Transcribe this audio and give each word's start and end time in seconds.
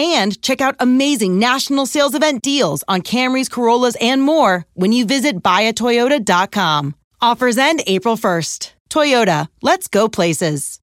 and 0.00 0.40
check 0.42 0.60
out 0.60 0.76
amazing 0.80 1.38
national 1.38 1.86
sales 1.86 2.14
event 2.14 2.42
deals 2.42 2.82
on 2.88 3.02
Camrys, 3.02 3.50
Corollas, 3.50 3.96
and 4.00 4.22
more 4.22 4.64
when 4.74 4.92
you 4.92 5.04
visit 5.04 5.42
buyatoyota.com. 5.42 6.94
Offers 7.20 7.58
end 7.58 7.82
April 7.86 8.16
1st. 8.16 8.72
Toyota, 8.88 9.48
let's 9.62 9.88
go 9.88 10.08
places. 10.08 10.80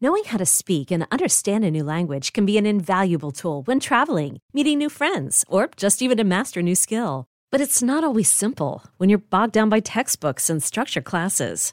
Knowing 0.00 0.22
how 0.24 0.38
to 0.38 0.46
speak 0.46 0.92
and 0.92 1.06
understand 1.10 1.64
a 1.64 1.70
new 1.70 1.82
language 1.82 2.32
can 2.32 2.46
be 2.46 2.56
an 2.56 2.66
invaluable 2.66 3.32
tool 3.32 3.62
when 3.62 3.80
traveling, 3.80 4.38
meeting 4.52 4.78
new 4.78 4.88
friends, 4.88 5.44
or 5.48 5.68
just 5.76 6.02
even 6.02 6.16
to 6.16 6.24
master 6.24 6.60
a 6.60 6.62
new 6.62 6.76
skill. 6.76 7.26
But 7.50 7.60
it's 7.60 7.82
not 7.82 8.04
always 8.04 8.30
simple 8.30 8.84
when 8.98 9.08
you're 9.08 9.18
bogged 9.18 9.54
down 9.54 9.68
by 9.70 9.80
textbooks 9.80 10.48
and 10.50 10.62
structure 10.62 11.00
classes. 11.00 11.72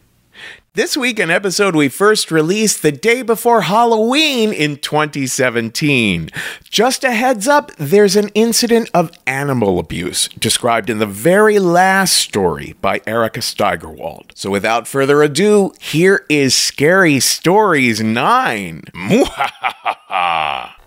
This 0.73 0.95
week, 0.95 1.19
an 1.19 1.29
episode 1.29 1.75
we 1.75 1.89
first 1.89 2.31
released 2.31 2.81
the 2.81 2.93
day 2.93 3.23
before 3.23 3.63
Halloween 3.63 4.53
in 4.53 4.77
2017. 4.77 6.29
Just 6.63 7.03
a 7.03 7.11
heads 7.11 7.45
up, 7.45 7.75
there's 7.75 8.15
an 8.15 8.29
incident 8.29 8.89
of 8.93 9.11
animal 9.27 9.79
abuse 9.79 10.29
described 10.29 10.89
in 10.89 10.99
the 10.99 11.05
very 11.05 11.59
last 11.59 12.15
story 12.15 12.75
by 12.79 13.01
Erika 13.05 13.41
Steigerwald. 13.41 14.31
So 14.33 14.49
without 14.49 14.87
further 14.87 15.21
ado, 15.21 15.73
here 15.77 16.25
is 16.29 16.55
Scary 16.55 17.19
Stories 17.19 18.01
9. 18.01 18.83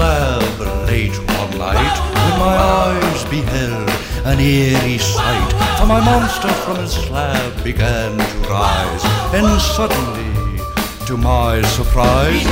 lab 0.00 0.88
late 0.88 1.16
one 1.38 1.52
night 1.58 1.96
when 2.22 2.36
my 2.46 2.56
eyes 2.56 3.22
beheld 3.24 3.90
an 4.24 4.38
eerie 4.40 4.98
sight. 4.98 5.50
For 5.78 5.86
my 5.86 6.00
monster 6.00 6.52
from 6.64 6.76
his 6.76 6.92
slab 6.92 7.52
began 7.62 8.12
to 8.16 8.36
rise, 8.48 9.04
and 9.36 9.60
suddenly, 9.60 10.30
to 11.06 11.16
my 11.16 11.62
surprise, 11.76 12.44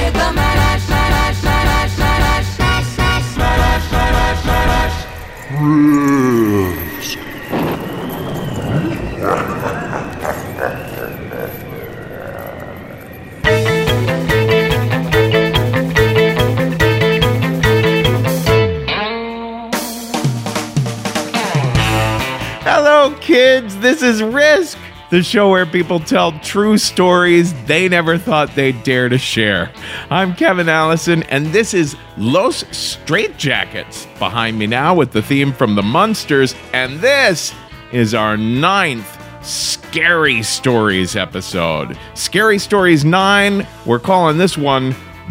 This 23.88 24.02
is 24.02 24.22
Risk, 24.22 24.76
the 25.08 25.22
show 25.22 25.48
where 25.48 25.64
people 25.64 25.98
tell 25.98 26.38
true 26.40 26.76
stories 26.76 27.54
they 27.64 27.88
never 27.88 28.18
thought 28.18 28.54
they'd 28.54 28.82
dare 28.82 29.08
to 29.08 29.16
share. 29.16 29.72
I'm 30.10 30.34
Kevin 30.34 30.68
Allison, 30.68 31.22
and 31.22 31.46
this 31.46 31.72
is 31.72 31.96
Los 32.18 32.64
Straitjackets 32.64 34.06
behind 34.18 34.58
me 34.58 34.66
now 34.66 34.94
with 34.94 35.12
the 35.12 35.22
theme 35.22 35.54
from 35.54 35.74
the 35.74 35.82
Munsters, 35.82 36.54
and 36.74 37.00
this 37.00 37.54
is 37.90 38.12
our 38.12 38.36
ninth 38.36 39.08
Scary 39.42 40.42
Stories 40.42 41.16
episode. 41.16 41.98
Scary 42.12 42.58
Stories 42.58 43.06
9, 43.06 43.66
we're 43.86 43.98
calling 43.98 44.36
this 44.36 44.58
one. 44.58 44.94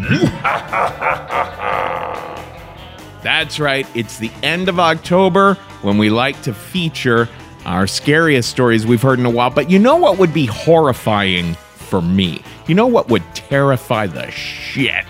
That's 3.22 3.60
right, 3.60 3.86
it's 3.94 4.18
the 4.18 4.32
end 4.42 4.68
of 4.68 4.80
October 4.80 5.54
when 5.82 5.96
we 5.96 6.10
like 6.10 6.42
to 6.42 6.52
feature 6.52 7.28
our 7.68 7.86
scariest 7.86 8.48
stories 8.48 8.86
we've 8.86 9.02
heard 9.02 9.18
in 9.18 9.26
a 9.26 9.30
while. 9.30 9.50
But 9.50 9.70
you 9.70 9.78
know 9.78 9.96
what 9.96 10.18
would 10.18 10.32
be 10.32 10.46
horrifying 10.46 11.54
for 11.54 12.00
me? 12.00 12.42
You 12.66 12.74
know 12.74 12.86
what 12.86 13.08
would 13.10 13.22
terrify 13.34 14.06
the 14.06 14.30
shit 14.30 15.04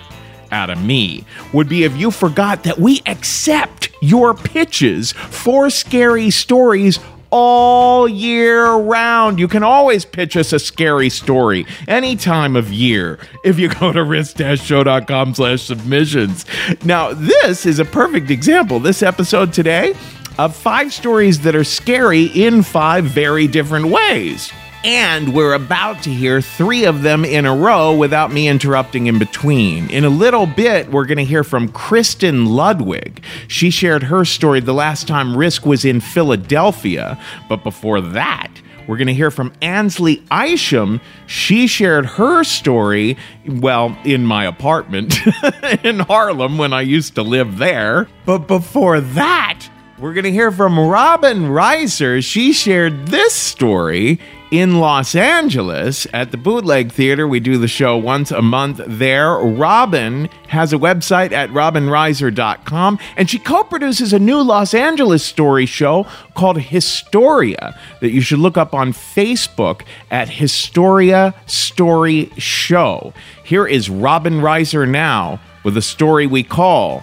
out 0.51 0.69
of 0.69 0.83
me? 0.85 1.25
Would 1.53 1.69
be 1.69 1.85
if 1.85 1.97
you 1.97 2.11
forgot 2.11 2.65
that 2.65 2.79
we 2.79 3.01
accept 3.07 3.91
your 4.03 4.35
pitches 4.35 5.13
for 5.13 5.71
scary 5.71 6.31
stories 6.31 6.99
all 7.31 8.09
year 8.09 8.73
round. 8.73 9.39
You 9.39 9.49
can 9.49 9.63
always 9.63 10.05
pitch 10.05 10.37
us 10.37 10.53
a 10.53 10.59
scary 10.59 11.11
story 11.11 11.67
any 11.87 12.17
time 12.17 12.57
of 12.57 12.73
year 12.73 13.19
if 13.45 13.59
you 13.59 13.69
go 13.69 13.93
to 13.93 14.03
risk-show.com 14.03 15.35
slash 15.35 15.63
submissions. 15.63 16.47
Now, 16.85 17.13
this 17.13 17.67
is 17.67 17.79
a 17.79 17.85
perfect 17.85 18.31
example, 18.31 18.81
this 18.81 19.03
episode 19.03 19.53
today, 19.53 19.95
of 20.39 20.55
five 20.55 20.93
stories 20.93 21.41
that 21.41 21.57
are 21.57 21.65
scary 21.65 22.25
in 22.25 22.63
five 22.63 23.05
very 23.05 23.49
different 23.49 23.87
ways. 23.87 24.53
And 24.85 25.35
we're 25.35 25.55
about 25.55 26.05
to 26.05 26.11
hear 26.11 26.41
three 26.41 26.85
of 26.85 27.03
them 27.03 27.25
in 27.25 27.47
a 27.47 27.55
row 27.55 27.97
without 27.97 28.33
me 28.33 28.47
interrupting 28.47 29.09
in 29.09 29.19
between. 29.19 29.91
In 29.91 30.05
a 30.05 30.09
little 30.09 30.47
bit, 30.47 30.93
we're 30.93 31.05
going 31.05 31.19
to 31.19 31.25
hear 31.25 31.43
from 31.43 31.69
Kristen 31.69 32.47
Ludwig. 32.47 33.25
She 33.49 33.71
shared 33.71 34.05
her 34.05 34.25
story 34.25 34.61
the 34.61 34.73
last 34.73 35.09
time 35.09 35.37
Risk 35.37 35.67
was 35.67 35.85
in 35.85 36.01
Philadelphia. 36.01 37.21
But 37.49 37.65
before 37.65 38.01
that, 38.01 38.49
we're 38.87 38.99
going 38.99 39.09
to 39.09 39.15
hear 39.15 39.33
from 39.33 39.53
Ansley 39.61 40.23
Isham. 40.33 41.01
She 41.27 41.67
shared 41.67 42.07
her 42.07 42.45
story, 42.45 43.19
well, 43.47 43.99
in 44.05 44.25
my 44.25 44.45
apartment 44.45 45.19
in 45.83 45.99
Harlem 45.99 46.57
when 46.57 46.73
I 46.73 46.83
used 46.83 47.17
to 47.17 47.23
live 47.23 47.59
there. 47.59 48.09
But 48.25 48.47
before 48.47 49.01
that, 49.01 49.69
we're 50.01 50.15
going 50.15 50.25
to 50.25 50.33
hear 50.33 50.53
from 50.53 50.79
Robin 50.79 51.49
Reiser. 51.49 52.25
She 52.25 52.53
shared 52.53 53.09
this 53.09 53.35
story 53.35 54.21
in 54.53 54.79
Los 54.79 55.17
Angeles 55.17 56.07
at 56.13 56.31
the 56.31 56.37
Bootleg 56.37 56.93
Theater. 56.93 57.27
We 57.27 57.41
do 57.41 57.59
the 57.59 57.67
show 57.67 57.97
once 57.97 58.31
a 58.31 58.41
month 58.41 58.81
there. 58.87 59.35
Robin 59.35 60.27
has 60.49 60.73
a 60.73 60.77
website 60.77 61.33
at 61.33 61.51
robinreiser.com 61.51 62.99
and 63.17 63.29
she 63.29 63.41
co 63.41 63.65
produces 63.65 64.13
a 64.13 64.21
new 64.21 64.41
Los 64.41 64.73
Angeles 64.73 65.25
story 65.25 65.67
show 65.67 66.07
called 66.35 66.61
Historia 66.61 67.79
that 68.01 68.11
you 68.11 68.21
should 68.21 68.39
look 68.39 68.57
up 68.57 68.75
on 68.75 68.93
Facebook 68.93 69.83
at 70.13 70.29
Historia 70.29 71.35
Story 71.47 72.31
Show. 72.39 73.13
Here 73.45 73.67
is 73.67 73.91
Robin 73.91 74.35
Reiser 74.35 74.89
now 74.89 75.41
with 75.65 75.77
a 75.77 75.83
story 75.83 76.27
we 76.29 76.45
call 76.45 77.03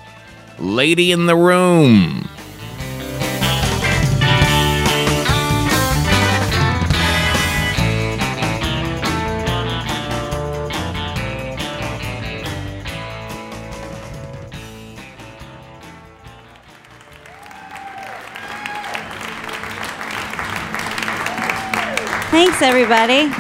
Lady 0.60 1.12
in 1.12 1.26
the 1.26 1.36
Room. 1.36 2.30
Everybody. 22.66 23.32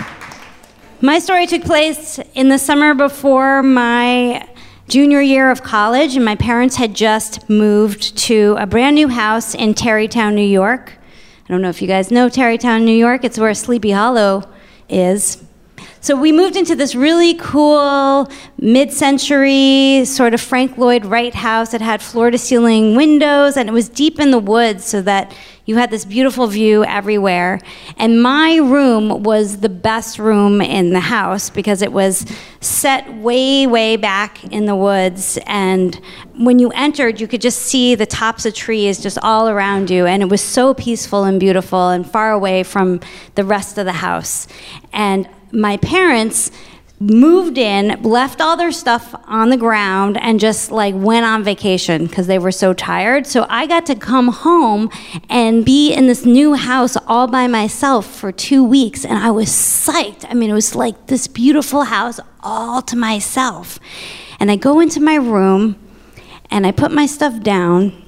My 1.01 1.17
story 1.17 1.47
took 1.47 1.63
place 1.63 2.19
in 2.35 2.49
the 2.49 2.59
summer 2.59 2.93
before 2.93 3.63
my 3.63 4.47
junior 4.87 5.19
year 5.19 5.49
of 5.49 5.63
college, 5.63 6.15
and 6.15 6.23
my 6.23 6.35
parents 6.35 6.75
had 6.75 6.93
just 6.93 7.49
moved 7.49 8.15
to 8.19 8.55
a 8.59 8.67
brand 8.67 8.95
new 8.95 9.07
house 9.07 9.55
in 9.55 9.73
Tarrytown, 9.73 10.35
New 10.35 10.45
York. 10.45 10.93
I 11.49 11.51
don't 11.51 11.63
know 11.63 11.69
if 11.69 11.81
you 11.81 11.87
guys 11.87 12.11
know 12.11 12.29
Tarrytown, 12.29 12.85
New 12.85 12.95
York. 12.95 13.23
It's 13.23 13.39
where 13.39 13.51
Sleepy 13.55 13.89
Hollow 13.89 14.47
is. 14.89 15.43
So 16.05 16.15
we 16.15 16.31
moved 16.31 16.55
into 16.55 16.75
this 16.75 16.93
really 16.93 17.33
cool 17.33 18.29
mid 18.59 18.93
century 18.93 20.05
sort 20.05 20.35
of 20.35 20.39
Frank 20.39 20.77
Lloyd 20.77 21.03
Wright 21.03 21.33
house. 21.33 21.73
It 21.73 21.81
had 21.81 21.99
floor 21.99 22.29
to 22.29 22.37
ceiling 22.37 22.95
windows 22.95 23.57
and 23.57 23.67
it 23.67 23.71
was 23.71 23.89
deep 23.89 24.19
in 24.19 24.29
the 24.29 24.37
woods 24.37 24.85
so 24.85 25.01
that 25.01 25.35
you 25.65 25.77
had 25.77 25.89
this 25.89 26.05
beautiful 26.05 26.45
view 26.45 26.85
everywhere. 26.85 27.59
And 27.97 28.21
my 28.21 28.57
room 28.57 29.23
was 29.23 29.61
the 29.61 29.69
best 29.69 30.19
room 30.19 30.61
in 30.61 30.93
the 30.93 30.99
house 30.99 31.49
because 31.49 31.81
it 31.81 31.91
was 31.91 32.23
set 32.61 33.11
way, 33.15 33.65
way 33.65 33.95
back 33.95 34.43
in 34.43 34.67
the 34.67 34.75
woods. 34.75 35.39
And 35.47 35.99
when 36.37 36.59
you 36.59 36.69
entered, 36.75 37.19
you 37.19 37.27
could 37.27 37.41
just 37.41 37.63
see 37.63 37.95
the 37.95 38.05
tops 38.05 38.45
of 38.45 38.53
trees 38.53 39.01
just 39.01 39.17
all 39.23 39.49
around 39.49 39.89
you. 39.89 40.05
And 40.05 40.21
it 40.21 40.29
was 40.29 40.41
so 40.41 40.75
peaceful 40.75 41.23
and 41.23 41.39
beautiful 41.39 41.89
and 41.89 42.07
far 42.07 42.31
away 42.31 42.61
from 42.61 42.99
the 43.33 43.43
rest 43.43 43.79
of 43.79 43.85
the 43.85 43.93
house. 43.93 44.47
And 44.93 45.27
my 45.55 45.77
parents 45.77 46.51
moved 46.99 47.57
in, 47.57 48.01
left 48.03 48.39
all 48.39 48.55
their 48.55 48.71
stuff 48.71 49.13
on 49.25 49.49
the 49.49 49.57
ground, 49.57 50.17
and 50.17 50.39
just 50.39 50.71
like 50.71 50.95
went 50.95 51.25
on 51.25 51.43
vacation 51.43 52.07
because 52.07 52.27
they 52.27 52.39
were 52.39 52.51
so 52.51 52.73
tired. 52.73 53.27
So 53.27 53.45
I 53.49 53.67
got 53.67 53.85
to 53.87 53.95
come 53.95 54.29
home 54.29 54.89
and 55.29 55.65
be 55.65 55.93
in 55.93 56.07
this 56.07 56.25
new 56.25 56.53
house 56.53 56.95
all 57.07 57.27
by 57.27 57.47
myself 57.47 58.05
for 58.05 58.31
two 58.31 58.63
weeks, 58.63 59.03
and 59.03 59.17
I 59.17 59.31
was 59.31 59.49
psyched. 59.49 60.25
I 60.29 60.33
mean, 60.33 60.49
it 60.49 60.53
was 60.53 60.75
like 60.75 61.07
this 61.07 61.27
beautiful 61.27 61.83
house 61.83 62.19
all 62.41 62.81
to 62.83 62.95
myself. 62.95 63.79
And 64.39 64.51
I 64.51 64.55
go 64.55 64.79
into 64.79 65.01
my 65.01 65.15
room 65.15 65.75
and 66.51 66.65
I 66.65 66.71
put 66.71 66.91
my 66.91 67.05
stuff 67.05 67.41
down 67.41 68.03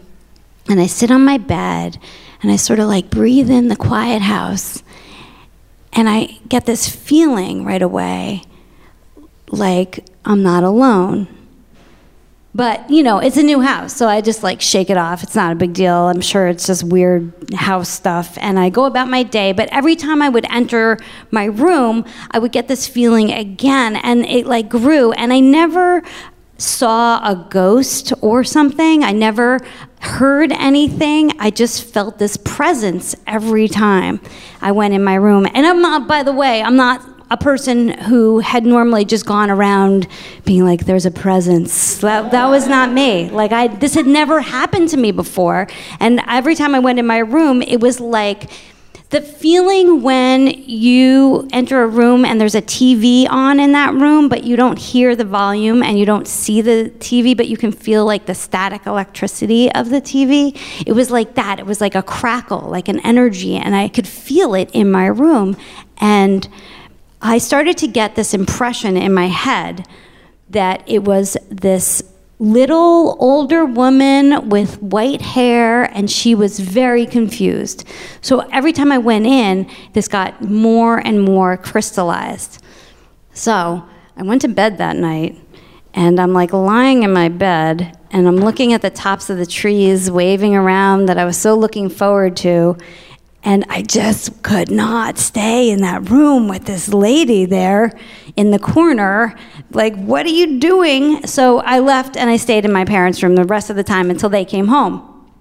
and 0.69 0.79
I 0.79 0.87
sit 0.87 1.11
on 1.11 1.25
my 1.25 1.37
bed 1.37 1.97
and 2.41 2.51
I 2.51 2.55
sort 2.55 2.79
of 2.79 2.87
like 2.87 3.09
breathe 3.09 3.49
in 3.49 3.67
the 3.67 3.75
quiet 3.75 4.21
house. 4.21 4.83
And 5.93 6.07
I 6.07 6.39
get 6.47 6.65
this 6.65 6.87
feeling 6.87 7.65
right 7.65 7.81
away 7.81 8.43
like 9.49 10.05
I'm 10.25 10.43
not 10.43 10.63
alone. 10.63 11.27
But, 12.55 12.89
you 12.89 13.03
know, 13.03 13.19
it's 13.19 13.37
a 13.37 13.43
new 13.43 13.61
house, 13.61 13.95
so 13.95 14.07
I 14.07 14.19
just 14.19 14.41
like 14.41 14.61
shake 14.61 14.89
it 14.89 14.97
off. 14.97 15.21
It's 15.21 15.35
not 15.35 15.51
a 15.51 15.55
big 15.55 15.73
deal. 15.73 16.07
I'm 16.07 16.21
sure 16.21 16.47
it's 16.47 16.65
just 16.65 16.83
weird 16.83 17.31
house 17.53 17.87
stuff. 17.87 18.35
And 18.41 18.57
I 18.57 18.69
go 18.69 18.85
about 18.85 19.09
my 19.09 19.21
day, 19.21 19.51
but 19.51 19.69
every 19.71 19.95
time 19.95 20.23
I 20.23 20.29
would 20.29 20.45
enter 20.49 20.97
my 21.29 21.45
room, 21.45 22.03
I 22.31 22.39
would 22.39 22.51
get 22.51 22.67
this 22.67 22.87
feeling 22.87 23.31
again, 23.31 23.95
and 23.97 24.25
it 24.25 24.47
like 24.47 24.69
grew. 24.69 25.11
And 25.11 25.31
I 25.33 25.39
never 25.39 26.01
saw 26.57 27.19
a 27.19 27.35
ghost 27.49 28.13
or 28.21 28.43
something. 28.43 29.03
I 29.03 29.11
never 29.11 29.59
heard 29.99 30.51
anything. 30.51 31.39
I 31.39 31.49
just 31.49 31.83
felt 31.83 32.17
this 32.17 32.37
presence 32.37 33.15
every 33.25 33.67
time 33.67 34.19
I 34.61 34.71
went 34.71 34.93
in 34.93 35.03
my 35.03 35.15
room. 35.15 35.47
And 35.53 35.65
I'm 35.65 35.81
not, 35.81 36.07
by 36.07 36.23
the 36.23 36.33
way, 36.33 36.61
I'm 36.61 36.75
not 36.75 37.01
a 37.29 37.37
person 37.37 37.89
who 37.89 38.39
had 38.39 38.65
normally 38.65 39.03
just 39.03 39.25
gone 39.25 39.49
around 39.49 40.07
being 40.45 40.63
like, 40.63 40.85
"There's 40.85 41.05
a 41.05 41.11
presence." 41.11 41.97
That, 41.97 42.31
that 42.31 42.47
was 42.47 42.67
not 42.67 42.91
me. 42.91 43.29
Like 43.29 43.51
I, 43.51 43.67
this 43.67 43.95
had 43.95 44.07
never 44.07 44.39
happened 44.39 44.89
to 44.89 44.97
me 44.97 45.11
before. 45.11 45.67
And 45.99 46.21
every 46.27 46.55
time 46.55 46.73
I 46.73 46.79
went 46.79 46.99
in 46.99 47.05
my 47.05 47.17
room, 47.17 47.61
it 47.61 47.81
was 47.81 47.99
like 47.99 48.49
the 49.09 49.21
feeling 49.21 50.01
when 50.01 50.47
you 50.47 51.47
enter 51.53 51.81
a 51.81 51.87
room 51.87 52.25
and 52.25 52.41
there's 52.41 52.55
a 52.55 52.61
TV 52.61 53.25
on 53.29 53.57
in 53.57 53.71
that 53.71 53.93
room, 53.93 54.27
but 54.27 54.43
you 54.43 54.57
don't 54.57 54.77
hear 54.77 55.15
the 55.15 55.23
volume 55.23 55.81
and 55.81 55.97
you 55.97 56.05
don't 56.05 56.27
see 56.27 56.59
the 56.59 56.91
TV, 56.99 57.35
but 57.35 57.47
you 57.47 57.55
can 57.55 57.71
feel 57.71 58.05
like 58.05 58.25
the 58.25 58.35
static 58.35 58.85
electricity 58.85 59.71
of 59.71 59.89
the 59.89 60.01
TV. 60.01 60.59
It 60.85 60.91
was 60.91 61.09
like 61.09 61.35
that. 61.35 61.57
It 61.57 61.65
was 61.65 61.79
like 61.79 61.95
a 61.95 62.03
crackle, 62.03 62.67
like 62.69 62.89
an 62.89 62.99
energy, 62.99 63.55
and 63.55 63.75
I 63.75 63.87
could 63.87 64.07
feel 64.07 64.53
it 64.53 64.69
in 64.71 64.91
my 64.91 65.05
room. 65.05 65.55
And 65.99 66.47
I 67.21 67.37
started 67.37 67.77
to 67.77 67.87
get 67.87 68.15
this 68.15 68.33
impression 68.33 68.97
in 68.97 69.13
my 69.13 69.27
head 69.27 69.87
that 70.49 70.83
it 70.85 71.03
was 71.05 71.37
this 71.49 72.03
little 72.39 73.17
older 73.19 73.65
woman 73.65 74.49
with 74.49 74.81
white 74.81 75.21
hair, 75.21 75.85
and 75.85 76.09
she 76.09 76.35
was 76.35 76.59
very 76.59 77.05
confused. 77.05 77.87
So 78.21 78.41
every 78.51 78.73
time 78.73 78.91
I 78.91 78.99
went 78.99 79.25
in, 79.25 79.69
this 79.93 80.07
got 80.07 80.41
more 80.41 80.99
and 80.99 81.23
more 81.23 81.57
crystallized. 81.57 82.61
So 83.33 83.83
I 84.15 84.23
went 84.23 84.41
to 84.41 84.47
bed 84.47 84.77
that 84.77 84.95
night, 84.97 85.39
and 85.93 86.19
I'm 86.19 86.33
like 86.33 86.53
lying 86.53 87.03
in 87.03 87.11
my 87.11 87.29
bed, 87.29 87.97
and 88.11 88.27
I'm 88.27 88.37
looking 88.37 88.71
at 88.73 88.83
the 88.83 88.91
tops 88.91 89.29
of 89.29 89.37
the 89.37 89.45
trees 89.45 90.11
waving 90.11 90.55
around 90.55 91.07
that 91.07 91.17
I 91.17 91.25
was 91.25 91.37
so 91.37 91.55
looking 91.55 91.89
forward 91.89 92.37
to. 92.37 92.77
And 93.47 93.63
I 93.69 93.81
just 93.81 94.43
could 94.43 94.69
not 94.69 95.17
stay 95.17 95.69
in 95.69 95.79
that 95.79 96.09
room 96.09 96.49
with 96.49 96.65
this 96.65 96.89
lady 96.89 97.45
there 97.45 97.97
in 98.35 98.51
the 98.51 98.59
corner. 98.59 99.39
Like, 99.71 99.95
what 99.95 100.25
are 100.25 100.35
you 100.41 100.59
doing? 100.59 101.25
So 101.25 101.59
I 101.59 101.79
left 101.79 102.17
and 102.17 102.29
I 102.29 102.35
stayed 102.35 102.65
in 102.65 102.73
my 102.73 102.83
parents' 102.83 103.23
room 103.23 103.35
the 103.35 103.45
rest 103.45 103.69
of 103.69 103.77
the 103.77 103.85
time 103.85 104.09
until 104.09 104.27
they 104.27 104.43
came 104.43 104.67
home. 104.67 105.31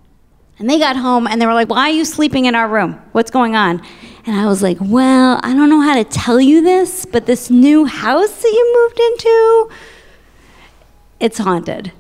And 0.60 0.70
they 0.70 0.78
got 0.78 0.94
home 0.94 1.26
and 1.26 1.42
they 1.42 1.46
were 1.46 1.52
like, 1.52 1.68
Why 1.68 1.90
are 1.90 1.92
you 1.92 2.04
sleeping 2.04 2.44
in 2.44 2.54
our 2.54 2.68
room? 2.68 2.92
What's 3.10 3.32
going 3.32 3.56
on? 3.56 3.82
And 4.24 4.36
I 4.36 4.46
was 4.46 4.62
like, 4.62 4.76
Well, 4.80 5.40
I 5.42 5.52
don't 5.52 5.68
know 5.68 5.80
how 5.80 5.96
to 5.96 6.04
tell 6.04 6.40
you 6.40 6.62
this, 6.62 7.06
but 7.06 7.26
this 7.26 7.50
new 7.50 7.86
house 7.86 8.40
that 8.40 8.52
you 8.52 8.74
moved 8.84 9.00
into, 9.00 9.70
it's 11.18 11.38
haunted. 11.38 11.90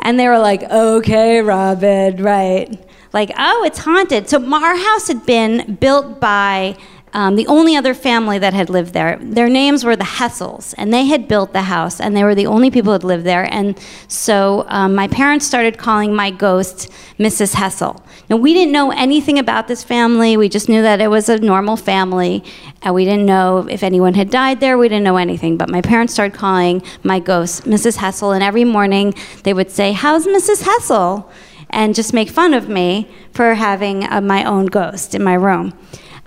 And 0.00 0.18
they 0.18 0.26
were 0.26 0.40
like, 0.40 0.64
Okay, 0.64 1.40
Robin, 1.40 2.20
right 2.20 2.84
like, 3.14 3.30
oh, 3.38 3.62
it's 3.64 3.78
haunted. 3.78 4.28
So 4.28 4.44
our 4.52 4.76
house 4.76 5.08
had 5.08 5.24
been 5.24 5.76
built 5.76 6.20
by 6.20 6.76
um, 7.14 7.36
the 7.36 7.46
only 7.46 7.76
other 7.76 7.94
family 7.94 8.38
that 8.40 8.52
had 8.52 8.68
lived 8.68 8.92
there. 8.92 9.18
Their 9.22 9.48
names 9.48 9.84
were 9.84 9.94
the 9.94 10.02
Hessels, 10.02 10.74
and 10.76 10.92
they 10.92 11.04
had 11.04 11.28
built 11.28 11.52
the 11.52 11.62
house, 11.62 12.00
and 12.00 12.16
they 12.16 12.24
were 12.24 12.34
the 12.34 12.46
only 12.46 12.72
people 12.72 12.90
who 12.90 12.94
had 12.94 13.04
lived 13.04 13.24
there. 13.24 13.44
And 13.54 13.78
so 14.08 14.66
um, 14.66 14.96
my 14.96 15.06
parents 15.06 15.46
started 15.46 15.78
calling 15.78 16.12
my 16.12 16.32
ghost 16.32 16.90
Mrs. 17.20 17.54
Hessel. 17.54 18.04
Now, 18.28 18.36
we 18.36 18.52
didn't 18.52 18.72
know 18.72 18.90
anything 18.90 19.38
about 19.38 19.68
this 19.68 19.84
family. 19.84 20.36
We 20.36 20.48
just 20.48 20.68
knew 20.68 20.82
that 20.82 21.00
it 21.00 21.06
was 21.06 21.28
a 21.28 21.38
normal 21.38 21.76
family, 21.76 22.42
and 22.82 22.92
we 22.96 23.04
didn't 23.04 23.26
know 23.26 23.68
if 23.70 23.84
anyone 23.84 24.14
had 24.14 24.28
died 24.28 24.58
there. 24.58 24.76
We 24.76 24.88
didn't 24.88 25.04
know 25.04 25.16
anything. 25.16 25.56
But 25.56 25.70
my 25.70 25.82
parents 25.82 26.12
started 26.12 26.36
calling 26.36 26.82
my 27.04 27.20
ghost 27.20 27.62
Mrs. 27.62 27.98
Hessel, 27.98 28.32
and 28.32 28.42
every 28.42 28.64
morning 28.64 29.14
they 29.44 29.54
would 29.54 29.70
say, 29.70 29.92
How's 29.92 30.26
Mrs. 30.26 30.64
Hessel? 30.64 31.30
And 31.74 31.94
just 31.94 32.14
make 32.14 32.30
fun 32.30 32.54
of 32.54 32.68
me 32.68 33.08
for 33.32 33.54
having 33.54 34.10
uh, 34.10 34.20
my 34.20 34.44
own 34.44 34.66
ghost 34.66 35.14
in 35.14 35.22
my 35.22 35.34
room. 35.34 35.76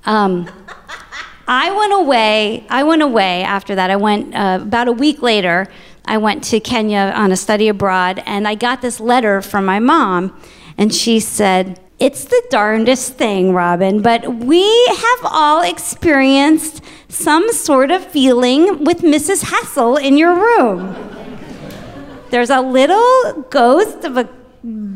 Um, 0.05 0.49
I 1.47 1.71
went 1.71 1.93
away. 1.93 2.67
I 2.69 2.83
went 2.83 3.01
away 3.01 3.43
after 3.43 3.73
that. 3.75 3.89
I 3.89 3.95
went 3.95 4.35
uh, 4.35 4.59
about 4.61 4.89
a 4.89 4.91
week 4.91 5.21
later. 5.21 5.67
I 6.05 6.17
went 6.17 6.43
to 6.45 6.59
Kenya 6.59 7.13
on 7.15 7.31
a 7.31 7.37
study 7.37 7.69
abroad, 7.69 8.21
and 8.25 8.47
I 8.47 8.55
got 8.55 8.81
this 8.81 8.99
letter 8.99 9.41
from 9.41 9.65
my 9.65 9.79
mom, 9.79 10.37
and 10.77 10.93
she 10.93 11.19
said, 11.19 11.79
It's 11.99 12.25
the 12.25 12.41
darndest 12.49 13.13
thing, 13.13 13.53
Robin, 13.53 14.01
but 14.01 14.35
we 14.35 14.63
have 14.87 15.19
all 15.23 15.63
experienced 15.63 16.81
some 17.09 17.51
sort 17.53 17.91
of 17.91 18.05
feeling 18.05 18.83
with 18.83 18.99
Mrs. 18.99 19.43
Hessel 19.43 19.95
in 19.95 20.17
your 20.17 20.35
room. 20.35 20.95
There's 22.29 22.49
a 22.49 22.59
little 22.59 23.43
ghost 23.49 24.03
of 24.03 24.17
a 24.17 24.36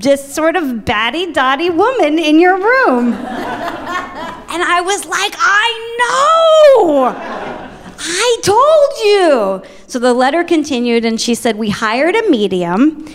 just 0.02 0.34
sort 0.34 0.56
of 0.56 0.84
batty 0.84 1.32
dotty 1.32 1.70
woman 1.70 2.20
in 2.20 2.40
your 2.40 2.56
room. 2.56 3.14
and 3.14 4.64
I 4.64 4.82
was 4.84 5.06
like, 5.06 5.34
I 5.38 5.98
know! 6.00 7.16
I 8.00 8.38
told 8.44 8.90
you! 9.06 9.70
So 9.88 10.00
the 10.00 10.14
letter 10.14 10.44
continued, 10.44 11.06
and 11.06 11.20
she 11.20 11.36
said, 11.36 11.58
We 11.58 11.70
hired 11.70 12.16
a 12.16 12.30
medium. 12.30 13.06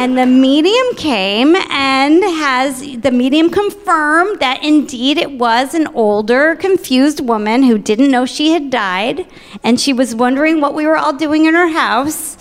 And 0.00 0.16
the 0.16 0.24
medium 0.24 0.94
came 0.96 1.54
and 1.54 2.24
has 2.24 2.80
the 2.80 3.10
medium 3.10 3.50
confirmed 3.50 4.40
that 4.40 4.64
indeed 4.64 5.18
it 5.18 5.32
was 5.32 5.74
an 5.74 5.88
older, 5.88 6.56
confused 6.56 7.20
woman 7.20 7.64
who 7.64 7.76
didn't 7.76 8.10
know 8.10 8.24
she 8.24 8.52
had 8.52 8.70
died. 8.70 9.26
And 9.62 9.78
she 9.78 9.92
was 9.92 10.14
wondering 10.14 10.62
what 10.62 10.72
we 10.72 10.86
were 10.86 10.96
all 10.96 11.12
doing 11.12 11.44
in 11.44 11.52
her 11.52 11.68
house. 11.68 12.38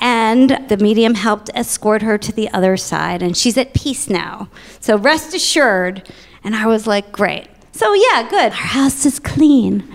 And 0.00 0.60
the 0.68 0.78
medium 0.78 1.14
helped 1.14 1.48
escort 1.54 2.02
her 2.02 2.18
to 2.18 2.32
the 2.32 2.50
other 2.50 2.76
side, 2.76 3.22
and 3.22 3.36
she's 3.36 3.56
at 3.56 3.72
peace 3.72 4.10
now. 4.10 4.48
So 4.80 4.98
rest 4.98 5.32
assured. 5.32 6.10
And 6.42 6.56
I 6.56 6.66
was 6.66 6.88
like, 6.88 7.12
great. 7.12 7.46
So, 7.70 7.94
yeah, 7.94 8.26
good. 8.28 8.50
Our 8.50 8.50
house 8.50 9.06
is 9.06 9.20
clean. 9.20 9.88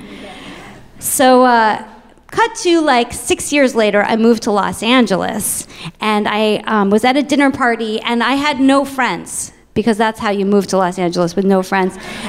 So, 1.00 1.44
uh, 1.44 1.91
cut 2.32 2.56
to 2.56 2.82
like 2.82 3.14
six 3.14 3.54
years 3.54 3.76
later, 3.76 4.02
I 4.04 4.16
moved 4.16 4.44
to 4.44 4.52
Los 4.52 4.82
Angeles, 4.82 5.68
and 6.00 6.28
I 6.28 6.58
um, 6.66 6.90
was 6.90 7.04
at 7.04 7.18
a 7.18 7.24
dinner 7.24 7.52
party, 7.52 8.00
and 8.02 8.24
I 8.24 8.34
had 8.34 8.60
no 8.60 8.86
friends 8.86 9.54
because 9.74 9.98
that's 9.98 10.20
how 10.20 10.30
you 10.32 10.46
move 10.46 10.68
to 10.68 10.78
Los 10.78 10.98
Angeles 10.98 11.36
with 11.36 11.46
no 11.46 11.62
friends. 11.64 11.98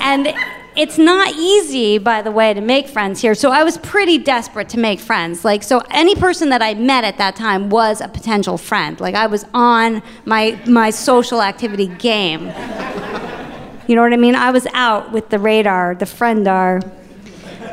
and 0.00 0.34
it's 0.76 0.96
not 0.96 1.34
easy, 1.34 1.98
by 1.98 2.22
the 2.22 2.30
way, 2.30 2.54
to 2.54 2.60
make 2.60 2.86
friends 2.86 3.20
here. 3.20 3.34
So 3.34 3.50
I 3.50 3.64
was 3.64 3.78
pretty 3.78 4.16
desperate 4.16 4.68
to 4.70 4.78
make 4.78 5.00
friends. 5.00 5.44
Like, 5.44 5.64
so 5.64 5.82
any 5.90 6.14
person 6.14 6.50
that 6.50 6.62
I 6.62 6.74
met 6.74 7.02
at 7.02 7.18
that 7.18 7.34
time 7.34 7.68
was 7.68 8.00
a 8.00 8.06
potential 8.06 8.56
friend. 8.56 8.98
Like, 9.00 9.16
I 9.16 9.26
was 9.26 9.44
on 9.52 10.02
my 10.24 10.58
my 10.66 10.90
social 10.90 11.42
activity 11.42 11.88
game. 11.88 12.52
You 13.88 13.96
know 13.96 14.02
what 14.02 14.12
I 14.12 14.18
mean? 14.18 14.34
I 14.34 14.50
was 14.50 14.66
out 14.72 15.12
with 15.12 15.30
the 15.30 15.38
radar, 15.38 15.94
the 15.94 16.06
friendar. 16.06 16.80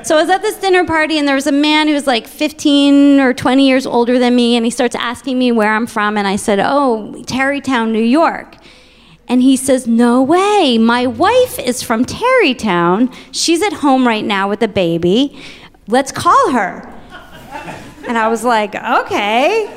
So 0.06 0.16
I 0.16 0.22
was 0.22 0.30
at 0.30 0.44
this 0.44 0.58
dinner 0.58 0.86
party, 0.86 1.18
and 1.18 1.28
there 1.28 1.34
was 1.34 1.48
a 1.48 1.52
man 1.52 1.88
who 1.88 1.96
was 1.96 2.06
like 2.06 2.28
15 2.28 3.20
or 3.20 3.34
20 3.34 3.68
years 3.68 3.88
older 3.88 4.20
than 4.20 4.36
me, 4.36 4.56
and 4.56 4.64
he 4.64 4.70
starts 4.70 4.96
asking 4.96 5.40
me 5.40 5.52
where 5.52 5.74
I'm 5.74 5.88
from, 5.88 6.16
and 6.16 6.28
I 6.28 6.36
said, 6.36 6.60
"Oh, 6.60 7.24
Tarrytown, 7.26 7.92
New 7.92 8.04
York." 8.04 8.56
And 9.28 9.42
he 9.42 9.58
says, 9.58 9.88
No 9.88 10.22
way. 10.22 10.78
My 10.78 11.08
wife 11.08 11.58
is 11.58 11.82
from 11.82 12.06
Tarrytown. 12.06 13.12
She's 13.32 13.64
at 13.64 13.74
home 13.74 14.08
right 14.08 14.24
now 14.24 14.48
with 14.48 14.62
a 14.62 14.68
baby. 14.68 15.42
Let's 15.88 16.12
call 16.12 16.52
her. 16.52 16.88
And 18.08 18.16
I 18.16 18.28
was 18.28 18.44
like, 18.44 18.76
Okay. 18.76 19.72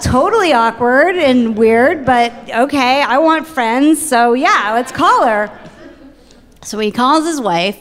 Totally 0.00 0.54
awkward 0.54 1.16
and 1.16 1.58
weird, 1.58 2.06
but 2.06 2.32
okay, 2.48 3.02
I 3.02 3.18
want 3.18 3.46
friends, 3.46 4.00
so 4.00 4.32
yeah, 4.32 4.70
let's 4.72 4.90
call 4.90 5.26
her. 5.26 5.69
So 6.62 6.78
he 6.78 6.90
calls 6.90 7.24
his 7.26 7.40
wife, 7.40 7.78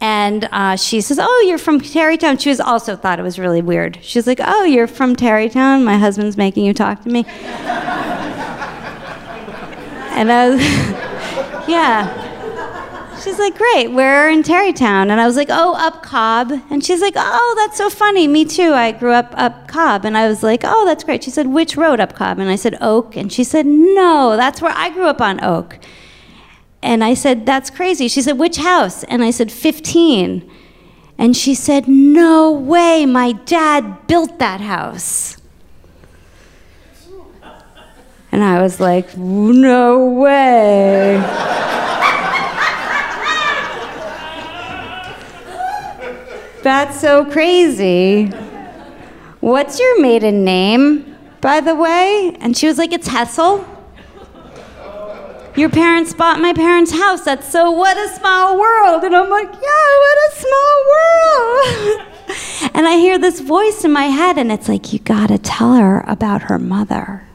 and 0.00 0.48
uh, 0.50 0.76
she 0.76 1.00
says, 1.02 1.18
"Oh, 1.20 1.44
you're 1.46 1.58
from 1.58 1.80
Tarrytown." 1.80 2.38
She 2.38 2.48
was 2.48 2.60
also 2.60 2.96
thought 2.96 3.18
it 3.18 3.22
was 3.22 3.38
really 3.38 3.60
weird. 3.60 3.98
She's 4.02 4.26
like, 4.26 4.40
"Oh, 4.42 4.64
you're 4.64 4.86
from 4.86 5.14
Tarrytown. 5.16 5.84
My 5.84 5.98
husband's 5.98 6.36
making 6.36 6.64
you 6.64 6.72
talk 6.72 7.02
to 7.02 7.10
me." 7.10 7.26
And 10.14 10.30
I 10.30 10.50
was, 10.50 10.60
yeah. 11.68 12.30
She's 13.22 13.38
like, 13.38 13.56
great, 13.56 13.88
we're 13.88 14.28
in 14.28 14.42
Tarrytown. 14.42 15.10
And 15.10 15.20
I 15.20 15.26
was 15.26 15.36
like, 15.36 15.48
oh, 15.48 15.74
up 15.74 16.02
Cobb. 16.02 16.52
And 16.70 16.84
she's 16.84 17.00
like, 17.00 17.14
oh, 17.16 17.54
that's 17.56 17.78
so 17.78 17.88
funny. 17.88 18.28
Me 18.28 18.44
too. 18.44 18.72
I 18.72 18.92
grew 18.92 19.12
up 19.12 19.32
up 19.36 19.68
Cobb. 19.68 20.04
And 20.04 20.16
I 20.16 20.28
was 20.28 20.42
like, 20.42 20.62
oh, 20.64 20.84
that's 20.84 21.02
great. 21.02 21.24
She 21.24 21.30
said, 21.30 21.46
which 21.46 21.76
road 21.76 21.98
up 21.98 22.14
Cobb? 22.14 22.38
And 22.38 22.50
I 22.50 22.56
said, 22.56 22.76
Oak. 22.80 23.16
And 23.16 23.32
she 23.32 23.42
said, 23.42 23.64
no, 23.64 24.36
that's 24.36 24.60
where 24.60 24.72
I 24.76 24.90
grew 24.90 25.06
up 25.06 25.20
on 25.20 25.42
Oak. 25.42 25.78
And 26.82 27.04
I 27.04 27.14
said, 27.14 27.46
that's 27.46 27.70
crazy. 27.70 28.08
She 28.08 28.22
said, 28.22 28.38
which 28.38 28.56
house? 28.56 29.04
And 29.04 29.22
I 29.22 29.30
said, 29.30 29.52
15. 29.52 30.50
And 31.18 31.36
she 31.36 31.54
said, 31.54 31.86
no 31.86 32.50
way, 32.50 33.06
my 33.06 33.32
dad 33.32 34.06
built 34.08 34.38
that 34.40 34.60
house. 34.60 35.36
And 38.32 38.42
I 38.42 38.62
was 38.62 38.80
like, 38.80 39.16
no 39.16 40.06
way. 40.06 41.18
That's 46.62 47.00
so 47.00 47.24
crazy. 47.24 48.26
What's 49.40 49.80
your 49.80 50.00
maiden 50.00 50.44
name, 50.44 51.16
by 51.40 51.60
the 51.60 51.74
way? 51.74 52.36
And 52.38 52.56
she 52.56 52.68
was 52.68 52.78
like, 52.78 52.92
It's 52.92 53.08
Hessel. 53.08 53.66
Your 55.56 55.68
parents 55.68 56.14
bought 56.14 56.40
my 56.40 56.52
parents' 56.52 56.92
house. 56.92 57.24
That's 57.24 57.50
so 57.50 57.70
what 57.70 57.96
a 57.96 58.08
small 58.16 58.58
world. 58.58 59.04
And 59.04 59.14
I'm 59.14 59.28
like, 59.28 59.52
Yeah, 59.52 59.90
what 60.04 60.18
a 60.28 60.34
small 60.36 60.84
world. 60.92 62.08
and 62.74 62.88
I 62.88 62.96
hear 62.96 63.18
this 63.18 63.40
voice 63.40 63.84
in 63.84 63.92
my 63.92 64.06
head, 64.06 64.38
and 64.38 64.50
it's 64.50 64.68
like, 64.68 64.92
You 64.92 64.98
gotta 64.98 65.38
tell 65.38 65.74
her 65.74 66.04
about 66.06 66.42
her 66.42 66.58
mother. 66.58 67.26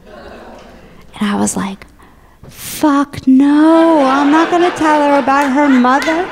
And 1.20 1.28
I 1.28 1.40
was 1.40 1.58
like, 1.58 1.88
fuck 2.48 3.26
no, 3.28 4.04
I'm 4.06 4.32
not 4.32 4.52
gonna 4.52 4.70
tell 4.76 5.02
her 5.02 5.20
about 5.20 5.52
her 5.52 5.68
mother. 5.68 6.28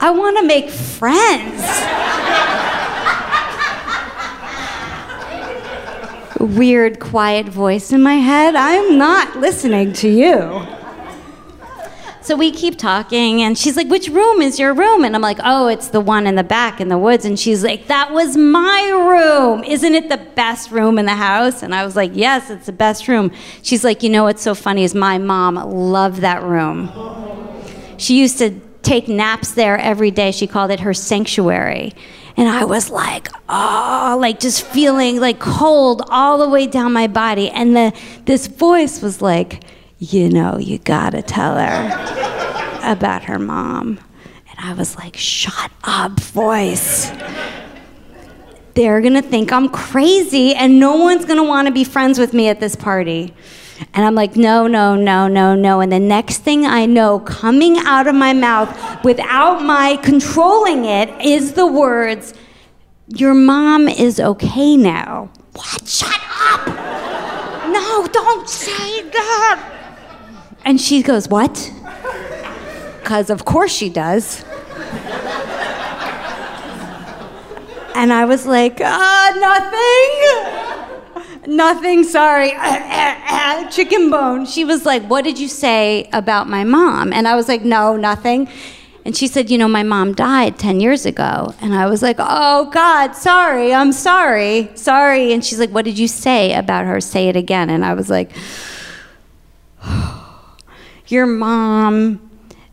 I 0.00 0.10
wanna 0.10 0.44
make 0.44 0.70
friends. 0.70 1.60
Weird, 6.38 7.00
quiet 7.00 7.48
voice 7.48 7.92
in 7.92 8.02
my 8.02 8.14
head. 8.14 8.54
I'm 8.54 8.96
not 8.96 9.36
listening 9.36 9.92
to 9.94 10.08
you. 10.08 10.66
So 12.20 12.36
we 12.36 12.50
keep 12.50 12.76
talking, 12.76 13.42
and 13.42 13.56
she's 13.56 13.74
like, 13.74 13.88
Which 13.88 14.08
room 14.08 14.42
is 14.42 14.58
your 14.58 14.74
room? 14.74 15.02
And 15.02 15.16
I'm 15.16 15.22
like, 15.22 15.38
Oh, 15.42 15.66
it's 15.66 15.88
the 15.88 16.00
one 16.00 16.26
in 16.26 16.34
the 16.34 16.44
back 16.44 16.80
in 16.80 16.88
the 16.88 16.98
woods. 16.98 17.24
And 17.24 17.40
she's 17.40 17.64
like, 17.64 17.86
That 17.86 18.12
was 18.12 18.36
my 18.36 18.82
room. 18.90 19.64
Isn't 19.64 19.94
it 19.94 20.08
the 20.10 20.18
best 20.18 20.70
room 20.70 20.98
in 20.98 21.06
the 21.06 21.14
house? 21.14 21.62
And 21.62 21.74
I 21.74 21.84
was 21.84 21.96
like, 21.96 22.10
Yes, 22.14 22.50
it's 22.50 22.66
the 22.66 22.72
best 22.72 23.08
room. 23.08 23.32
She's 23.62 23.82
like, 23.82 24.02
You 24.02 24.10
know 24.10 24.24
what's 24.24 24.42
so 24.42 24.54
funny 24.54 24.84
is 24.84 24.94
my 24.94 25.18
mom 25.18 25.54
loved 25.54 26.20
that 26.20 26.42
room. 26.42 26.92
She 27.96 28.20
used 28.20 28.38
to 28.38 28.60
take 28.82 29.08
naps 29.08 29.52
there 29.52 29.78
every 29.78 30.10
day. 30.10 30.30
She 30.30 30.46
called 30.46 30.70
it 30.70 30.80
her 30.80 30.94
sanctuary. 30.94 31.94
And 32.38 32.48
I 32.48 32.64
was 32.64 32.88
like, 32.88 33.30
oh, 33.48 34.16
like 34.20 34.38
just 34.38 34.64
feeling 34.64 35.18
like 35.18 35.40
cold 35.40 36.02
all 36.08 36.38
the 36.38 36.48
way 36.48 36.68
down 36.68 36.92
my 36.92 37.08
body. 37.08 37.50
And 37.50 37.74
the, 37.74 37.92
this 38.26 38.46
voice 38.46 39.02
was 39.02 39.20
like, 39.20 39.64
you 39.98 40.30
know, 40.30 40.56
you 40.56 40.78
gotta 40.78 41.20
tell 41.20 41.56
her 41.58 42.80
about 42.84 43.24
her 43.24 43.40
mom. 43.40 43.98
And 44.48 44.58
I 44.60 44.72
was 44.74 44.96
like, 44.96 45.16
shut 45.16 45.72
up, 45.82 46.20
voice. 46.20 47.10
They're 48.74 49.00
gonna 49.00 49.20
think 49.20 49.50
I'm 49.52 49.68
crazy, 49.68 50.54
and 50.54 50.78
no 50.78 50.94
one's 50.94 51.24
gonna 51.24 51.42
wanna 51.42 51.72
be 51.72 51.82
friends 51.82 52.20
with 52.20 52.32
me 52.32 52.46
at 52.46 52.60
this 52.60 52.76
party. 52.76 53.34
And 53.94 54.04
I'm 54.04 54.14
like, 54.14 54.36
no, 54.36 54.66
no, 54.66 54.96
no, 54.96 55.28
no, 55.28 55.54
no. 55.54 55.80
And 55.80 55.92
the 55.92 56.00
next 56.00 56.38
thing 56.38 56.66
I 56.66 56.86
know, 56.86 57.20
coming 57.20 57.78
out 57.78 58.06
of 58.06 58.14
my 58.14 58.32
mouth 58.32 59.04
without 59.04 59.62
my 59.62 59.96
controlling 60.02 60.84
it, 60.84 61.08
is 61.24 61.52
the 61.52 61.66
words, 61.66 62.34
Your 63.08 63.34
mom 63.34 63.88
is 63.88 64.20
okay 64.20 64.76
now. 64.76 65.30
What? 65.54 65.88
Shut 65.88 66.20
up! 66.40 66.66
No, 67.68 68.06
don't 68.08 68.48
say 68.48 69.02
that! 69.10 69.74
And 70.64 70.80
she 70.80 71.02
goes, 71.02 71.28
What? 71.28 71.72
Because 73.00 73.30
of 73.30 73.44
course 73.44 73.72
she 73.72 73.88
does. 73.88 74.44
And 77.94 78.12
I 78.12 78.26
was 78.26 78.46
like, 78.46 78.80
Ah, 78.80 79.32
nothing. 79.34 80.87
Nothing, 81.46 82.04
sorry. 82.04 82.50
Chicken 83.70 84.10
bone. 84.10 84.46
She 84.46 84.64
was 84.64 84.84
like, 84.84 85.02
What 85.04 85.24
did 85.24 85.38
you 85.38 85.48
say 85.48 86.08
about 86.12 86.48
my 86.48 86.64
mom? 86.64 87.12
And 87.12 87.28
I 87.28 87.36
was 87.36 87.48
like, 87.48 87.64
No, 87.64 87.96
nothing. 87.96 88.48
And 89.04 89.16
she 89.16 89.26
said, 89.26 89.50
You 89.50 89.58
know, 89.58 89.68
my 89.68 89.82
mom 89.82 90.14
died 90.14 90.58
10 90.58 90.80
years 90.80 91.06
ago. 91.06 91.54
And 91.60 91.74
I 91.74 91.86
was 91.86 92.02
like, 92.02 92.16
Oh, 92.18 92.70
God, 92.70 93.12
sorry. 93.12 93.72
I'm 93.72 93.92
sorry. 93.92 94.70
Sorry. 94.74 95.32
And 95.32 95.44
she's 95.44 95.58
like, 95.58 95.70
What 95.70 95.84
did 95.84 95.98
you 95.98 96.08
say 96.08 96.54
about 96.54 96.84
her? 96.84 97.00
Say 97.00 97.28
it 97.28 97.36
again. 97.36 97.70
And 97.70 97.84
I 97.84 97.94
was 97.94 98.10
like, 98.10 98.30
Your 101.08 101.26
mom 101.26 102.28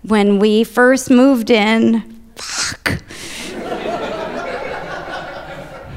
when 0.08 0.40
we 0.40 0.64
first 0.64 1.10
moved 1.10 1.50
in, 1.50 2.02
fuck. 2.36 3.02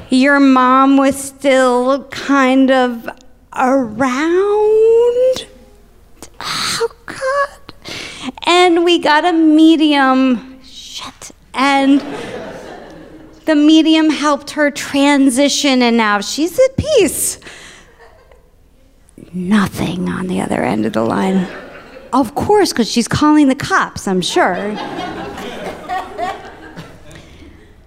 Your 0.09 0.39
mom 0.39 0.97
was 0.97 1.15
still 1.15 2.03
kind 2.05 2.71
of 2.71 3.07
around. 3.55 5.45
Oh, 6.39 6.89
God. 7.05 7.73
And 8.43 8.83
we 8.83 8.99
got 8.99 9.25
a 9.25 9.33
medium. 9.33 10.59
Shit. 10.63 11.31
And 11.53 12.01
the 13.45 13.55
medium 13.55 14.09
helped 14.09 14.51
her 14.51 14.71
transition, 14.71 15.81
and 15.81 15.97
now 15.97 16.21
she's 16.21 16.59
at 16.59 16.77
peace. 16.77 17.39
Nothing 19.33 20.09
on 20.09 20.27
the 20.27 20.41
other 20.41 20.63
end 20.63 20.85
of 20.85 20.93
the 20.93 21.03
line. 21.03 21.47
Of 22.13 22.33
course, 22.33 22.73
because 22.73 22.89
she's 22.89 23.07
calling 23.07 23.47
the 23.47 23.55
cops, 23.55 24.07
I'm 24.07 24.21
sure. 24.21 24.55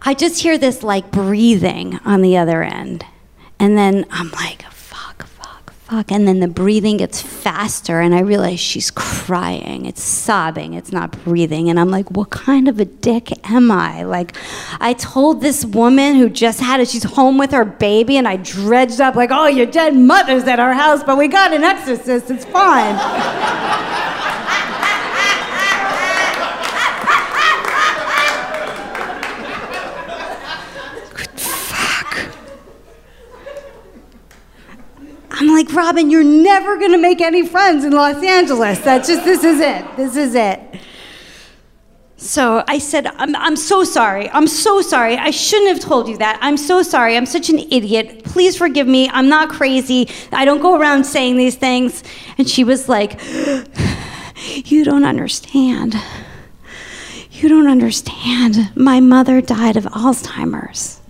I 0.04 0.14
just 0.14 0.42
hear 0.42 0.59
this 0.59 0.82
like 0.82 1.11
breathing 1.12 2.00
on 2.04 2.23
the 2.23 2.37
other 2.37 2.62
end. 2.62 3.06
And 3.61 3.78
then 3.78 4.04
I'm 4.11 4.30
like, 4.32 4.62
fuck, 4.73 5.25
fuck, 5.25 5.73
fuck. 5.73 6.11
And 6.11 6.26
then 6.26 6.40
the 6.40 6.49
breathing 6.49 6.97
gets 6.97 7.23
faster, 7.23 8.00
and 8.00 8.12
I 8.12 8.21
realize 8.21 8.59
she's 8.59 8.90
crying. 8.90 9.87
It's 9.87 10.02
sobbing, 10.02 10.75
it's 10.75 10.90
not 10.90 11.12
breathing. 11.23 11.71
And 11.71 11.78
I'm 11.78 11.88
like, 11.88 12.11
what 12.11 12.30
kind 12.30 12.66
of 12.66 12.80
a 12.80 12.85
dick 12.85 13.30
am 13.49 13.71
I? 13.71 14.02
Like, 14.02 14.37
I 14.80 14.94
told 14.94 15.40
this 15.40 15.64
woman 15.64 16.16
who 16.16 16.28
just 16.28 16.59
had 16.59 16.80
it, 16.80 16.88
she's 16.88 17.04
home 17.04 17.38
with 17.38 17.52
her 17.52 17.64
baby, 17.64 18.16
and 18.16 18.26
I 18.26 18.38
dredged 18.38 19.00
up, 19.00 19.14
like, 19.14 19.30
oh, 19.30 19.47
your 19.47 19.66
dead 19.66 19.94
mother's 19.94 20.42
at 20.44 20.59
our 20.59 20.73
house, 20.73 21.04
but 21.04 21.16
we 21.16 21.28
got 21.28 21.52
an 21.52 21.62
exorcist, 21.62 22.28
it's 22.28 22.44
fine. 22.47 24.09
like, 35.64 35.75
Robin, 35.75 36.11
you're 36.11 36.25
never 36.25 36.78
gonna 36.78 36.99
make 36.99 37.21
any 37.21 37.47
friends 37.47 37.85
in 37.85 37.92
Los 37.92 38.23
Angeles. 38.23 38.78
That's 38.81 39.09
just, 39.09 39.25
this 39.25 39.45
is 39.45 39.61
it. 39.61 39.97
This 39.97 40.16
is 40.16 40.35
it. 40.35 40.61
So 42.16 42.62
I 42.69 42.78
said, 42.78 43.07
I'm, 43.07 43.35
I'm 43.35 43.57
so 43.57 43.83
sorry. 43.83 44.31
I'm 44.31 44.47
so 44.47 44.81
sorry. 44.81 45.16
I 45.16 45.31
shouldn't 45.31 45.71
have 45.71 45.81
told 45.81 46.09
you 46.09 46.19
that. 46.19 46.38
I'm 46.40 46.57
so 46.57 46.83
sorry. 46.83 47.16
I'm 47.16 47.26
such 47.26 47.50
an 47.50 47.59
idiot. 47.59 48.23
Please 48.25 48.57
forgive 48.57 48.87
me. 48.87 49.09
I'm 49.09 49.28
not 49.28 49.50
crazy. 49.50 50.09
I 50.31 50.45
don't 50.45 50.62
go 50.62 50.78
around 50.78 51.04
saying 51.04 51.37
these 51.37 51.57
things. 51.57 52.04
And 52.38 52.49
she 52.49 52.64
was 52.64 52.88
like, 52.88 53.21
You 54.64 54.85
don't 54.85 55.04
understand. 55.04 55.95
You 57.31 57.49
don't 57.49 57.69
understand. 57.69 58.71
My 58.76 59.00
mother 59.00 59.40
died 59.40 59.76
of 59.76 59.85
Alzheimer's. 59.85 61.00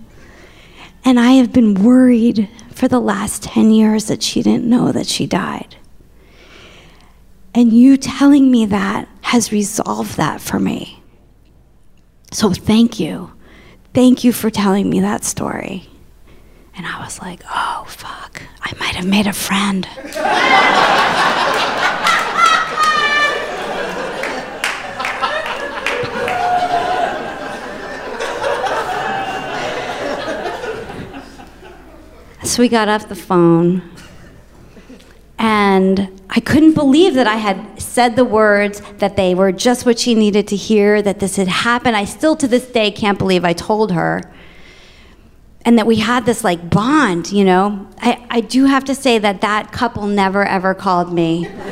And 1.05 1.19
I 1.19 1.33
have 1.33 1.51
been 1.51 1.73
worried 1.75 2.49
for 2.83 2.89
the 2.89 2.99
last 2.99 3.43
10 3.43 3.71
years 3.71 4.07
that 4.07 4.21
she 4.21 4.43
didn't 4.43 4.65
know 4.65 4.91
that 4.91 5.07
she 5.07 5.25
died. 5.25 5.77
And 7.55 7.71
you 7.71 7.95
telling 7.95 8.51
me 8.51 8.65
that 8.65 9.07
has 9.21 9.53
resolved 9.53 10.17
that 10.17 10.41
for 10.41 10.59
me. 10.59 11.01
So 12.33 12.51
thank 12.51 12.99
you. 12.99 13.31
Thank 13.93 14.25
you 14.25 14.33
for 14.33 14.49
telling 14.49 14.89
me 14.89 14.99
that 14.99 15.23
story. 15.23 15.87
And 16.75 16.85
I 16.85 17.01
was 17.01 17.21
like, 17.21 17.41
oh, 17.49 17.85
fuck, 17.87 18.41
I 18.59 18.73
might 18.77 18.95
have 18.95 19.07
made 19.07 19.27
a 19.27 19.31
friend. 19.31 19.87
So 32.43 32.61
we 32.61 32.67
got 32.67 32.89
off 32.89 33.07
the 33.07 33.15
phone, 33.15 33.81
and 35.39 36.21
I 36.29 36.41
couldn't 36.41 36.73
believe 36.73 37.13
that 37.13 37.25
I 37.25 37.35
had 37.35 37.81
said 37.81 38.17
the 38.17 38.25
words, 38.25 38.81
that 38.97 39.15
they 39.15 39.33
were 39.33 39.51
just 39.51 39.85
what 39.85 39.97
she 39.97 40.13
needed 40.13 40.49
to 40.49 40.55
hear, 40.57 41.01
that 41.01 41.19
this 41.19 41.37
had 41.37 41.47
happened. 41.47 41.95
I 41.95 42.03
still 42.03 42.35
to 42.35 42.47
this 42.47 42.67
day 42.67 42.91
can't 42.91 43.17
believe 43.17 43.45
I 43.45 43.53
told 43.53 43.93
her. 43.93 44.21
And 45.63 45.77
that 45.77 45.87
we 45.87 45.95
had 45.95 46.25
this 46.25 46.43
like 46.43 46.69
bond, 46.69 47.31
you 47.31 47.45
know. 47.45 47.87
I, 47.99 48.25
I 48.29 48.41
do 48.41 48.65
have 48.65 48.83
to 48.85 48.95
say 48.95 49.19
that 49.19 49.39
that 49.41 49.71
couple 49.71 50.07
never 50.07 50.43
ever 50.43 50.73
called 50.73 51.13
me 51.13 51.47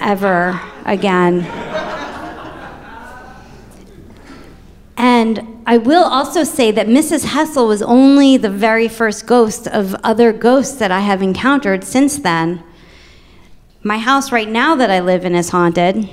ever 0.00 0.60
again. 0.84 1.44
And 4.98 5.57
I 5.68 5.76
will 5.76 6.04
also 6.04 6.44
say 6.44 6.70
that 6.70 6.86
Mrs. 6.86 7.26
Hessel 7.26 7.68
was 7.68 7.82
only 7.82 8.38
the 8.38 8.48
very 8.48 8.88
first 8.88 9.26
ghost 9.26 9.68
of 9.68 9.94
other 9.96 10.32
ghosts 10.32 10.76
that 10.76 10.90
I 10.90 11.00
have 11.00 11.20
encountered 11.20 11.84
since 11.84 12.16
then. 12.16 12.64
My 13.82 13.98
house 13.98 14.32
right 14.32 14.48
now 14.48 14.76
that 14.76 14.90
I 14.90 15.00
live 15.00 15.26
in 15.26 15.34
is 15.34 15.50
haunted. 15.50 16.08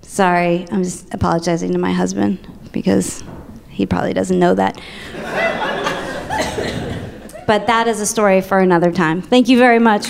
Sorry, 0.00 0.64
I'm 0.70 0.84
just 0.84 1.12
apologizing 1.12 1.72
to 1.72 1.78
my 1.78 1.90
husband 1.90 2.38
because 2.70 3.24
he 3.68 3.84
probably 3.84 4.12
doesn't 4.12 4.38
know 4.38 4.54
that. 4.54 4.80
but 7.48 7.66
that 7.66 7.88
is 7.88 8.00
a 8.00 8.06
story 8.06 8.40
for 8.40 8.60
another 8.60 8.92
time. 8.92 9.22
Thank 9.22 9.48
you 9.48 9.58
very 9.58 9.80
much. 9.80 10.06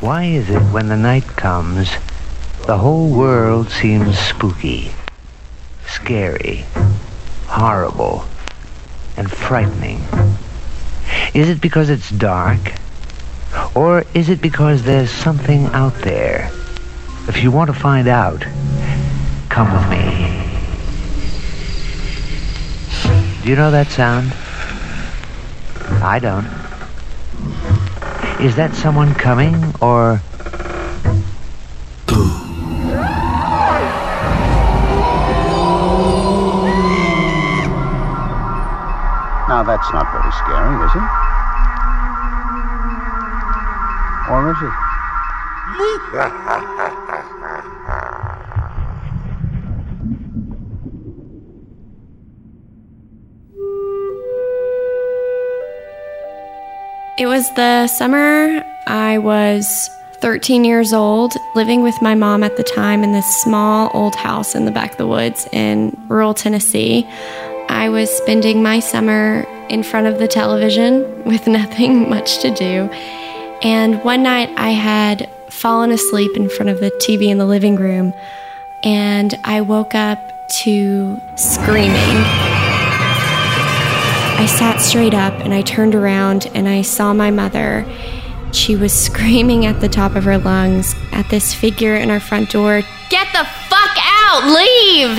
Why 0.00 0.24
is 0.24 0.48
it 0.48 0.62
when 0.72 0.88
the 0.88 0.96
night 0.96 1.26
comes, 1.26 1.90
the 2.64 2.78
whole 2.78 3.10
world 3.10 3.68
seems 3.68 4.18
spooky, 4.18 4.92
scary, 5.86 6.64
horrible, 7.46 8.24
and 9.18 9.30
frightening? 9.30 10.02
Is 11.34 11.50
it 11.50 11.60
because 11.60 11.90
it's 11.90 12.08
dark? 12.08 12.72
Or 13.74 14.04
is 14.14 14.30
it 14.30 14.40
because 14.40 14.84
there's 14.84 15.10
something 15.10 15.66
out 15.66 15.96
there? 15.96 16.50
If 17.28 17.42
you 17.42 17.50
want 17.50 17.68
to 17.68 17.78
find 17.78 18.08
out, 18.08 18.40
come 19.50 19.70
with 19.70 19.90
me. 19.90 20.40
Do 23.42 23.50
you 23.50 23.56
know 23.56 23.70
that 23.70 23.88
sound? 23.88 24.32
I 26.02 26.18
don't. 26.18 26.59
Is 28.42 28.56
that 28.56 28.74
someone 28.74 29.14
coming, 29.14 29.54
or... 29.82 30.22
Now, 39.46 39.62
that's 39.62 39.92
not 39.92 40.10
very 40.10 40.32
scary, 40.32 40.74
is 40.86 40.94
it? 40.96 41.04
Or 44.30 44.50
is 44.52 44.62
it? 46.88 46.96
It 57.20 57.26
was 57.26 57.50
the 57.50 57.86
summer 57.86 58.64
I 58.86 59.18
was 59.18 59.90
13 60.22 60.64
years 60.64 60.94
old, 60.94 61.34
living 61.54 61.82
with 61.82 62.00
my 62.00 62.14
mom 62.14 62.42
at 62.42 62.56
the 62.56 62.62
time 62.62 63.04
in 63.04 63.12
this 63.12 63.42
small 63.42 63.90
old 63.92 64.14
house 64.16 64.54
in 64.54 64.64
the 64.64 64.70
back 64.70 64.92
of 64.92 64.96
the 64.96 65.06
woods 65.06 65.46
in 65.52 65.94
rural 66.08 66.32
Tennessee. 66.32 67.06
I 67.68 67.90
was 67.90 68.08
spending 68.08 68.62
my 68.62 68.80
summer 68.80 69.46
in 69.68 69.82
front 69.82 70.06
of 70.06 70.18
the 70.18 70.26
television 70.26 71.22
with 71.26 71.46
nothing 71.46 72.08
much 72.08 72.38
to 72.38 72.54
do. 72.54 72.88
And 73.62 74.02
one 74.02 74.22
night 74.22 74.48
I 74.56 74.70
had 74.70 75.28
fallen 75.50 75.90
asleep 75.90 76.34
in 76.38 76.48
front 76.48 76.70
of 76.70 76.80
the 76.80 76.90
TV 77.06 77.28
in 77.28 77.36
the 77.36 77.44
living 77.44 77.76
room, 77.76 78.14
and 78.82 79.38
I 79.44 79.60
woke 79.60 79.94
up 79.94 80.48
to 80.62 81.20
screaming. 81.36 82.49
I 84.40 84.46
sat 84.46 84.80
straight 84.80 85.12
up 85.12 85.34
and 85.34 85.52
I 85.52 85.60
turned 85.60 85.94
around 85.94 86.46
and 86.54 86.66
I 86.66 86.80
saw 86.80 87.12
my 87.12 87.30
mother. 87.30 87.84
She 88.52 88.74
was 88.74 88.90
screaming 88.90 89.66
at 89.66 89.82
the 89.82 89.88
top 89.88 90.16
of 90.16 90.24
her 90.24 90.38
lungs 90.38 90.94
at 91.12 91.28
this 91.28 91.52
figure 91.52 91.94
in 91.94 92.10
our 92.10 92.20
front 92.20 92.48
door 92.50 92.80
Get 93.10 93.26
the 93.34 93.44
fuck 93.68 93.98
out! 93.98 94.44
Leave! 94.46 95.14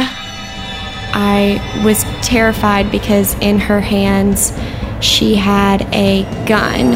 I 1.13 1.81
was 1.85 2.03
terrified 2.27 2.91
because 2.91 3.35
in 3.41 3.59
her 3.59 3.79
hands 3.79 4.53
she 5.01 5.35
had 5.35 5.83
a 5.93 6.23
gun. 6.47 6.95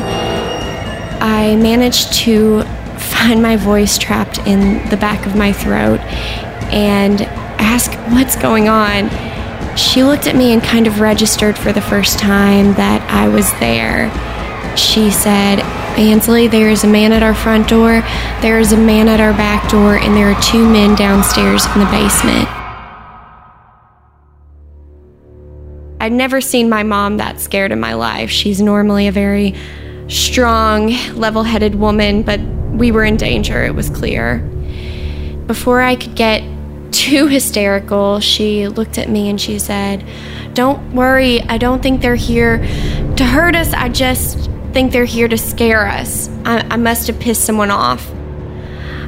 I 1.21 1.55
managed 1.57 2.11
to 2.21 2.63
find 2.97 3.43
my 3.43 3.55
voice 3.55 3.99
trapped 3.99 4.39
in 4.47 4.89
the 4.89 4.97
back 4.97 5.27
of 5.27 5.35
my 5.35 5.53
throat 5.53 5.99
and 6.73 7.21
ask 7.61 7.93
what's 8.13 8.35
going 8.35 8.67
on. 8.67 9.09
She 9.75 10.03
looked 10.03 10.27
at 10.27 10.35
me 10.35 10.53
and 10.53 10.63
kind 10.63 10.87
of 10.87 11.01
registered 11.01 11.57
for 11.57 11.73
the 11.73 11.81
first 11.81 12.17
time 12.17 12.73
that 12.75 13.01
I 13.11 13.27
was 13.27 13.51
there. 13.59 14.09
She 14.77 15.11
said, 15.11 15.59
Ansley, 15.97 16.47
there 16.47 16.69
is 16.69 16.83
a 16.83 16.87
man 16.87 17.11
at 17.11 17.23
our 17.23 17.33
front 17.33 17.67
door, 17.67 18.01
there 18.41 18.59
is 18.59 18.71
a 18.71 18.77
man 18.77 19.07
at 19.07 19.19
our 19.19 19.33
back 19.33 19.69
door, 19.69 19.97
and 19.97 20.15
there 20.15 20.31
are 20.31 20.41
two 20.41 20.67
men 20.69 20.95
downstairs 20.95 21.65
in 21.65 21.79
the 21.79 21.85
basement. 21.85 22.47
I'd 25.99 26.11
never 26.11 26.39
seen 26.39 26.69
my 26.69 26.83
mom 26.83 27.17
that 27.17 27.39
scared 27.39 27.71
in 27.71 27.79
my 27.79 27.93
life. 27.93 28.29
She's 28.29 28.61
normally 28.61 29.07
a 29.07 29.11
very 29.11 29.55
strong, 30.07 30.89
level 31.15 31.43
headed 31.43 31.75
woman, 31.75 32.21
but 32.21 32.39
we 32.71 32.91
were 32.91 33.03
in 33.03 33.17
danger, 33.17 33.63
it 33.63 33.75
was 33.75 33.89
clear. 33.89 34.39
Before 35.47 35.81
I 35.81 35.95
could 35.95 36.15
get 36.15 36.43
too 36.95 37.27
hysterical, 37.27 38.19
she 38.19 38.67
looked 38.67 38.97
at 38.97 39.09
me 39.09 39.29
and 39.29 39.39
she 39.39 39.59
said, 39.59 40.05
Don't 40.53 40.93
worry, 40.93 41.41
I 41.41 41.57
don't 41.57 41.83
think 41.83 42.01
they're 42.01 42.15
here 42.15 42.59
to 42.59 43.25
hurt 43.25 43.55
us. 43.55 43.73
I 43.73 43.89
just 43.89 44.49
think 44.73 44.91
they're 44.91 45.05
here 45.05 45.27
to 45.27 45.37
scare 45.37 45.87
us. 45.87 46.29
I, 46.45 46.59
I 46.69 46.77
must 46.77 47.07
have 47.07 47.19
pissed 47.19 47.45
someone 47.45 47.71
off. 47.71 48.09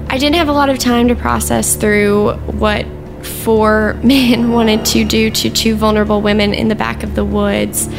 I 0.10 0.18
didn't 0.18 0.36
have 0.36 0.48
a 0.48 0.54
lot 0.54 0.70
of 0.70 0.80
time 0.80 1.08
to 1.10 1.16
process 1.16 1.76
through 1.76 2.34
what 2.46 2.86
four 3.26 3.94
men 4.04 4.52
wanted 4.52 4.86
to 4.88 5.04
do 5.04 5.30
to 5.32 5.50
two 5.50 5.76
vulnerable 5.76 6.22
women 6.22 6.54
in 6.54 6.68
the 6.68 6.76
back 6.76 7.04
of 7.04 7.16
the 7.16 7.26
woods. 7.26 7.90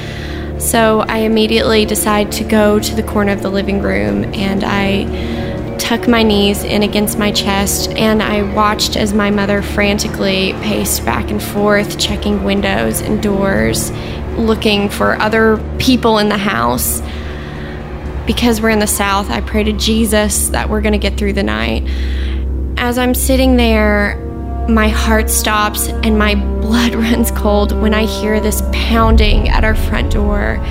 So 0.59 1.01
I 1.01 1.19
immediately 1.19 1.85
decided 1.85 2.33
to 2.35 2.45
go 2.45 2.81
to 2.81 2.95
the 2.95 3.03
corner 3.03 3.33
of 3.33 3.43
the 3.43 3.51
living 3.51 3.81
room 3.81 4.25
and 4.35 4.65
I 4.65 5.38
tuck 5.79 6.09
my 6.09 6.23
knees 6.23 6.65
in 6.65 6.83
against 6.83 7.19
my 7.19 7.33
chest 7.33 7.91
and 7.91 8.23
I 8.23 8.43
watched 8.55 8.97
as 8.97 9.13
my 9.15 9.31
mother 9.31 9.63
frantically 9.63 10.53
paced 10.55 11.05
back 11.05 11.31
and 11.31 11.43
forth, 11.43 11.99
checking 11.99 12.45
windows 12.45 13.01
and 13.01 13.23
doors, 13.23 13.91
looking 14.37 14.89
for 14.89 15.15
other 15.21 15.57
people 15.79 16.19
in 16.19 16.29
the 16.29 16.39
house 16.39 17.01
because 18.29 18.61
we're 18.61 18.69
in 18.69 18.79
the 18.79 18.87
South, 18.87 19.31
I 19.31 19.41
pray 19.41 19.65
to 19.65 19.73
Jesus 19.73 20.51
that 20.51 20.69
we're 20.69 20.83
going 20.83 20.93
to 20.93 20.99
get 20.99 21.17
through 21.17 21.33
the 21.33 21.43
night. 21.43 21.85
As 22.77 22.99
I'm 22.99 23.15
sitting 23.15 23.57
there, 23.57 24.19
my 24.69 24.89
heart 24.89 25.31
stops 25.31 25.89
and 25.89 26.19
my 26.19 26.35
blood 26.35 26.95
runs 26.95 27.31
cold 27.31 27.73
when 27.73 27.95
I 27.95 28.05
hear 28.05 28.39
this 28.39 28.63
pounding 28.71 29.49
at 29.49 29.65
our 29.65 29.75
front 29.75 30.13
door. 30.13 30.63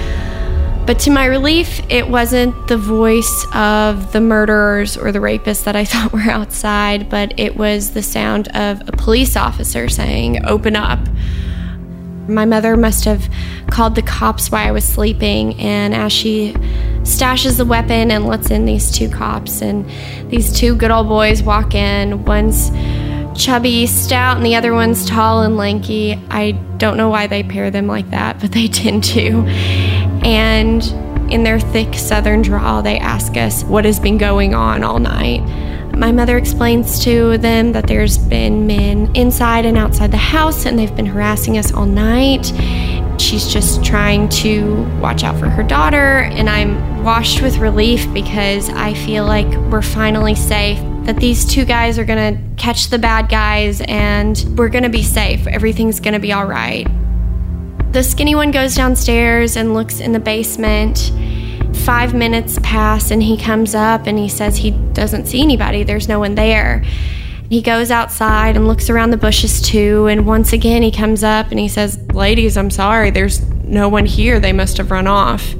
But 0.87 0.99
to 0.99 1.11
my 1.11 1.25
relief, 1.25 1.81
it 1.89 2.07
wasn't 2.07 2.69
the 2.69 2.77
voice 2.77 3.45
of 3.53 4.13
the 4.13 4.21
murderers 4.21 4.95
or 4.95 5.11
the 5.11 5.19
rapists 5.19 5.65
that 5.65 5.75
I 5.75 5.83
thought 5.85 6.13
were 6.13 6.21
outside, 6.21 7.09
but 7.09 7.37
it 7.37 7.57
was 7.57 7.91
the 7.91 8.01
sound 8.01 8.47
of 8.55 8.81
a 8.87 8.93
police 8.93 9.35
officer 9.35 9.89
saying, 9.89 10.45
Open 10.45 10.77
up. 10.77 10.99
My 12.29 12.45
mother 12.45 12.77
must 12.77 13.03
have 13.03 13.29
called 13.69 13.95
the 13.95 14.01
cops 14.01 14.49
while 14.49 14.65
I 14.65 14.71
was 14.71 14.85
sleeping, 14.85 15.59
and 15.59 15.93
as 15.93 16.13
she 16.13 16.53
stashes 17.03 17.57
the 17.57 17.65
weapon 17.65 18.09
and 18.09 18.25
lets 18.25 18.49
in 18.49 18.63
these 18.63 18.89
two 18.89 19.09
cops, 19.09 19.61
and 19.61 19.85
these 20.31 20.57
two 20.57 20.73
good 20.73 20.91
old 20.91 21.09
boys 21.09 21.43
walk 21.43 21.75
in. 21.75 22.23
One's 22.23 22.71
chubby, 23.37 23.87
stout, 23.87 24.37
and 24.37 24.45
the 24.45 24.55
other 24.55 24.73
one's 24.73 25.05
tall 25.05 25.41
and 25.43 25.57
lanky. 25.57 26.13
I 26.29 26.51
don't 26.77 26.97
know 26.97 27.09
why 27.09 27.27
they 27.27 27.43
pair 27.43 27.71
them 27.71 27.87
like 27.87 28.09
that, 28.11 28.39
but 28.39 28.51
they 28.53 28.67
tend 28.67 29.03
to. 29.05 29.43
And 30.27 30.83
in 31.31 31.43
their 31.43 31.57
thick 31.57 31.93
southern 31.95 32.41
drawl, 32.41 32.81
they 32.81 32.99
ask 32.99 33.37
us 33.37 33.63
what 33.63 33.85
has 33.85 33.97
been 33.97 34.17
going 34.17 34.53
on 34.53 34.83
all 34.83 34.99
night. 34.99 35.41
My 35.95 36.11
mother 36.11 36.37
explains 36.37 37.01
to 37.05 37.37
them 37.37 37.71
that 37.71 37.87
there's 37.87 38.17
been 38.17 38.67
men 38.67 39.09
inside 39.15 39.65
and 39.65 39.77
outside 39.77 40.11
the 40.11 40.17
house 40.17 40.65
and 40.65 40.77
they've 40.77 40.95
been 40.95 41.05
harassing 41.05 41.57
us 41.57 41.73
all 41.73 41.85
night. 41.85 42.51
She's 43.19 43.47
just 43.47 43.85
trying 43.85 44.27
to 44.29 44.83
watch 44.99 45.23
out 45.23 45.39
for 45.39 45.47
her 45.47 45.63
daughter, 45.63 46.19
and 46.19 46.49
I'm 46.49 47.03
washed 47.05 47.41
with 47.41 47.57
relief 47.57 48.05
because 48.13 48.69
I 48.69 48.93
feel 48.93 49.25
like 49.25 49.47
we're 49.71 49.81
finally 49.81 50.35
safe. 50.35 50.77
That 51.05 51.17
these 51.17 51.45
two 51.45 51.63
guys 51.63 51.97
are 51.97 52.05
gonna 52.05 52.37
catch 52.57 52.89
the 52.89 52.99
bad 52.99 53.29
guys 53.29 53.81
and 53.87 54.37
we're 54.57 54.69
gonna 54.69 54.89
be 54.89 55.03
safe. 55.03 55.47
Everything's 55.47 56.01
gonna 56.01 56.19
be 56.19 56.33
all 56.33 56.45
right. 56.45 56.85
The 57.91 58.03
skinny 58.03 58.35
one 58.35 58.51
goes 58.51 58.75
downstairs 58.75 59.55
and 59.55 59.73
looks 59.73 59.99
in 59.99 60.11
the 60.11 60.19
basement 60.19 61.11
five 61.87 62.13
minutes 62.13 62.59
pass 62.63 63.11
and 63.11 63.23
he 63.23 63.37
comes 63.37 63.73
up 63.73 64.07
and 64.07 64.19
he 64.19 64.27
says 64.27 64.57
he 64.57 64.71
doesn't 64.71 65.25
see 65.25 65.41
anybody, 65.41 65.83
there's 65.83 66.09
no 66.09 66.19
one 66.19 66.35
there. 66.35 66.83
He 67.49 67.61
goes 67.61 67.91
outside 67.91 68.57
and 68.57 68.67
looks 68.67 68.89
around 68.89 69.11
the 69.11 69.17
bushes 69.17 69.61
too, 69.61 70.07
and 70.07 70.27
once 70.27 70.51
again 70.51 70.81
he 70.81 70.91
comes 70.91 71.23
up 71.23 71.49
and 71.49 71.59
he 71.59 71.69
says, 71.69 71.97
Ladies, 72.11 72.57
I'm 72.57 72.69
sorry, 72.69 73.09
there's 73.09 73.41
no 73.63 73.87
one 73.87 74.05
here, 74.05 74.39
they 74.39 74.51
must 74.51 74.77
have 74.77 74.91
run 74.91 75.07
off. 75.07 75.55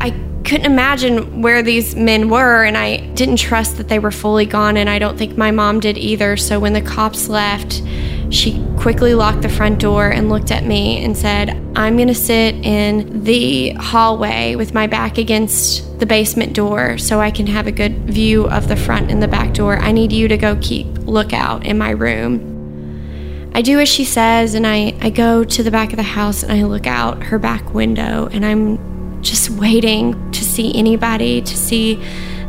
I 0.00 0.10
couldn't 0.44 0.64
imagine 0.64 1.42
where 1.42 1.62
these 1.62 1.94
men 1.94 2.30
were, 2.30 2.64
and 2.64 2.78
I 2.78 2.98
didn't 3.08 3.36
trust 3.36 3.76
that 3.76 3.88
they 3.88 3.98
were 3.98 4.10
fully 4.10 4.46
gone, 4.46 4.78
and 4.78 4.88
I 4.88 4.98
don't 4.98 5.18
think 5.18 5.36
my 5.36 5.50
mom 5.50 5.80
did 5.80 5.98
either. 5.98 6.38
So 6.38 6.58
when 6.58 6.72
the 6.72 6.80
cops 6.80 7.28
left, 7.28 7.82
she 8.30 8.64
quickly 8.76 9.14
locked 9.14 9.42
the 9.42 9.48
front 9.48 9.78
door 9.78 10.08
and 10.08 10.28
looked 10.28 10.50
at 10.50 10.64
me 10.64 11.02
and 11.02 11.16
said, 11.16 11.50
I'm 11.74 11.96
going 11.96 12.08
to 12.08 12.14
sit 12.14 12.54
in 12.56 13.24
the 13.24 13.70
hallway 13.70 14.54
with 14.54 14.74
my 14.74 14.86
back 14.86 15.18
against 15.18 15.98
the 15.98 16.06
basement 16.06 16.52
door 16.52 16.98
so 16.98 17.20
I 17.20 17.30
can 17.30 17.46
have 17.46 17.66
a 17.66 17.72
good 17.72 18.10
view 18.10 18.46
of 18.48 18.68
the 18.68 18.76
front 18.76 19.10
and 19.10 19.22
the 19.22 19.28
back 19.28 19.54
door. 19.54 19.78
I 19.78 19.92
need 19.92 20.12
you 20.12 20.28
to 20.28 20.36
go 20.36 20.56
keep 20.60 20.86
lookout 20.98 21.64
in 21.64 21.78
my 21.78 21.90
room. 21.90 23.50
I 23.54 23.62
do 23.62 23.80
as 23.80 23.88
she 23.88 24.04
says, 24.04 24.54
and 24.54 24.66
I, 24.66 24.94
I 25.00 25.10
go 25.10 25.42
to 25.42 25.62
the 25.62 25.70
back 25.70 25.90
of 25.90 25.96
the 25.96 26.02
house 26.02 26.42
and 26.42 26.52
I 26.52 26.62
look 26.64 26.86
out 26.86 27.22
her 27.24 27.38
back 27.38 27.74
window, 27.74 28.28
and 28.30 28.44
I'm 28.44 29.22
just 29.22 29.50
waiting 29.50 30.30
to 30.32 30.44
see 30.44 30.74
anybody, 30.76 31.40
to 31.40 31.56
see 31.56 32.00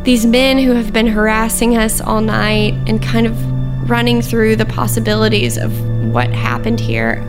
these 0.03 0.25
men 0.25 0.59
who 0.59 0.71
have 0.71 0.93
been 0.93 1.07
harassing 1.07 1.77
us 1.77 1.99
all 2.01 2.21
night 2.21 2.73
and 2.87 3.01
kind 3.01 3.25
of 3.25 3.58
running 3.89 4.21
through 4.21 4.55
the 4.55 4.65
possibilities 4.65 5.57
of 5.57 5.71
what 6.13 6.29
happened 6.31 6.79
here. 6.79 7.23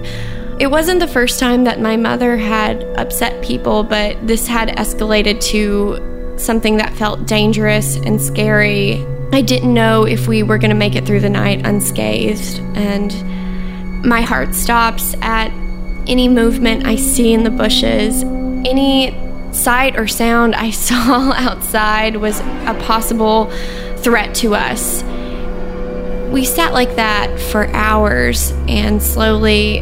It 0.61 0.71
wasn't 0.71 1.01
the 1.01 1.09
first 1.09 1.41
time 1.41 1.65
that 1.65 1.81
my 1.81 1.97
mother 1.97 2.37
had 2.37 2.83
upset 2.99 3.43
people, 3.43 3.83
but 3.83 4.27
this 4.27 4.47
had 4.47 4.69
escalated 4.77 5.41
to 5.45 6.37
something 6.39 6.77
that 6.77 6.93
felt 6.95 7.27
dangerous 7.27 7.97
and 7.97 8.21
scary. 8.21 9.05
I 9.33 9.43
didn't 9.43 9.73
know 9.73 10.05
if 10.05 10.29
we 10.29 10.43
were 10.43 10.59
going 10.59 10.71
to 10.71 10.77
make 10.77 10.97
it 10.97 11.07
through 11.07 11.21
the 11.21 11.31
night 11.31 11.65
unscathed, 11.67 12.61
and 12.77 14.05
my 14.05 14.21
heart 14.21 14.55
stops 14.55 15.15
at 15.23 15.51
any 16.07 16.29
movement 16.29 16.87
I 16.87 16.97
see 16.97 17.33
in 17.33 17.45
the 17.45 17.51
bushes. 17.51 18.23
Any 18.23 19.17
sight 19.53 19.97
or 19.97 20.07
sound 20.07 20.55
I 20.55 20.71
saw 20.73 21.33
outside 21.33 22.17
was 22.17 22.41
a 22.41 22.77
possible 22.87 23.51
threat 23.99 24.35
to 24.37 24.55
us. 24.55 25.03
We 26.31 26.45
sat 26.45 26.73
like 26.73 26.95
that 26.95 27.41
for 27.41 27.67
hours, 27.69 28.53
and 28.69 29.03
slowly 29.03 29.81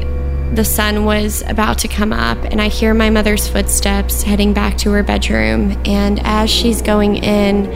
the 0.55 0.65
sun 0.65 1.05
was 1.05 1.43
about 1.43 1.77
to 1.81 1.89
come 1.89 2.11
up, 2.11 2.39
and 2.39 2.59
I 2.59 2.69
hear 2.69 2.95
my 2.95 3.11
mother's 3.11 3.47
footsteps 3.47 4.23
heading 4.23 4.55
back 4.55 4.79
to 4.79 4.91
her 4.93 5.03
bedroom. 5.03 5.79
And 5.85 6.21
as 6.25 6.49
she's 6.49 6.81
going 6.81 7.17
in, 7.17 7.71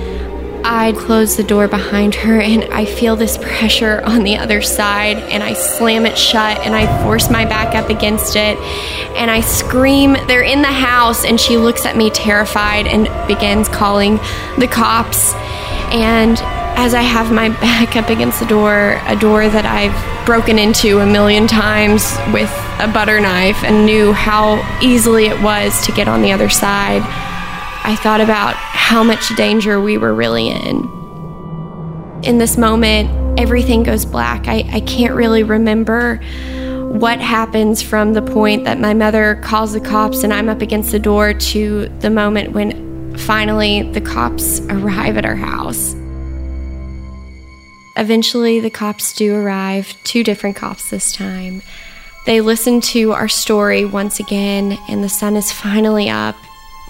I 0.64 0.92
close 0.92 1.36
the 1.36 1.42
door 1.42 1.68
behind 1.68 2.14
her, 2.14 2.40
and 2.40 2.64
I 2.72 2.86
feel 2.86 3.14
this 3.14 3.36
pressure 3.36 4.00
on 4.04 4.22
the 4.22 4.38
other 4.38 4.62
side, 4.62 5.18
and 5.18 5.42
I 5.42 5.52
slam 5.52 6.06
it 6.06 6.16
shut, 6.16 6.58
and 6.60 6.74
I 6.74 7.02
force 7.02 7.28
my 7.28 7.44
back 7.44 7.74
up 7.74 7.90
against 7.90 8.36
it, 8.36 8.56
and 9.18 9.30
I 9.30 9.42
scream, 9.42 10.14
They're 10.28 10.42
in 10.42 10.62
the 10.62 10.68
house! 10.68 11.26
And 11.26 11.38
she 11.38 11.58
looks 11.58 11.84
at 11.84 11.94
me 11.94 12.08
terrified 12.08 12.86
and 12.86 13.04
begins 13.28 13.68
calling 13.68 14.16
the 14.56 14.68
cops. 14.68 15.34
And 15.92 16.38
as 16.76 16.94
I 16.94 17.02
have 17.02 17.32
my 17.32 17.48
back 17.48 17.96
up 17.96 18.08
against 18.08 18.40
the 18.40 18.46
door, 18.46 19.00
a 19.06 19.16
door 19.16 19.48
that 19.48 19.64
I've 19.64 20.26
broken 20.26 20.58
into 20.58 21.00
a 21.00 21.06
million 21.06 21.46
times 21.46 22.16
with 22.32 22.50
a 22.78 22.90
butter 22.92 23.20
knife 23.20 23.62
and 23.64 23.86
knew 23.86 24.12
how 24.12 24.60
easily 24.82 25.26
it 25.26 25.40
was 25.42 25.84
to 25.86 25.92
get 25.92 26.08
on 26.08 26.22
the 26.22 26.32
other 26.32 26.48
side, 26.48 27.02
I 27.84 27.96
thought 27.96 28.20
about 28.20 28.54
how 28.54 29.02
much 29.02 29.34
danger 29.36 29.80
we 29.80 29.98
were 29.98 30.14
really 30.14 30.48
in. 30.48 30.88
In 32.22 32.38
this 32.38 32.56
moment, 32.56 33.10
everything 33.38 33.82
goes 33.82 34.04
black. 34.04 34.46
I, 34.46 34.64
I 34.72 34.80
can't 34.80 35.14
really 35.14 35.42
remember 35.42 36.16
what 36.92 37.20
happens 37.20 37.82
from 37.82 38.12
the 38.12 38.22
point 38.22 38.64
that 38.64 38.78
my 38.78 38.94
mother 38.94 39.36
calls 39.42 39.72
the 39.72 39.80
cops 39.80 40.22
and 40.24 40.32
I'm 40.32 40.48
up 40.48 40.60
against 40.60 40.92
the 40.92 40.98
door 40.98 41.32
to 41.32 41.88
the 42.00 42.10
moment 42.10 42.52
when 42.52 43.16
finally 43.16 43.82
the 43.92 44.00
cops 44.00 44.60
arrive 44.68 45.16
at 45.16 45.24
our 45.24 45.36
house. 45.36 45.94
Eventually, 47.96 48.60
the 48.60 48.70
cops 48.70 49.14
do 49.14 49.34
arrive, 49.34 49.94
two 50.04 50.24
different 50.24 50.56
cops 50.56 50.90
this 50.90 51.12
time. 51.12 51.62
They 52.24 52.40
listen 52.40 52.80
to 52.92 53.12
our 53.12 53.28
story 53.28 53.84
once 53.84 54.20
again, 54.20 54.78
and 54.88 55.02
the 55.02 55.08
sun 55.08 55.36
is 55.36 55.52
finally 55.52 56.08
up. 56.08 56.36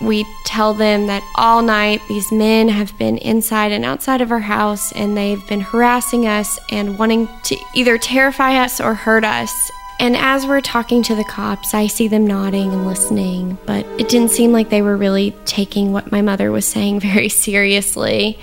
We 0.00 0.26
tell 0.44 0.74
them 0.74 1.06
that 1.06 1.22
all 1.36 1.62
night 1.62 2.02
these 2.08 2.30
men 2.30 2.68
have 2.68 2.96
been 2.98 3.18
inside 3.18 3.72
and 3.72 3.84
outside 3.84 4.20
of 4.20 4.32
our 4.32 4.40
house 4.40 4.90
and 4.92 5.16
they've 5.16 5.46
been 5.46 5.60
harassing 5.60 6.26
us 6.26 6.58
and 6.70 6.98
wanting 6.98 7.28
to 7.44 7.56
either 7.74 7.98
terrify 7.98 8.56
us 8.56 8.80
or 8.80 8.94
hurt 8.94 9.24
us. 9.24 9.70
And 10.00 10.16
as 10.16 10.44
we're 10.44 10.60
talking 10.60 11.04
to 11.04 11.14
the 11.14 11.22
cops, 11.22 11.74
I 11.74 11.86
see 11.86 12.08
them 12.08 12.26
nodding 12.26 12.72
and 12.72 12.84
listening, 12.84 13.56
but 13.64 13.86
it 14.00 14.08
didn't 14.08 14.32
seem 14.32 14.50
like 14.50 14.68
they 14.68 14.82
were 14.82 14.96
really 14.96 15.30
taking 15.44 15.92
what 15.92 16.10
my 16.10 16.20
mother 16.20 16.50
was 16.50 16.66
saying 16.66 16.98
very 17.00 17.28
seriously. 17.28 18.38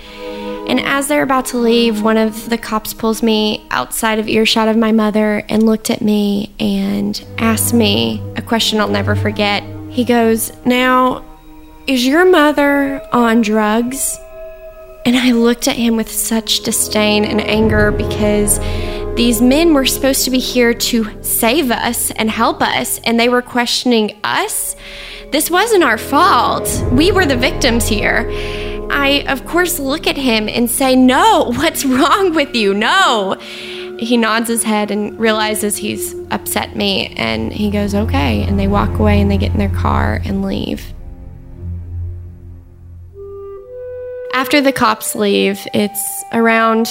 And 0.68 0.80
as 0.80 1.08
they're 1.08 1.22
about 1.22 1.46
to 1.46 1.58
leave, 1.58 2.02
one 2.02 2.16
of 2.16 2.48
the 2.50 2.58
cops 2.58 2.94
pulls 2.94 3.22
me 3.22 3.66
outside 3.70 4.18
of 4.18 4.28
earshot 4.28 4.68
of 4.68 4.76
my 4.76 4.92
mother 4.92 5.42
and 5.48 5.64
looked 5.64 5.90
at 5.90 6.00
me 6.00 6.54
and 6.60 7.24
asked 7.38 7.74
me 7.74 8.22
a 8.36 8.42
question 8.42 8.80
I'll 8.80 8.88
never 8.88 9.16
forget. 9.16 9.62
He 9.90 10.04
goes, 10.04 10.52
Now, 10.64 11.24
is 11.86 12.06
your 12.06 12.24
mother 12.24 13.02
on 13.12 13.40
drugs? 13.40 14.18
And 15.04 15.16
I 15.16 15.32
looked 15.32 15.66
at 15.66 15.76
him 15.76 15.96
with 15.96 16.10
such 16.10 16.60
disdain 16.60 17.24
and 17.24 17.40
anger 17.40 17.90
because 17.90 18.58
these 19.16 19.42
men 19.42 19.74
were 19.74 19.86
supposed 19.86 20.24
to 20.24 20.30
be 20.30 20.38
here 20.38 20.72
to 20.72 21.22
save 21.22 21.70
us 21.70 22.10
and 22.12 22.30
help 22.30 22.62
us, 22.62 23.00
and 23.00 23.18
they 23.18 23.28
were 23.28 23.42
questioning 23.42 24.18
us. 24.22 24.76
This 25.32 25.50
wasn't 25.50 25.84
our 25.84 25.98
fault. 25.98 26.68
We 26.92 27.12
were 27.12 27.26
the 27.26 27.36
victims 27.36 27.88
here. 27.88 28.30
I, 28.90 29.24
of 29.28 29.46
course, 29.46 29.78
look 29.78 30.06
at 30.06 30.16
him 30.16 30.48
and 30.48 30.70
say, 30.70 30.96
No, 30.96 31.52
what's 31.56 31.84
wrong 31.84 32.34
with 32.34 32.54
you? 32.54 32.74
No. 32.74 33.36
He 33.98 34.16
nods 34.16 34.48
his 34.48 34.62
head 34.62 34.90
and 34.90 35.18
realizes 35.18 35.76
he's 35.76 36.14
upset 36.30 36.74
me, 36.74 37.14
and 37.16 37.52
he 37.52 37.70
goes, 37.70 37.94
Okay. 37.94 38.42
And 38.42 38.58
they 38.58 38.66
walk 38.66 38.98
away 38.98 39.20
and 39.20 39.30
they 39.30 39.38
get 39.38 39.52
in 39.52 39.58
their 39.58 39.74
car 39.74 40.20
and 40.24 40.42
leave. 40.42 40.92
After 44.32 44.60
the 44.60 44.72
cops 44.72 45.14
leave, 45.14 45.66
it's 45.74 46.24
around 46.32 46.88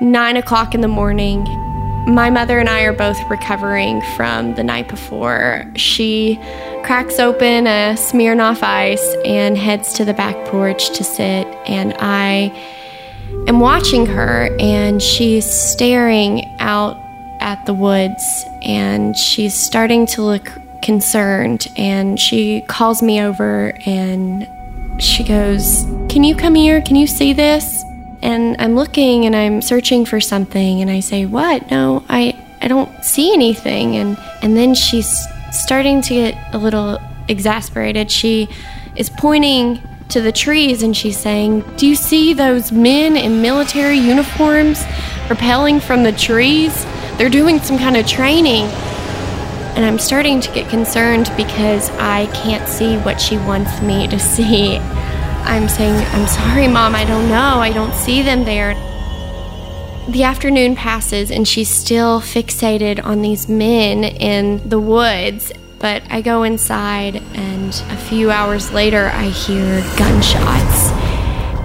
nine 0.00 0.36
o'clock 0.36 0.74
in 0.74 0.80
the 0.80 0.88
morning. 0.88 1.44
My 2.06 2.28
mother 2.30 2.58
and 2.58 2.68
I 2.68 2.82
are 2.82 2.92
both 2.92 3.18
recovering 3.30 4.02
from 4.16 4.54
the 4.56 4.64
night 4.64 4.88
before. 4.88 5.64
She 5.76 6.40
cracks 6.82 7.18
open 7.18 7.66
a 7.66 7.94
Smirnoff 7.96 8.62
ice 8.62 9.14
and 9.24 9.56
heads 9.56 9.92
to 9.94 10.04
the 10.04 10.14
back 10.14 10.36
porch 10.48 10.90
to 10.96 11.04
sit, 11.04 11.46
and 11.66 11.94
I 11.98 12.52
am 13.46 13.60
watching 13.60 14.06
her, 14.06 14.48
and 14.58 15.00
she's 15.00 15.44
staring 15.44 16.44
out 16.58 16.96
at 17.40 17.64
the 17.66 17.74
woods, 17.74 18.44
and 18.62 19.16
she's 19.16 19.54
starting 19.54 20.06
to 20.06 20.22
look 20.22 20.50
concerned, 20.82 21.68
and 21.76 22.18
she 22.18 22.62
calls 22.62 23.02
me 23.02 23.22
over 23.22 23.72
and 23.86 24.48
she 25.00 25.24
goes, 25.24 25.84
Can 26.08 26.24
you 26.24 26.34
come 26.34 26.54
here? 26.54 26.82
Can 26.82 26.96
you 26.96 27.06
see 27.06 27.32
this? 27.32 27.82
And 28.22 28.56
I'm 28.60 28.74
looking 28.74 29.26
and 29.26 29.34
I'm 29.34 29.62
searching 29.62 30.04
for 30.04 30.20
something 30.20 30.80
and 30.80 30.90
I 30.90 31.00
say, 31.00 31.26
What? 31.26 31.70
No, 31.70 32.04
I, 32.08 32.38
I 32.60 32.68
don't 32.68 33.04
see 33.04 33.32
anything. 33.32 33.96
And, 33.96 34.18
and 34.42 34.56
then 34.56 34.74
she's 34.74 35.26
starting 35.52 36.02
to 36.02 36.14
get 36.14 36.54
a 36.54 36.58
little 36.58 36.98
exasperated. 37.28 38.10
She 38.10 38.48
is 38.96 39.10
pointing 39.10 39.80
to 40.08 40.20
the 40.20 40.32
trees 40.32 40.82
and 40.82 40.96
she's 40.96 41.18
saying, 41.18 41.60
Do 41.76 41.86
you 41.86 41.94
see 41.94 42.34
those 42.34 42.72
men 42.72 43.16
in 43.16 43.42
military 43.42 43.96
uniforms 43.96 44.82
rappelling 45.28 45.80
from 45.80 46.02
the 46.02 46.12
trees? 46.12 46.84
They're 47.16 47.30
doing 47.30 47.60
some 47.60 47.78
kind 47.78 47.96
of 47.96 48.06
training. 48.06 48.64
And 49.74 49.86
I'm 49.86 49.98
starting 49.98 50.40
to 50.40 50.52
get 50.52 50.68
concerned 50.68 51.32
because 51.36 51.88
I 51.92 52.26
can't 52.34 52.68
see 52.68 52.98
what 52.98 53.20
she 53.20 53.38
wants 53.38 53.80
me 53.80 54.06
to 54.08 54.18
see. 54.34 54.76
I'm 55.44 55.68
saying, 55.68 55.96
I'm 56.12 56.28
sorry, 56.28 56.68
Mom, 56.68 56.94
I 56.94 57.04
don't 57.04 57.28
know. 57.28 57.58
I 57.58 57.72
don't 57.72 57.94
see 57.94 58.22
them 58.22 58.44
there. 58.44 58.74
The 60.08 60.24
afternoon 60.24 60.74
passes 60.74 61.30
and 61.30 61.46
she's 61.46 61.68
still 61.68 62.20
fixated 62.20 63.04
on 63.04 63.22
these 63.22 63.48
men 63.48 64.02
in 64.02 64.68
the 64.68 64.80
woods. 64.80 65.52
But 65.78 66.02
I 66.10 66.20
go 66.20 66.44
inside, 66.44 67.16
and 67.34 67.70
a 67.90 67.96
few 67.96 68.30
hours 68.30 68.72
later, 68.72 69.10
I 69.12 69.24
hear 69.24 69.80
gunshots 69.96 70.90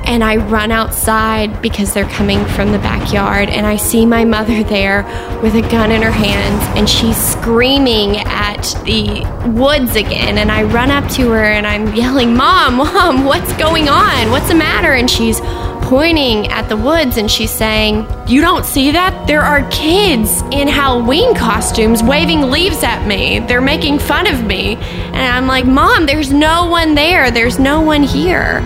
and 0.07 0.23
I 0.23 0.37
run 0.37 0.71
outside 0.71 1.61
because 1.61 1.93
they're 1.93 2.09
coming 2.09 2.43
from 2.45 2.71
the 2.71 2.79
backyard 2.79 3.49
and 3.49 3.67
I 3.67 3.75
see 3.75 4.05
my 4.05 4.23
mother 4.23 4.63
there 4.63 5.03
with 5.43 5.53
a 5.55 5.61
gun 5.61 5.91
in 5.91 6.01
her 6.01 6.11
hands 6.11 6.63
and 6.77 6.89
she's 6.89 7.17
screaming 7.17 8.17
at 8.17 8.63
the 8.85 9.25
woods 9.51 9.95
again 9.97 10.37
and 10.37 10.49
I 10.49 10.63
run 10.63 10.91
up 10.91 11.11
to 11.11 11.29
her 11.31 11.43
and 11.43 11.67
I'm 11.67 11.93
yelling, 11.93 12.35
"Mom, 12.35 12.77
mom, 12.77 13.25
what's 13.25 13.51
going 13.57 13.89
on? 13.89 14.31
What's 14.31 14.47
the 14.47 14.55
matter?" 14.55 14.93
and 14.93 15.11
she's 15.11 15.41
pointing 15.87 16.47
at 16.47 16.67
the 16.67 16.75
woods 16.75 17.15
and 17.17 17.31
she's 17.31 17.49
saying, 17.49 18.05
You 18.27 18.41
don't 18.41 18.65
see 18.65 18.91
that? 18.91 19.25
There 19.25 19.41
are 19.41 19.67
kids 19.69 20.41
in 20.51 20.67
Halloween 20.67 21.33
costumes 21.33 22.03
waving 22.03 22.41
leaves 22.51 22.83
at 22.83 23.07
me. 23.07 23.39
They're 23.39 23.61
making 23.61 23.99
fun 23.99 24.27
of 24.27 24.43
me. 24.43 24.75
And 24.75 25.15
I'm 25.15 25.47
like, 25.47 25.65
Mom, 25.65 26.05
there's 26.05 26.31
no 26.31 26.69
one 26.69 26.93
there. 26.93 27.31
There's 27.31 27.57
no 27.57 27.81
one 27.81 28.03
here. 28.03 28.59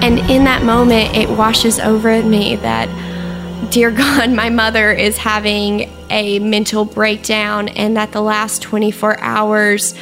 And 0.00 0.20
in 0.30 0.44
that 0.44 0.62
moment, 0.62 1.16
it 1.16 1.28
washes 1.28 1.80
over 1.80 2.22
me 2.22 2.54
that, 2.56 2.88
dear 3.72 3.90
God, 3.90 4.30
my 4.30 4.48
mother 4.48 4.92
is 4.92 5.18
having 5.18 5.90
a 6.08 6.38
mental 6.38 6.84
breakdown, 6.84 7.68
and 7.68 7.96
that 7.96 8.12
the 8.12 8.22
last 8.22 8.62
24 8.62 9.18
hours 9.20 9.94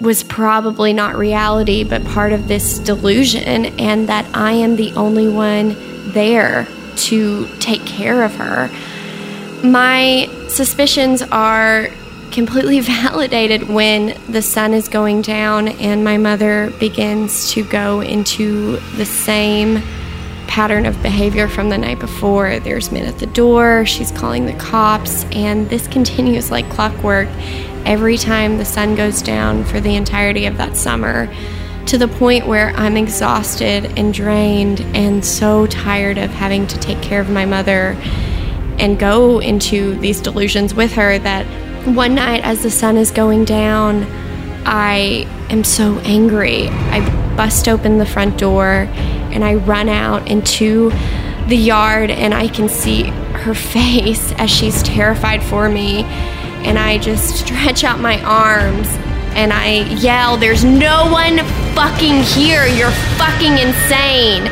was 0.00 0.22
probably 0.22 0.92
not 0.92 1.16
reality, 1.16 1.84
but 1.84 2.04
part 2.04 2.32
of 2.32 2.48
this 2.48 2.78
delusion, 2.78 3.66
and 3.78 4.08
that 4.08 4.26
I 4.34 4.52
am 4.52 4.76
the 4.76 4.92
only 4.92 5.28
one 5.28 5.76
there 6.12 6.66
to 6.96 7.46
take 7.58 7.84
care 7.84 8.22
of 8.22 8.34
her. 8.36 8.70
My 9.62 10.28
suspicions 10.48 11.22
are 11.22 11.88
completely 12.30 12.80
validated 12.80 13.68
when 13.68 14.18
the 14.28 14.42
sun 14.42 14.72
is 14.72 14.88
going 14.88 15.22
down 15.22 15.68
and 15.68 16.04
my 16.04 16.16
mother 16.16 16.72
begins 16.78 17.50
to 17.52 17.64
go 17.64 18.00
into 18.00 18.76
the 18.96 19.04
same 19.04 19.82
pattern 20.46 20.84
of 20.84 21.00
behavior 21.02 21.46
from 21.48 21.68
the 21.68 21.78
night 21.78 21.98
before. 21.98 22.58
There's 22.58 22.90
men 22.90 23.04
at 23.04 23.18
the 23.18 23.26
door, 23.26 23.86
she's 23.86 24.10
calling 24.10 24.46
the 24.46 24.54
cops, 24.54 25.24
and 25.26 25.68
this 25.70 25.86
continues 25.86 26.50
like 26.50 26.68
clockwork 26.70 27.28
every 27.86 28.16
time 28.16 28.58
the 28.58 28.64
sun 28.64 28.94
goes 28.94 29.22
down 29.22 29.64
for 29.64 29.80
the 29.80 29.94
entirety 29.96 30.46
of 30.46 30.56
that 30.56 30.76
summer. 30.76 31.32
To 31.86 31.98
the 31.98 32.08
point 32.08 32.46
where 32.46 32.70
I'm 32.76 32.96
exhausted 32.96 33.86
and 33.98 34.14
drained 34.14 34.80
and 34.94 35.24
so 35.24 35.66
tired 35.66 36.18
of 36.18 36.30
having 36.30 36.66
to 36.68 36.78
take 36.78 37.00
care 37.02 37.20
of 37.20 37.30
my 37.30 37.44
mother 37.44 37.96
and 38.78 38.98
go 38.98 39.40
into 39.40 39.98
these 39.98 40.20
delusions 40.20 40.74
with 40.74 40.92
her 40.92 41.18
that 41.18 41.46
one 41.86 42.14
night, 42.14 42.44
as 42.44 42.62
the 42.62 42.70
sun 42.70 42.96
is 42.96 43.10
going 43.10 43.44
down, 43.44 44.04
I 44.66 45.26
am 45.48 45.64
so 45.64 45.98
angry. 46.00 46.68
I 46.68 47.36
bust 47.36 47.68
open 47.68 47.98
the 47.98 48.06
front 48.06 48.38
door 48.38 48.88
and 49.32 49.44
I 49.44 49.54
run 49.54 49.88
out 49.88 50.28
into 50.28 50.90
the 51.50 51.56
yard, 51.56 52.10
and 52.10 52.32
I 52.32 52.48
can 52.48 52.68
see 52.68 53.02
her 53.04 53.54
face 53.74 54.32
as 54.32 54.50
she's 54.50 54.82
terrified 54.82 55.42
for 55.42 55.68
me. 55.68 56.04
And 56.64 56.78
I 56.78 56.98
just 56.98 57.36
stretch 57.46 57.84
out 57.84 58.00
my 58.00 58.20
arms 58.22 58.88
and 59.34 59.52
I 59.52 59.88
yell, 60.00 60.36
There's 60.36 60.64
no 60.64 61.10
one 61.10 61.38
fucking 61.74 62.22
here. 62.22 62.66
You're 62.66 62.90
fucking 62.90 63.58
insane. 63.58 64.46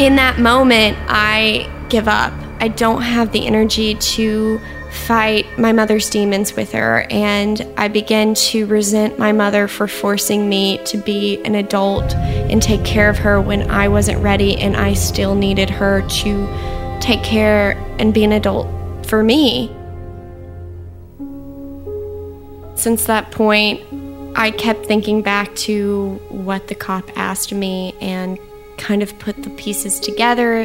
In 0.00 0.16
that 0.16 0.38
moment, 0.38 0.96
I 1.08 1.70
give 1.88 2.08
up. 2.08 2.32
I 2.60 2.68
don't 2.68 3.02
have 3.02 3.32
the 3.32 3.46
energy 3.46 3.94
to 3.94 4.60
fight 4.90 5.46
my 5.58 5.72
mother's 5.72 6.10
demons 6.10 6.54
with 6.54 6.72
her, 6.72 7.06
and 7.10 7.66
I 7.76 7.88
begin 7.88 8.34
to 8.34 8.66
resent 8.66 9.18
my 9.18 9.32
mother 9.32 9.68
for 9.68 9.86
forcing 9.86 10.48
me 10.48 10.80
to 10.84 10.98
be 10.98 11.42
an 11.44 11.54
adult 11.54 12.14
and 12.14 12.62
take 12.62 12.84
care 12.84 13.08
of 13.08 13.18
her 13.18 13.40
when 13.40 13.70
I 13.70 13.88
wasn't 13.88 14.22
ready 14.22 14.56
and 14.58 14.76
I 14.76 14.94
still 14.94 15.34
needed 15.34 15.70
her 15.70 16.02
to 16.02 16.98
take 17.00 17.22
care 17.22 17.72
and 17.98 18.12
be 18.12 18.24
an 18.24 18.32
adult 18.32 18.68
for 19.06 19.22
me. 19.22 19.74
Since 22.80 23.04
that 23.04 23.30
point, 23.30 23.82
I 24.38 24.52
kept 24.52 24.86
thinking 24.86 25.20
back 25.20 25.54
to 25.66 26.18
what 26.30 26.68
the 26.68 26.74
cop 26.74 27.10
asked 27.14 27.52
me 27.52 27.94
and 28.00 28.38
kind 28.78 29.02
of 29.02 29.18
put 29.18 29.42
the 29.42 29.50
pieces 29.50 30.00
together. 30.00 30.64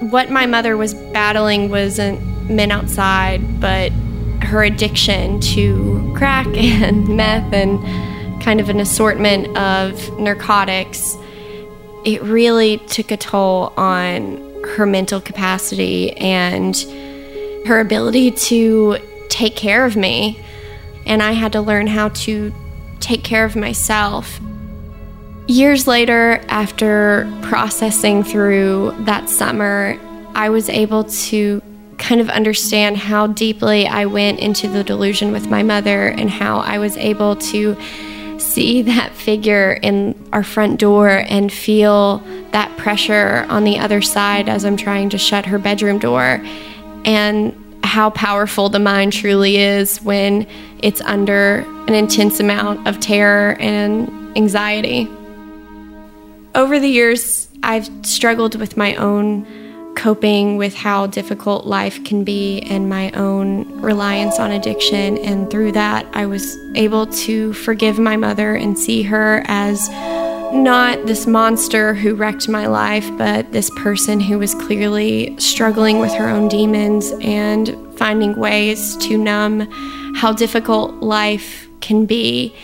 What 0.00 0.32
my 0.32 0.46
mother 0.46 0.76
was 0.76 0.92
battling 0.92 1.70
wasn't 1.70 2.50
men 2.50 2.72
outside, 2.72 3.60
but 3.60 3.92
her 4.42 4.64
addiction 4.64 5.38
to 5.54 6.12
crack 6.16 6.48
and 6.56 7.06
meth 7.16 7.52
and 7.52 8.42
kind 8.42 8.58
of 8.58 8.68
an 8.68 8.80
assortment 8.80 9.56
of 9.56 10.18
narcotics, 10.18 11.16
it 12.04 12.20
really 12.22 12.78
took 12.88 13.12
a 13.12 13.16
toll 13.16 13.72
on 13.76 14.38
her 14.76 14.84
mental 14.84 15.20
capacity 15.20 16.10
and 16.16 16.74
her 17.68 17.78
ability 17.78 18.32
to 18.32 18.98
take 19.28 19.54
care 19.54 19.84
of 19.84 19.94
me. 19.94 20.40
And 21.06 21.22
I 21.22 21.32
had 21.32 21.52
to 21.52 21.60
learn 21.60 21.86
how 21.86 22.08
to 22.10 22.52
take 23.00 23.22
care 23.22 23.44
of 23.44 23.56
myself. 23.56 24.40
Years 25.46 25.86
later, 25.86 26.40
after 26.48 27.30
processing 27.42 28.24
through 28.24 28.94
that 29.00 29.28
summer, 29.28 29.98
I 30.34 30.48
was 30.48 30.68
able 30.68 31.04
to 31.04 31.62
kind 31.98 32.20
of 32.20 32.28
understand 32.28 32.96
how 32.96 33.26
deeply 33.26 33.86
I 33.86 34.06
went 34.06 34.40
into 34.40 34.68
the 34.68 34.82
delusion 34.82 35.32
with 35.32 35.48
my 35.48 35.62
mother 35.62 36.08
and 36.08 36.28
how 36.30 36.58
I 36.58 36.78
was 36.78 36.96
able 36.96 37.36
to 37.36 37.76
see 38.38 38.82
that 38.92 39.12
figure 39.12 39.72
in 39.82 40.14
our 40.32 40.42
front 40.42 40.80
door 40.80 41.08
and 41.08 41.52
feel 41.52 42.18
that 42.52 42.74
pressure 42.76 43.46
on 43.48 43.64
the 43.64 43.78
other 43.78 44.02
side 44.02 44.48
as 44.48 44.64
I'm 44.64 44.76
trying 44.76 45.10
to 45.10 45.18
shut 45.18 45.46
her 45.46 45.58
bedroom 45.58 45.98
door. 45.98 46.42
And 47.04 47.54
how 47.84 48.10
powerful 48.10 48.68
the 48.68 48.78
mind 48.78 49.12
truly 49.12 49.56
is 49.56 50.02
when 50.02 50.46
it's 50.78 51.00
under 51.02 51.64
an 51.86 51.94
intense 51.94 52.40
amount 52.40 52.86
of 52.88 52.98
terror 52.98 53.56
and 53.60 54.08
anxiety. 54.36 55.08
Over 56.54 56.80
the 56.80 56.88
years, 56.88 57.48
I've 57.62 57.88
struggled 58.06 58.56
with 58.56 58.76
my 58.76 58.94
own 58.96 59.46
coping 59.96 60.56
with 60.56 60.74
how 60.74 61.06
difficult 61.06 61.66
life 61.66 62.02
can 62.04 62.24
be 62.24 62.60
and 62.62 62.88
my 62.88 63.10
own 63.12 63.80
reliance 63.80 64.38
on 64.38 64.50
addiction. 64.50 65.18
And 65.18 65.50
through 65.50 65.72
that, 65.72 66.06
I 66.12 66.26
was 66.26 66.56
able 66.74 67.06
to 67.06 67.52
forgive 67.52 67.98
my 67.98 68.16
mother 68.16 68.54
and 68.54 68.78
see 68.78 69.02
her 69.02 69.42
as 69.46 69.88
not 70.54 71.06
this 71.06 71.26
monster 71.26 71.94
who 71.94 72.14
wrecked 72.14 72.48
my 72.48 72.66
life, 72.66 73.08
but 73.18 73.52
this 73.52 73.70
person 73.76 74.20
who 74.20 74.38
was 74.38 74.54
clearly 74.54 75.38
struggling 75.38 75.98
with 75.98 76.12
her 76.14 76.28
own 76.28 76.48
demons 76.48 77.12
and 77.20 77.76
finding 77.98 78.36
ways 78.36 78.96
to 78.98 79.18
numb 79.18 79.68
how 80.16 80.32
difficult 80.32 80.94
life 81.02 81.68
can 81.80 82.06
be. 82.06 82.54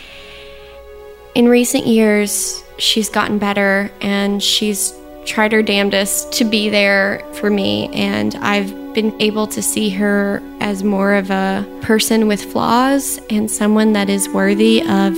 In 1.35 1.47
recent 1.47 1.85
years, 1.85 2.63
she's 2.77 3.09
gotten 3.09 3.37
better 3.37 3.91
and 4.01 4.41
she's 4.41 4.93
tried 5.25 5.51
her 5.51 5.61
damnedest 5.61 6.33
to 6.33 6.43
be 6.43 6.69
there 6.69 7.23
for 7.33 7.49
me, 7.49 7.87
and 7.93 8.35
I've 8.35 8.93
been 8.93 9.19
able 9.21 9.47
to 9.47 9.61
see 9.61 9.89
her 9.91 10.41
as 10.59 10.83
more 10.83 11.13
of 11.13 11.29
a 11.29 11.65
person 11.81 12.27
with 12.27 12.43
flaws 12.51 13.19
and 13.29 13.49
someone 13.49 13.93
that 13.93 14.09
is 14.09 14.27
worthy 14.29 14.81
of 14.81 15.17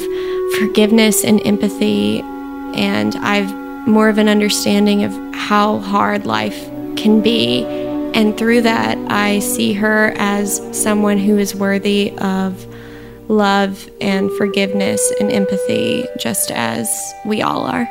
forgiveness 0.59 1.23
and 1.23 1.41
empathy. 1.47 2.21
And 2.75 3.15
I've 3.15 3.53
more 3.87 4.09
of 4.09 4.17
an 4.17 4.29
understanding 4.29 5.03
of 5.03 5.13
how 5.35 5.79
hard 5.79 6.25
life 6.25 6.69
can 6.95 7.21
be. 7.21 7.65
And 8.13 8.37
through 8.37 8.61
that, 8.61 8.97
I 9.11 9.39
see 9.39 9.73
her 9.73 10.13
as 10.17 10.61
someone 10.71 11.17
who 11.17 11.37
is 11.37 11.55
worthy 11.55 12.13
of 12.19 12.65
love 13.27 13.89
and 13.99 14.31
forgiveness 14.37 15.13
and 15.19 15.31
empathy, 15.31 16.05
just 16.19 16.51
as 16.51 16.89
we 17.25 17.41
all 17.41 17.63
are. 17.63 17.87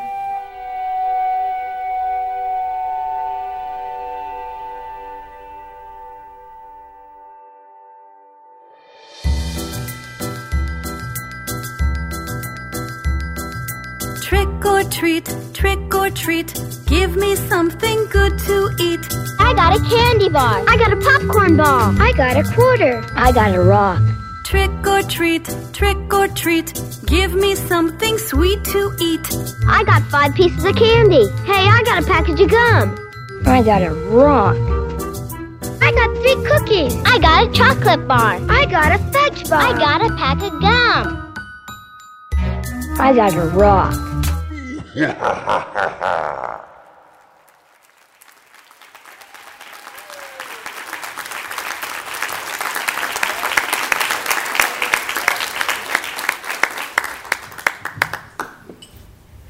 Treat, 15.03 15.37
trick 15.53 15.93
or 15.97 16.11
treat, 16.11 16.55
give 16.87 17.17
me 17.17 17.35
something 17.35 18.07
good 18.13 18.39
to 18.39 18.71
eat. 18.79 19.01
I 19.41 19.53
got 19.53 19.77
a 19.77 19.81
candy 19.91 20.29
bar. 20.29 20.63
I 20.69 20.77
got 20.77 20.93
a 20.93 20.97
popcorn 20.97 21.57
ball. 21.57 22.01
I 22.01 22.13
got 22.13 22.37
a 22.37 22.45
quarter. 22.55 23.05
I 23.17 23.33
got 23.33 23.53
a 23.53 23.61
rock. 23.61 24.01
Trick 24.45 24.71
or 24.87 25.03
treat, 25.03 25.45
trick 25.73 25.99
or 26.15 26.29
treat, 26.29 26.81
give 27.07 27.35
me 27.35 27.57
something 27.57 28.17
sweet 28.17 28.63
to 28.67 28.95
eat. 29.01 29.27
I 29.67 29.83
got 29.83 30.03
five 30.03 30.37
pieces 30.37 30.65
of 30.65 30.77
candy. 30.77 31.29
Hey, 31.51 31.67
I 31.77 31.83
got 31.85 32.05
a 32.05 32.07
package 32.07 32.39
of 32.39 32.51
gum. 32.51 32.97
I 33.45 33.61
got 33.61 33.83
a 33.83 33.93
rock. 33.93 34.55
I 35.83 35.91
got 35.91 36.11
three 36.23 36.39
cookies. 36.47 36.95
I 37.05 37.19
got 37.19 37.49
a 37.49 37.53
chocolate 37.53 38.07
bar. 38.07 38.39
I 38.49 38.67
got 38.67 38.95
a 38.95 38.99
fudge 39.11 39.51
bar. 39.51 39.63
I 39.63 39.73
got 39.77 40.01
a 40.01 40.15
pack 40.15 40.41
of 40.41 40.53
gum. 40.61 41.35
I 43.01 43.13
got 43.13 43.35
a 43.35 43.47
rock. 43.49 44.13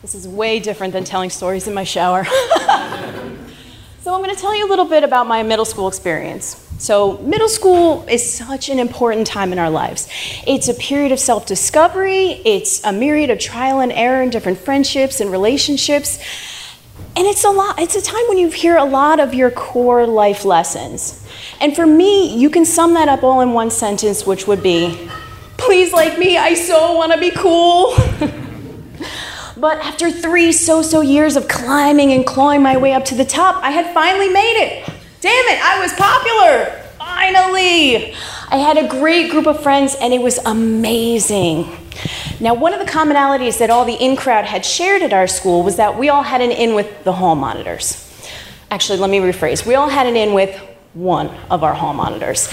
This 0.00 0.14
is 0.14 0.28
way 0.28 0.60
different 0.60 0.92
than 0.92 1.02
telling 1.02 1.30
stories 1.30 1.66
in 1.66 1.74
my 1.74 1.84
shower. 1.84 2.24
so, 2.24 4.14
I'm 4.14 4.22
going 4.22 4.30
to 4.30 4.40
tell 4.40 4.54
you 4.56 4.66
a 4.66 4.70
little 4.70 4.84
bit 4.84 5.02
about 5.02 5.26
my 5.26 5.42
middle 5.42 5.64
school 5.64 5.88
experience. 5.88 6.71
So, 6.82 7.18
middle 7.18 7.48
school 7.48 8.04
is 8.08 8.28
such 8.28 8.68
an 8.68 8.80
important 8.80 9.28
time 9.28 9.52
in 9.52 9.60
our 9.60 9.70
lives. 9.70 10.08
It's 10.48 10.66
a 10.66 10.74
period 10.74 11.12
of 11.12 11.20
self 11.20 11.46
discovery, 11.46 12.42
it's 12.44 12.84
a 12.84 12.92
myriad 12.92 13.30
of 13.30 13.38
trial 13.38 13.78
and 13.78 13.92
error 13.92 14.20
in 14.20 14.30
different 14.30 14.58
friendships 14.58 15.20
and 15.20 15.30
relationships. 15.30 16.18
And 17.14 17.28
it's 17.28 17.44
a 17.44 17.50
lot, 17.50 17.78
it's 17.78 17.94
a 17.94 18.02
time 18.02 18.24
when 18.28 18.36
you 18.36 18.50
hear 18.50 18.76
a 18.76 18.84
lot 18.84 19.20
of 19.20 19.32
your 19.32 19.52
core 19.52 20.08
life 20.08 20.44
lessons. 20.44 21.24
And 21.60 21.76
for 21.76 21.86
me, 21.86 22.36
you 22.36 22.50
can 22.50 22.64
sum 22.64 22.94
that 22.94 23.08
up 23.08 23.22
all 23.22 23.42
in 23.42 23.52
one 23.52 23.70
sentence, 23.70 24.26
which 24.26 24.48
would 24.48 24.60
be 24.60 25.08
Please, 25.58 25.92
like 25.92 26.18
me, 26.18 26.36
I 26.36 26.54
so 26.54 26.96
want 26.96 27.12
to 27.12 27.20
be 27.20 27.30
cool. 27.30 27.94
But 29.54 29.78
after 29.78 30.10
three 30.10 30.50
so 30.50 30.82
so 30.82 31.02
years 31.02 31.36
of 31.36 31.46
climbing 31.46 32.10
and 32.10 32.26
clawing 32.26 32.62
my 32.62 32.76
way 32.76 32.94
up 32.94 33.04
to 33.04 33.14
the 33.14 33.24
top, 33.24 33.62
I 33.62 33.70
had 33.70 33.94
finally 33.94 34.28
made 34.28 34.56
it. 34.56 34.91
Damn 35.22 35.46
it, 35.54 35.60
I 35.62 35.78
was 35.78 35.92
popular! 35.92 36.82
Finally! 36.98 38.12
I 38.48 38.56
had 38.56 38.76
a 38.76 38.88
great 38.88 39.30
group 39.30 39.46
of 39.46 39.62
friends 39.62 39.94
and 40.00 40.12
it 40.12 40.20
was 40.20 40.38
amazing. 40.38 41.70
Now, 42.40 42.54
one 42.54 42.74
of 42.74 42.84
the 42.84 42.90
commonalities 42.90 43.60
that 43.60 43.70
all 43.70 43.84
the 43.84 43.94
in 43.94 44.16
crowd 44.16 44.46
had 44.46 44.66
shared 44.66 45.00
at 45.00 45.12
our 45.12 45.28
school 45.28 45.62
was 45.62 45.76
that 45.76 45.96
we 45.96 46.08
all 46.08 46.24
had 46.24 46.40
an 46.40 46.50
in 46.50 46.74
with 46.74 47.04
the 47.04 47.12
hall 47.12 47.36
monitors. 47.36 48.04
Actually, 48.68 48.98
let 48.98 49.10
me 49.10 49.20
rephrase. 49.20 49.64
We 49.64 49.76
all 49.76 49.88
had 49.88 50.08
an 50.08 50.16
in 50.16 50.34
with 50.34 50.56
one 50.92 51.28
of 51.52 51.62
our 51.62 51.74
hall 51.74 51.94
monitors. 51.94 52.48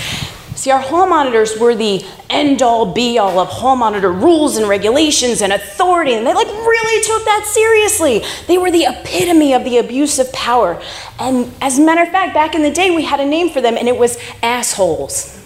See, 0.59 0.71
our 0.71 0.81
hall 0.81 1.07
monitors 1.07 1.57
were 1.57 1.73
the 1.73 2.05
end 2.29 2.61
all 2.61 2.91
be 2.91 3.17
all 3.17 3.39
of 3.39 3.47
hall 3.47 3.77
monitor 3.77 4.11
rules 4.11 4.57
and 4.57 4.67
regulations 4.67 5.41
and 5.41 5.53
authority, 5.53 6.15
and 6.15 6.27
they 6.27 6.33
like 6.33 6.47
really 6.47 7.01
took 7.01 7.23
that 7.23 7.45
seriously. 7.45 8.25
They 8.45 8.57
were 8.57 8.69
the 8.69 8.83
epitome 8.83 9.53
of 9.53 9.63
the 9.63 9.77
abuse 9.77 10.19
of 10.19 10.29
power. 10.33 10.81
And 11.17 11.49
as 11.61 11.79
a 11.79 11.81
matter 11.81 12.01
of 12.01 12.09
fact, 12.09 12.33
back 12.33 12.55
in 12.55 12.61
the 12.61 12.71
day, 12.71 12.93
we 12.93 13.05
had 13.05 13.21
a 13.21 13.25
name 13.25 13.51
for 13.51 13.61
them, 13.61 13.77
and 13.77 13.87
it 13.87 13.97
was 13.97 14.17
assholes. 14.43 15.41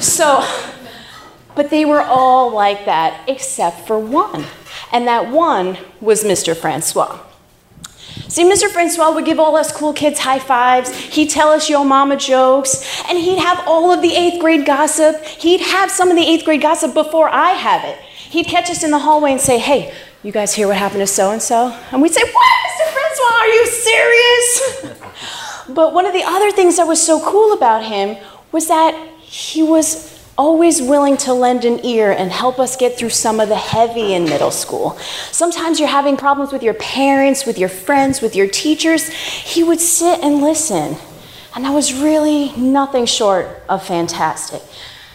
So, 0.00 0.42
but 1.54 1.68
they 1.68 1.84
were 1.84 2.00
all 2.00 2.50
like 2.50 2.86
that 2.86 3.28
except 3.28 3.86
for 3.86 3.98
one. 3.98 4.46
And 4.90 5.06
that 5.06 5.30
one 5.30 5.76
was 6.00 6.24
Mr. 6.24 6.56
Francois. 6.56 7.20
See, 8.28 8.44
Mr. 8.44 8.70
Francois 8.70 9.12
would 9.12 9.24
give 9.24 9.38
all 9.38 9.56
us 9.56 9.70
cool 9.70 9.92
kids 9.92 10.18
high 10.18 10.38
fives. 10.38 10.94
He'd 10.94 11.30
tell 11.30 11.50
us 11.50 11.68
yo 11.68 11.84
mama 11.84 12.16
jokes. 12.16 13.02
And 13.08 13.18
he'd 13.18 13.38
have 13.38 13.62
all 13.66 13.92
of 13.92 14.02
the 14.02 14.14
eighth 14.14 14.40
grade 14.40 14.64
gossip. 14.64 15.22
He'd 15.24 15.60
have 15.60 15.90
some 15.90 16.10
of 16.10 16.16
the 16.16 16.26
eighth 16.26 16.44
grade 16.44 16.62
gossip 16.62 16.94
before 16.94 17.28
I 17.28 17.50
have 17.50 17.84
it. 17.84 17.98
He'd 17.98 18.46
catch 18.46 18.70
us 18.70 18.82
in 18.82 18.90
the 18.90 18.98
hallway 18.98 19.32
and 19.32 19.40
say, 19.40 19.58
hey, 19.58 19.94
you 20.22 20.32
guys 20.32 20.54
hear 20.54 20.66
what 20.66 20.76
happened 20.76 21.00
to 21.00 21.06
so 21.06 21.30
and 21.30 21.42
so? 21.42 21.78
And 21.92 22.00
we'd 22.00 22.12
say, 22.12 22.22
what, 22.22 22.66
Mr. 22.66 22.92
Francois, 22.92 23.36
are 23.36 23.48
you 23.48 23.66
serious? 23.66 25.68
but 25.68 25.92
one 25.92 26.06
of 26.06 26.14
the 26.14 26.24
other 26.24 26.50
things 26.50 26.78
that 26.78 26.86
was 26.86 27.04
so 27.04 27.20
cool 27.24 27.52
about 27.52 27.84
him 27.84 28.16
was 28.50 28.66
that 28.68 28.94
he 29.20 29.62
was 29.62 30.13
always 30.36 30.82
willing 30.82 31.16
to 31.16 31.32
lend 31.32 31.64
an 31.64 31.84
ear 31.84 32.10
and 32.10 32.30
help 32.30 32.58
us 32.58 32.76
get 32.76 32.98
through 32.98 33.10
some 33.10 33.40
of 33.40 33.48
the 33.48 33.56
heavy 33.56 34.14
in 34.14 34.24
middle 34.24 34.50
school. 34.50 34.98
Sometimes 35.30 35.78
you're 35.78 35.88
having 35.88 36.16
problems 36.16 36.52
with 36.52 36.62
your 36.62 36.74
parents, 36.74 37.46
with 37.46 37.58
your 37.58 37.68
friends, 37.68 38.20
with 38.20 38.34
your 38.34 38.48
teachers. 38.48 39.08
He 39.08 39.62
would 39.62 39.80
sit 39.80 40.20
and 40.20 40.40
listen. 40.40 40.96
And 41.54 41.64
that 41.64 41.72
was 41.72 41.94
really 41.94 42.52
nothing 42.56 43.06
short 43.06 43.62
of 43.68 43.86
fantastic. 43.86 44.62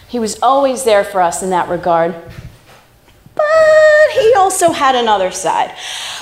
He 0.07 0.19
was 0.19 0.41
always 0.41 0.85
there 0.85 1.03
for 1.03 1.21
us 1.21 1.43
in 1.43 1.49
that 1.49 1.69
regard. 1.69 2.15
But 3.39 4.21
he 4.21 4.33
also 4.35 4.71
had 4.71 4.95
another 4.95 5.31
side. 5.31 5.73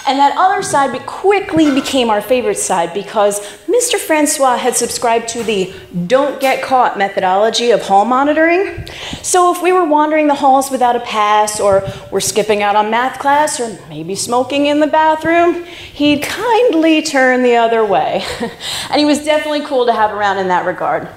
And 0.07 0.19
that 0.19 0.37
other 0.37 0.61
side 0.61 0.93
quickly 1.07 1.73
became 1.73 2.11
our 2.11 2.21
favorite 2.21 2.59
side 2.59 2.93
because 2.93 3.39
Mr. 3.65 3.97
Francois 3.97 4.55
had 4.55 4.75
subscribed 4.75 5.27
to 5.29 5.43
the 5.43 5.73
don't 6.05 6.39
get 6.39 6.61
caught 6.61 6.97
methodology 6.97 7.71
of 7.71 7.81
hall 7.81 8.05
monitoring. 8.05 8.87
So 9.23 9.53
if 9.53 9.63
we 9.63 9.71
were 9.71 9.83
wandering 9.83 10.27
the 10.27 10.35
halls 10.35 10.69
without 10.69 10.95
a 10.95 10.99
pass, 10.99 11.59
or 11.59 11.83
were 12.11 12.21
skipping 12.21 12.61
out 12.61 12.75
on 12.75 12.91
math 12.91 13.19
class, 13.19 13.59
or 13.59 13.79
maybe 13.89 14.15
smoking 14.15 14.67
in 14.67 14.79
the 14.79 14.87
bathroom, 14.87 15.63
he'd 15.63 16.21
kindly 16.21 17.01
turn 17.01 17.41
the 17.41 17.55
other 17.55 17.83
way. 17.83 18.23
and 18.91 18.99
he 18.99 19.05
was 19.05 19.25
definitely 19.25 19.65
cool 19.65 19.87
to 19.87 19.93
have 19.93 20.11
around 20.11 20.37
in 20.37 20.49
that 20.49 20.65
regard. 20.67 21.09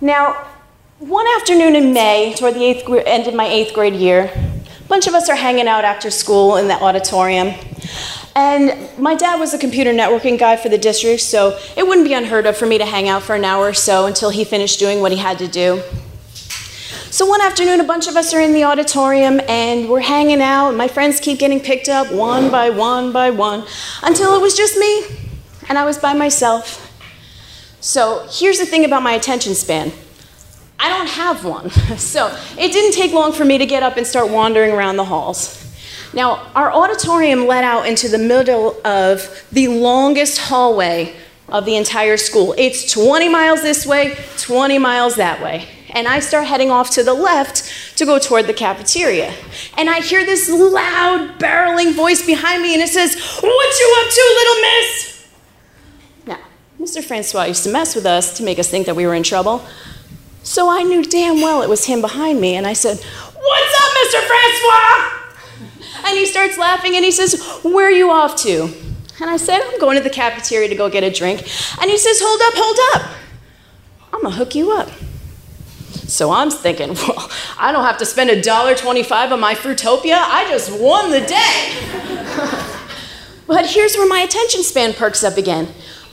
Now, 0.00 0.46
one 0.98 1.26
afternoon 1.36 1.76
in 1.76 1.92
May, 1.92 2.34
toward 2.34 2.54
the 2.54 2.64
eighth, 2.64 2.88
end 3.06 3.28
of 3.28 3.34
my 3.34 3.46
eighth 3.46 3.72
grade 3.72 3.94
year, 3.94 4.32
bunch 4.88 5.06
of 5.06 5.14
us 5.14 5.28
are 5.28 5.36
hanging 5.36 5.68
out 5.68 5.84
after 5.84 6.10
school 6.10 6.56
in 6.56 6.68
the 6.68 6.74
auditorium. 6.74 7.54
And 8.34 8.88
my 8.98 9.14
dad 9.14 9.38
was 9.40 9.52
a 9.52 9.58
computer 9.58 9.92
networking 9.92 10.38
guy 10.38 10.56
for 10.56 10.68
the 10.68 10.78
district, 10.78 11.22
so 11.22 11.58
it 11.76 11.86
wouldn't 11.86 12.06
be 12.06 12.14
unheard 12.14 12.46
of 12.46 12.56
for 12.56 12.66
me 12.66 12.78
to 12.78 12.86
hang 12.86 13.08
out 13.08 13.22
for 13.22 13.34
an 13.34 13.44
hour 13.44 13.68
or 13.68 13.74
so 13.74 14.06
until 14.06 14.30
he 14.30 14.44
finished 14.44 14.78
doing 14.78 15.00
what 15.00 15.12
he 15.12 15.18
had 15.18 15.38
to 15.38 15.48
do. 15.48 15.82
So 17.10 17.26
one 17.26 17.40
afternoon, 17.40 17.80
a 17.80 17.84
bunch 17.84 18.06
of 18.06 18.16
us 18.16 18.34
are 18.34 18.40
in 18.40 18.52
the 18.52 18.64
auditorium 18.64 19.40
and 19.48 19.88
we're 19.88 20.00
hanging 20.00 20.42
out. 20.42 20.72
My 20.72 20.88
friends 20.88 21.20
keep 21.20 21.38
getting 21.38 21.58
picked 21.58 21.88
up 21.88 22.12
one 22.12 22.50
by 22.50 22.70
one 22.70 23.12
by 23.12 23.30
one 23.30 23.64
until 24.02 24.36
it 24.36 24.42
was 24.42 24.54
just 24.54 24.76
me 24.76 25.04
and 25.68 25.78
I 25.78 25.84
was 25.84 25.98
by 25.98 26.12
myself. 26.12 26.84
So 27.80 28.26
here's 28.30 28.58
the 28.58 28.66
thing 28.66 28.84
about 28.84 29.02
my 29.02 29.12
attention 29.12 29.54
span 29.54 29.90
I 30.78 30.88
don't 30.88 31.08
have 31.08 31.44
one. 31.44 31.70
So 31.98 32.28
it 32.58 32.72
didn't 32.72 32.92
take 32.92 33.12
long 33.12 33.32
for 33.32 33.44
me 33.44 33.58
to 33.58 33.66
get 33.66 33.82
up 33.82 33.96
and 33.96 34.06
start 34.06 34.30
wandering 34.30 34.72
around 34.72 34.96
the 34.96 35.04
halls. 35.04 35.64
Now, 36.14 36.50
our 36.54 36.72
auditorium 36.72 37.46
led 37.46 37.64
out 37.64 37.86
into 37.86 38.08
the 38.08 38.18
middle 38.18 38.80
of 38.86 39.44
the 39.52 39.68
longest 39.68 40.38
hallway 40.38 41.14
of 41.48 41.64
the 41.64 41.76
entire 41.76 42.16
school. 42.16 42.54
It's 42.56 42.90
20 42.92 43.28
miles 43.28 43.62
this 43.62 43.84
way, 43.86 44.16
20 44.38 44.78
miles 44.78 45.16
that 45.16 45.42
way. 45.42 45.66
And 45.90 46.06
I 46.06 46.20
start 46.20 46.46
heading 46.46 46.70
off 46.70 46.90
to 46.90 47.02
the 47.02 47.14
left 47.14 47.98
to 47.98 48.04
go 48.04 48.18
toward 48.18 48.46
the 48.46 48.54
cafeteria. 48.54 49.34
And 49.76 49.88
I 49.88 50.00
hear 50.00 50.24
this 50.24 50.48
loud, 50.48 51.38
barreling 51.38 51.94
voice 51.94 52.24
behind 52.24 52.62
me, 52.62 52.74
and 52.74 52.82
it 52.82 52.88
says, 52.88 53.14
What 53.14 53.80
you 53.80 53.96
up 53.98 54.12
to, 54.12 54.34
little 54.36 54.62
miss? 54.62 55.28
Now, 56.26 56.38
Mr. 56.78 57.02
Francois 57.02 57.44
used 57.44 57.64
to 57.64 57.70
mess 57.70 57.94
with 57.94 58.06
us 58.06 58.36
to 58.36 58.42
make 58.42 58.58
us 58.58 58.68
think 58.68 58.86
that 58.86 58.96
we 58.96 59.06
were 59.06 59.14
in 59.14 59.22
trouble. 59.22 59.64
So 60.48 60.70
I 60.70 60.82
knew 60.82 61.04
damn 61.04 61.42
well 61.42 61.60
it 61.60 61.68
was 61.68 61.84
him 61.84 62.00
behind 62.00 62.40
me, 62.40 62.56
and 62.56 62.66
I 62.66 62.72
said, 62.72 62.96
What's 62.96 63.82
up, 63.82 63.92
Mr. 64.00 64.20
Francois? 64.26 66.08
And 66.08 66.18
he 66.18 66.24
starts 66.24 66.56
laughing 66.56 66.96
and 66.96 67.04
he 67.04 67.10
says, 67.10 67.60
Where 67.62 67.86
are 67.86 67.90
you 67.90 68.10
off 68.10 68.34
to? 68.36 68.62
And 69.20 69.28
I 69.28 69.36
said, 69.36 69.60
I'm 69.60 69.78
going 69.78 69.98
to 69.98 70.02
the 70.02 70.08
cafeteria 70.08 70.66
to 70.70 70.74
go 70.74 70.88
get 70.88 71.04
a 71.04 71.10
drink. 71.10 71.40
And 71.82 71.90
he 71.90 71.98
says, 71.98 72.18
Hold 72.22 72.40
up, 72.40 72.54
hold 72.56 72.78
up. 72.94 73.18
I'm 74.10 74.22
gonna 74.22 74.34
hook 74.34 74.54
you 74.54 74.72
up. 74.72 74.88
So 76.08 76.30
I'm 76.30 76.50
thinking, 76.50 76.94
well, 76.94 77.30
I 77.58 77.70
don't 77.70 77.84
have 77.84 77.98
to 77.98 78.06
spend 78.06 78.30
a 78.30 78.40
dollar 78.40 78.74
twenty-five 78.74 79.30
on 79.30 79.40
my 79.40 79.54
Fruitopia. 79.54 80.16
I 80.16 80.48
just 80.48 80.80
won 80.80 81.10
the 81.10 81.20
day. 81.20 81.76
but 83.46 83.66
here's 83.66 83.96
where 83.96 84.08
my 84.08 84.20
attention 84.20 84.62
span 84.62 84.94
perks 84.94 85.22
up 85.22 85.36
again. 85.36 85.68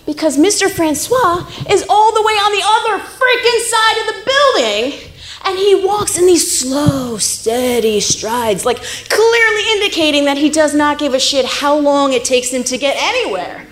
Because 0.05 0.37
Mr. 0.37 0.69
Francois 0.69 1.47
is 1.69 1.85
all 1.89 2.13
the 2.13 2.21
way 2.21 2.33
on 2.33 2.51
the 2.51 2.61
other 2.63 3.03
freaking 3.03 3.59
side 3.61 3.97
of 4.01 4.07
the 4.07 4.31
building. 4.31 5.11
And 5.45 5.57
he 5.59 5.75
walks 5.75 6.17
in 6.17 6.25
these 6.25 6.59
slow, 6.59 7.17
steady 7.17 7.99
strides, 7.99 8.65
like 8.65 8.77
clearly 9.09 9.71
indicating 9.73 10.25
that 10.25 10.37
he 10.37 10.49
does 10.49 10.73
not 10.73 10.97
give 10.97 11.13
a 11.13 11.19
shit 11.19 11.45
how 11.45 11.77
long 11.77 12.13
it 12.13 12.25
takes 12.25 12.49
him 12.49 12.63
to 12.63 12.77
get 12.77 12.97
anywhere. 12.99 13.65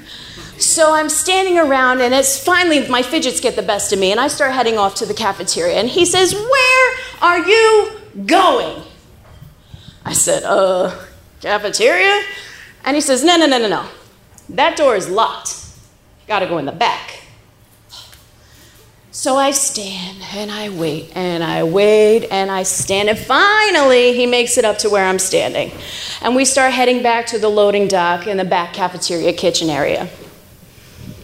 So 0.59 0.93
I'm 0.93 1.09
standing 1.09 1.57
around, 1.57 2.01
and 2.01 2.13
it's 2.13 2.41
finally 2.41 2.87
my 2.87 3.01
fidgets 3.01 3.39
get 3.39 3.55
the 3.55 3.63
best 3.63 3.91
of 3.91 3.99
me, 3.99 4.11
and 4.11 4.19
I 4.19 4.27
start 4.27 4.53
heading 4.53 4.77
off 4.77 4.95
to 4.95 5.05
the 5.05 5.13
cafeteria. 5.13 5.75
And 5.75 5.89
he 5.89 6.05
says, 6.05 6.33
Where 6.33 6.97
are 7.21 7.39
you 7.39 7.91
going? 8.25 8.83
I 10.05 10.13
said, 10.13 10.43
Uh, 10.43 10.95
cafeteria? 11.41 12.23
And 12.85 12.95
he 12.95 13.01
says, 13.01 13.23
No, 13.23 13.35
no, 13.35 13.47
no, 13.47 13.57
no, 13.57 13.67
no. 13.67 13.87
That 14.49 14.77
door 14.77 14.95
is 14.95 15.09
locked. 15.09 15.62
Gotta 16.27 16.47
go 16.47 16.57
in 16.57 16.65
the 16.65 16.71
back. 16.71 17.19
So 19.11 19.37
I 19.37 19.51
stand 19.51 20.23
and 20.33 20.51
I 20.51 20.69
wait 20.69 21.15
and 21.15 21.43
I 21.43 21.63
wait 21.63 22.27
and 22.31 22.49
I 22.49 22.63
stand. 22.63 23.09
And 23.09 23.17
finally, 23.17 24.13
he 24.13 24.25
makes 24.25 24.57
it 24.57 24.65
up 24.65 24.79
to 24.79 24.89
where 24.89 25.05
I'm 25.05 25.19
standing. 25.19 25.71
And 26.21 26.35
we 26.35 26.45
start 26.45 26.73
heading 26.73 27.03
back 27.03 27.27
to 27.27 27.37
the 27.37 27.47
loading 27.47 27.87
dock 27.87 28.25
in 28.25 28.37
the 28.37 28.43
back 28.43 28.73
cafeteria 28.73 29.31
kitchen 29.33 29.69
area. 29.69 30.09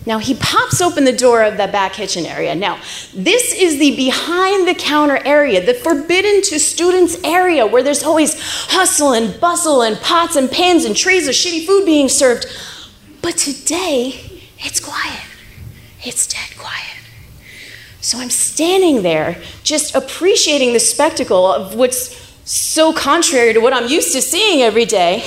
Now, 0.06 0.20
he 0.20 0.36
pops 0.36 0.82
open 0.82 1.04
the 1.04 1.16
door 1.16 1.44
of 1.44 1.58
the 1.58 1.68
back 1.68 1.94
kitchen 1.94 2.26
area. 2.26 2.56
Now, 2.56 2.80
this 3.14 3.54
is 3.54 3.80
the 3.80 3.96
behind 3.96 4.68
the 4.68 4.76
counter 4.76 5.20
area, 5.26 5.66
the 5.66 5.74
forbidden 5.74 6.42
to 6.44 6.60
students 6.60 7.18
area 7.24 7.66
where 7.66 7.84
there's 7.84 8.04
always 8.04 8.36
hustle 8.70 9.14
and 9.14 9.40
bustle 9.42 9.82
and 9.82 9.98
pots 9.98 10.36
and 10.36 10.50
pans 10.50 10.86
and 10.86 10.96
trays 10.96 11.28
of 11.28 11.34
shitty 11.34 11.66
food 11.66 11.86
being 11.86 12.08
served. 12.08 12.46
But 13.22 13.36
today, 13.36 14.29
it's 14.60 14.80
quiet. 14.80 15.26
It's 16.04 16.28
dead 16.28 16.58
quiet. 16.58 16.98
So 18.02 18.18
I'm 18.18 18.30
standing 18.30 19.04
there 19.04 19.42
just 19.64 19.94
appreciating 19.96 20.74
the 20.74 20.80
spectacle 20.80 21.46
of 21.46 21.76
what's 21.76 22.16
so 22.46 22.94
contrary 22.94 23.54
to 23.54 23.60
what 23.60 23.74
I'm 23.74 23.88
used 23.88 24.14
to 24.14 24.22
seeing 24.22 24.62
every 24.62 24.86
day. 24.86 25.24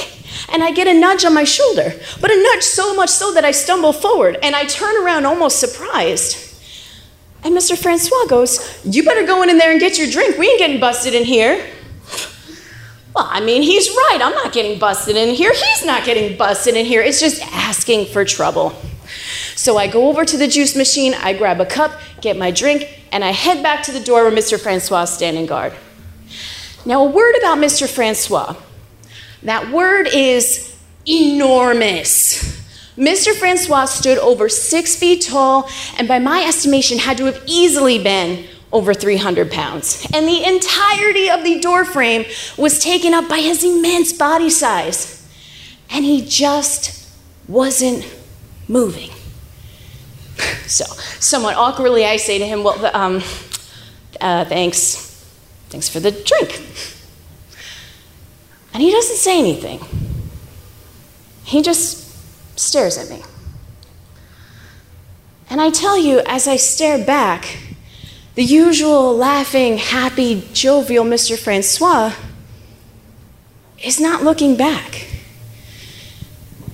And 0.49 0.63
I 0.65 0.73
get 0.73 0.89
a 0.89 0.95
nudge 0.95 1.25
on 1.25 1.35
my 1.35 1.45
shoulder, 1.45 1.93
but 2.21 2.31
a 2.31 2.43
nudge 2.43 2.63
so 2.63 2.95
much 2.95 3.11
so 3.11 3.33
that 3.35 3.45
I 3.45 3.51
stumble 3.53 3.93
forward 3.93 4.39
and 4.43 4.57
I 4.57 4.65
turn 4.65 4.97
around 5.05 5.27
almost 5.27 5.61
surprised. 5.61 6.53
And 7.45 7.57
Mr. 7.57 7.77
Francois 7.77 8.27
goes, 8.29 8.81
You 8.85 9.05
better 9.05 9.27
go 9.27 9.43
in 9.43 9.57
there 9.59 9.71
and 9.71 9.81
get 9.81 9.99
your 9.99 10.11
drink. 10.11 10.39
We 10.39 10.49
ain't 10.49 10.59
getting 10.59 10.81
busted 10.81 11.15
in 11.15 11.25
here. 11.25 11.65
Well, 13.15 13.29
I 13.29 13.41
mean, 13.41 13.63
he's 13.63 13.89
right. 13.89 14.21
I'm 14.23 14.35
not 14.35 14.53
getting 14.53 14.79
busted 14.79 15.17
in 15.17 15.35
here. 15.35 15.53
He's 15.53 15.85
not 15.85 16.05
getting 16.05 16.37
busted 16.37 16.77
in 16.77 16.87
here. 16.87 17.03
It's 17.03 17.21
just 17.21 17.43
asking 17.53 18.07
for 18.07 18.25
trouble. 18.25 18.75
So 19.63 19.77
I 19.77 19.87
go 19.87 20.09
over 20.09 20.25
to 20.25 20.37
the 20.37 20.49
juice 20.49 20.75
machine, 20.75 21.15
I 21.15 21.35
grab 21.35 21.61
a 21.61 21.65
cup, 21.65 21.93
get 22.21 22.37
my 22.37 22.51
drink, 22.51 22.99
and 23.13 23.23
I 23.23 23.31
head 23.31 23.63
back 23.63 23.85
to 23.85 23.93
the 23.93 24.01
door 24.01 24.25
where 24.25 24.33
Mr. 24.33 24.61
Francois 24.61 25.03
is 25.03 25.11
standing 25.11 25.47
guard. 25.47 25.73
Now, 26.85 27.07
a 27.07 27.09
word 27.09 27.37
about 27.37 27.59
Mr. 27.59 27.89
Francois. 27.89 28.57
That 29.45 29.71
word 29.71 30.09
is 30.13 30.77
enormous. 31.07 32.61
Mr. 32.97 33.33
Francois 33.37 33.85
stood 33.85 34.19
over 34.19 34.49
six 34.49 34.97
feet 34.97 35.23
tall, 35.23 35.71
and 35.97 36.09
by 36.09 36.19
my 36.19 36.43
estimation, 36.43 36.99
had 36.99 37.17
to 37.19 37.27
have 37.27 37.41
easily 37.47 38.03
been 38.03 38.45
over 38.73 38.93
300 38.93 39.49
pounds. 39.53 40.05
And 40.13 40.27
the 40.27 40.43
entirety 40.43 41.31
of 41.31 41.45
the 41.45 41.61
door 41.61 41.85
frame 41.85 42.25
was 42.59 42.81
taken 42.81 43.15
up 43.15 43.29
by 43.29 43.39
his 43.39 43.63
immense 43.63 44.13
body 44.13 44.51
size. 44.51 45.25
And 45.89 46.05
he 46.05 46.27
just 46.27 47.09
wasn't 47.47 48.13
moving. 48.67 49.11
So, 50.67 50.85
somewhat 51.21 51.57
awkwardly, 51.57 52.07
I 52.07 52.17
say 52.17 52.39
to 52.39 52.47
him, 52.47 52.65
Well, 52.65 52.95
um, 52.97 53.17
uh, 54.21 54.45
thanks. 54.47 54.97
Thanks 55.69 55.89
for 55.89 56.01
the 56.01 56.11
drink. 56.11 56.63
And 58.73 58.83
he 58.83 58.91
doesn't 58.91 59.17
say 59.17 59.39
anything. 59.39 59.81
He 61.45 61.63
just 61.63 62.59
stares 62.59 62.97
at 62.97 63.11
me. 63.11 63.23
And 65.51 65.61
I 65.61 65.71
tell 65.71 65.99
you, 65.99 66.23
as 66.27 66.49
I 66.49 66.57
stare 66.57 67.05
back, 67.05 67.59
the 68.35 68.43
usual 68.43 69.15
laughing, 69.15 69.77
happy, 69.77 70.49
jovial 70.55 71.05
Mr. 71.05 71.39
Francois 71.39 72.15
is 73.83 74.01
not 74.01 74.23
looking 74.23 74.57
back. 74.57 75.07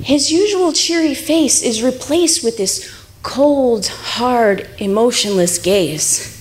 His 0.01 0.31
usual 0.31 0.73
cheery 0.73 1.15
face 1.15 1.63
is 1.63 1.83
replaced 1.83 2.45
with 2.45 2.57
this 2.57 2.98
cold, 3.29 3.87
hard, 3.89 4.67
emotionless 4.79 5.59
gaze. 5.59 6.35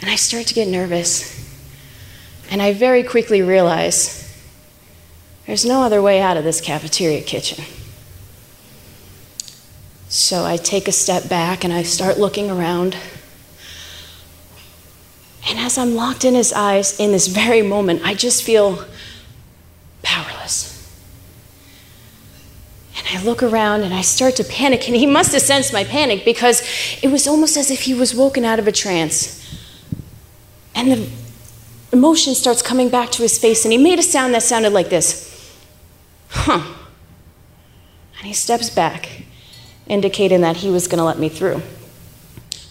And 0.00 0.10
I 0.10 0.16
start 0.16 0.48
to 0.48 0.54
get 0.54 0.66
nervous. 0.66 1.38
And 2.50 2.60
I 2.60 2.72
very 2.72 3.04
quickly 3.04 3.40
realize 3.40 4.24
there's 5.46 5.64
no 5.64 5.82
other 5.82 6.02
way 6.02 6.20
out 6.20 6.36
of 6.36 6.42
this 6.42 6.60
cafeteria 6.60 7.22
kitchen. 7.22 7.64
So 10.08 10.44
I 10.44 10.56
take 10.56 10.88
a 10.88 10.92
step 10.92 11.28
back 11.28 11.62
and 11.62 11.72
I 11.72 11.84
start 11.84 12.18
looking 12.18 12.50
around. 12.50 12.96
And 15.48 15.60
as 15.60 15.78
I'm 15.78 15.94
locked 15.94 16.24
in 16.24 16.34
his 16.34 16.52
eyes 16.52 16.98
in 16.98 17.12
this 17.12 17.28
very 17.28 17.62
moment, 17.62 18.02
I 18.04 18.14
just 18.14 18.42
feel 18.42 18.84
powerless. 20.02 20.67
I 23.10 23.22
look 23.22 23.42
around 23.42 23.82
and 23.82 23.94
I 23.94 24.02
start 24.02 24.36
to 24.36 24.44
panic, 24.44 24.86
and 24.86 24.96
he 24.96 25.06
must 25.06 25.32
have 25.32 25.42
sensed 25.42 25.72
my 25.72 25.84
panic 25.84 26.24
because 26.24 26.62
it 27.02 27.08
was 27.08 27.26
almost 27.26 27.56
as 27.56 27.70
if 27.70 27.82
he 27.82 27.94
was 27.94 28.14
woken 28.14 28.44
out 28.44 28.58
of 28.58 28.68
a 28.68 28.72
trance. 28.72 29.34
And 30.74 30.92
the 30.92 31.10
emotion 31.92 32.34
starts 32.34 32.60
coming 32.60 32.90
back 32.90 33.10
to 33.12 33.22
his 33.22 33.38
face, 33.38 33.64
and 33.64 33.72
he 33.72 33.78
made 33.78 33.98
a 33.98 34.02
sound 34.02 34.34
that 34.34 34.42
sounded 34.42 34.72
like 34.72 34.90
this 34.90 35.26
Huh. 36.28 36.74
And 38.18 38.26
he 38.26 38.32
steps 38.32 38.68
back, 38.68 39.22
indicating 39.86 40.42
that 40.42 40.56
he 40.56 40.70
was 40.70 40.86
going 40.88 40.98
to 40.98 41.04
let 41.04 41.18
me 41.18 41.28
through. 41.28 41.62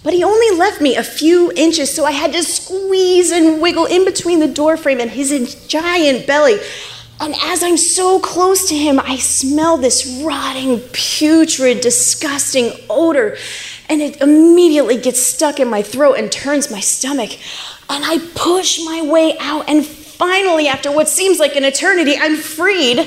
But 0.04 0.14
he 0.14 0.24
only 0.24 0.58
left 0.58 0.82
me 0.82 0.96
a 0.96 1.04
few 1.04 1.52
inches, 1.54 1.94
so 1.94 2.06
I 2.06 2.12
had 2.12 2.32
to 2.34 2.44
squeeze 2.44 3.32
and 3.32 3.62
wiggle 3.62 3.86
in 3.86 4.06
between 4.06 4.40
the 4.40 4.48
doorframe 4.48 5.00
and 5.00 5.10
his 5.10 5.66
giant 5.68 6.28
belly. 6.28 6.60
And 7.20 7.34
as 7.42 7.64
I'm 7.64 7.78
so 7.78 8.20
close 8.20 8.70
to 8.70 8.76
him, 8.76 9.00
I 9.00 9.18
smell 9.18 9.78
this 9.78 10.22
rotting, 10.24 10.80
putrid, 10.94 11.82
disgusting 11.82 12.72
odor. 12.90 13.38
And 13.90 14.02
it 14.02 14.22
immediately 14.22 14.98
gets 14.98 15.22
stuck 15.22 15.60
in 15.60 15.68
my 15.68 15.82
throat 15.82 16.14
and 16.14 16.32
turns 16.32 16.70
my 16.70 16.80
stomach. 16.80 17.32
And 17.90 18.06
I 18.06 18.20
push 18.36 18.80
my 18.86 19.02
way 19.02 19.36
out. 19.40 19.68
And 19.68 19.84
finally, 19.86 20.68
after 20.68 20.92
what 20.92 21.10
seems 21.10 21.40
like 21.40 21.56
an 21.56 21.64
eternity, 21.64 22.16
I'm 22.20 22.36
freed. 22.36 23.00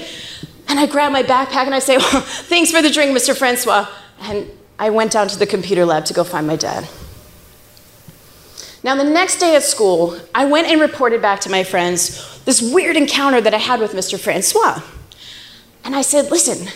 And 0.68 0.78
I 0.78 0.86
grab 0.86 1.12
my 1.12 1.22
backpack 1.22 1.66
and 1.66 1.74
I 1.74 1.78
say, 1.78 1.96
well, 1.98 2.20
Thanks 2.24 2.70
for 2.72 2.82
the 2.82 2.90
drink, 2.90 3.16
Mr. 3.16 3.36
Francois. 3.36 3.86
And 4.22 4.50
I 4.78 4.90
went 4.90 5.12
down 5.12 5.28
to 5.28 5.38
the 5.38 5.46
computer 5.46 5.84
lab 5.84 6.04
to 6.06 6.14
go 6.14 6.24
find 6.24 6.46
my 6.46 6.56
dad. 6.56 6.88
Now, 8.82 8.96
the 8.96 9.04
next 9.04 9.38
day 9.38 9.56
at 9.56 9.62
school, 9.62 10.18
I 10.34 10.46
went 10.46 10.66
and 10.68 10.80
reported 10.80 11.20
back 11.20 11.40
to 11.40 11.50
my 11.50 11.64
friends 11.64 12.39
this 12.50 12.60
weird 12.60 12.96
encounter 12.96 13.40
that 13.40 13.54
I 13.54 13.58
had 13.58 13.78
with 13.78 13.92
Mr. 13.92 14.18
Francois. 14.18 14.82
And 15.84 15.94
I 15.94 16.02
said, 16.02 16.32
Listen, 16.32 16.66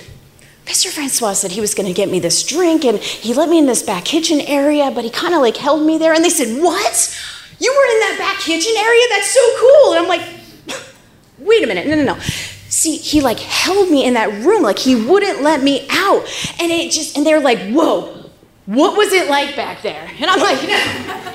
Mr. 0.66 0.88
Francois 0.88 1.32
said 1.32 1.50
he 1.50 1.60
was 1.60 1.74
going 1.74 1.88
to 1.88 1.92
get 1.92 2.08
me 2.08 2.20
this 2.20 2.44
drink, 2.44 2.84
and 2.84 2.98
he 3.00 3.34
let 3.34 3.48
me 3.48 3.58
in 3.58 3.66
this 3.66 3.82
back 3.82 4.04
kitchen 4.04 4.40
area, 4.42 4.92
but 4.94 5.02
he 5.02 5.10
kind 5.10 5.34
of 5.34 5.40
like 5.40 5.56
held 5.56 5.84
me 5.84 5.98
there. 5.98 6.14
And 6.14 6.24
they 6.24 6.30
said, 6.30 6.62
What? 6.62 6.96
You 7.58 7.72
were 7.72 7.92
in 7.92 8.00
that 8.06 8.16
back 8.20 8.40
kitchen 8.40 8.72
area? 8.78 9.02
That's 9.10 9.34
so 9.34 9.40
cool. 9.58 9.94
And 9.94 10.02
I'm 10.02 10.08
like, 10.08 10.22
Wait 11.38 11.64
a 11.64 11.66
minute. 11.66 11.88
No, 11.88 11.96
no, 11.96 12.04
no. 12.04 12.20
See, 12.20 12.96
he 12.96 13.20
like 13.20 13.40
held 13.40 13.90
me 13.90 14.04
in 14.04 14.14
that 14.14 14.30
room, 14.44 14.62
like 14.62 14.78
he 14.78 14.94
wouldn't 14.94 15.42
let 15.42 15.60
me 15.60 15.88
out. 15.90 16.22
And 16.60 16.70
it 16.70 16.92
just, 16.92 17.16
and 17.16 17.26
they're 17.26 17.40
like, 17.40 17.58
Whoa, 17.72 18.30
what 18.66 18.96
was 18.96 19.12
it 19.12 19.28
like 19.28 19.56
back 19.56 19.82
there? 19.82 20.08
And 20.20 20.30
I'm 20.30 20.38
like, 20.38 21.34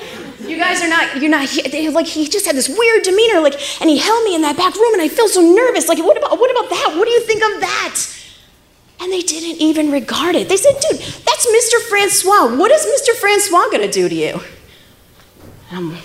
You 0.50 0.56
guys 0.56 0.82
are 0.82 0.88
not, 0.88 1.22
you're 1.22 1.30
not, 1.30 1.48
they, 1.70 1.88
like, 1.90 2.06
he 2.06 2.26
just 2.26 2.44
had 2.44 2.56
this 2.56 2.68
weird 2.68 3.04
demeanor, 3.04 3.40
like, 3.40 3.54
and 3.80 3.88
he 3.88 3.98
held 3.98 4.24
me 4.24 4.34
in 4.34 4.42
that 4.42 4.56
back 4.56 4.74
room, 4.74 4.92
and 4.94 5.00
I 5.00 5.08
felt 5.08 5.30
so 5.30 5.40
nervous. 5.40 5.88
Like, 5.88 5.98
what 5.98 6.16
about, 6.16 6.40
what 6.40 6.50
about 6.50 6.68
that? 6.70 6.94
What 6.96 7.04
do 7.06 7.12
you 7.12 7.20
think 7.20 7.40
of 7.42 7.60
that? 7.60 8.00
And 9.00 9.12
they 9.12 9.20
didn't 9.20 9.60
even 9.62 9.92
regard 9.92 10.34
it. 10.34 10.48
They 10.48 10.56
said, 10.56 10.74
dude, 10.80 10.98
that's 10.98 11.46
Mr. 11.46 11.80
Francois. 11.88 12.56
What 12.56 12.72
is 12.72 12.84
Mr. 12.84 13.14
Francois 13.14 13.70
gonna 13.70 13.90
do 13.90 14.08
to 14.08 14.14
you? 14.14 14.40
And 15.70 15.94
I'm, 15.94 15.98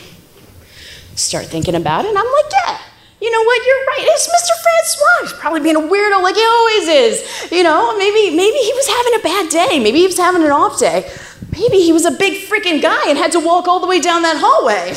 start 1.16 1.48
thinking 1.48 1.74
about 1.74 2.06
it, 2.06 2.10
and 2.10 2.18
I'm 2.18 2.26
like, 2.26 2.52
yeah, 2.52 2.78
you 3.22 3.32
know 3.32 3.44
what, 3.44 3.66
you're 3.66 3.86
right. 3.86 4.08
It's 4.12 4.28
Mr. 4.28 4.62
Francois. 4.62 5.22
He's 5.22 5.40
probably 5.40 5.62
being 5.62 5.76
a 5.78 5.80
weirdo 5.80 6.22
like 6.22 6.36
he 6.36 6.44
always 6.44 6.88
is. 6.88 7.52
You 7.52 7.64
know, 7.64 7.98
maybe, 7.98 8.36
maybe 8.36 8.58
he 8.58 8.74
was 8.74 8.88
having 8.88 9.16
a 9.16 9.24
bad 9.24 9.50
day. 9.50 9.80
Maybe 9.80 10.00
he 10.00 10.08
was 10.08 10.18
having 10.18 10.44
an 10.44 10.52
off 10.52 10.80
day. 10.80 11.10
Maybe 11.52 11.78
he 11.78 11.94
was 11.94 12.06
a 12.06 12.12
big 12.12 12.48
freaking 12.48 12.82
guy 12.82 13.10
and 13.10 13.18
had 13.18 13.32
to 13.32 13.40
walk 13.40 13.68
all 13.68 13.80
the 13.80 13.88
way 13.88 14.02
down 14.02 14.24
that 14.24 14.38
hallway. 14.38 14.94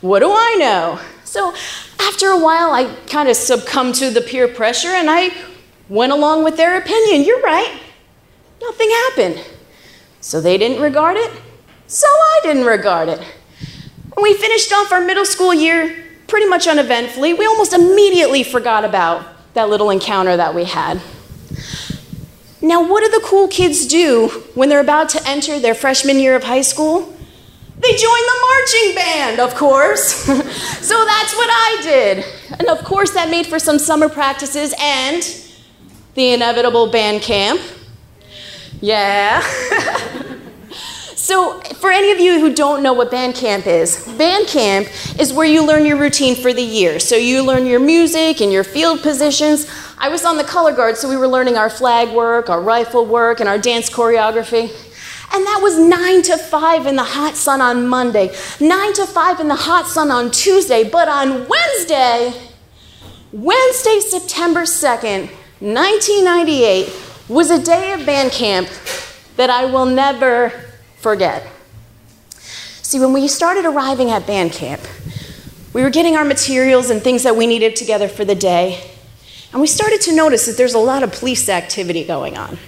What 0.00 0.20
do 0.20 0.30
I 0.30 0.56
know? 0.58 1.00
So 1.24 1.54
after 1.98 2.28
a 2.28 2.38
while, 2.38 2.70
I 2.72 2.94
kind 3.06 3.28
of 3.28 3.36
succumbed 3.36 3.94
to 3.96 4.10
the 4.10 4.20
peer 4.20 4.48
pressure 4.48 4.88
and 4.88 5.08
I 5.10 5.30
went 5.88 6.12
along 6.12 6.44
with 6.44 6.56
their 6.56 6.76
opinion. 6.78 7.24
You're 7.24 7.40
right. 7.40 7.80
Nothing 8.60 8.90
happened. 8.90 9.44
So 10.20 10.40
they 10.40 10.58
didn't 10.58 10.82
regard 10.82 11.16
it. 11.16 11.32
So 11.86 12.06
I 12.06 12.40
didn't 12.42 12.66
regard 12.66 13.08
it. 13.08 13.20
When 14.14 14.22
we 14.22 14.34
finished 14.34 14.72
off 14.72 14.92
our 14.92 15.00
middle 15.00 15.24
school 15.24 15.54
year 15.54 16.04
pretty 16.28 16.46
much 16.46 16.68
uneventfully, 16.68 17.34
we 17.34 17.46
almost 17.46 17.72
immediately 17.72 18.44
forgot 18.44 18.84
about 18.84 19.26
that 19.54 19.68
little 19.68 19.90
encounter 19.90 20.36
that 20.36 20.54
we 20.54 20.64
had. 20.64 21.00
Now, 22.60 22.86
what 22.88 23.02
do 23.02 23.10
the 23.10 23.24
cool 23.24 23.48
kids 23.48 23.86
do 23.86 24.28
when 24.54 24.68
they're 24.68 24.80
about 24.80 25.08
to 25.10 25.28
enter 25.28 25.58
their 25.58 25.74
freshman 25.74 26.18
year 26.18 26.36
of 26.36 26.44
high 26.44 26.62
school? 26.62 27.14
They 27.80 27.94
join 27.94 28.00
the 28.00 28.46
marching 28.50 28.94
band, 28.94 29.40
of 29.40 29.54
course. 29.54 30.12
so 30.24 31.04
that's 31.04 31.34
what 31.34 31.48
I 31.50 31.78
did. 31.82 32.24
And 32.58 32.68
of 32.68 32.84
course, 32.84 33.12
that 33.12 33.30
made 33.30 33.46
for 33.46 33.58
some 33.58 33.78
summer 33.78 34.08
practices 34.08 34.74
and 34.80 35.22
the 36.14 36.32
inevitable 36.34 36.90
band 36.90 37.22
camp. 37.22 37.60
Yeah. 38.80 39.40
so, 41.28 41.60
for 41.60 41.90
any 41.90 42.10
of 42.10 42.18
you 42.18 42.40
who 42.40 42.54
don't 42.54 42.82
know 42.82 42.94
what 42.94 43.10
band 43.10 43.34
camp 43.34 43.66
is, 43.66 44.02
band 44.16 44.46
camp 44.46 44.88
is 45.20 45.30
where 45.30 45.44
you 45.44 45.62
learn 45.62 45.84
your 45.84 45.98
routine 45.98 46.34
for 46.34 46.54
the 46.54 46.62
year. 46.62 46.98
So, 46.98 47.16
you 47.16 47.42
learn 47.42 47.66
your 47.66 47.80
music 47.80 48.40
and 48.40 48.50
your 48.50 48.64
field 48.64 49.02
positions. 49.02 49.70
I 49.98 50.08
was 50.08 50.24
on 50.24 50.38
the 50.38 50.44
color 50.44 50.72
guard, 50.72 50.96
so 50.96 51.06
we 51.06 51.18
were 51.18 51.28
learning 51.28 51.58
our 51.58 51.68
flag 51.68 52.16
work, 52.16 52.48
our 52.48 52.62
rifle 52.62 53.04
work, 53.04 53.40
and 53.40 53.48
our 53.50 53.58
dance 53.58 53.90
choreography. 53.90 54.70
And 55.34 55.44
that 55.44 55.60
was 55.62 55.78
9 55.78 56.22
to 56.22 56.38
5 56.38 56.86
in 56.86 56.96
the 56.96 57.04
hot 57.04 57.36
sun 57.36 57.60
on 57.60 57.86
Monday, 57.86 58.34
9 58.58 58.92
to 58.94 59.04
5 59.04 59.40
in 59.40 59.48
the 59.48 59.54
hot 59.54 59.86
sun 59.86 60.10
on 60.10 60.30
Tuesday. 60.30 60.88
But 60.88 61.08
on 61.08 61.46
Wednesday, 61.46 62.32
Wednesday, 63.32 64.00
September 64.00 64.62
2nd, 64.62 65.28
1998, 65.60 66.90
was 67.28 67.50
a 67.50 67.62
day 67.62 67.92
of 67.92 68.06
band 68.06 68.32
camp 68.32 68.70
that 69.36 69.50
I 69.50 69.66
will 69.66 69.84
never 69.84 70.67
forget. 71.00 71.46
See, 72.82 72.98
when 72.98 73.12
we 73.12 73.28
started 73.28 73.64
arriving 73.64 74.10
at 74.10 74.26
band 74.26 74.52
camp, 74.52 74.80
we 75.72 75.82
were 75.82 75.90
getting 75.90 76.16
our 76.16 76.24
materials 76.24 76.90
and 76.90 77.02
things 77.02 77.22
that 77.22 77.36
we 77.36 77.46
needed 77.46 77.76
together 77.76 78.08
for 78.08 78.24
the 78.24 78.34
day. 78.34 78.82
And 79.52 79.60
we 79.60 79.66
started 79.66 80.00
to 80.02 80.14
notice 80.14 80.46
that 80.46 80.56
there's 80.56 80.74
a 80.74 80.78
lot 80.78 81.02
of 81.02 81.12
police 81.12 81.48
activity 81.48 82.04
going 82.04 82.36
on. 82.36 82.58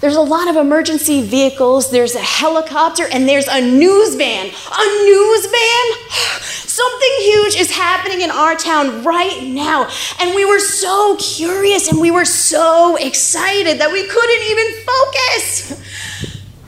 There's 0.00 0.16
a 0.16 0.20
lot 0.20 0.48
of 0.48 0.56
emergency 0.56 1.22
vehicles, 1.22 1.90
there's 1.90 2.14
a 2.14 2.20
helicopter, 2.20 3.06
and 3.10 3.28
there's 3.28 3.48
a 3.48 3.60
news 3.60 4.14
van. 4.14 4.46
A 4.46 5.04
news 5.04 5.46
van? 5.46 6.08
Something 6.42 7.10
huge 7.18 7.56
is 7.56 7.70
happening 7.72 8.20
in 8.20 8.30
our 8.30 8.54
town 8.54 9.02
right 9.02 9.42
now. 9.42 9.90
And 10.20 10.36
we 10.36 10.44
were 10.44 10.60
so 10.60 11.16
curious 11.16 11.88
and 11.88 12.00
we 12.00 12.12
were 12.12 12.24
so 12.24 12.96
excited 12.96 13.80
that 13.80 13.90
we 13.90 14.06
couldn't 14.06 14.42
even 14.44 14.84
focus. 14.84 15.82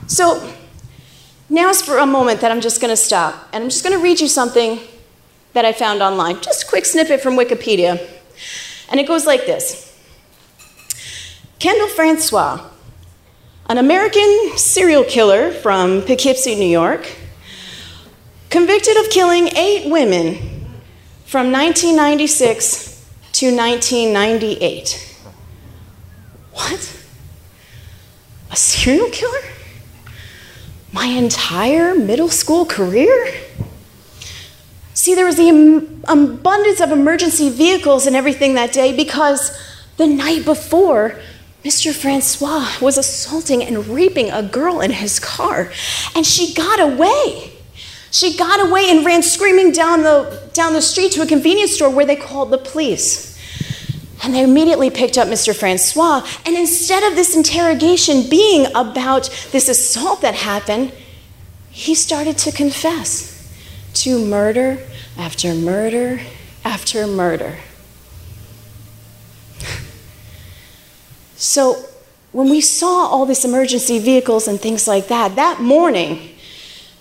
So, 0.07 0.53
now's 1.51 1.81
for 1.81 1.97
a 1.97 2.05
moment 2.05 2.41
that 2.41 2.51
I'm 2.51 2.61
just 2.61 2.81
going 2.81 2.91
to 2.91 2.97
stop. 2.97 3.35
And 3.53 3.63
I'm 3.63 3.69
just 3.69 3.83
going 3.83 3.95
to 3.95 4.01
read 4.01 4.19
you 4.19 4.27
something 4.27 4.79
that 5.53 5.65
I 5.65 5.73
found 5.73 6.01
online. 6.01 6.41
Just 6.41 6.63
a 6.63 6.67
quick 6.67 6.85
snippet 6.85 7.21
from 7.21 7.35
Wikipedia. 7.35 8.01
And 8.89 8.99
it 8.99 9.07
goes 9.07 9.27
like 9.27 9.45
this 9.45 9.87
Kendall 11.59 11.89
Francois, 11.89 12.65
an 13.69 13.77
American 13.77 14.57
serial 14.57 15.03
killer 15.03 15.51
from 15.51 16.01
Poughkeepsie, 16.01 16.55
New 16.55 16.65
York, 16.65 17.15
convicted 18.49 18.97
of 18.97 19.09
killing 19.09 19.49
eight 19.55 19.91
women 19.91 20.35
from 21.25 21.51
1996 21.51 23.05
to 23.33 23.55
1998. 23.55 25.17
What? 26.53 26.97
A 28.51 28.55
serial 28.55 29.09
killer? 29.09 29.60
My 30.91 31.05
entire 31.05 31.95
middle 31.95 32.29
school 32.29 32.65
career? 32.65 33.33
See, 34.93 35.15
there 35.15 35.25
was 35.25 35.37
the 35.37 35.49
abundance 36.07 36.81
of 36.81 36.91
emergency 36.91 37.49
vehicles 37.49 38.05
and 38.05 38.15
everything 38.15 38.55
that 38.55 38.73
day 38.73 38.95
because 38.95 39.57
the 39.97 40.05
night 40.05 40.43
before, 40.43 41.19
Mr. 41.63 41.93
Francois 41.93 42.67
was 42.81 42.97
assaulting 42.97 43.63
and 43.63 43.87
raping 43.87 44.31
a 44.31 44.43
girl 44.43 44.81
in 44.81 44.91
his 44.91 45.19
car, 45.19 45.71
and 46.15 46.25
she 46.25 46.53
got 46.53 46.79
away. 46.79 47.53
She 48.11 48.35
got 48.35 48.59
away 48.59 48.89
and 48.89 49.05
ran 49.05 49.23
screaming 49.23 49.71
down 49.71 50.03
the, 50.03 50.49
down 50.53 50.73
the 50.73 50.81
street 50.81 51.13
to 51.13 51.21
a 51.21 51.25
convenience 51.25 51.73
store 51.73 51.89
where 51.89 52.05
they 52.05 52.15
called 52.17 52.51
the 52.51 52.57
police. 52.57 53.30
And 54.23 54.33
they 54.33 54.43
immediately 54.43 54.89
picked 54.89 55.17
up 55.17 55.27
Mr. 55.27 55.55
Francois, 55.55 56.25
and 56.45 56.55
instead 56.55 57.03
of 57.03 57.15
this 57.15 57.35
interrogation 57.35 58.29
being 58.29 58.67
about 58.75 59.29
this 59.51 59.67
assault 59.67 60.21
that 60.21 60.35
happened, 60.35 60.93
he 61.71 61.95
started 61.95 62.37
to 62.39 62.51
confess 62.51 63.51
to 63.93 64.23
murder 64.23 64.77
after 65.17 65.53
murder 65.53 66.21
after 66.63 67.07
murder. 67.07 67.57
So, 71.35 71.83
when 72.31 72.49
we 72.49 72.61
saw 72.61 73.07
all 73.07 73.25
these 73.25 73.43
emergency 73.43 73.99
vehicles 73.99 74.47
and 74.47 74.59
things 74.59 74.87
like 74.87 75.07
that, 75.07 75.35
that 75.35 75.59
morning, 75.59 76.35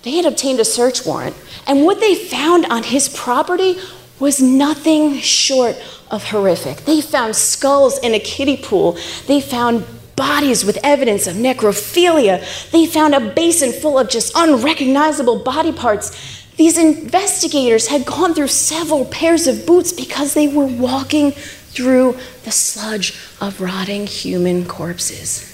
they 0.03 0.13
had 0.13 0.25
obtained 0.25 0.59
a 0.61 0.65
search 0.65 1.05
warrant. 1.07 1.37
And 1.67 1.85
what 1.85 2.01
they 2.01 2.15
found 2.15 2.67
on 2.67 2.83
his 2.83 3.09
property 3.09 3.77
was 4.19 4.41
nothing 4.41 5.19
short 5.19 5.77
of 6.11 6.25
horrific. 6.25 6.79
They 6.79 7.01
found 7.01 7.37
skulls 7.37 7.99
in 7.99 8.15
a 8.15 8.19
kiddie 8.19 8.57
pool. 8.57 8.99
They 9.27 9.41
found 9.41 9.87
bodies 10.17 10.65
with 10.65 10.79
evidence 10.85 11.27
of 11.27 11.37
necrophilia. 11.37 12.71
They 12.73 12.87
found 12.87 13.15
a 13.15 13.33
basin 13.33 13.73
full 13.73 13.99
of 13.99 14.09
just 14.09 14.33
unrecognizable 14.37 15.39
body 15.39 15.73
parts. 15.73 16.47
These 16.57 16.77
investigators 16.77 17.87
had 17.87 18.05
gone 18.05 18.35
through 18.35 18.49
several 18.49 19.07
pairs 19.07 19.47
of 19.47 19.65
boots 19.65 19.93
because 19.93 20.35
they 20.35 20.47
were 20.47 20.67
walking 20.67 21.33
through 21.33 22.19
the 22.45 22.51
sludge 22.51 23.19
of 23.41 23.61
rotting 23.61 24.07
human 24.07 24.67
corpses. 24.67 25.47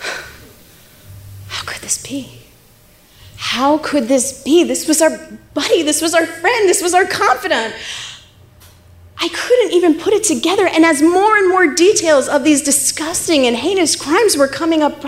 How 1.48 1.64
could 1.64 1.80
this 1.80 2.06
be? 2.06 2.40
How 3.36 3.78
could 3.78 4.08
this 4.08 4.42
be? 4.42 4.64
This 4.64 4.88
was 4.88 5.00
our 5.00 5.16
buddy, 5.54 5.82
this 5.82 6.02
was 6.02 6.12
our 6.12 6.26
friend, 6.26 6.68
this 6.68 6.82
was 6.82 6.92
our 6.92 7.06
confidant. 7.06 7.74
I 9.18 9.28
couldn't 9.28 9.72
even 9.72 9.98
put 9.98 10.12
it 10.12 10.24
together. 10.24 10.66
And 10.66 10.84
as 10.84 11.00
more 11.00 11.36
and 11.36 11.48
more 11.48 11.74
details 11.74 12.28
of 12.28 12.44
these 12.44 12.62
disgusting 12.62 13.46
and 13.46 13.56
heinous 13.56 13.96
crimes 13.96 14.36
were 14.36 14.48
coming 14.48 14.82
up, 14.82 15.04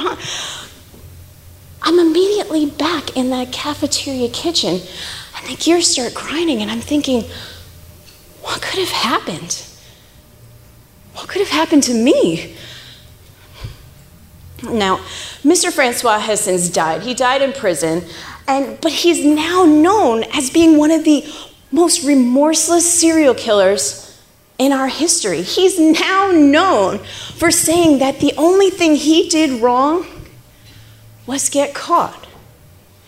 I'm 1.83 1.99
immediately 1.99 2.67
back 2.67 3.17
in 3.17 3.31
that 3.31 3.53
cafeteria 3.53 4.29
kitchen, 4.29 4.81
and 5.37 5.47
the 5.49 5.57
gears 5.57 5.89
start 5.89 6.15
grinding, 6.15 6.63
and 6.63 6.71
I'm 6.71 6.81
thinking, 6.81 7.25
what 8.43 8.63
could 8.63 8.79
have 8.79 8.91
happened? 8.91 9.67
what 11.17 11.29
could 11.29 11.41
have 11.41 11.49
happened 11.49 11.83
to 11.85 11.95
me? 11.95 12.55
Now, 14.63 14.99
Mr. 15.43 15.73
Francois 15.73 16.19
has 16.19 16.41
since 16.41 16.69
died. 16.69 17.03
He 17.03 17.15
died 17.15 17.43
in 17.43 17.53
prison, 17.53 18.05
and 18.47 18.81
but 18.81 18.93
he's 18.93 19.25
now 19.25 19.65
known 19.65 20.25
as 20.35 20.51
being 20.51 20.77
one 20.77 20.91
of 20.91 21.05
the 21.05 21.25
most 21.71 22.05
remorseless 22.05 22.91
serial 23.01 23.35
killers 23.35 24.21
in 24.59 24.73
our 24.73 24.89
history. 24.89 25.43
He's 25.43 25.79
now 25.79 26.31
known 26.31 26.99
for 27.35 27.51
saying 27.51 27.99
that 27.99 28.21
the 28.21 28.33
only 28.37 28.71
thing 28.71 28.97
he 28.97 29.29
did 29.29 29.61
wrong 29.61 30.07
was 31.27 31.49
get 31.49 31.75
caught. 31.75 32.27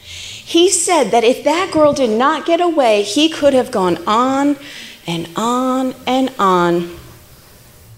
He 0.02 0.70
said 0.70 1.10
that 1.10 1.24
if 1.24 1.44
that 1.44 1.70
girl 1.72 1.92
did 1.92 2.10
not 2.10 2.46
get 2.46 2.60
away, 2.60 3.02
he 3.02 3.28
could 3.28 3.54
have 3.54 3.70
gone 3.70 3.98
on 4.06 4.56
and 5.06 5.28
on 5.36 5.94
and 6.06 6.32
on, 6.38 6.96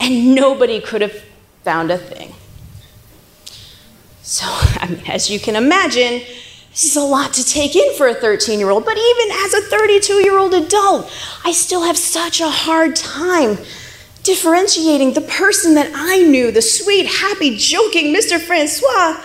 and 0.01 0.35
nobody 0.35 0.81
could 0.81 1.01
have 1.01 1.25
found 1.63 1.91
a 1.91 1.99
thing. 1.99 2.35
So, 4.23 4.47
I 4.49 4.89
mean, 4.89 5.03
as 5.07 5.31
you 5.31 5.41
can 5.41 5.57
imagine, 5.57 6.23
this 6.71 6.85
is 6.85 6.97
a 6.97 7.03
lot 7.03 7.35
to 7.35 7.45
take 7.45 7.75
in 7.75 7.95
for 7.97 8.07
a 8.07 8.14
13 8.14 8.59
year 8.59 8.71
old, 8.71 8.85
but 8.85 8.97
even 8.97 9.37
as 9.45 9.55
a 9.55 9.61
32 9.62 10.12
year 10.23 10.39
old 10.39 10.55
adult, 10.55 11.11
I 11.45 11.53
still 11.53 11.83
have 11.83 11.99
such 11.99 12.41
a 12.41 12.49
hard 12.49 12.95
time 12.97 13.59
differentiating 14.23 15.14
the 15.14 15.23
person 15.23 15.75
that 15.75 15.91
I 15.95 16.23
knew, 16.23 16.53
the 16.53 16.62
sweet, 16.62 17.07
happy, 17.07 17.57
joking 17.57 18.14
Mr. 18.14 18.41
Francois, 18.41 19.21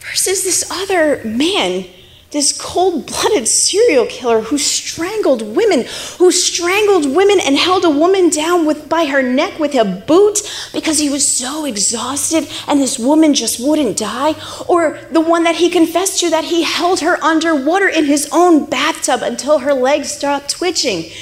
versus 0.00 0.44
this 0.44 0.70
other 0.70 1.22
man 1.24 1.86
this 2.34 2.52
cold 2.52 3.06
blooded 3.06 3.46
serial 3.46 4.06
killer 4.06 4.40
who 4.40 4.58
strangled 4.58 5.40
women, 5.54 5.86
who 6.18 6.32
strangled 6.32 7.14
women 7.14 7.38
and 7.38 7.56
held 7.56 7.84
a 7.84 7.90
woman 7.90 8.28
down 8.28 8.66
with, 8.66 8.88
by 8.88 9.04
her 9.04 9.22
neck 9.22 9.60
with 9.60 9.72
a 9.76 9.84
boot 9.84 10.40
because 10.72 10.98
he 10.98 11.08
was 11.08 11.26
so 11.26 11.64
exhausted 11.64 12.48
and 12.66 12.80
this 12.80 12.98
woman 12.98 13.34
just 13.34 13.64
wouldn't 13.64 13.96
die. 13.96 14.34
Or 14.66 14.98
the 15.12 15.20
one 15.20 15.44
that 15.44 15.54
he 15.54 15.70
confessed 15.70 16.18
to 16.20 16.30
that 16.30 16.42
he 16.42 16.64
held 16.64 16.98
her 17.00 17.22
underwater 17.22 17.86
in 17.86 18.06
his 18.06 18.28
own 18.32 18.64
bathtub 18.68 19.22
until 19.22 19.60
her 19.60 19.72
legs 19.72 20.10
stopped 20.10 20.50
twitching. 20.50 21.12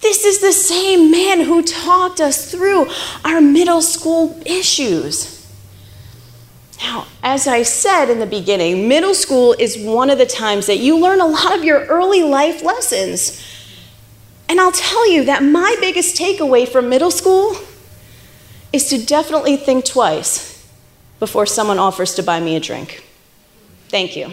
This 0.00 0.24
is 0.24 0.40
the 0.40 0.52
same 0.52 1.12
man 1.12 1.42
who 1.42 1.62
talked 1.62 2.20
us 2.20 2.50
through 2.50 2.88
our 3.24 3.40
middle 3.40 3.82
school 3.82 4.36
issues. 4.44 5.37
Now, 6.80 7.06
as 7.22 7.46
I 7.46 7.62
said 7.62 8.08
in 8.10 8.20
the 8.20 8.26
beginning, 8.26 8.88
middle 8.88 9.14
school 9.14 9.54
is 9.58 9.76
one 9.78 10.10
of 10.10 10.18
the 10.18 10.26
times 10.26 10.66
that 10.66 10.78
you 10.78 10.98
learn 10.98 11.20
a 11.20 11.26
lot 11.26 11.56
of 11.56 11.64
your 11.64 11.84
early 11.86 12.22
life 12.22 12.62
lessons. 12.62 13.44
And 14.48 14.60
I'll 14.60 14.72
tell 14.72 15.10
you 15.10 15.24
that 15.24 15.42
my 15.42 15.76
biggest 15.80 16.16
takeaway 16.16 16.66
from 16.68 16.88
middle 16.88 17.10
school 17.10 17.56
is 18.72 18.88
to 18.90 19.04
definitely 19.04 19.56
think 19.56 19.84
twice 19.84 20.66
before 21.18 21.46
someone 21.46 21.78
offers 21.78 22.14
to 22.14 22.22
buy 22.22 22.40
me 22.40 22.56
a 22.56 22.60
drink. 22.60 23.04
Thank 23.88 24.16
you. 24.16 24.32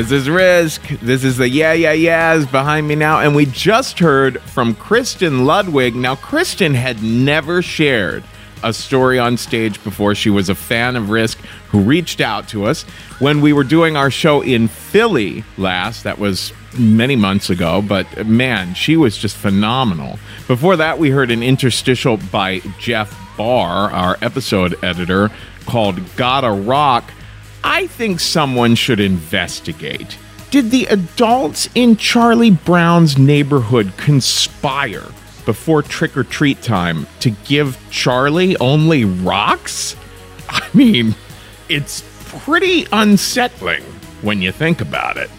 This 0.00 0.12
is 0.12 0.30
Risk. 0.30 0.88
This 1.02 1.24
is 1.24 1.36
the 1.36 1.46
Yeah 1.46 1.74
Yeah 1.74 1.92
Yeahs 1.92 2.46
behind 2.46 2.88
me 2.88 2.94
now. 2.94 3.20
And 3.20 3.36
we 3.36 3.44
just 3.44 3.98
heard 3.98 4.40
from 4.40 4.74
Kristen 4.74 5.44
Ludwig. 5.44 5.94
Now, 5.94 6.16
Kristen 6.16 6.72
had 6.72 7.02
never 7.02 7.60
shared 7.60 8.24
a 8.62 8.72
story 8.72 9.18
on 9.18 9.36
stage 9.36 9.84
before. 9.84 10.14
She 10.14 10.30
was 10.30 10.48
a 10.48 10.54
fan 10.54 10.96
of 10.96 11.10
Risk 11.10 11.36
who 11.68 11.80
reached 11.80 12.22
out 12.22 12.48
to 12.48 12.64
us 12.64 12.84
when 13.18 13.42
we 13.42 13.52
were 13.52 13.62
doing 13.62 13.94
our 13.94 14.10
show 14.10 14.40
in 14.40 14.68
Philly 14.68 15.44
last. 15.58 16.04
That 16.04 16.18
was 16.18 16.54
many 16.78 17.14
months 17.14 17.50
ago, 17.50 17.82
but 17.82 18.26
man, 18.26 18.72
she 18.72 18.96
was 18.96 19.18
just 19.18 19.36
phenomenal. 19.36 20.18
Before 20.48 20.76
that, 20.76 20.98
we 20.98 21.10
heard 21.10 21.30
an 21.30 21.42
interstitial 21.42 22.16
by 22.32 22.60
Jeff 22.78 23.14
Barr, 23.36 23.90
our 23.90 24.16
episode 24.22 24.82
editor, 24.82 25.30
called 25.66 26.00
Gotta 26.16 26.50
Rock. 26.50 27.12
I 27.62 27.86
think 27.86 28.20
someone 28.20 28.74
should 28.74 29.00
investigate. 29.00 30.16
Did 30.50 30.70
the 30.70 30.86
adults 30.86 31.68
in 31.74 31.96
Charlie 31.96 32.50
Brown's 32.50 33.18
neighborhood 33.18 33.92
conspire 33.96 35.06
before 35.44 35.82
trick 35.82 36.16
or 36.16 36.24
treat 36.24 36.60
time 36.62 37.06
to 37.20 37.30
give 37.30 37.78
Charlie 37.90 38.56
only 38.56 39.04
rocks? 39.04 39.94
I 40.48 40.66
mean, 40.74 41.14
it's 41.68 42.02
pretty 42.28 42.86
unsettling 42.92 43.82
when 44.22 44.42
you 44.42 44.52
think 44.52 44.80
about 44.80 45.16
it. 45.16 45.30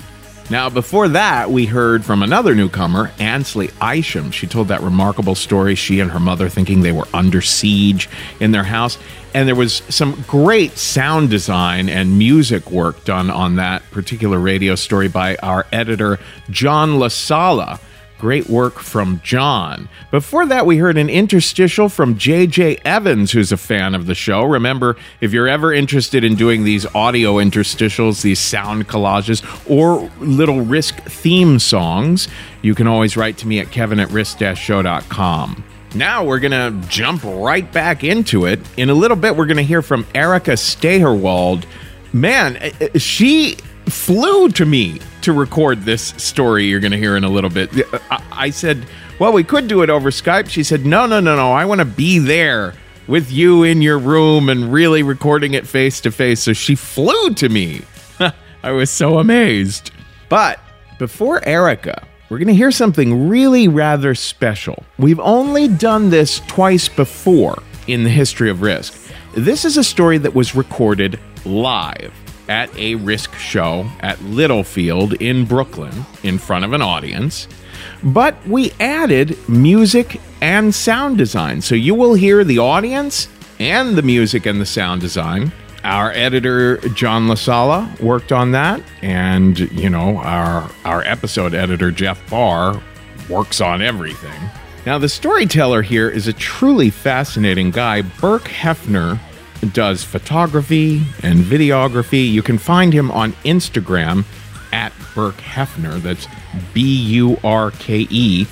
Now, 0.51 0.69
before 0.69 1.07
that, 1.07 1.49
we 1.49 1.65
heard 1.65 2.03
from 2.03 2.21
another 2.21 2.53
newcomer, 2.53 3.13
Ansley 3.19 3.69
Isham. 3.81 4.31
She 4.31 4.47
told 4.47 4.67
that 4.67 4.81
remarkable 4.81 5.33
story, 5.33 5.75
she 5.75 6.01
and 6.01 6.11
her 6.11 6.19
mother 6.19 6.49
thinking 6.49 6.81
they 6.81 6.91
were 6.91 7.07
under 7.13 7.39
siege 7.39 8.09
in 8.41 8.51
their 8.51 8.65
house. 8.65 8.97
And 9.33 9.47
there 9.47 9.55
was 9.55 9.75
some 9.87 10.25
great 10.27 10.77
sound 10.77 11.29
design 11.29 11.87
and 11.87 12.17
music 12.17 12.69
work 12.69 13.05
done 13.05 13.29
on 13.29 13.55
that 13.55 13.81
particular 13.91 14.37
radio 14.37 14.75
story 14.75 15.07
by 15.07 15.37
our 15.37 15.65
editor, 15.71 16.19
John 16.49 16.99
LaSala. 16.99 17.79
Great 18.21 18.47
work 18.51 18.77
from 18.77 19.19
John. 19.23 19.89
Before 20.11 20.45
that, 20.45 20.67
we 20.67 20.77
heard 20.77 20.95
an 20.95 21.09
interstitial 21.09 21.89
from 21.89 22.13
JJ 22.13 22.81
Evans, 22.85 23.31
who's 23.31 23.51
a 23.51 23.57
fan 23.57 23.95
of 23.95 24.05
the 24.05 24.13
show. 24.13 24.43
Remember, 24.43 24.95
if 25.21 25.33
you're 25.33 25.47
ever 25.47 25.73
interested 25.73 26.23
in 26.23 26.35
doing 26.35 26.63
these 26.63 26.85
audio 26.93 27.37
interstitials, 27.37 28.21
these 28.21 28.37
sound 28.37 28.87
collages, 28.87 29.41
or 29.67 30.07
little 30.19 30.61
risk 30.61 31.01
theme 31.05 31.57
songs, 31.57 32.27
you 32.61 32.75
can 32.75 32.85
always 32.85 33.17
write 33.17 33.39
to 33.39 33.47
me 33.47 33.59
at 33.59 33.71
kevin 33.71 33.99
at 33.99 34.11
risk-show.com. 34.11 35.63
Now 35.95 36.23
we're 36.23 36.39
going 36.39 36.51
to 36.51 36.87
jump 36.89 37.23
right 37.23 37.69
back 37.71 38.03
into 38.03 38.45
it. 38.45 38.59
In 38.77 38.91
a 38.91 38.93
little 38.93 39.17
bit, 39.17 39.35
we're 39.35 39.47
going 39.47 39.57
to 39.57 39.63
hear 39.63 39.81
from 39.81 40.05
Erika 40.13 40.57
Steigerwald. 40.57 41.65
Man, 42.13 42.57
eh, 42.57 42.71
eh, 42.81 42.99
she 42.99 43.57
flew 43.91 44.49
to 44.49 44.65
me 44.65 44.99
to 45.21 45.33
record 45.33 45.83
this 45.83 46.13
story 46.17 46.65
you're 46.65 46.79
going 46.79 46.91
to 46.91 46.97
hear 46.97 47.15
in 47.15 47.23
a 47.23 47.29
little 47.29 47.49
bit. 47.49 47.69
Uh, 47.93 47.99
I, 48.09 48.23
I 48.31 48.49
said, 48.49 48.85
Well, 49.19 49.33
we 49.33 49.43
could 49.43 49.67
do 49.67 49.81
it 49.81 49.89
over 49.89 50.09
Skype. 50.09 50.49
She 50.49 50.63
said, 50.63 50.85
No, 50.85 51.05
no, 51.05 51.19
no, 51.19 51.35
no. 51.35 51.51
I 51.51 51.65
want 51.65 51.79
to 51.79 51.85
be 51.85 52.19
there 52.19 52.73
with 53.07 53.31
you 53.31 53.63
in 53.63 53.81
your 53.81 53.99
room 53.99 54.49
and 54.49 54.71
really 54.71 55.03
recording 55.03 55.53
it 55.53 55.67
face 55.67 56.01
to 56.01 56.11
face. 56.11 56.41
So 56.41 56.53
she 56.53 56.75
flew 56.75 57.33
to 57.35 57.49
me. 57.49 57.81
I 58.63 58.71
was 58.71 58.89
so 58.89 59.19
amazed. 59.19 59.91
But 60.29 60.59
before 60.97 61.45
Erika, 61.47 62.07
we're 62.29 62.37
going 62.37 62.47
to 62.47 62.53
hear 62.53 62.71
something 62.71 63.27
really 63.27 63.67
rather 63.67 64.15
special. 64.15 64.83
We've 64.97 65.19
only 65.19 65.67
done 65.67 66.09
this 66.09 66.39
twice 66.47 66.87
before 66.87 67.61
in 67.87 68.03
the 68.03 68.09
history 68.09 68.49
of 68.49 68.61
Risk. 68.61 68.97
This 69.33 69.65
is 69.65 69.77
a 69.77 69.83
story 69.83 70.17
that 70.19 70.33
was 70.33 70.55
recorded 70.55 71.19
live 71.45 72.13
at 72.51 72.69
a 72.77 72.95
Risk 72.95 73.33
show 73.35 73.89
at 74.01 74.21
Littlefield 74.23 75.13
in 75.13 75.45
Brooklyn 75.45 75.93
in 76.21 76.37
front 76.37 76.65
of 76.65 76.73
an 76.73 76.81
audience. 76.81 77.47
but 78.03 78.35
we 78.45 78.73
added 78.79 79.37
music 79.47 80.19
and 80.41 80.75
sound 80.75 81.17
design. 81.17 81.61
So 81.61 81.75
you 81.75 81.95
will 81.95 82.13
hear 82.13 82.43
the 82.43 82.59
audience 82.59 83.29
and 83.57 83.95
the 83.95 84.01
music 84.01 84.45
and 84.45 84.59
the 84.59 84.65
sound 84.65 84.99
design. 84.99 85.51
Our 85.85 86.11
editor 86.11 86.77
John 86.89 87.27
Lasala 87.27 87.99
worked 88.01 88.31
on 88.33 88.51
that, 88.51 88.81
and 89.01 89.57
you 89.57 89.89
know 89.89 90.17
our 90.17 90.69
our 90.83 91.01
episode 91.03 91.53
editor 91.55 91.89
Jeff 91.89 92.19
Barr 92.29 92.79
works 93.29 93.61
on 93.61 93.81
everything. 93.81 94.39
Now 94.85 94.97
the 94.99 95.09
storyteller 95.09 95.81
here 95.81 96.09
is 96.09 96.27
a 96.27 96.33
truly 96.33 96.89
fascinating 96.89 97.71
guy. 97.71 98.01
Burke 98.01 98.49
Heffner 98.49 99.19
does 99.73 100.03
photography 100.03 101.03
and 101.23 101.39
videography. 101.39 102.31
You 102.31 102.41
can 102.41 102.57
find 102.57 102.93
him 102.93 103.11
on 103.11 103.33
Instagram 103.43 104.25
at 104.71 104.91
Burke 105.13 105.37
Heffner. 105.37 106.01
That's 106.01 106.27
B 106.73 106.81
U 106.81 107.37
R 107.43 107.71
K 107.71 108.07
E 108.09 108.47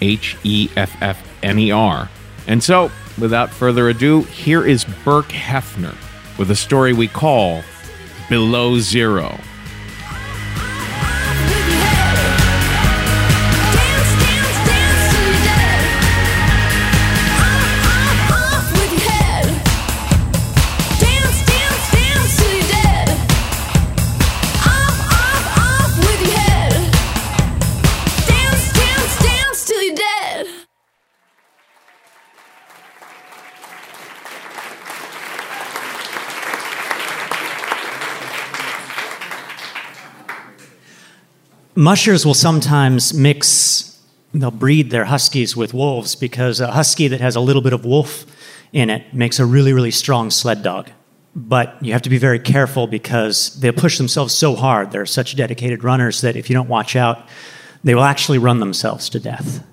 H 0.00 0.36
E 0.44 0.68
F 0.76 0.96
F 1.00 1.26
N 1.42 1.58
E 1.58 1.70
R. 1.70 2.08
And 2.46 2.62
so, 2.62 2.90
without 3.18 3.50
further 3.50 3.88
ado, 3.88 4.22
here 4.22 4.64
is 4.64 4.84
Burke 5.04 5.28
Heffner 5.28 5.94
with 6.38 6.50
a 6.50 6.56
story 6.56 6.92
we 6.92 7.08
call 7.08 7.62
Below 8.28 8.78
Zero. 8.78 9.38
Mushers 41.74 42.26
will 42.26 42.34
sometimes 42.34 43.14
mix, 43.14 43.98
they'll 44.34 44.50
breed 44.50 44.90
their 44.90 45.06
huskies 45.06 45.56
with 45.56 45.72
wolves 45.72 46.14
because 46.14 46.60
a 46.60 46.72
husky 46.72 47.08
that 47.08 47.20
has 47.20 47.34
a 47.34 47.40
little 47.40 47.62
bit 47.62 47.72
of 47.72 47.86
wolf 47.86 48.26
in 48.72 48.90
it 48.90 49.14
makes 49.14 49.38
a 49.38 49.46
really, 49.46 49.72
really 49.72 49.90
strong 49.90 50.30
sled 50.30 50.62
dog. 50.62 50.90
But 51.34 51.76
you 51.80 51.94
have 51.94 52.02
to 52.02 52.10
be 52.10 52.18
very 52.18 52.38
careful 52.38 52.86
because 52.86 53.58
they'll 53.60 53.72
push 53.72 53.96
themselves 53.96 54.34
so 54.34 54.54
hard. 54.54 54.90
They're 54.90 55.06
such 55.06 55.34
dedicated 55.34 55.82
runners 55.82 56.20
that 56.20 56.36
if 56.36 56.50
you 56.50 56.54
don't 56.54 56.68
watch 56.68 56.94
out, 56.94 57.26
they 57.82 57.94
will 57.94 58.04
actually 58.04 58.38
run 58.38 58.60
themselves 58.60 59.08
to 59.10 59.20
death. 59.20 59.64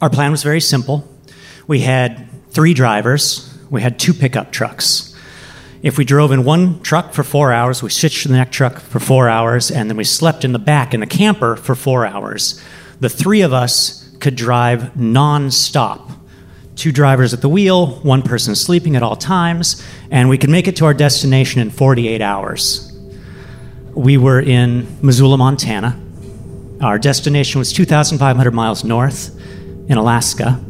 Our 0.00 0.08
plan 0.08 0.30
was 0.30 0.42
very 0.42 0.60
simple. 0.60 1.06
We 1.66 1.80
had 1.80 2.28
three 2.50 2.72
drivers, 2.72 3.54
we 3.70 3.82
had 3.82 3.98
two 3.98 4.14
pickup 4.14 4.52
trucks. 4.52 5.13
If 5.84 5.98
we 5.98 6.06
drove 6.06 6.32
in 6.32 6.44
one 6.44 6.80
truck 6.80 7.12
for 7.12 7.22
four 7.22 7.52
hours, 7.52 7.82
we 7.82 7.90
switched 7.90 8.22
to 8.22 8.28
the 8.28 8.38
next 8.38 8.56
truck 8.56 8.80
for 8.80 8.98
four 8.98 9.28
hours, 9.28 9.70
and 9.70 9.90
then 9.90 9.98
we 9.98 10.04
slept 10.04 10.42
in 10.42 10.52
the 10.52 10.58
back 10.58 10.94
in 10.94 11.00
the 11.00 11.06
camper 11.06 11.56
for 11.56 11.74
four 11.74 12.06
hours. 12.06 12.58
The 13.00 13.10
three 13.10 13.42
of 13.42 13.52
us 13.52 14.08
could 14.18 14.34
drive 14.34 14.96
non-stop. 14.96 16.10
Two 16.74 16.90
drivers 16.90 17.34
at 17.34 17.42
the 17.42 17.50
wheel, 17.50 17.96
one 17.96 18.22
person 18.22 18.54
sleeping 18.54 18.96
at 18.96 19.02
all 19.02 19.14
times, 19.14 19.84
and 20.10 20.30
we 20.30 20.38
could 20.38 20.48
make 20.48 20.68
it 20.68 20.76
to 20.76 20.86
our 20.86 20.94
destination 20.94 21.60
in 21.60 21.68
48 21.68 22.22
hours. 22.22 22.90
We 23.92 24.16
were 24.16 24.40
in 24.40 24.86
Missoula, 25.02 25.36
Montana. 25.36 26.00
Our 26.80 26.98
destination 26.98 27.58
was 27.58 27.74
2,500 27.74 28.54
miles 28.54 28.84
north 28.84 29.38
in 29.90 29.98
Alaska, 29.98 30.64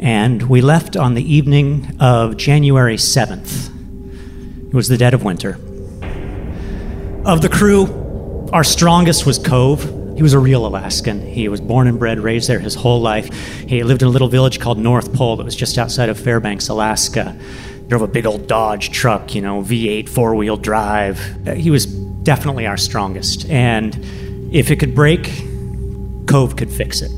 and 0.00 0.42
we 0.42 0.60
left 0.60 0.98
on 0.98 1.14
the 1.14 1.34
evening 1.34 1.96
of 1.98 2.36
January 2.36 2.96
7th. 2.96 3.77
It 4.68 4.74
was 4.74 4.88
the 4.88 4.96
dead 4.98 5.14
of 5.14 5.24
winter. 5.24 5.58
Of 7.24 7.42
the 7.42 7.48
crew, 7.48 8.48
our 8.52 8.64
strongest 8.64 9.26
was 9.26 9.38
Cove. 9.38 9.82
He 10.16 10.22
was 10.22 10.32
a 10.32 10.38
real 10.38 10.66
Alaskan. 10.66 11.20
He 11.26 11.48
was 11.48 11.60
born 11.60 11.86
and 11.86 11.98
bred, 11.98 12.18
raised 12.20 12.48
there 12.48 12.58
his 12.58 12.74
whole 12.74 13.00
life. 13.00 13.32
He 13.60 13.82
lived 13.82 14.02
in 14.02 14.08
a 14.08 14.10
little 14.10 14.28
village 14.28 14.60
called 14.60 14.78
North 14.78 15.12
Pole 15.14 15.36
that 15.36 15.44
was 15.44 15.54
just 15.56 15.78
outside 15.78 16.08
of 16.08 16.18
Fairbanks, 16.18 16.68
Alaska. 16.68 17.36
Drove 17.86 18.02
a 18.02 18.06
big 18.06 18.26
old 18.26 18.46
Dodge 18.46 18.90
truck, 18.90 19.34
you 19.34 19.40
know, 19.40 19.62
V8 19.62 20.08
four 20.08 20.34
wheel 20.34 20.56
drive. 20.56 21.18
Uh, 21.48 21.54
He 21.54 21.70
was 21.70 21.86
definitely 21.86 22.66
our 22.66 22.76
strongest. 22.76 23.48
And 23.48 23.94
if 24.52 24.70
it 24.70 24.76
could 24.76 24.94
break, 24.94 25.24
Cove 26.26 26.56
could 26.56 26.70
fix 26.70 27.00
it. 27.00 27.10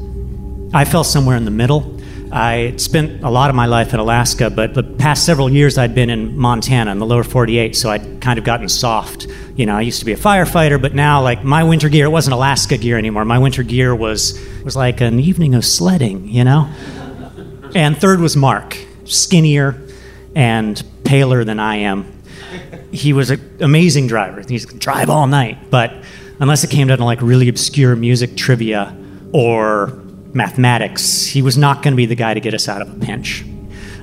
I 0.72 0.84
fell 0.84 1.03
somewhere 1.05 1.36
in 1.36 1.44
the 1.44 1.51
middle. 1.51 1.99
I 2.33 2.74
spent 2.76 3.24
a 3.24 3.31
lot 3.31 3.51
of 3.51 3.57
my 3.57 3.66
life 3.66 3.93
in 3.93 3.99
Alaska, 3.99 4.51
but 4.51 4.74
the 4.74 4.85
past 4.85 5.26
several 5.26 5.51
years 5.51 5.76
I'd 5.78 5.95
been 5.95 6.11
in 6.11 6.37
Montana 6.39 6.93
in 6.93 6.99
the 6.99 7.07
lower 7.07 7.24
48, 7.24 7.74
so 7.74 7.91
I'd 7.91 8.20
kind 8.20 8.39
of 8.39 8.45
gotten 8.45 8.68
soft. 8.68 9.26
You 9.57 9.66
know, 9.66 9.76
I 9.76 9.81
used 9.81 9.99
to 9.99 10.05
be 10.05 10.12
a 10.12 10.16
firefighter, 10.16 10.81
but 10.81 10.95
now 10.95 11.22
like 11.22 11.43
my 11.43 11.64
winter 11.64 11.89
gear, 11.89 12.07
it 12.07 12.11
wasn't 12.11 12.35
Alaska 12.35 12.78
gear 12.78 12.97
anymore. 12.97 13.24
My 13.24 13.39
winter 13.39 13.64
gear 13.64 13.95
was 13.95 14.41
was 14.64 14.76
like 14.76 15.01
an 15.01 15.18
evening 15.18 15.55
of 15.55 15.64
sledding, 15.64 16.28
you 16.28 16.45
know? 16.45 16.70
And 17.74 17.97
third 17.97 18.20
was 18.20 18.37
Mark, 18.37 18.78
skinnier 19.05 19.81
and 20.35 20.83
paler 21.05 21.43
than 21.43 21.59
I 21.59 21.76
am. 21.76 22.12
He 22.93 23.12
was 23.12 23.31
an 23.31 23.59
amazing 23.61 24.07
driver. 24.07 24.43
He 24.47 24.61
could 24.61 24.78
drive 24.78 25.11
all 25.11 25.26
night, 25.26 25.70
but 25.70 25.93
unless 26.39 26.62
it 26.62 26.70
came 26.70 26.87
down 26.87 26.99
to 26.99 27.05
like 27.05 27.20
really 27.22 27.49
obscure 27.49 27.97
music 27.97 28.37
trivia 28.37 28.97
or 29.33 30.01
mathematics, 30.35 31.26
he 31.26 31.43
was 31.43 31.57
not 31.57 31.83
going 31.83 31.93
to 31.93 31.97
be 31.97 32.07
the 32.07 32.14
guy 32.14 32.35
to 32.35 32.41
get 32.41 32.55
us 32.55 32.68
out 32.68 32.83
of 32.83 32.95
a 32.95 33.05
pinch. 33.05 33.45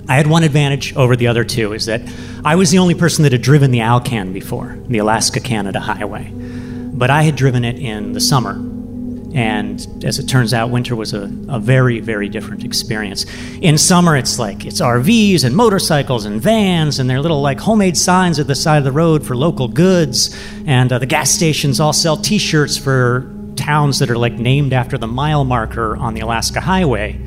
I 0.10 0.16
had 0.16 0.28
one 0.28 0.44
advantage 0.44 0.96
over 0.96 1.16
the 1.16 1.28
other 1.28 1.44
two 1.44 1.74
is 1.74 1.86
that 1.86 2.02
I 2.46 2.56
was 2.56 2.72
the 2.72 2.78
only 2.78 2.96
person 2.96 3.24
that 3.24 3.34
had 3.34 3.42
driven 3.42 3.72
the 3.72 3.82
Alcan 3.82 4.32
before, 4.32 4.78
the 4.88 5.00
Alaska 5.00 5.42
Canada 5.42 5.82
Highway. 5.82 6.32
But 6.34 7.10
I 7.10 7.24
had 7.24 7.36
driven 7.36 7.66
it 7.66 7.78
in 7.78 8.14
the 8.14 8.22
summer. 8.22 8.54
And 9.36 10.06
as 10.06 10.18
it 10.18 10.28
turns 10.28 10.54
out, 10.54 10.70
winter 10.70 10.96
was 10.96 11.14
a, 11.14 11.24
a 11.50 11.60
very, 11.60 12.00
very 12.00 12.30
different 12.30 12.64
experience. 12.64 13.26
In 13.62 13.78
summer, 13.78 14.16
it's 14.16 14.40
like 14.40 14.66
it's 14.66 14.80
RVs 14.80 15.44
and 15.44 15.56
motorcycles 15.56 16.26
and 16.26 16.42
vans, 16.42 16.98
and 16.98 17.10
they're 17.10 17.22
little 17.22 17.42
like 17.42 17.60
homemade 17.60 17.98
signs 17.98 18.40
at 18.40 18.48
the 18.48 18.56
side 18.56 18.78
of 18.78 18.84
the 18.86 18.92
road 18.92 19.28
for 19.28 19.36
local 19.36 19.68
goods. 19.68 20.36
And 20.66 20.92
uh, 20.92 21.00
the 21.00 21.06
gas 21.06 21.30
stations 21.30 21.80
all 21.82 21.94
sell 21.94 22.16
t 22.16 22.38
shirts 22.38 22.78
for 22.78 23.32
towns 23.68 23.99
that 23.99 24.09
are 24.09 24.18
like 24.18 24.32
named 24.32 24.72
after 24.72 24.97
the 24.97 25.07
mile 25.07 25.43
marker 25.43 25.97
on 25.97 26.13
the 26.13 26.22
Alaska 26.22 26.61
Highway, 26.61 27.20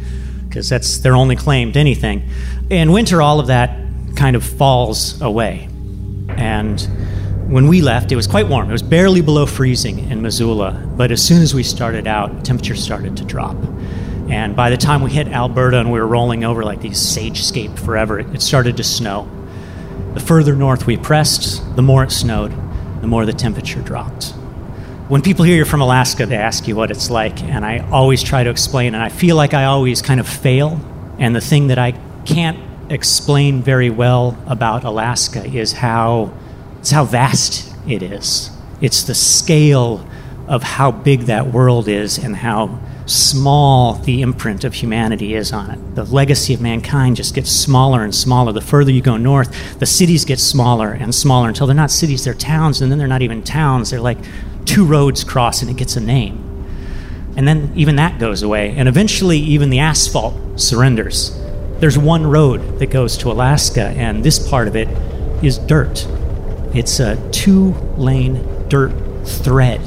because 0.49 0.71
that's 0.71 0.99
their 1.01 1.15
only 1.15 1.37
claim 1.37 1.71
to 1.73 1.79
anything. 1.79 2.27
In 2.71 2.93
winter, 2.93 3.21
all 3.21 3.41
of 3.41 3.49
that 3.49 3.79
kind 4.17 4.35
of 4.35 4.43
falls 4.43 5.21
away. 5.21 5.69
And 6.31 6.81
when 7.47 7.69
we 7.69 7.83
left, 7.83 8.11
it 8.11 8.17
was 8.17 8.27
quite 8.27 8.49
warm. 8.49 8.71
It 8.71 8.73
was 8.73 8.83
barely 8.83 9.21
below 9.21 9.45
freezing 9.45 10.11
in 10.11 10.23
Missoula, 10.23 10.83
but 10.97 11.13
as 11.13 11.23
soon 11.23 11.43
as 11.43 11.55
we 11.55 11.63
started 11.63 12.07
out, 12.07 12.43
temperature 12.43 12.75
started 12.75 13.19
to 13.19 13.25
drop. 13.25 13.57
And 14.31 14.57
by 14.57 14.71
the 14.71 14.79
time 14.79 15.03
we 15.03 15.11
hit 15.11 15.29
Alberta 15.29 15.79
and 15.79 15.93
we 15.93 16.01
were 16.01 16.07
rolling 16.07 16.43
over 16.43 16.65
like 16.65 16.81
these 16.81 16.99
sagescape 16.99 17.79
forever, 17.79 18.19
it 18.19 18.41
started 18.41 18.79
to 18.79 18.85
snow. 18.85 19.29
The 20.15 20.21
further 20.21 20.57
north 20.57 20.87
we 20.87 20.97
pressed, 20.97 21.77
the 21.77 21.83
more 21.83 22.03
it 22.03 22.13
snowed, 22.13 22.53
the 23.03 23.07
more 23.07 23.27
the 23.27 23.35
temperature 23.35 23.83
dropped. 23.83 24.33
When 25.11 25.23
people 25.23 25.45
hear 25.45 25.57
you're 25.57 25.67
from 25.67 25.81
Alaska, 25.81 26.25
they 26.25 26.37
ask 26.37 26.69
you 26.69 26.77
what 26.77 26.93
it's 26.93 27.11
like, 27.11 27.43
and 27.43 27.65
I 27.65 27.79
always 27.91 28.23
try 28.23 28.45
to 28.45 28.51
explain, 28.51 28.95
and 28.95 29.03
I 29.03 29.09
feel 29.09 29.35
like 29.35 29.55
I 29.55 29.65
always 29.65 30.03
kind 30.03 30.21
of 30.21 30.29
fail. 30.29 30.81
And 31.19 31.35
the 31.35 31.41
thing 31.41 31.67
that 31.67 31.79
I 31.81 31.95
can't 32.27 32.61
explain 32.89 33.61
very 33.61 33.91
well 33.91 34.39
about 34.47 34.85
Alaska 34.85 35.45
is 35.45 35.73
how 35.73 36.33
it's 36.79 36.93
how 36.93 37.05
vast 37.05 37.75
it 37.89 38.05
is. 38.05 38.51
It's 38.81 39.03
the 39.03 39.17
scale 39.17 40.07
of 40.47 40.63
how 40.63 40.93
big 40.93 41.23
that 41.23 41.49
world 41.49 41.89
is 41.89 42.17
and 42.17 42.37
how 42.37 42.79
small 43.07 43.95
the 43.95 44.23
imprint 44.23 44.63
of 44.63 44.75
humanity 44.75 45.35
is 45.35 45.53
on 45.53 45.71
it. 45.71 45.95
The 45.97 46.05
legacy 46.05 46.55
of 46.55 46.61
mankind 46.61 47.17
just 47.17 47.35
gets 47.35 47.51
smaller 47.51 48.05
and 48.05 48.15
smaller. 48.15 48.53
The 48.53 48.61
further 48.61 48.93
you 48.93 49.03
go 49.03 49.17
north, 49.17 49.81
the 49.81 49.87
cities 49.87 50.25
get 50.25 50.39
smaller 50.39 50.93
and 50.93 51.13
smaller 51.13 51.49
until 51.49 51.67
they're 51.67 51.75
not 51.75 51.91
cities, 51.91 52.25
they're 52.25 52.33
towns, 52.33 52.81
and 52.81 52.93
then 52.93 52.99
they're 53.01 53.09
not 53.09 53.23
even 53.23 53.43
towns. 53.43 53.91
They're 53.91 54.01
like 54.01 54.19
two 54.65 54.85
roads 54.85 55.25
cross 55.25 55.63
and 55.63 55.71
it 55.71 55.77
gets 55.77 55.97
a 55.97 56.01
name. 56.01 56.47
And 57.37 57.47
then 57.47 57.73
even 57.77 57.97
that 57.97 58.19
goes 58.19 58.43
away. 58.43 58.75
And 58.77 58.89
eventually, 58.89 59.39
even 59.39 59.71
the 59.71 59.79
asphalt 59.79 60.61
surrenders. 60.61 61.37
There's 61.79 61.97
one 61.97 62.27
road 62.27 62.79
that 62.79 62.91
goes 62.91 63.17
to 63.19 63.31
Alaska, 63.31 63.85
and 63.97 64.23
this 64.23 64.39
part 64.51 64.69
of 64.69 64.77
it 64.77 64.89
is 65.43 65.57
dirt. 65.57 66.07
It's 66.75 67.01
a 67.01 67.17
two 67.31 67.73
lane 67.97 68.69
dirt 68.69 68.93
thread. 69.27 69.81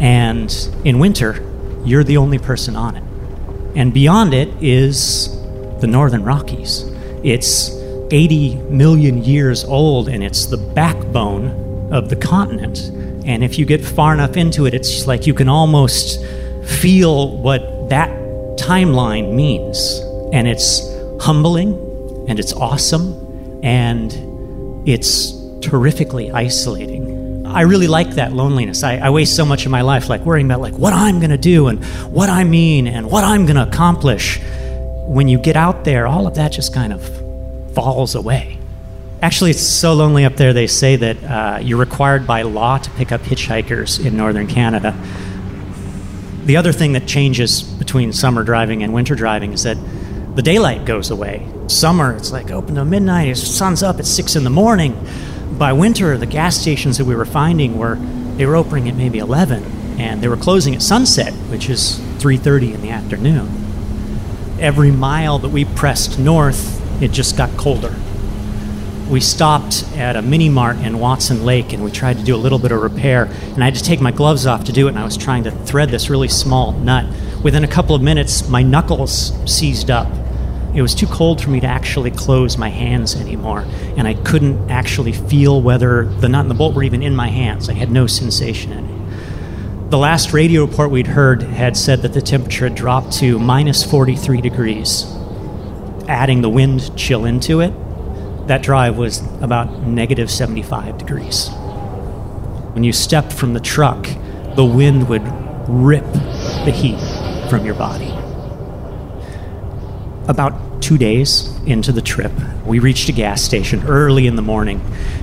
And 0.00 0.52
in 0.84 0.98
winter, 0.98 1.42
you're 1.84 2.04
the 2.04 2.18
only 2.18 2.38
person 2.38 2.76
on 2.76 2.96
it. 2.96 3.02
And 3.74 3.92
beyond 3.92 4.34
it 4.34 4.48
is 4.62 5.28
the 5.80 5.86
Northern 5.86 6.24
Rockies. 6.24 6.84
It's 7.24 7.70
80 8.10 8.54
million 8.70 9.24
years 9.24 9.64
old, 9.64 10.08
and 10.08 10.22
it's 10.22 10.46
the 10.46 10.56
backbone 10.56 11.92
of 11.92 12.08
the 12.08 12.16
continent. 12.16 12.90
And 13.26 13.42
if 13.42 13.58
you 13.58 13.66
get 13.66 13.84
far 13.84 14.14
enough 14.14 14.36
into 14.36 14.66
it, 14.66 14.74
it's 14.74 15.06
like 15.06 15.26
you 15.26 15.34
can 15.34 15.48
almost 15.48 16.24
feel 16.64 17.36
what 17.38 17.88
that 17.88 18.08
timeline 18.56 19.34
means. 19.34 20.00
And 20.32 20.46
it's 20.46 20.80
humbling 21.20 21.74
and 22.28 22.38
it's 22.38 22.52
awesome 22.52 23.60
and 23.62 24.12
it's 24.88 25.32
terrifically 25.60 26.30
isolating. 26.30 27.44
I 27.46 27.62
really 27.62 27.88
like 27.88 28.10
that 28.10 28.32
loneliness. 28.32 28.82
I, 28.82 28.96
I 28.96 29.10
waste 29.10 29.34
so 29.34 29.44
much 29.44 29.64
of 29.64 29.72
my 29.72 29.80
life 29.80 30.08
like 30.08 30.20
worrying 30.22 30.46
about 30.46 30.60
like 30.60 30.74
what 30.74 30.92
I'm 30.92 31.20
gonna 31.20 31.38
do 31.38 31.68
and 31.68 31.84
what 32.12 32.28
I 32.28 32.44
mean 32.44 32.86
and 32.86 33.10
what 33.10 33.24
I'm 33.24 33.46
gonna 33.46 33.62
accomplish. 33.62 34.40
When 35.08 35.26
you 35.26 35.38
get 35.38 35.56
out 35.56 35.84
there, 35.84 36.06
all 36.06 36.26
of 36.26 36.34
that 36.34 36.52
just 36.52 36.74
kind 36.74 36.92
of 36.92 37.02
falls 37.74 38.14
away. 38.14 38.55
Actually, 39.22 39.50
it's 39.50 39.66
so 39.66 39.94
lonely 39.94 40.26
up 40.26 40.36
there, 40.36 40.52
they 40.52 40.66
say 40.66 40.96
that 40.96 41.24
uh, 41.24 41.58
you're 41.62 41.78
required 41.78 42.26
by 42.26 42.42
law 42.42 42.76
to 42.76 42.90
pick 42.90 43.12
up 43.12 43.22
hitchhikers 43.22 44.04
in 44.04 44.14
northern 44.14 44.46
Canada. 44.46 44.94
The 46.44 46.58
other 46.58 46.70
thing 46.70 46.92
that 46.92 47.08
changes 47.08 47.62
between 47.62 48.12
summer 48.12 48.44
driving 48.44 48.82
and 48.82 48.92
winter 48.92 49.14
driving 49.14 49.52
is 49.54 49.62
that 49.62 49.78
the 50.36 50.42
daylight 50.42 50.84
goes 50.84 51.10
away. 51.10 51.48
Summer, 51.66 52.14
it's 52.14 52.30
like 52.30 52.50
open 52.50 52.74
to 52.74 52.84
midnight, 52.84 53.28
the 53.28 53.36
sun's 53.36 53.82
up 53.82 53.98
at 53.98 54.04
six 54.04 54.36
in 54.36 54.44
the 54.44 54.50
morning. 54.50 54.94
By 55.52 55.72
winter, 55.72 56.18
the 56.18 56.26
gas 56.26 56.58
stations 56.58 56.98
that 56.98 57.06
we 57.06 57.16
were 57.16 57.24
finding 57.24 57.78
were 57.78 57.96
they 58.36 58.44
were 58.44 58.54
opening 58.54 58.86
at 58.90 58.96
maybe 58.96 59.18
11, 59.18 59.64
and 59.98 60.20
they 60.20 60.28
were 60.28 60.36
closing 60.36 60.74
at 60.74 60.82
sunset, 60.82 61.32
which 61.50 61.70
is 61.70 61.98
3:30 62.18 62.74
in 62.74 62.82
the 62.82 62.90
afternoon. 62.90 63.48
Every 64.60 64.90
mile 64.90 65.38
that 65.38 65.48
we 65.48 65.64
pressed 65.64 66.18
north, 66.18 67.02
it 67.02 67.12
just 67.12 67.34
got 67.34 67.56
colder. 67.56 67.94
We 69.08 69.20
stopped 69.20 69.84
at 69.94 70.16
a 70.16 70.22
mini 70.22 70.48
mart 70.48 70.78
in 70.78 70.98
Watson 70.98 71.44
Lake 71.44 71.72
and 71.72 71.84
we 71.84 71.92
tried 71.92 72.18
to 72.18 72.24
do 72.24 72.34
a 72.34 72.36
little 72.36 72.58
bit 72.58 72.72
of 72.72 72.82
repair. 72.82 73.26
And 73.54 73.62
I 73.62 73.66
had 73.66 73.76
to 73.76 73.82
take 73.82 74.00
my 74.00 74.10
gloves 74.10 74.46
off 74.46 74.64
to 74.64 74.72
do 74.72 74.88
it, 74.88 74.90
and 74.90 74.98
I 74.98 75.04
was 75.04 75.16
trying 75.16 75.44
to 75.44 75.52
thread 75.52 75.90
this 75.90 76.10
really 76.10 76.26
small 76.26 76.72
nut. 76.72 77.06
Within 77.44 77.62
a 77.62 77.68
couple 77.68 77.94
of 77.94 78.02
minutes, 78.02 78.48
my 78.48 78.64
knuckles 78.64 79.32
seized 79.50 79.92
up. 79.92 80.12
It 80.74 80.82
was 80.82 80.92
too 80.92 81.06
cold 81.06 81.40
for 81.40 81.50
me 81.50 81.60
to 81.60 81.66
actually 81.68 82.10
close 82.10 82.58
my 82.58 82.68
hands 82.68 83.14
anymore, 83.14 83.64
and 83.96 84.08
I 84.08 84.14
couldn't 84.14 84.70
actually 84.70 85.12
feel 85.12 85.62
whether 85.62 86.06
the 86.06 86.28
nut 86.28 86.40
and 86.40 86.50
the 86.50 86.54
bolt 86.54 86.74
were 86.74 86.82
even 86.82 87.02
in 87.02 87.14
my 87.14 87.28
hands. 87.28 87.68
I 87.68 87.74
had 87.74 87.92
no 87.92 88.08
sensation 88.08 88.72
in 88.72 88.84
it. 88.84 89.90
The 89.90 89.98
last 89.98 90.32
radio 90.32 90.64
report 90.64 90.90
we'd 90.90 91.06
heard 91.06 91.44
had 91.44 91.76
said 91.76 92.02
that 92.02 92.12
the 92.12 92.20
temperature 92.20 92.64
had 92.64 92.74
dropped 92.74 93.12
to 93.18 93.38
minus 93.38 93.84
43 93.84 94.40
degrees. 94.40 95.06
Adding 96.08 96.42
the 96.42 96.50
wind 96.50 96.96
chill 96.98 97.24
into 97.24 97.60
it, 97.60 97.72
that 98.46 98.62
drive 98.62 98.96
was 98.96 99.20
about 99.40 99.82
negative 99.82 100.30
75 100.30 100.98
degrees. 100.98 101.48
When 102.72 102.84
you 102.84 102.92
stepped 102.92 103.32
from 103.32 103.54
the 103.54 103.60
truck, 103.60 104.06
the 104.54 104.64
wind 104.64 105.08
would 105.08 105.22
rip 105.68 106.04
the 106.12 106.70
heat 106.70 107.00
from 107.50 107.64
your 107.64 107.74
body. 107.74 108.12
About 110.28 110.82
two 110.82 110.98
days 110.98 111.56
into 111.66 111.90
the 111.90 112.02
trip, 112.02 112.32
we 112.64 112.78
reached 112.78 113.08
a 113.08 113.12
gas 113.12 113.42
station 113.42 113.82
early 113.86 114.26
in 114.26 114.36
the 114.36 114.42
morning, 114.42 114.80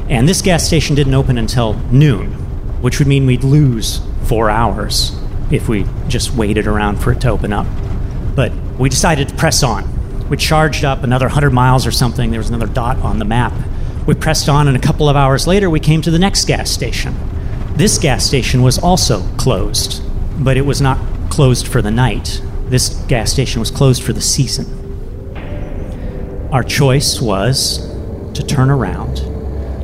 and 0.10 0.28
this 0.28 0.42
gas 0.42 0.66
station 0.66 0.96
didn't 0.96 1.14
open 1.14 1.38
until 1.38 1.74
noon, 1.92 2.34
which 2.82 3.00
would 3.00 3.08
mean 3.08 3.26
we'd 3.26 3.44
lose 3.44 4.02
four 4.24 4.50
hours 4.50 5.18
if 5.52 5.70
we 5.70 5.86
just 6.08 6.34
waited 6.34 6.68
around 6.68 6.98
for 6.98 7.12
it 7.12 7.22
to 7.22 7.30
open 7.30 7.54
up. 7.54 7.68
But 8.36 8.52
we 8.80 8.90
decided 8.90 9.30
to 9.30 9.36
press 9.36 9.64
on. 9.64 9.93
We 10.30 10.38
charged 10.38 10.86
up 10.86 11.04
another 11.04 11.28
100 11.28 11.52
miles 11.52 11.86
or 11.86 11.92
something. 11.92 12.32
There 12.32 12.40
was 12.40 12.50
another 12.50 12.68
dot 12.68 12.98
on 13.00 13.20
the 13.20 13.26
map. 13.26 13.54
We 14.08 14.14
pressed 14.14 14.50
on, 14.50 14.68
and 14.68 14.76
a 14.76 14.80
couple 14.80 15.08
of 15.08 15.16
hours 15.16 15.48
later, 15.48 15.70
we 15.70 15.80
came 15.80 16.02
to 16.02 16.12
the 16.12 16.20
next 16.20 16.46
gas 16.46 16.70
station. 16.70 17.16
This 17.76 17.98
gas 17.98 18.26
station 18.26 18.62
was 18.62 18.78
also 18.78 19.22
closed, 19.38 20.02
but 20.44 20.58
it 20.58 20.66
was 20.66 20.82
not 20.82 20.98
closed 21.30 21.68
for 21.68 21.82
the 21.82 21.92
night. 21.92 22.42
This 22.66 22.90
gas 23.08 23.32
station 23.32 23.60
was 23.60 23.72
closed 23.72 24.04
for 24.04 24.14
the 24.14 24.22
season. 24.22 24.80
Our 26.52 26.64
choice 26.64 27.22
was 27.22 27.80
to 28.34 28.46
turn 28.46 28.70
around, 28.70 29.18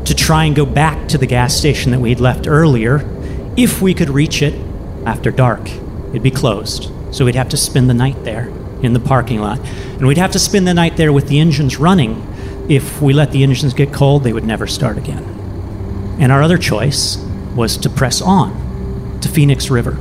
to 0.06 0.14
try 0.16 0.46
and 0.46 0.56
go 0.56 0.66
back 0.66 1.08
to 1.10 1.18
the 1.18 1.26
gas 1.26 1.56
station 1.56 1.92
that 1.92 2.00
we 2.00 2.10
had 2.10 2.20
left 2.20 2.48
earlier. 2.48 3.04
If 3.58 3.82
we 3.82 3.94
could 3.94 4.10
reach 4.10 4.42
it 4.42 4.54
after 5.06 5.32
dark, 5.32 5.70
it'd 6.10 6.24
be 6.24 6.32
closed. 6.32 6.92
So 7.12 7.26
we'd 7.26 7.36
have 7.36 7.50
to 7.50 7.58
spend 7.58 7.90
the 7.90 7.96
night 7.96 8.24
there 8.24 8.52
in 8.82 8.94
the 8.94 9.00
parking 9.00 9.40
lot. 9.40 9.60
And 9.60 10.08
we'd 10.08 10.18
have 10.18 10.32
to 10.32 10.40
spend 10.40 10.68
the 10.68 10.74
night 10.74 10.98
there 10.98 11.12
with 11.12 11.28
the 11.28 11.40
engines 11.40 11.78
running. 11.78 12.26
If 12.70 13.02
we 13.02 13.14
let 13.14 13.32
the 13.32 13.44
engines 13.44 13.74
get 13.74 13.94
cold, 13.94 14.24
they 14.24 14.34
would 14.34 14.46
never 14.46 14.68
start 14.68 14.98
again. 14.98 15.24
And 16.20 16.32
our 16.32 16.42
other 16.42 16.58
choice 16.58 17.18
was 17.56 17.78
to 17.78 17.90
press 17.90 18.22
on 18.22 19.20
to 19.22 19.30
Phoenix 19.30 19.70
River. 19.70 19.98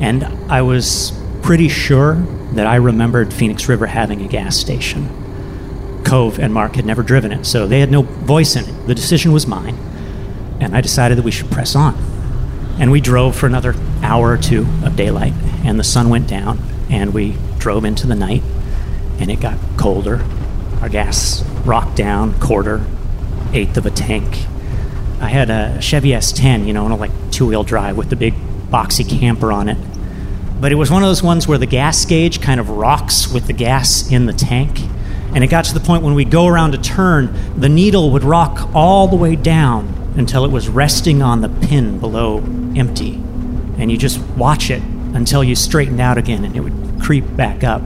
And 0.00 0.24
I 0.50 0.62
was 0.62 1.12
pretty 1.42 1.68
sure 1.68 2.14
that 2.52 2.66
I 2.66 2.76
remembered 2.76 3.32
Phoenix 3.32 3.68
River 3.68 3.86
having 3.86 4.22
a 4.22 4.28
gas 4.28 4.56
station. 4.56 6.02
Cove 6.04 6.38
and 6.38 6.52
Mark 6.52 6.76
had 6.76 6.86
never 6.86 7.02
driven 7.02 7.32
it, 7.32 7.44
so 7.44 7.66
they 7.66 7.80
had 7.80 7.90
no 7.90 8.02
voice 8.02 8.56
in 8.56 8.64
it. 8.64 8.86
The 8.86 8.94
decision 8.94 9.32
was 9.32 9.46
mine, 9.46 9.76
and 10.60 10.76
I 10.76 10.80
decided 10.80 11.18
that 11.18 11.24
we 11.24 11.30
should 11.30 11.50
press 11.50 11.74
on. 11.74 11.94
And 12.78 12.90
we 12.90 13.00
drove 13.00 13.36
for 13.36 13.46
another 13.46 13.74
hour 14.02 14.32
or 14.32 14.36
two 14.36 14.66
of 14.84 14.96
daylight, 14.96 15.32
and 15.64 15.78
the 15.78 15.84
sun 15.84 16.08
went 16.08 16.28
down, 16.28 16.60
and 16.90 17.12
we 17.12 17.36
drove 17.66 17.84
into 17.84 18.06
the 18.06 18.14
night, 18.14 18.44
and 19.18 19.28
it 19.28 19.40
got 19.40 19.58
colder. 19.76 20.24
Our 20.82 20.88
gas 20.88 21.42
rocked 21.64 21.96
down, 21.96 22.38
quarter, 22.38 22.86
eighth 23.52 23.76
of 23.76 23.84
a 23.86 23.90
tank. 23.90 24.24
I 25.20 25.26
had 25.26 25.50
a 25.50 25.82
Chevy 25.82 26.10
S10, 26.10 26.64
you 26.64 26.72
know, 26.72 26.84
on 26.84 26.92
a 26.92 26.96
like 26.96 27.10
two 27.32 27.44
wheel 27.44 27.64
drive 27.64 27.96
with 27.96 28.08
the 28.08 28.14
big 28.14 28.34
boxy 28.70 29.04
camper 29.04 29.50
on 29.50 29.68
it. 29.68 29.78
But 30.60 30.70
it 30.70 30.76
was 30.76 30.92
one 30.92 31.02
of 31.02 31.08
those 31.08 31.24
ones 31.24 31.48
where 31.48 31.58
the 31.58 31.66
gas 31.66 32.04
gauge 32.04 32.40
kind 32.40 32.60
of 32.60 32.70
rocks 32.70 33.26
with 33.26 33.48
the 33.48 33.52
gas 33.52 34.12
in 34.12 34.26
the 34.26 34.32
tank. 34.32 34.78
And 35.34 35.42
it 35.42 35.48
got 35.48 35.64
to 35.64 35.74
the 35.74 35.80
point 35.80 36.04
when 36.04 36.14
we 36.14 36.24
go 36.24 36.46
around 36.46 36.72
a 36.72 36.78
turn, 36.78 37.36
the 37.58 37.68
needle 37.68 38.12
would 38.12 38.22
rock 38.22 38.70
all 38.76 39.08
the 39.08 39.16
way 39.16 39.34
down 39.34 40.12
until 40.16 40.44
it 40.44 40.52
was 40.52 40.68
resting 40.68 41.20
on 41.20 41.40
the 41.40 41.48
pin 41.48 41.98
below 41.98 42.38
empty. 42.76 43.14
And 43.76 43.90
you 43.90 43.98
just 43.98 44.20
watch 44.36 44.70
it 44.70 44.84
until 45.14 45.42
you 45.42 45.56
straightened 45.56 46.00
out 46.00 46.16
again 46.16 46.44
and 46.44 46.54
it 46.54 46.60
would 46.60 46.85
creep 47.00 47.24
back 47.36 47.64
up. 47.64 47.82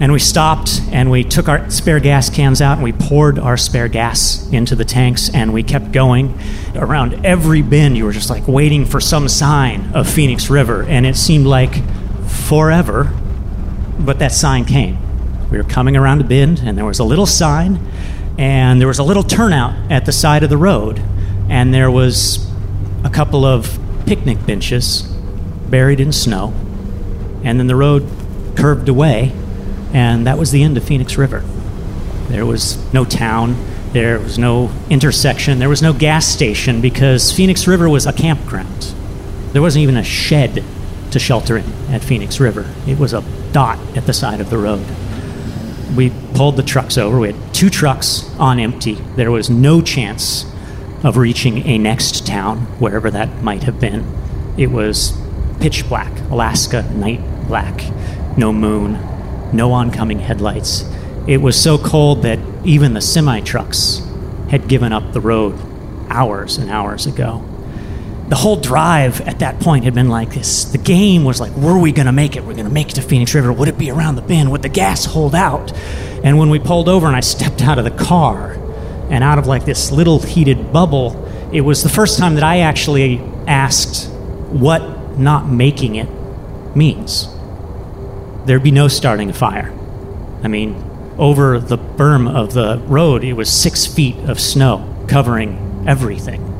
And 0.00 0.12
we 0.12 0.18
stopped 0.18 0.80
and 0.90 1.10
we 1.10 1.22
took 1.22 1.48
our 1.48 1.70
spare 1.70 2.00
gas 2.00 2.28
cans 2.28 2.60
out 2.60 2.74
and 2.74 2.82
we 2.82 2.92
poured 2.92 3.38
our 3.38 3.56
spare 3.56 3.88
gas 3.88 4.48
into 4.52 4.74
the 4.74 4.84
tanks 4.84 5.30
and 5.32 5.52
we 5.54 5.62
kept 5.62 5.92
going. 5.92 6.38
Around 6.74 7.24
every 7.24 7.62
bend, 7.62 7.96
you 7.96 8.04
were 8.04 8.12
just 8.12 8.28
like 8.28 8.48
waiting 8.48 8.84
for 8.84 9.00
some 9.00 9.28
sign 9.28 9.92
of 9.94 10.10
Phoenix 10.10 10.50
River. 10.50 10.82
And 10.82 11.06
it 11.06 11.16
seemed 11.16 11.46
like 11.46 11.80
forever, 12.28 13.12
but 13.98 14.18
that 14.18 14.32
sign 14.32 14.64
came. 14.64 14.98
We 15.50 15.58
were 15.58 15.64
coming 15.64 15.96
around 15.96 16.20
a 16.20 16.24
bend 16.24 16.60
and 16.64 16.76
there 16.76 16.84
was 16.84 16.98
a 16.98 17.04
little 17.04 17.26
sign 17.26 17.78
and 18.36 18.80
there 18.80 18.88
was 18.88 18.98
a 18.98 19.04
little 19.04 19.22
turnout 19.22 19.92
at 19.92 20.06
the 20.06 20.12
side 20.12 20.42
of 20.42 20.50
the 20.50 20.56
road 20.56 21.00
and 21.48 21.72
there 21.72 21.90
was 21.90 22.50
a 23.04 23.10
couple 23.10 23.44
of 23.44 23.78
picnic 24.06 24.44
benches 24.44 25.02
buried 25.70 26.00
in 26.00 26.12
snow. 26.12 26.52
And 27.44 27.60
then 27.60 27.68
the 27.68 27.76
road 27.76 28.08
curved 28.56 28.88
away 28.88 29.32
and 29.94 30.26
that 30.26 30.36
was 30.36 30.50
the 30.50 30.62
end 30.62 30.76
of 30.76 30.84
Phoenix 30.84 31.16
River. 31.16 31.40
There 32.28 32.44
was 32.44 32.76
no 32.92 33.04
town, 33.04 33.56
there 33.92 34.18
was 34.18 34.38
no 34.38 34.72
intersection, 34.90 35.60
there 35.60 35.68
was 35.68 35.82
no 35.82 35.92
gas 35.92 36.26
station 36.26 36.80
because 36.80 37.32
Phoenix 37.32 37.66
River 37.66 37.88
was 37.88 38.04
a 38.04 38.12
campground. 38.12 38.94
There 39.52 39.62
wasn't 39.62 39.84
even 39.84 39.96
a 39.96 40.02
shed 40.02 40.64
to 41.12 41.18
shelter 41.20 41.56
in 41.56 41.64
at 41.90 42.02
Phoenix 42.02 42.40
River, 42.40 42.68
it 42.88 42.98
was 42.98 43.12
a 43.12 43.22
dot 43.52 43.78
at 43.96 44.04
the 44.06 44.12
side 44.12 44.40
of 44.40 44.50
the 44.50 44.58
road. 44.58 44.84
We 45.96 46.10
pulled 46.34 46.56
the 46.56 46.64
trucks 46.64 46.98
over. 46.98 47.20
We 47.20 47.32
had 47.32 47.54
two 47.54 47.70
trucks 47.70 48.28
on 48.40 48.58
empty. 48.58 48.94
There 49.14 49.30
was 49.30 49.48
no 49.48 49.80
chance 49.80 50.44
of 51.04 51.16
reaching 51.16 51.64
a 51.68 51.78
next 51.78 52.26
town, 52.26 52.62
wherever 52.80 53.12
that 53.12 53.42
might 53.42 53.62
have 53.62 53.78
been. 53.78 54.04
It 54.56 54.72
was 54.72 55.16
pitch 55.60 55.88
black, 55.88 56.12
Alaska 56.30 56.82
night 56.94 57.20
black, 57.46 57.80
no 58.36 58.52
moon, 58.52 58.98
no 59.52 59.72
oncoming 59.72 60.18
headlights. 60.18 60.84
It 61.26 61.38
was 61.38 61.60
so 61.60 61.78
cold 61.78 62.22
that 62.22 62.38
even 62.64 62.94
the 62.94 63.00
semi 63.00 63.40
trucks 63.40 64.02
had 64.50 64.68
given 64.68 64.92
up 64.92 65.12
the 65.12 65.20
road 65.20 65.58
hours 66.08 66.58
and 66.58 66.70
hours 66.70 67.06
ago. 67.06 67.44
The 68.28 68.36
whole 68.36 68.56
drive 68.56 69.20
at 69.22 69.40
that 69.40 69.60
point 69.60 69.84
had 69.84 69.94
been 69.94 70.08
like 70.08 70.32
this. 70.34 70.64
The 70.64 70.78
game 70.78 71.24
was 71.24 71.40
like, 71.40 71.52
were 71.52 71.78
we 71.78 71.92
going 71.92 72.06
to 72.06 72.12
make 72.12 72.36
it? 72.36 72.44
We're 72.44 72.54
going 72.54 72.66
to 72.66 72.72
make 72.72 72.90
it 72.90 72.94
to 72.94 73.02
Phoenix 73.02 73.34
River. 73.34 73.52
Would 73.52 73.68
it 73.68 73.78
be 73.78 73.90
around 73.90 74.16
the 74.16 74.22
bend? 74.22 74.50
Would 74.50 74.62
the 74.62 74.68
gas 74.68 75.04
hold 75.04 75.34
out? 75.34 75.72
And 76.24 76.38
when 76.38 76.48
we 76.48 76.58
pulled 76.58 76.88
over 76.88 77.06
and 77.06 77.14
I 77.14 77.20
stepped 77.20 77.62
out 77.62 77.78
of 77.78 77.84
the 77.84 77.90
car 77.90 78.52
and 79.10 79.22
out 79.22 79.38
of 79.38 79.46
like 79.46 79.66
this 79.66 79.92
little 79.92 80.20
heated 80.20 80.72
bubble, 80.72 81.22
it 81.52 81.60
was 81.60 81.82
the 81.82 81.90
first 81.90 82.18
time 82.18 82.34
that 82.34 82.42
I 82.44 82.60
actually 82.60 83.18
asked 83.46 84.10
what 84.50 85.18
not 85.18 85.48
making 85.48 85.96
it 85.96 86.08
means 86.74 87.33
there'd 88.44 88.62
be 88.62 88.70
no 88.70 88.88
starting 88.88 89.30
a 89.30 89.32
fire. 89.32 89.72
I 90.42 90.48
mean, 90.48 90.74
over 91.18 91.58
the 91.58 91.78
berm 91.78 92.28
of 92.28 92.54
the 92.54 92.78
road, 92.86 93.24
it 93.24 93.34
was 93.34 93.50
six 93.50 93.86
feet 93.86 94.16
of 94.28 94.40
snow 94.40 94.90
covering 95.08 95.84
everything. 95.86 96.50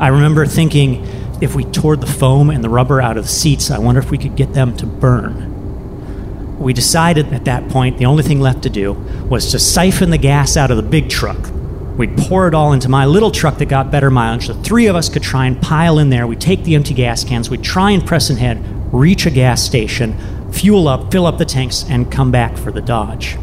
I 0.00 0.08
remember 0.08 0.46
thinking 0.46 1.06
if 1.40 1.54
we 1.54 1.64
tore 1.64 1.96
the 1.96 2.06
foam 2.06 2.50
and 2.50 2.62
the 2.62 2.68
rubber 2.68 3.00
out 3.00 3.16
of 3.16 3.24
the 3.24 3.30
seats, 3.30 3.70
I 3.70 3.78
wonder 3.78 4.00
if 4.00 4.10
we 4.10 4.18
could 4.18 4.36
get 4.36 4.52
them 4.54 4.76
to 4.76 4.86
burn. 4.86 6.58
We 6.58 6.72
decided 6.72 7.32
at 7.32 7.44
that 7.46 7.68
point 7.68 7.98
the 7.98 8.06
only 8.06 8.22
thing 8.22 8.40
left 8.40 8.62
to 8.62 8.70
do 8.70 8.92
was 8.92 9.50
to 9.50 9.58
siphon 9.58 10.10
the 10.10 10.18
gas 10.18 10.56
out 10.56 10.70
of 10.70 10.76
the 10.76 10.82
big 10.82 11.08
truck. 11.08 11.50
We'd 11.96 12.16
pour 12.16 12.48
it 12.48 12.54
all 12.54 12.72
into 12.72 12.88
my 12.88 13.06
little 13.06 13.30
truck 13.30 13.58
that 13.58 13.66
got 13.66 13.90
better 13.90 14.10
mileage. 14.10 14.48
The 14.48 14.54
three 14.54 14.86
of 14.86 14.96
us 14.96 15.08
could 15.08 15.22
try 15.22 15.46
and 15.46 15.60
pile 15.60 15.98
in 15.98 16.10
there. 16.10 16.26
We'd 16.26 16.40
take 16.40 16.64
the 16.64 16.74
empty 16.74 16.94
gas 16.94 17.24
cans, 17.24 17.50
we'd 17.50 17.62
try 17.62 17.92
and 17.92 18.04
press 18.04 18.30
ahead, 18.30 18.62
reach 18.92 19.26
a 19.26 19.30
gas 19.30 19.62
station, 19.62 20.16
fuel 20.54 20.88
up, 20.88 21.10
fill 21.10 21.26
up 21.26 21.38
the 21.38 21.44
tanks, 21.44 21.84
and 21.88 22.10
come 22.10 22.30
back 22.30 22.56
for 22.56 22.70
the 22.70 22.80
Dodge. 22.80 23.36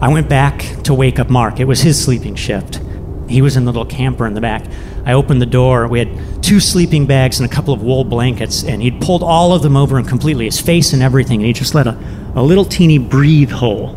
I 0.00 0.08
went 0.08 0.28
back 0.28 0.60
to 0.84 0.94
wake 0.94 1.18
up 1.18 1.28
Mark. 1.28 1.58
It 1.58 1.64
was 1.64 1.80
his 1.80 2.02
sleeping 2.02 2.36
shift. 2.36 2.80
He 3.28 3.42
was 3.42 3.56
in 3.56 3.64
the 3.64 3.72
little 3.72 3.86
camper 3.86 4.26
in 4.26 4.34
the 4.34 4.40
back. 4.40 4.64
I 5.04 5.14
opened 5.14 5.42
the 5.42 5.46
door. 5.46 5.88
We 5.88 5.98
had 5.98 6.42
two 6.42 6.60
sleeping 6.60 7.06
bags 7.06 7.40
and 7.40 7.50
a 7.50 7.52
couple 7.52 7.74
of 7.74 7.82
wool 7.82 8.04
blankets, 8.04 8.62
and 8.62 8.80
he'd 8.80 9.00
pulled 9.00 9.22
all 9.22 9.52
of 9.52 9.62
them 9.62 9.76
over 9.76 9.98
and 9.98 10.06
completely, 10.06 10.44
his 10.44 10.60
face 10.60 10.92
and 10.92 11.02
everything, 11.02 11.40
and 11.40 11.46
he 11.46 11.52
just 11.52 11.74
let 11.74 11.86
a, 11.86 11.98
a 12.34 12.42
little 12.42 12.64
teeny 12.64 12.98
breathe 12.98 13.50
hole. 13.50 13.96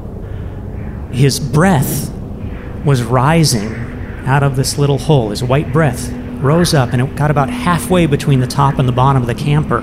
His 1.11 1.39
breath 1.39 2.11
was 2.83 3.03
rising 3.03 3.75
out 4.25 4.43
of 4.43 4.55
this 4.55 4.77
little 4.77 4.97
hole. 4.97 5.29
His 5.29 5.43
white 5.43 5.71
breath 5.71 6.11
rose 6.41 6.73
up, 6.73 6.93
and 6.93 7.01
it 7.01 7.15
got 7.15 7.29
about 7.29 7.49
halfway 7.49 8.05
between 8.07 8.39
the 8.39 8.47
top 8.47 8.79
and 8.79 8.87
the 8.87 8.93
bottom 8.93 9.21
of 9.21 9.27
the 9.27 9.35
camper, 9.35 9.81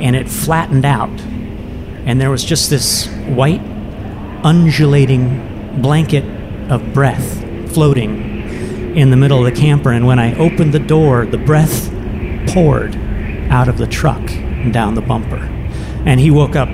and 0.00 0.16
it 0.16 0.28
flattened 0.28 0.84
out. 0.84 1.20
And 2.06 2.20
there 2.20 2.30
was 2.30 2.44
just 2.44 2.70
this 2.70 3.06
white 3.28 3.60
undulating 4.42 5.82
blanket 5.82 6.24
of 6.70 6.92
breath 6.92 7.40
floating 7.72 8.96
in 8.96 9.10
the 9.10 9.16
middle 9.16 9.44
of 9.46 9.52
the 9.52 9.60
camper. 9.60 9.92
And 9.92 10.06
when 10.06 10.18
I 10.18 10.34
opened 10.36 10.72
the 10.72 10.80
door, 10.80 11.26
the 11.26 11.38
breath 11.38 11.90
poured 12.48 12.96
out 13.50 13.68
of 13.68 13.78
the 13.78 13.86
truck 13.86 14.30
and 14.30 14.72
down 14.72 14.94
the 14.94 15.02
bumper. 15.02 15.48
And 16.06 16.18
he 16.18 16.30
woke 16.30 16.56
up 16.56 16.68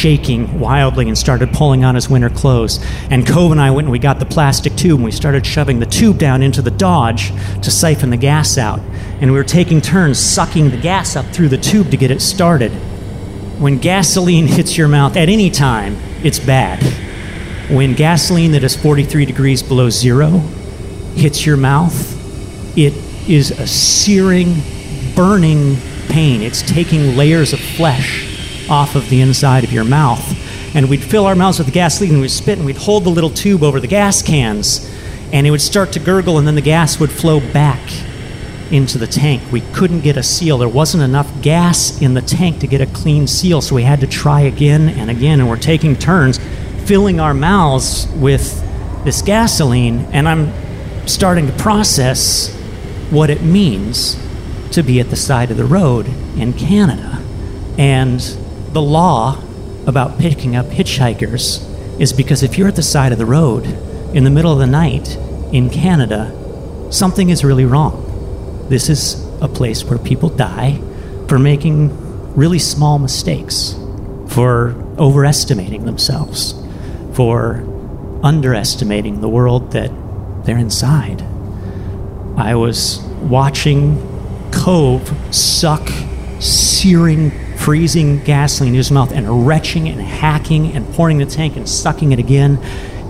shaking 0.00 0.58
wildly 0.58 1.08
and 1.08 1.18
started 1.18 1.52
pulling 1.52 1.84
on 1.84 1.94
his 1.94 2.08
winter 2.08 2.30
clothes. 2.30 2.80
And 3.10 3.26
Cove 3.26 3.52
and 3.52 3.60
I 3.60 3.70
went 3.70 3.84
and 3.84 3.92
we 3.92 3.98
got 3.98 4.18
the 4.18 4.24
plastic 4.24 4.74
tube 4.74 4.96
and 4.96 5.04
we 5.04 5.10
started 5.10 5.44
shoving 5.44 5.78
the 5.78 5.84
tube 5.84 6.16
down 6.16 6.42
into 6.42 6.62
the 6.62 6.70
Dodge 6.70 7.32
to 7.60 7.70
siphon 7.70 8.08
the 8.08 8.16
gas 8.16 8.56
out. 8.56 8.80
And 9.20 9.30
we 9.30 9.36
were 9.36 9.44
taking 9.44 9.82
turns 9.82 10.18
sucking 10.18 10.70
the 10.70 10.78
gas 10.78 11.16
up 11.16 11.26
through 11.26 11.48
the 11.48 11.58
tube 11.58 11.90
to 11.90 11.98
get 11.98 12.10
it 12.10 12.22
started. 12.22 12.72
When 13.60 13.76
gasoline 13.76 14.46
hits 14.56 14.78
your 14.78 14.88
mouth 14.88 15.16
at 15.18 15.28
any 15.28 15.50
time, 15.50 15.98
it's 16.24 16.38
bad. 16.38 16.82
When 17.70 17.92
gasoline 17.94 18.52
that 18.52 18.64
is 18.64 18.74
43 18.74 19.26
degrees 19.26 19.62
below 19.62 19.90
zero 19.90 20.30
hits 21.14 21.44
your 21.44 21.58
mouth, 21.58 22.16
it 22.76 22.94
is 23.28 23.50
a 23.50 23.66
searing, 23.66 24.62
burning 25.14 25.76
pain. 26.08 26.40
It's 26.40 26.62
taking 26.62 27.18
layers 27.18 27.52
of 27.52 27.60
flesh 27.60 28.29
off 28.70 28.94
of 28.94 29.08
the 29.10 29.20
inside 29.20 29.64
of 29.64 29.72
your 29.72 29.84
mouth. 29.84 30.24
And 30.74 30.88
we'd 30.88 31.02
fill 31.02 31.26
our 31.26 31.34
mouths 31.34 31.58
with 31.58 31.72
gasoline 31.72 32.12
and 32.12 32.20
we'd 32.20 32.30
spit 32.30 32.58
and 32.58 32.66
we'd 32.66 32.76
hold 32.76 33.04
the 33.04 33.10
little 33.10 33.30
tube 33.30 33.62
over 33.62 33.80
the 33.80 33.88
gas 33.88 34.22
cans 34.22 34.88
and 35.32 35.46
it 35.46 35.50
would 35.50 35.60
start 35.60 35.92
to 35.92 35.98
gurgle 35.98 36.38
and 36.38 36.46
then 36.46 36.54
the 36.54 36.60
gas 36.60 36.98
would 36.98 37.10
flow 37.10 37.40
back 37.52 37.80
into 38.70 38.98
the 38.98 39.06
tank. 39.06 39.42
We 39.50 39.62
couldn't 39.72 40.00
get 40.00 40.16
a 40.16 40.22
seal. 40.22 40.58
There 40.58 40.68
wasn't 40.68 41.02
enough 41.02 41.42
gas 41.42 42.00
in 42.00 42.14
the 42.14 42.22
tank 42.22 42.60
to 42.60 42.66
get 42.66 42.80
a 42.80 42.86
clean 42.86 43.26
seal, 43.26 43.60
so 43.60 43.74
we 43.74 43.82
had 43.82 44.00
to 44.00 44.06
try 44.06 44.42
again 44.42 44.88
and 44.88 45.10
again. 45.10 45.40
And 45.40 45.48
we're 45.48 45.56
taking 45.56 45.96
turns 45.96 46.38
filling 46.84 47.20
our 47.20 47.34
mouths 47.34 48.06
with 48.14 48.64
this 49.04 49.22
gasoline, 49.22 50.06
and 50.12 50.28
I'm 50.28 50.52
starting 51.06 51.46
to 51.46 51.52
process 51.54 52.54
what 53.10 53.30
it 53.30 53.42
means 53.42 54.16
to 54.72 54.82
be 54.82 55.00
at 55.00 55.10
the 55.10 55.16
side 55.16 55.50
of 55.50 55.56
the 55.56 55.64
road 55.64 56.06
in 56.36 56.52
Canada. 56.52 57.20
And 57.76 58.20
the 58.72 58.82
law 58.82 59.42
about 59.86 60.18
picking 60.18 60.56
up 60.56 60.66
hitchhikers 60.66 61.66
is 62.00 62.12
because 62.12 62.42
if 62.42 62.56
you're 62.56 62.68
at 62.68 62.76
the 62.76 62.82
side 62.82 63.12
of 63.12 63.18
the 63.18 63.26
road 63.26 63.64
in 64.14 64.24
the 64.24 64.30
middle 64.30 64.52
of 64.52 64.58
the 64.58 64.66
night 64.66 65.16
in 65.52 65.68
Canada, 65.70 66.36
something 66.90 67.30
is 67.30 67.44
really 67.44 67.64
wrong. 67.64 68.66
This 68.68 68.88
is 68.88 69.24
a 69.40 69.48
place 69.48 69.84
where 69.84 69.98
people 69.98 70.28
die 70.28 70.80
for 71.28 71.38
making 71.38 72.34
really 72.34 72.58
small 72.58 72.98
mistakes, 72.98 73.74
for 74.28 74.74
overestimating 74.98 75.84
themselves, 75.84 76.54
for 77.14 77.66
underestimating 78.22 79.20
the 79.20 79.28
world 79.28 79.72
that 79.72 79.90
they're 80.44 80.58
inside. 80.58 81.22
I 82.36 82.54
was 82.54 83.00
watching 83.22 84.06
Cove 84.52 85.12
suck 85.34 85.88
searing, 86.40 87.32
freezing 87.60 88.24
gasoline 88.24 88.72
in 88.72 88.76
his 88.76 88.90
mouth 88.90 89.12
and 89.12 89.46
retching 89.46 89.88
and 89.88 90.00
hacking 90.00 90.72
and 90.72 90.86
pouring 90.94 91.18
the 91.18 91.26
tank 91.26 91.56
and 91.56 91.68
sucking 91.68 92.10
it 92.12 92.18
again. 92.18 92.58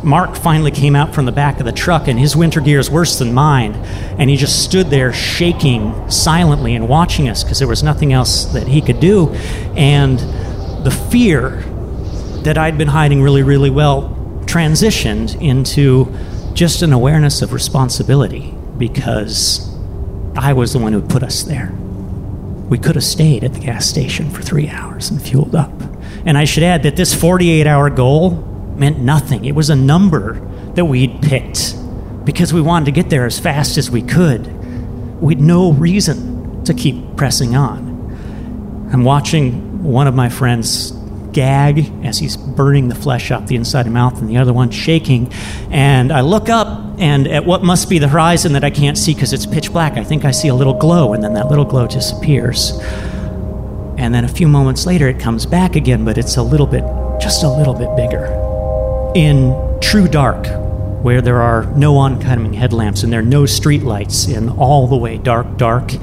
Mark 0.03 0.34
finally 0.34 0.70
came 0.70 0.96
out 0.96 1.14
from 1.14 1.24
the 1.24 1.32
back 1.32 1.61
of 1.61 1.66
the 1.66 1.72
truck, 1.72 2.09
and 2.09 2.18
his 2.18 2.34
winter 2.34 2.61
gear 2.61 2.78
is 2.78 2.90
worse 2.90 3.18
than 3.18 3.32
mine. 3.32 3.74
And 4.18 4.28
he 4.28 4.36
just 4.36 4.64
stood 4.64 4.88
there 4.88 5.12
shaking 5.12 6.11
silently 6.11 6.74
and 6.74 6.88
watching 6.88 7.28
us 7.28 7.44
because 7.44 7.59
there 7.59 7.68
was 7.68 7.82
nothing 7.82 8.12
else 8.12 8.46
that 8.46 8.66
he 8.66 8.80
could 8.80 8.98
do. 8.98 9.28
And 9.76 10.18
the 10.84 10.90
fear 11.11 11.62
that 12.42 12.59
I'd 12.59 12.78
been 12.78 12.88
hiding 12.88 13.22
really, 13.22 13.42
really 13.42 13.70
well 13.70 14.16
transitioned 14.46 15.40
into 15.40 16.12
just 16.55 16.82
an 16.82 16.92
awareness 16.92 17.42
of 17.42 17.53
responsibility 17.53 18.55
because 18.78 19.68
I 20.34 20.55
was 20.55 20.72
the 20.72 20.78
one 20.78 20.92
who 20.92 21.03
put 21.03 21.22
us 21.22 21.42
there. 21.42 21.72
We 22.70 22.78
could 22.78 22.94
have 22.94 23.04
stayed 23.04 23.42
at 23.42 23.52
the 23.52 23.58
gas 23.58 23.84
station 23.84 24.30
for 24.30 24.42
three 24.42 24.68
hours 24.68 25.10
and 25.10 25.20
fueled 25.20 25.56
up. 25.56 25.72
And 26.24 26.38
I 26.38 26.44
should 26.44 26.62
add 26.62 26.84
that 26.84 26.94
this 26.94 27.12
48 27.12 27.66
hour 27.66 27.90
goal 27.90 28.30
meant 28.76 29.00
nothing. 29.00 29.44
It 29.44 29.56
was 29.56 29.70
a 29.70 29.76
number 29.76 30.40
that 30.74 30.84
we'd 30.84 31.20
picked 31.20 31.74
because 32.24 32.54
we 32.54 32.60
wanted 32.60 32.84
to 32.86 32.92
get 32.92 33.10
there 33.10 33.26
as 33.26 33.40
fast 33.40 33.76
as 33.76 33.90
we 33.90 34.02
could. 34.02 34.46
We'd 35.20 35.40
no 35.40 35.72
reason 35.72 36.64
to 36.64 36.72
keep 36.72 37.16
pressing 37.16 37.56
on. 37.56 38.88
I'm 38.92 39.02
watching 39.02 39.82
one 39.82 40.06
of 40.06 40.14
my 40.14 40.28
friends 40.28 40.92
gag 41.32 41.90
as 42.04 42.18
he's 42.18 42.36
burning 42.36 42.88
the 42.88 42.94
flesh 42.94 43.32
off 43.32 43.46
the 43.46 43.56
inside 43.56 43.86
of 43.86 43.92
mouth 43.92 44.20
and 44.20 44.28
the 44.28 44.36
other 44.36 44.52
one 44.52 44.70
shaking. 44.70 45.32
And 45.70 46.12
I 46.12 46.20
look 46.20 46.48
up 46.48 46.89
and 47.01 47.26
at 47.28 47.46
what 47.46 47.62
must 47.64 47.88
be 47.88 47.98
the 47.98 48.09
horizon 48.09 48.53
that 48.53 48.62
I 48.62 48.68
can't 48.68 48.98
see 48.98 49.14
because 49.14 49.32
it's 49.32 49.46
pitch 49.46 49.72
black, 49.72 49.94
I 49.94 50.05
think 50.05 50.26
I 50.26 50.32
see 50.32 50.48
a 50.48 50.55
little 50.55 50.74
glow, 50.74 51.14
and 51.14 51.24
then 51.24 51.32
that 51.32 51.48
little 51.48 51.64
glow 51.64 51.86
disappears. 51.86 52.78
And 53.96 54.14
then 54.14 54.26
a 54.26 54.28
few 54.28 54.46
moments 54.46 54.84
later, 54.84 55.09
it 55.09 55.18
comes 55.18 55.46
back 55.46 55.76
again, 55.76 56.05
but 56.05 56.18
it's 56.18 56.36
a 56.36 56.42
little 56.42 56.66
bit, 56.66 56.84
just 57.18 57.42
a 57.42 57.48
little 57.48 57.72
bit 57.72 57.88
bigger. 57.96 58.26
In 59.14 59.78
true 59.80 60.09
dark, 60.09 60.46
where 61.03 61.22
there 61.22 61.40
are 61.40 61.64
no 61.74 61.96
oncoming 61.96 62.53
headlamps 62.53 63.03
and 63.03 63.11
there 63.11 63.20
are 63.20 63.22
no 63.22 63.44
streetlights 63.44 64.34
in 64.34 64.51
all 64.51 64.86
the 64.86 64.96
way 64.96 65.16
dark, 65.16 65.57
dark, 65.57 65.94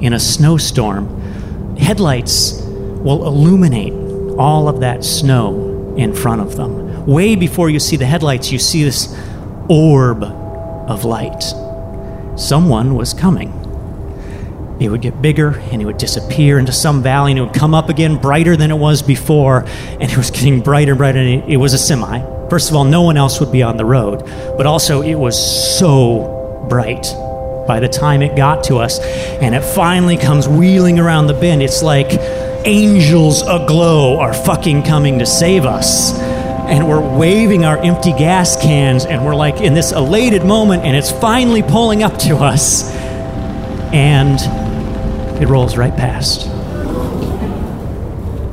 in 0.00 0.14
a 0.14 0.18
snowstorm, 0.18 1.76
headlights 1.76 2.62
will 2.62 3.26
illuminate 3.26 3.92
all 4.38 4.68
of 4.68 4.80
that 4.80 5.04
snow 5.04 5.94
in 5.98 6.14
front 6.14 6.40
of 6.40 6.56
them. 6.56 7.04
Way 7.04 7.36
before 7.36 7.68
you 7.68 7.78
see 7.78 7.96
the 7.96 8.06
headlights, 8.06 8.50
you 8.50 8.58
see 8.58 8.84
this 8.84 9.14
orb 9.68 10.45
of 10.86 11.04
light. 11.04 11.42
Someone 12.36 12.94
was 12.94 13.14
coming. 13.14 13.52
It 14.78 14.90
would 14.90 15.00
get 15.00 15.22
bigger 15.22 15.58
and 15.58 15.80
it 15.80 15.86
would 15.86 15.96
disappear 15.96 16.58
into 16.58 16.72
some 16.72 17.02
valley 17.02 17.32
and 17.32 17.38
it 17.38 17.42
would 17.42 17.54
come 17.54 17.74
up 17.74 17.88
again 17.88 18.18
brighter 18.18 18.56
than 18.56 18.70
it 18.70 18.76
was 18.76 19.02
before. 19.02 19.64
And 19.66 20.02
it 20.02 20.16
was 20.16 20.30
getting 20.30 20.60
brighter 20.60 20.92
and 20.92 20.98
brighter. 20.98 21.18
And 21.18 21.50
it, 21.50 21.56
was 21.56 21.72
a 21.72 21.78
semi. 21.78 22.20
First 22.50 22.70
of 22.70 22.76
all, 22.76 22.84
no 22.84 23.02
one 23.02 23.16
else 23.16 23.40
would 23.40 23.50
be 23.50 23.62
on 23.62 23.78
the 23.78 23.86
road. 23.86 24.24
But 24.56 24.66
also, 24.66 25.00
it 25.02 25.14
was 25.14 25.78
so 25.78 26.66
bright 26.68 27.06
by 27.66 27.80
the 27.80 27.88
time 27.88 28.22
it 28.22 28.36
got 28.36 28.64
to 28.64 28.76
us. 28.76 29.00
And 29.00 29.54
it 29.54 29.64
finally 29.64 30.18
comes 30.18 30.46
wheeling 30.46 30.98
around 30.98 31.26
the 31.26 31.34
bend. 31.34 31.62
It's 31.62 31.82
like 31.82 32.08
angels 32.66 33.42
aglow 33.42 34.18
are 34.18 34.34
fucking 34.34 34.82
coming 34.82 35.20
to 35.20 35.26
save 35.26 35.64
us 35.64 36.35
and 36.68 36.88
we're 36.88 37.16
waving 37.16 37.64
our 37.64 37.78
empty 37.78 38.12
gas 38.12 38.60
cans 38.60 39.04
and 39.04 39.24
we're 39.24 39.34
like 39.34 39.60
in 39.60 39.74
this 39.74 39.92
elated 39.92 40.44
moment 40.44 40.84
and 40.84 40.96
it's 40.96 41.10
finally 41.10 41.62
pulling 41.62 42.02
up 42.02 42.18
to 42.18 42.36
us 42.36 42.90
and 43.92 44.40
it 45.42 45.48
rolls 45.48 45.76
right 45.76 45.96
past. 45.96 46.46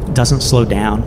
It 0.10 0.14
doesn't 0.14 0.42
slow 0.42 0.66
down. 0.66 1.02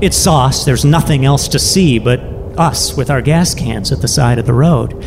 It's 0.00 0.16
sauce. 0.16 0.64
There's 0.64 0.84
nothing 0.84 1.24
else 1.24 1.48
to 1.48 1.58
see 1.58 1.98
but 1.98 2.20
us 2.58 2.96
with 2.96 3.10
our 3.10 3.22
gas 3.22 3.54
cans 3.54 3.92
at 3.92 4.00
the 4.00 4.08
side 4.08 4.38
of 4.38 4.46
the 4.46 4.52
road. 4.52 5.04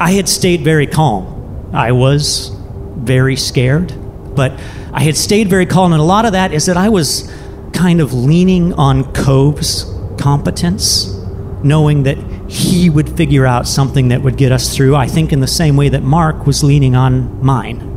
I 0.00 0.12
had 0.12 0.28
stayed 0.28 0.62
very 0.62 0.86
calm. 0.86 1.70
I 1.72 1.92
was 1.92 2.50
very 2.96 3.36
scared 3.36 3.92
but 4.36 4.52
i 4.92 5.02
had 5.02 5.16
stayed 5.16 5.48
very 5.48 5.66
calm 5.66 5.92
and 5.92 6.00
a 6.00 6.04
lot 6.04 6.24
of 6.24 6.32
that 6.32 6.52
is 6.52 6.66
that 6.66 6.76
i 6.76 6.88
was 6.88 7.32
kind 7.72 8.00
of 8.00 8.12
leaning 8.12 8.72
on 8.74 9.10
cove's 9.12 9.84
competence, 10.18 11.14
knowing 11.62 12.04
that 12.04 12.18
he 12.48 12.88
would 12.90 13.16
figure 13.16 13.46
out 13.46 13.66
something 13.66 14.08
that 14.08 14.22
would 14.22 14.36
get 14.36 14.52
us 14.52 14.74
through, 14.74 14.94
I 14.94 15.06
think, 15.06 15.32
in 15.32 15.40
the 15.40 15.46
same 15.46 15.76
way 15.76 15.88
that 15.88 16.02
Mark 16.02 16.46
was 16.46 16.62
leaning 16.62 16.94
on 16.94 17.44
mine. 17.44 17.92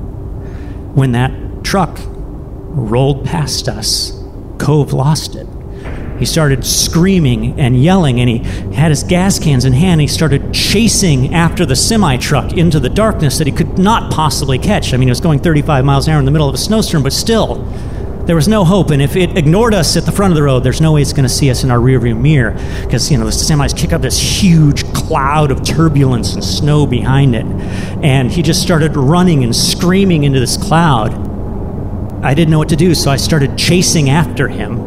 when 0.96 1.12
that 1.12 1.32
truck 1.64 2.00
rolled 2.10 3.24
past 3.24 3.70
us, 3.70 4.12
Cove 4.58 4.92
lost 4.92 5.36
it. 5.36 5.48
He 6.20 6.26
started 6.26 6.66
screaming 6.66 7.58
and 7.60 7.82
yelling, 7.82 8.20
and 8.20 8.30
he 8.30 8.40
had 8.74 8.90
his 8.90 9.04
gas 9.04 9.40
cans 9.40 9.64
in 9.64 9.72
hand. 9.72 10.02
He 10.02 10.08
started 10.08 10.54
chasing 10.54 11.34
after 11.34 11.66
the 11.66 11.78
semi 11.78 12.18
truck 12.18 12.54
into 12.54 12.80
the 12.80 12.90
darkness 12.90 13.38
that 13.38 13.48
he 13.48 13.54
could 13.54 13.80
not 13.80 14.12
possibly 14.12 14.60
catch. 14.60 14.94
I 14.94 14.98
mean, 14.98 15.08
it 15.08 15.12
was 15.12 15.22
going 15.22 15.40
35 15.40 15.86
miles 15.86 16.08
an 16.08 16.14
hour 16.14 16.20
in 16.20 16.26
the 16.26 16.32
middle 16.32 16.50
of 16.50 16.56
a 16.56 16.58
snowstorm, 16.58 17.04
but 17.04 17.14
still, 17.14 17.66
there 18.30 18.36
was 18.36 18.48
no 18.48 18.64
hope. 18.64 18.92
And 18.92 19.02
if 19.02 19.16
it 19.16 19.36
ignored 19.36 19.74
us 19.74 19.98
at 19.98 20.06
the 20.06 20.12
front 20.12 20.32
of 20.32 20.36
the 20.36 20.44
road, 20.44 20.60
there's 20.60 20.82
no 20.82 20.92
way 20.92 21.02
it's 21.02 21.14
going 21.14 21.28
to 21.28 21.34
see 21.34 21.50
us 21.50 21.64
in 21.64 21.72
our 21.72 21.80
rearview 21.80 22.16
mirror 22.16 22.52
because, 22.84 23.10
you 23.10 23.18
know, 23.18 23.26
the 23.26 23.32
semis 23.32 23.76
kick 23.76 23.92
up 23.92 24.04
this 24.04 24.20
huge 24.20 24.84
cloud 24.94 25.50
of 25.50 25.64
turbulence 25.64 26.36
and 26.36 26.44
snow 26.44 26.86
behind 26.86 27.34
it. 27.34 27.44
And 28.04 28.30
he 28.30 28.44
just 28.44 28.62
started 28.62 28.96
running 28.96 29.44
and 29.44 29.56
screaming 29.56 30.26
into 30.26 30.40
this 30.40 30.58
cloud. 30.58 31.12
I 32.24 32.36
didn't 32.36 32.52
know 32.52 32.60
what 32.60 32.70
to 32.70 32.76
do, 32.76 32.94
so 32.94 33.10
I 33.10 33.16
started 33.16 33.58
chasing 33.58 34.12
after 34.12 34.48
him. 34.48 34.78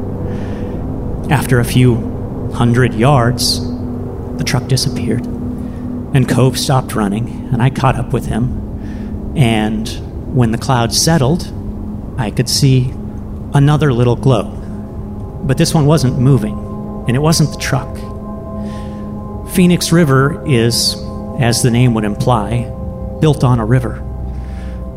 After 1.28 1.59
a 1.59 1.64
few 1.64 2.53
hundred 2.53 2.95
yards, 2.95 3.59
the 4.38 4.45
truck 4.47 4.68
disappeared. 4.68 5.26
And 5.26 6.28
Cove 6.28 6.57
stopped 6.57 6.95
running, 6.95 7.49
and 7.53 7.61
I 7.61 7.70
caught 7.70 7.97
up 7.97 8.12
with 8.12 8.26
him. 8.26 9.36
And 9.36 9.88
when 10.32 10.53
the 10.53 10.59
cloud 10.59 10.95
settled, 10.95 11.53
I 12.18 12.30
could 12.30 12.49
see 12.49 12.93
another 13.55 13.92
little 13.92 14.16
glow. 14.16 14.44
But 15.44 15.59
this 15.59 15.74
one 15.74 15.86
wasn't 15.86 16.18
moving, 16.18 16.55
and 17.07 17.16
it 17.16 17.20
wasn't 17.20 17.50
the 17.50 17.59
truck. 17.59 17.96
Phoenix 19.55 19.92
River 19.92 20.42
is, 20.46 20.96
as 21.40 21.62
the 21.62 21.70
name 21.70 21.94
would 21.94 22.05
imply, 22.05 22.64
built 23.20 23.44
on 23.44 23.59
a 23.59 23.66
river. 23.66 24.03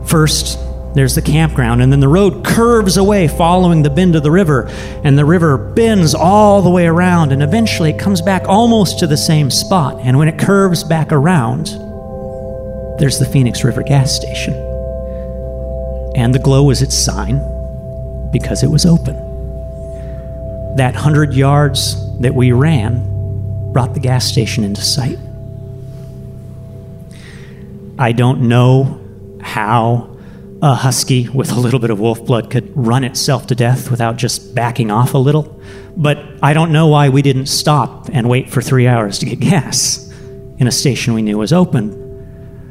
First, 0.05 0.59
there's 0.93 1.15
the 1.15 1.21
campground, 1.21 1.81
and 1.81 1.91
then 1.91 1.99
the 1.99 2.07
road 2.07 2.45
curves 2.45 2.95
away 2.95 3.27
following 3.27 3.83
the 3.83 3.89
bend 3.89 4.15
of 4.15 4.23
the 4.23 4.31
river, 4.31 4.67
and 5.03 5.17
the 5.17 5.25
river 5.25 5.57
bends 5.57 6.15
all 6.15 6.61
the 6.61 6.69
way 6.69 6.85
around, 6.85 7.33
and 7.33 7.43
eventually 7.43 7.89
it 7.89 7.99
comes 7.99 8.21
back 8.21 8.43
almost 8.47 8.99
to 8.99 9.07
the 9.07 9.17
same 9.17 9.51
spot. 9.51 9.99
And 10.01 10.17
when 10.17 10.27
it 10.27 10.39
curves 10.39 10.83
back 10.83 11.11
around, 11.11 11.65
there's 12.99 13.19
the 13.19 13.25
Phoenix 13.25 13.63
River 13.63 13.83
gas 13.83 14.15
station. 14.15 14.53
And 16.15 16.33
the 16.33 16.39
glow 16.39 16.69
is 16.69 16.81
its 16.81 16.95
sign 16.95 17.41
because 18.35 18.63
it 18.63 18.67
was 18.69 18.85
open. 18.85 19.15
That 20.75 20.93
hundred 20.93 21.33
yards 21.33 21.95
that 22.19 22.35
we 22.35 22.51
ran 22.51 23.71
brought 23.71 23.93
the 23.93 24.01
gas 24.01 24.25
station 24.25 24.65
into 24.65 24.81
sight. 24.81 25.17
I 27.97 28.11
don't 28.11 28.49
know 28.49 29.01
how 29.41 30.17
a 30.61 30.73
husky 30.73 31.29
with 31.29 31.49
a 31.53 31.55
little 31.61 31.79
bit 31.79 31.91
of 31.91 32.01
wolf 32.01 32.25
blood 32.25 32.51
could 32.51 32.69
run 32.75 33.05
itself 33.05 33.47
to 33.47 33.55
death 33.55 33.89
without 33.89 34.17
just 34.17 34.53
backing 34.53 34.91
off 34.91 35.13
a 35.13 35.17
little. 35.17 35.61
But 35.95 36.21
I 36.43 36.51
don't 36.51 36.73
know 36.73 36.87
why 36.87 37.07
we 37.07 37.21
didn't 37.21 37.45
stop 37.45 38.09
and 38.11 38.27
wait 38.27 38.49
for 38.49 38.61
three 38.61 38.85
hours 38.85 39.17
to 39.19 39.25
get 39.25 39.39
gas 39.39 40.11
in 40.57 40.67
a 40.67 40.73
station 40.73 41.13
we 41.13 41.21
knew 41.21 41.37
was 41.37 41.53
open. 41.53 41.89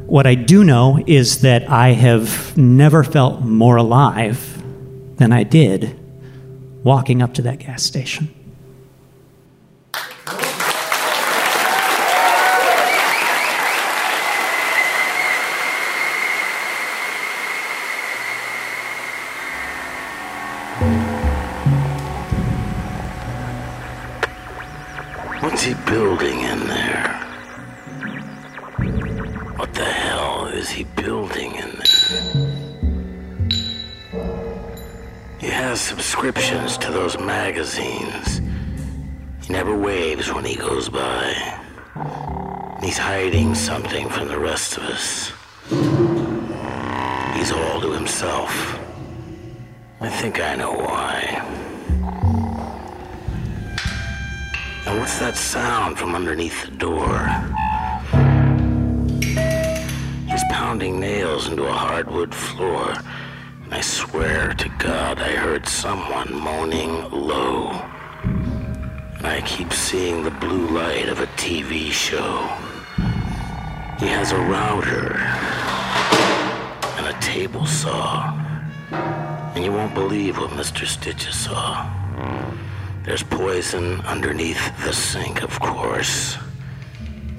What 0.09 0.27
I 0.27 0.35
do 0.35 0.62
know 0.62 1.03
is 1.07 1.41
that 1.41 1.71
I 1.71 1.93
have 1.93 2.55
never 2.55 3.03
felt 3.03 3.41
more 3.41 3.77
alive 3.77 4.54
than 5.17 5.33
I 5.33 5.43
did 5.43 5.99
walking 6.83 7.23
up 7.23 7.35
to 7.35 7.43
that 7.43 7.59
gas 7.59 7.83
station. 7.83 8.35
He 35.45 35.51
has 35.51 35.79
subscriptions 35.79 36.79
to 36.79 36.91
those 36.91 37.19
magazines. 37.19 38.41
He 39.43 39.53
never 39.53 39.77
waves 39.77 40.33
when 40.33 40.43
he 40.43 40.57
goes 40.57 40.89
by. 40.89 41.35
He's 42.83 42.97
hiding 42.97 43.55
something 43.55 44.09
from 44.09 44.29
the 44.29 44.39
rest 44.39 44.79
of 44.79 44.85
us. 44.85 45.33
He's 47.37 47.53
all 47.53 47.79
to 47.83 47.93
himself. 47.93 48.81
I 50.01 50.09
think 50.09 50.41
I 50.41 50.57
know 50.57 50.73
why. 50.73 51.21
And 54.87 54.99
what's 54.99 55.19
that 55.19 55.37
sound 55.37 55.99
from 55.99 56.15
underneath 56.15 56.65
the 56.65 56.71
door? 56.71 57.19
He's 60.27 60.45
pounding 60.51 60.99
nails 60.99 61.49
into 61.49 61.65
a 61.65 61.73
hardwood 61.73 62.35
floor. 62.35 62.95
I 63.75 63.81
swear 63.81 64.55
to 64.55 64.68
God 64.79 65.18
I 65.18 65.33
heard 65.33 65.66
someone 65.66 66.33
moaning 66.33 67.11
low. 67.11 67.70
I 69.25 69.43
keep 69.45 69.72
seeing 69.72 70.22
the 70.22 70.31
blue 70.31 70.68
light 70.68 71.09
of 71.09 71.18
a 71.18 71.27
TV 71.35 71.91
show. 71.91 72.47
He 73.99 74.07
has 74.07 74.31
a 74.31 74.39
router 74.39 75.16
and 76.99 77.07
a 77.09 77.18
table 77.20 77.66
saw. 77.66 78.33
And 78.93 79.64
you 79.64 79.72
won't 79.72 79.93
believe 79.93 80.39
what 80.39 80.51
Mr. 80.51 80.87
Stitches 80.87 81.35
saw. 81.35 81.91
There's 83.03 83.25
poison 83.25 84.01
underneath 84.03 84.62
the 84.85 84.93
sink, 84.93 85.43
of 85.43 85.59
course. 85.59 86.37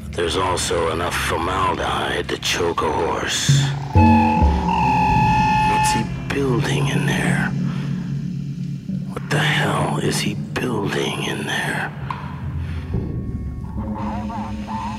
But 0.04 0.12
there's 0.12 0.36
also 0.36 0.92
enough 0.92 1.16
formaldehyde 1.16 2.28
to 2.28 2.38
choke 2.40 2.82
a 2.82 2.92
horse. 2.92 4.35
Building 6.36 6.88
in 6.90 7.06
there? 7.06 7.48
What 9.14 9.30
the 9.30 9.40
hell 9.40 10.00
is 10.00 10.20
he 10.20 10.34
building 10.34 11.24
in 11.24 11.46
there? 11.46 11.90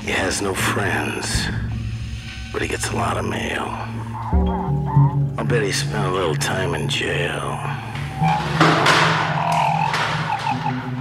He 0.01 0.09
has 0.13 0.41
no 0.41 0.55
friends, 0.55 1.45
but 2.51 2.63
he 2.63 2.67
gets 2.67 2.89
a 2.89 2.95
lot 2.95 3.17
of 3.17 3.25
mail. 3.25 3.67
I'll 5.37 5.45
bet 5.45 5.61
he 5.61 5.71
spent 5.71 6.07
a 6.07 6.11
little 6.11 6.33
time 6.33 6.73
in 6.73 6.89
jail. 6.89 7.59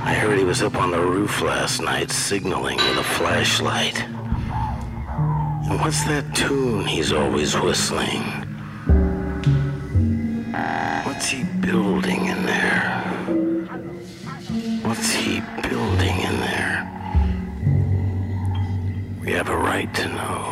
I 0.05 0.19
heard 0.21 0.37
he 0.37 0.45
was 0.45 0.63
up 0.63 0.77
on 0.77 0.91
the 0.91 1.01
roof 1.01 1.41
last 1.41 1.81
night 1.81 2.11
signaling 2.11 2.77
with 2.77 2.99
a 2.99 3.05
flashlight. 3.05 4.03
And 4.03 5.81
what's 5.81 6.05
that 6.05 6.35
tune 6.35 6.85
he's 6.85 7.11
always 7.11 7.59
whistling? 7.59 8.46
Right 19.77 19.95
to 19.95 20.09
know. 20.09 20.46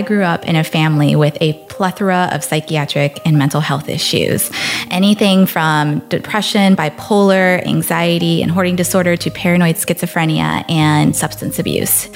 I 0.00 0.02
grew 0.02 0.22
up 0.22 0.46
in 0.46 0.56
a 0.56 0.64
family 0.64 1.14
with 1.14 1.36
a 1.42 1.52
plethora 1.68 2.30
of 2.32 2.42
psychiatric 2.42 3.20
and 3.26 3.36
mental 3.36 3.60
health 3.60 3.86
issues. 3.86 4.50
Anything 4.90 5.44
from 5.44 5.98
depression, 6.08 6.74
bipolar, 6.74 7.62
anxiety, 7.66 8.40
and 8.40 8.50
hoarding 8.50 8.76
disorder 8.76 9.14
to 9.18 9.30
paranoid 9.30 9.76
schizophrenia 9.76 10.64
and 10.70 11.14
substance 11.14 11.58
abuse. 11.58 12.08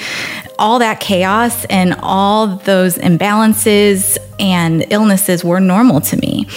All 0.57 0.79
that 0.79 0.99
chaos 0.99 1.63
and 1.65 1.93
all 1.99 2.47
those 2.47 2.97
imbalances 2.97 4.17
and 4.39 4.87
illnesses 4.89 5.43
were 5.43 5.59
normal 5.59 6.01
to 6.01 6.17
me. 6.17 6.47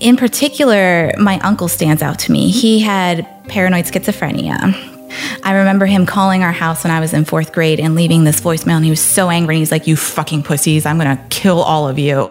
In 0.00 0.16
particular, 0.16 1.12
my 1.18 1.40
uncle 1.40 1.66
stands 1.66 2.00
out 2.00 2.20
to 2.20 2.30
me. 2.30 2.52
He 2.52 2.78
had 2.78 3.26
paranoid 3.48 3.86
schizophrenia. 3.86 4.93
I 5.42 5.52
remember 5.54 5.86
him 5.86 6.06
calling 6.06 6.42
our 6.42 6.52
house 6.52 6.84
when 6.84 6.90
I 6.90 7.00
was 7.00 7.12
in 7.12 7.24
fourth 7.24 7.52
grade 7.52 7.80
and 7.80 7.94
leaving 7.94 8.24
this 8.24 8.40
voicemail, 8.40 8.76
and 8.76 8.84
he 8.84 8.90
was 8.90 9.00
so 9.00 9.30
angry. 9.30 9.58
He's 9.58 9.72
like, 9.72 9.86
You 9.86 9.96
fucking 9.96 10.42
pussies, 10.42 10.86
I'm 10.86 10.98
gonna 10.98 11.24
kill 11.30 11.60
all 11.60 11.88
of 11.88 11.98
you. 11.98 12.30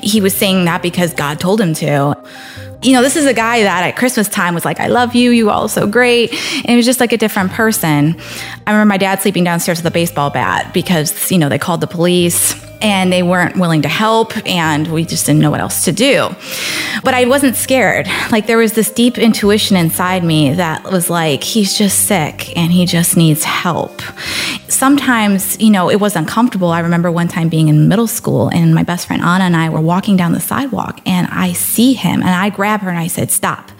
He 0.00 0.20
was 0.20 0.34
saying 0.34 0.66
that 0.66 0.82
because 0.82 1.14
God 1.14 1.40
told 1.40 1.60
him 1.60 1.74
to. 1.74 2.16
You 2.82 2.92
know, 2.92 3.00
this 3.00 3.16
is 3.16 3.24
a 3.24 3.32
guy 3.32 3.62
that 3.62 3.84
at 3.84 3.96
Christmas 3.96 4.28
time 4.28 4.54
was 4.54 4.66
like, 4.66 4.80
I 4.80 4.88
love 4.88 5.14
you, 5.14 5.30
you 5.30 5.48
all 5.48 5.66
so 5.66 5.86
great. 5.86 6.30
And 6.30 6.68
it 6.68 6.76
was 6.76 6.84
just 6.84 7.00
like 7.00 7.12
a 7.12 7.16
different 7.16 7.52
person. 7.52 8.20
I 8.66 8.70
remember 8.70 8.90
my 8.90 8.98
dad 8.98 9.22
sleeping 9.22 9.44
downstairs 9.44 9.78
with 9.78 9.86
a 9.86 9.90
baseball 9.90 10.28
bat 10.28 10.74
because, 10.74 11.32
you 11.32 11.38
know, 11.38 11.48
they 11.48 11.58
called 11.58 11.80
the 11.80 11.86
police 11.86 12.54
and 12.80 13.12
they 13.12 13.22
weren't 13.22 13.56
willing 13.56 13.82
to 13.82 13.88
help 13.88 14.36
and 14.46 14.86
we 14.92 15.04
just 15.04 15.26
didn't 15.26 15.40
know 15.40 15.50
what 15.50 15.60
else 15.60 15.84
to 15.84 15.92
do. 15.92 16.28
But 17.02 17.14
I 17.14 17.24
wasn't 17.26 17.56
scared. 17.56 18.06
Like 18.30 18.46
there 18.46 18.58
was 18.58 18.72
this 18.72 18.90
deep 18.90 19.18
intuition 19.18 19.76
inside 19.76 20.24
me 20.24 20.52
that 20.54 20.84
was 20.84 21.10
like, 21.10 21.42
he's 21.42 21.76
just 21.76 22.06
sick 22.06 22.56
and 22.56 22.72
he 22.72 22.86
just 22.86 23.16
needs 23.16 23.44
help. 23.44 24.02
Sometimes, 24.68 25.60
you 25.60 25.70
know, 25.70 25.90
it 25.90 26.00
was 26.00 26.16
uncomfortable. 26.16 26.68
I 26.68 26.80
remember 26.80 27.10
one 27.10 27.28
time 27.28 27.48
being 27.48 27.68
in 27.68 27.88
middle 27.88 28.06
school 28.06 28.48
and 28.50 28.74
my 28.74 28.82
best 28.82 29.06
friend 29.06 29.22
Anna 29.22 29.44
and 29.44 29.56
I 29.56 29.70
were 29.70 29.80
walking 29.80 30.16
down 30.16 30.32
the 30.32 30.40
sidewalk 30.40 31.00
and 31.06 31.28
I 31.30 31.52
see 31.52 31.94
him 31.94 32.20
and 32.20 32.30
I 32.30 32.50
grab 32.50 32.80
her 32.80 32.90
and 32.90 32.98
I 32.98 33.06
said, 33.06 33.30
Stop. 33.30 33.70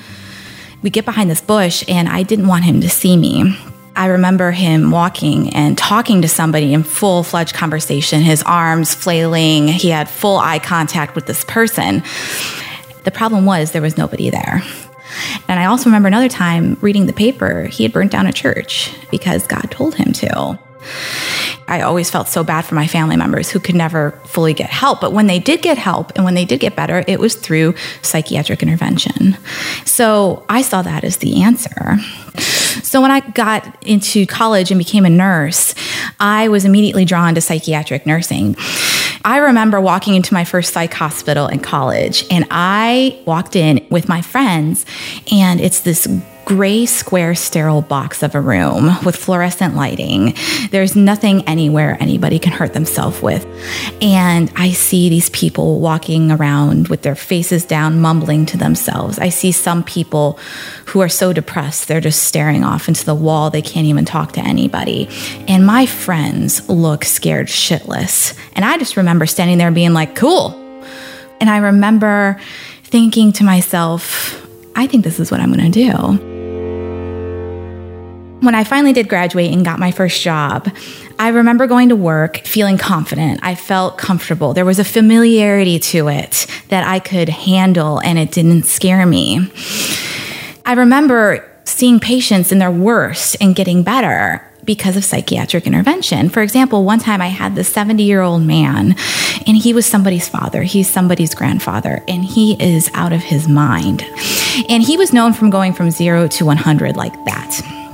We 0.83 0.91
get 0.91 1.05
behind 1.05 1.31
this 1.31 1.41
bush 1.41 1.85
and 1.89 2.09
I 2.09 2.23
didn't 2.23 2.47
want 2.47 2.65
him 2.65 2.81
to 2.81 2.89
see 2.89 3.17
me. 3.17 3.57
I 3.97 4.07
remember 4.07 4.51
him 4.51 4.91
walking 4.91 5.55
and 5.55 5.77
talking 5.77 6.23
to 6.23 6.29
somebody 6.29 6.75
in 6.75 6.83
full 6.83 7.23
fledged 7.23 7.55
conversation, 7.55 8.21
his 8.21 8.43
arms 8.43 8.95
flailing. 8.95 9.69
He 9.69 9.89
had 9.89 10.09
full 10.09 10.37
eye 10.37 10.59
contact 10.59 11.15
with 11.15 11.25
this 11.27 11.45
person. 11.45 12.03
The 13.05 13.11
problem 13.11 13.47
was 13.47 13.73
there 13.73 13.81
was 13.81 13.97
nobody 13.97 14.29
there. 14.29 14.63
And 15.49 15.59
I 15.59 15.65
also 15.65 15.87
remember 15.87 16.09
another 16.09 16.29
time 16.29 16.77
reading 16.81 17.07
the 17.07 17.13
paper, 17.15 17.65
he 17.65 17.85
had 17.85 17.93
burnt 17.93 18.13
down 18.13 18.27
a 18.27 18.33
church 18.33 18.93
because 19.11 19.47
God 19.47 19.71
told 19.71 19.95
him 19.95 20.13
to. 20.13 20.59
I 21.69 21.81
always 21.81 22.11
felt 22.11 22.29
so 22.29 22.45
bad 22.45 22.63
for 22.63 22.75
my 22.75 22.87
family 22.87 23.17
members 23.17 23.51
who 23.51 23.59
could 23.59 23.75
never 23.75 24.13
fully 24.25 24.55
get 24.55 24.71
help. 24.71 25.01
But 25.01 25.13
when 25.13 25.27
they 25.27 25.39
did 25.39 25.63
get 25.63 25.79
help 25.79 26.13
and 26.15 26.25
when 26.25 26.35
they 26.35 26.45
did 26.45 26.61
get 26.61 26.77
better, 26.77 27.03
it 27.09 27.19
was 27.19 27.35
through 27.35 27.75
psychiatric 28.03 28.63
intervention. 28.63 29.37
So 29.85 30.45
I 30.49 30.63
saw 30.63 30.83
that 30.83 31.03
as 31.03 31.17
the 31.17 31.43
answer. 31.43 31.97
So 32.83 33.01
when 33.01 33.11
I 33.11 33.21
got 33.21 33.83
into 33.85 34.27
college 34.27 34.71
and 34.71 34.79
became 34.79 35.05
a 35.05 35.11
nurse, 35.11 35.75
I 36.21 36.49
was 36.49 36.65
immediately 36.65 37.05
drawn 37.05 37.35
to 37.35 37.41
psychiatric 37.41 38.07
nursing. 38.07 38.57
I 39.25 39.39
remember 39.39 39.81
walking 39.81 40.15
into 40.15 40.33
my 40.35 40.45
first 40.45 40.73
psych 40.73 40.95
hospital 40.95 41.49
in 41.49 41.59
college, 41.59 42.25
and 42.31 42.47
I 42.51 43.21
walked 43.27 43.57
in 43.57 43.85
with 43.91 44.09
my 44.09 44.23
friends, 44.23 44.87
and 45.33 45.61
it's 45.61 45.81
this 45.81 46.07
gray 46.47 46.87
square 46.87 47.35
sterile 47.35 47.83
box 47.83 48.23
of 48.23 48.37
a 48.37 48.41
room 48.41 48.89
with 49.05 49.17
fluorescent 49.17 49.75
lighting. 49.75 50.33
There's 50.71 50.95
nothing 50.95 51.43
anywhere 51.49 51.97
anybody 51.99 52.39
can 52.39 52.53
hurt 52.53 52.73
themselves 52.73 53.21
with. 53.21 53.45
And 54.01 54.53
I 54.55 54.71
see 54.71 55.09
these 55.09 55.29
people 55.31 55.81
walking 55.81 56.31
around 56.31 56.87
with 56.87 57.03
their 57.03 57.17
faces 57.17 57.65
down, 57.65 58.01
mumbling 58.01 58.47
to 58.47 58.57
themselves. 58.57 59.19
I 59.19 59.29
see 59.29 59.51
some 59.51 59.83
people 59.83 60.39
who 60.87 61.01
are 61.01 61.09
so 61.09 61.33
depressed, 61.33 61.89
they're 61.89 62.01
just 62.01 62.23
staring 62.23 62.63
off 62.63 62.87
into 62.87 63.05
the 63.05 63.15
wall. 63.15 63.51
They 63.51 63.61
can't 63.61 63.89
even 63.89 64.05
talk 64.05 64.31
to 64.35 64.41
anybody. 64.41 65.09
And 65.49 65.67
my 65.67 65.85
friends 65.85 66.69
look 66.69 67.05
scared 67.05 67.49
shitless. 67.49 68.39
And 68.53 68.65
I 68.65 68.79
just 68.79 68.97
remember 68.97 69.27
standing 69.27 69.59
there 69.59 69.73
being 69.73 69.95
like, 69.95 70.15
cool. 70.15 70.53
And 71.41 71.51
I 71.51 71.59
remember 71.59 72.41
thinking 72.85 73.33
to 73.33 73.43
myself, 73.43 74.47
I 74.77 74.87
think 74.87 75.03
this 75.03 75.19
is 75.19 75.33
what 75.33 75.41
I'm 75.41 75.51
gonna 75.51 75.71
do. 75.71 76.35
When 78.41 78.55
I 78.55 78.65
finally 78.65 78.93
did 78.93 79.09
graduate 79.09 79.53
and 79.53 79.65
got 79.65 79.79
my 79.79 79.91
first 79.91 80.21
job, 80.23 80.71
I 81.19 81.29
remember 81.29 81.67
going 81.67 81.89
to 81.89 81.97
work 81.97 82.39
feeling 82.39 82.77
confident. 82.77 83.41
I 83.43 83.55
felt 83.55 83.97
comfortable. 83.97 84.53
There 84.53 84.65
was 84.65 84.79
a 84.79 84.85
familiarity 84.85 85.79
to 85.79 86.09
it 86.09 86.47
that 86.69 86.87
I 86.87 86.99
could 86.99 87.31
handle 87.31 87.99
and 88.01 88.19
it 88.19 88.33
didn't 88.33 88.65
scare 88.65 89.07
me. 89.07 89.51
I 90.67 90.75
remember 90.75 91.49
seeing 91.65 91.99
patients 91.99 92.53
in 92.53 92.59
their 92.59 92.71
worst 92.71 93.37
and 93.41 93.57
getting 93.57 93.83
better 93.83 94.47
because 94.65 94.97
of 94.97 95.05
psychiatric 95.05 95.67
intervention. 95.67 96.29
For 96.29 96.43
example, 96.43 96.85
one 96.85 96.99
time 96.99 97.23
I 97.23 97.29
had 97.29 97.55
this 97.55 97.69
70 97.69 98.03
year 98.03 98.21
old 98.21 98.43
man, 98.43 98.97
and 99.47 99.57
he 99.57 99.73
was 99.73 99.87
somebody's 99.87 100.29
father. 100.29 100.63
He's 100.65 100.91
somebody's 100.91 101.35
grandfather, 101.35 102.03
and 102.09 102.25
he 102.25 102.61
is 102.61 102.91
out 102.93 103.13
of 103.13 103.23
his 103.23 103.49
mind. 103.49 104.03
And 104.69 104.83
he 104.83 104.97
was 104.97 105.13
known 105.13 105.33
from 105.33 105.51
going 105.51 105.73
from 105.73 105.91
zero 105.91 106.27
to 106.29 106.45
100 106.45 106.97
like 106.97 107.15
that. 107.25 107.86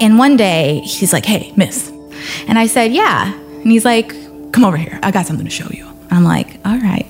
And 0.00 0.18
one 0.18 0.36
day 0.36 0.80
he's 0.80 1.12
like, 1.12 1.24
Hey, 1.24 1.52
miss. 1.56 1.88
And 2.46 2.58
I 2.58 2.66
said, 2.66 2.92
Yeah. 2.92 3.32
And 3.34 3.70
he's 3.70 3.84
like, 3.84 4.08
Come 4.52 4.64
over 4.64 4.76
here. 4.76 4.98
I 5.02 5.10
got 5.10 5.26
something 5.26 5.46
to 5.46 5.50
show 5.50 5.68
you. 5.70 5.88
I'm 6.10 6.24
like, 6.24 6.58
All 6.64 6.78
right. 6.78 7.06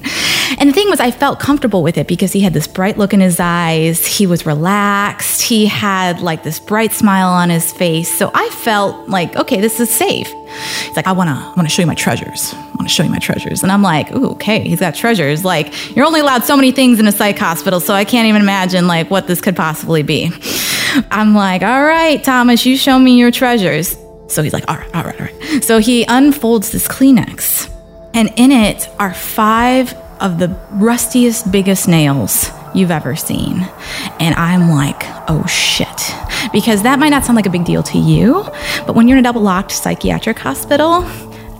And 0.59 0.69
the 0.69 0.75
thing 0.75 0.91
was, 0.91 1.01
I 1.01 1.11
felt 1.11 1.41
comfortable 1.41 1.83
with 1.83 1.97
it 1.97 2.07
because 2.07 2.33
he 2.33 2.41
had 2.41 2.53
this 2.53 2.67
bright 2.67 2.99
look 2.99 3.15
in 3.15 3.21
his 3.21 3.41
eyes. 3.41 4.07
He 4.07 4.27
was 4.27 4.45
relaxed. 4.45 5.41
He 5.41 5.65
had 5.65 6.21
like 6.21 6.43
this 6.43 6.59
bright 6.59 6.93
smile 6.93 7.29
on 7.29 7.49
his 7.49 7.73
face. 7.73 8.13
So 8.13 8.31
I 8.35 8.49
felt 8.51 9.09
like, 9.09 9.37
okay, 9.37 9.61
this 9.61 9.81
is 9.81 9.91
safe. 9.91 10.27
He's 10.27 10.97
like, 10.97 11.07
I 11.07 11.13
wanna, 11.13 11.33
I 11.33 11.55
wanna 11.57 11.71
show 11.71 11.81
you 11.81 11.87
my 11.87 11.95
treasures. 11.95 12.53
I 12.53 12.75
wanna 12.79 12.91
show 12.91 13.05
you 13.05 13.11
my 13.11 13.21
treasures. 13.21 13.63
And 13.63 13.73
I'm 13.73 13.83
like, 13.83 14.13
ooh, 14.13 14.33
okay, 14.33 14.61
he's 14.69 14.81
got 14.81 14.95
treasures. 14.95 15.45
Like, 15.45 15.97
you're 15.97 16.05
only 16.05 16.21
allowed 16.21 16.45
so 16.45 16.57
many 16.57 16.73
things 16.73 17.01
in 17.01 17.07
a 17.07 17.13
psych 17.13 17.39
hospital, 17.39 17.81
so 17.81 17.95
I 17.95 18.05
can't 18.05 18.29
even 18.29 18.43
imagine 18.43 18.87
like 18.87 19.11
what 19.11 19.29
this 19.29 19.41
could 19.41 19.57
possibly 19.57 20.03
be. 20.03 20.31
I'm 21.11 21.35
like, 21.35 21.63
all 21.63 21.83
right, 21.83 22.23
Thomas, 22.23 22.65
you 22.67 22.77
show 22.77 22.99
me 22.99 23.19
your 23.19 23.31
treasures. 23.31 23.97
So 24.29 24.43
he's 24.43 24.53
like, 24.53 24.69
all 24.69 24.77
right, 24.77 24.95
all 24.95 25.03
right, 25.03 25.21
all 25.21 25.27
right. 25.27 25.65
So 25.65 25.79
he 25.79 26.05
unfolds 26.05 26.71
this 26.71 26.87
Kleenex, 26.87 27.69
and 28.15 28.33
in 28.37 28.53
it 28.53 28.89
are 28.99 29.13
five 29.13 29.93
of 30.21 30.39
the 30.39 30.49
rustiest, 30.73 31.51
biggest 31.51 31.89
nails 31.89 32.51
you've 32.75 32.91
ever 32.91 33.17
seen. 33.17 33.69
And 34.21 34.35
I'm 34.37 34.71
like, 34.71 35.03
oh 35.29 35.45
shit. 35.47 35.89
Because 36.53 36.83
that 36.83 36.99
might 36.99 37.09
not 37.09 37.25
sound 37.25 37.37
like 37.37 37.47
a 37.47 37.51
big 37.51 37.65
deal 37.65 37.83
to 37.85 37.99
you, 37.99 38.45
but 38.87 38.95
when 38.95 39.09
you're 39.09 39.19
in 39.19 39.25
a 39.25 39.29
double 39.29 39.43
locked 39.43 39.73
psychiatric 39.73 40.39
hospital, 40.39 41.03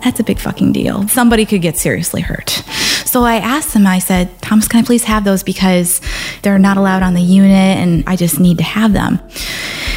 that's 0.03 0.21
a 0.21 0.25
big 0.25 0.39
fucking 0.39 0.73
deal. 0.73 1.07
Somebody 1.09 1.45
could 1.45 1.63
get 1.63 1.77
seriously 1.77 2.23
hurt. 2.23 2.63
So 3.11 3.25
I 3.25 3.39
asked 3.39 3.75
him, 3.75 3.89
I 3.89 3.99
said, 3.99 4.41
Thomas, 4.41 4.69
can 4.69 4.79
I 4.79 4.87
please 4.87 5.03
have 5.03 5.25
those 5.25 5.43
because 5.43 6.01
they're 6.43 6.61
not 6.61 6.77
allowed 6.77 7.03
on 7.03 7.15
the 7.15 7.21
unit 7.21 7.51
and 7.51 8.05
I 8.07 8.15
just 8.15 8.39
need 8.39 8.59
to 8.59 8.63
have 8.63 8.93
them. 8.93 9.19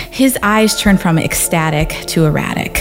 His 0.09 0.35
eyes 0.41 0.81
turn 0.81 0.97
from 0.97 1.19
ecstatic 1.19 1.89
to 2.07 2.25
erratic. 2.25 2.77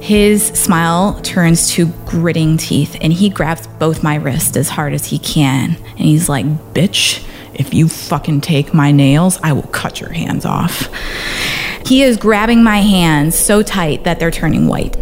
His 0.00 0.46
smile 0.46 1.20
turns 1.22 1.72
to 1.72 1.86
gritting 2.06 2.56
teeth 2.56 2.96
and 3.00 3.12
he 3.12 3.30
grabs 3.30 3.66
both 3.66 4.04
my 4.04 4.14
wrists 4.14 4.56
as 4.56 4.68
hard 4.68 4.92
as 4.92 5.06
he 5.06 5.18
can. 5.18 5.74
And 5.74 5.98
he's 5.98 6.28
like, 6.28 6.46
Bitch, 6.72 7.26
if 7.52 7.74
you 7.74 7.88
fucking 7.88 8.42
take 8.42 8.72
my 8.72 8.92
nails, 8.92 9.40
I 9.42 9.54
will 9.54 9.62
cut 9.62 10.00
your 10.00 10.12
hands 10.12 10.44
off. 10.44 10.88
He 11.84 12.04
is 12.04 12.16
grabbing 12.16 12.62
my 12.62 12.78
hands 12.78 13.36
so 13.36 13.64
tight 13.64 14.04
that 14.04 14.20
they're 14.20 14.30
turning 14.30 14.68
white. 14.68 14.96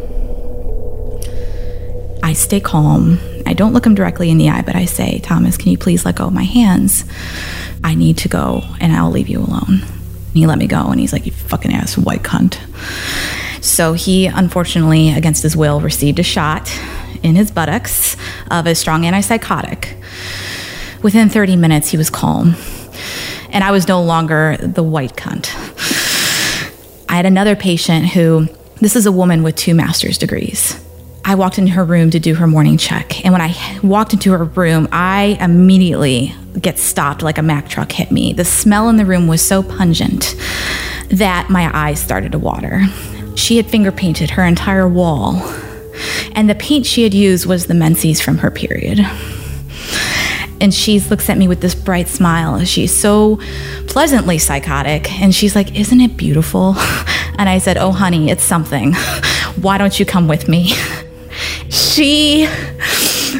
I 2.22 2.32
stay 2.32 2.60
calm. 2.60 3.20
I 3.46 3.52
don't 3.52 3.72
look 3.72 3.86
him 3.86 3.94
directly 3.94 4.28
in 4.30 4.38
the 4.38 4.50
eye, 4.50 4.62
but 4.62 4.74
I 4.74 4.84
say, 4.84 5.20
Thomas, 5.20 5.56
can 5.56 5.70
you 5.70 5.78
please 5.78 6.04
let 6.04 6.16
go 6.16 6.26
of 6.26 6.32
my 6.32 6.42
hands? 6.42 7.04
I 7.84 7.94
need 7.94 8.18
to 8.18 8.28
go 8.28 8.62
and 8.80 8.92
I'll 8.92 9.10
leave 9.10 9.28
you 9.28 9.38
alone. 9.38 9.82
And 9.82 10.34
he 10.34 10.46
let 10.46 10.58
me 10.58 10.66
go 10.66 10.88
and 10.88 10.98
he's 10.98 11.12
like, 11.12 11.26
You 11.26 11.32
fucking 11.32 11.72
ass 11.72 11.96
white 11.96 12.22
cunt. 12.22 12.58
So 13.62 13.92
he, 13.92 14.26
unfortunately, 14.26 15.10
against 15.10 15.42
his 15.42 15.56
will, 15.56 15.80
received 15.80 16.18
a 16.18 16.22
shot 16.24 16.70
in 17.22 17.36
his 17.36 17.50
buttocks 17.50 18.16
of 18.50 18.66
a 18.66 18.74
strong 18.74 19.02
antipsychotic. 19.02 20.02
Within 21.02 21.28
30 21.28 21.56
minutes, 21.56 21.88
he 21.88 21.96
was 21.96 22.10
calm. 22.10 22.56
And 23.50 23.62
I 23.62 23.70
was 23.70 23.86
no 23.86 24.02
longer 24.02 24.56
the 24.60 24.82
white 24.82 25.14
cunt. 25.14 25.54
I 27.08 27.14
had 27.14 27.26
another 27.26 27.54
patient 27.54 28.08
who, 28.08 28.48
this 28.80 28.96
is 28.96 29.06
a 29.06 29.12
woman 29.12 29.42
with 29.42 29.54
two 29.54 29.74
master's 29.74 30.18
degrees. 30.18 30.78
I 31.28 31.34
walked 31.34 31.58
into 31.58 31.72
her 31.72 31.84
room 31.84 32.12
to 32.12 32.20
do 32.20 32.36
her 32.36 32.46
morning 32.46 32.78
check. 32.78 33.24
And 33.24 33.32
when 33.32 33.42
I 33.42 33.80
walked 33.82 34.12
into 34.12 34.30
her 34.30 34.44
room, 34.44 34.86
I 34.92 35.36
immediately 35.40 36.32
get 36.60 36.78
stopped 36.78 37.20
like 37.20 37.36
a 37.36 37.42
Mack 37.42 37.68
truck 37.68 37.90
hit 37.90 38.12
me. 38.12 38.32
The 38.32 38.44
smell 38.44 38.88
in 38.88 38.96
the 38.96 39.04
room 39.04 39.26
was 39.26 39.42
so 39.42 39.64
pungent 39.64 40.36
that 41.10 41.50
my 41.50 41.68
eyes 41.76 41.98
started 41.98 42.30
to 42.30 42.38
water. 42.38 42.80
She 43.34 43.56
had 43.56 43.66
finger 43.66 43.90
painted 43.90 44.30
her 44.30 44.44
entire 44.44 44.88
wall, 44.88 45.42
and 46.36 46.48
the 46.48 46.54
paint 46.54 46.86
she 46.86 47.02
had 47.02 47.12
used 47.12 47.44
was 47.44 47.66
the 47.66 47.74
menses 47.74 48.20
from 48.20 48.38
her 48.38 48.50
period. 48.52 49.00
And 50.60 50.72
she 50.72 51.00
looks 51.00 51.28
at 51.28 51.36
me 51.36 51.48
with 51.48 51.60
this 51.60 51.74
bright 51.74 52.06
smile. 52.06 52.64
She's 52.64 52.96
so 52.96 53.40
pleasantly 53.88 54.38
psychotic. 54.38 55.12
And 55.20 55.34
she's 55.34 55.54
like, 55.56 55.74
Isn't 55.74 56.00
it 56.00 56.16
beautiful? 56.16 56.76
And 57.38 57.50
I 57.50 57.58
said, 57.58 57.76
Oh, 57.76 57.92
honey, 57.92 58.30
it's 58.30 58.42
something. 58.42 58.94
Why 59.60 59.76
don't 59.76 60.00
you 60.00 60.06
come 60.06 60.26
with 60.26 60.48
me? 60.48 60.72
She 61.70 62.48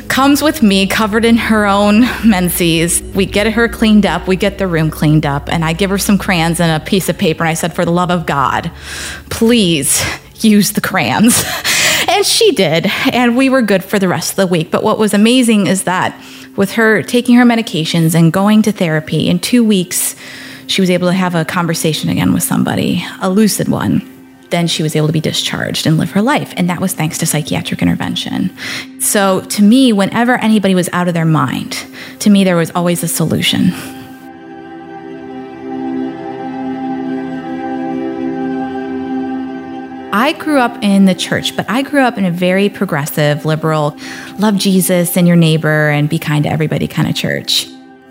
comes 0.09 0.43
with 0.43 0.63
me 0.63 0.87
covered 0.87 1.25
in 1.25 1.37
her 1.37 1.67
own 1.67 2.01
menses. 2.25 3.03
We 3.15 3.27
get 3.27 3.53
her 3.53 3.69
cleaned 3.69 4.07
up, 4.07 4.27
we 4.27 4.37
get 4.37 4.59
the 4.59 4.67
room 4.67 4.91
cleaned 4.91 5.27
up, 5.27 5.49
and 5.49 5.65
I 5.65 5.73
give 5.73 5.91
her 5.91 5.99
some 5.99 6.19
crayons 6.19 6.61
and 6.61 6.83
a 6.83 6.85
piece 6.85 7.09
of 7.09 7.19
paper. 7.19 7.45
And 7.45 7.51
I 7.51 7.55
said, 7.55 7.75
For 7.75 7.85
the 7.85 7.93
love 7.93 8.11
of 8.11 8.27
God, 8.27 8.71
please 9.31 10.03
use 10.41 10.73
the 10.73 10.81
crayons. 10.81 11.45
and 12.09 12.25
she 12.25 12.53
did. 12.53 12.87
And 13.13 13.37
we 13.37 13.49
were 13.49 13.63
good 13.63 13.85
for 13.85 13.99
the 13.99 14.09
rest 14.09 14.31
of 14.31 14.37
the 14.37 14.47
week. 14.47 14.71
But 14.71 14.83
what 14.83 14.99
was 14.99 15.15
amazing 15.15 15.67
is 15.67 15.85
that 15.85 16.19
with 16.57 16.73
her 16.73 17.03
taking 17.03 17.37
her 17.37 17.45
medications 17.45 18.15
and 18.15 18.33
going 18.33 18.63
to 18.63 18.73
therapy, 18.73 19.29
in 19.29 19.39
two 19.39 19.63
weeks, 19.63 20.17
she 20.67 20.81
was 20.81 20.91
able 20.91 21.09
to 21.09 21.15
have 21.15 21.35
a 21.35 21.45
conversation 21.45 22.09
again 22.09 22.33
with 22.33 22.43
somebody, 22.43 23.05
a 23.21 23.31
lucid 23.31 23.69
one 23.69 24.16
then 24.51 24.67
she 24.67 24.83
was 24.83 24.97
able 24.97 25.07
to 25.07 25.13
be 25.13 25.21
discharged 25.21 25.87
and 25.87 25.99
live 25.99 26.13
her 26.13 26.23
life. 26.23 26.53
And 26.57 26.69
that 26.71 26.81
was 26.81 26.95
thanks 26.95 27.19
to 27.19 27.27
psychiatric 27.27 27.83
intervention. 27.83 28.57
So 29.01 29.41
to 29.41 29.63
me, 29.63 29.93
whenever 29.93 30.37
anybody 30.37 30.75
was 30.75 30.89
out 30.93 31.09
of 31.09 31.15
their 31.15 31.25
mind, 31.25 31.85
to 32.21 32.31
me, 32.31 32.45
there 32.45 32.57
was 32.57 32.71
always 32.73 33.03
a 33.03 33.09
solution. 33.09 33.73
I 40.13 40.33
grew 40.33 40.59
up 40.59 40.83
in 40.83 41.05
the 41.05 41.15
church, 41.15 41.55
but 41.55 41.69
I 41.69 41.83
grew 41.83 42.01
up 42.01 42.17
in 42.17 42.25
a 42.25 42.31
very 42.31 42.71
progressive, 42.71 43.45
liberal, 43.45 43.99
love 44.39 44.57
Jesus 44.57 45.15
and 45.17 45.27
your 45.27 45.37
neighbor 45.37 45.91
and 45.91 46.09
be 46.09 46.19
kind 46.19 46.45
to 46.45 46.51
everybody 46.51 46.89
kind 46.89 47.07
of 47.07 47.15
church. 47.15 47.69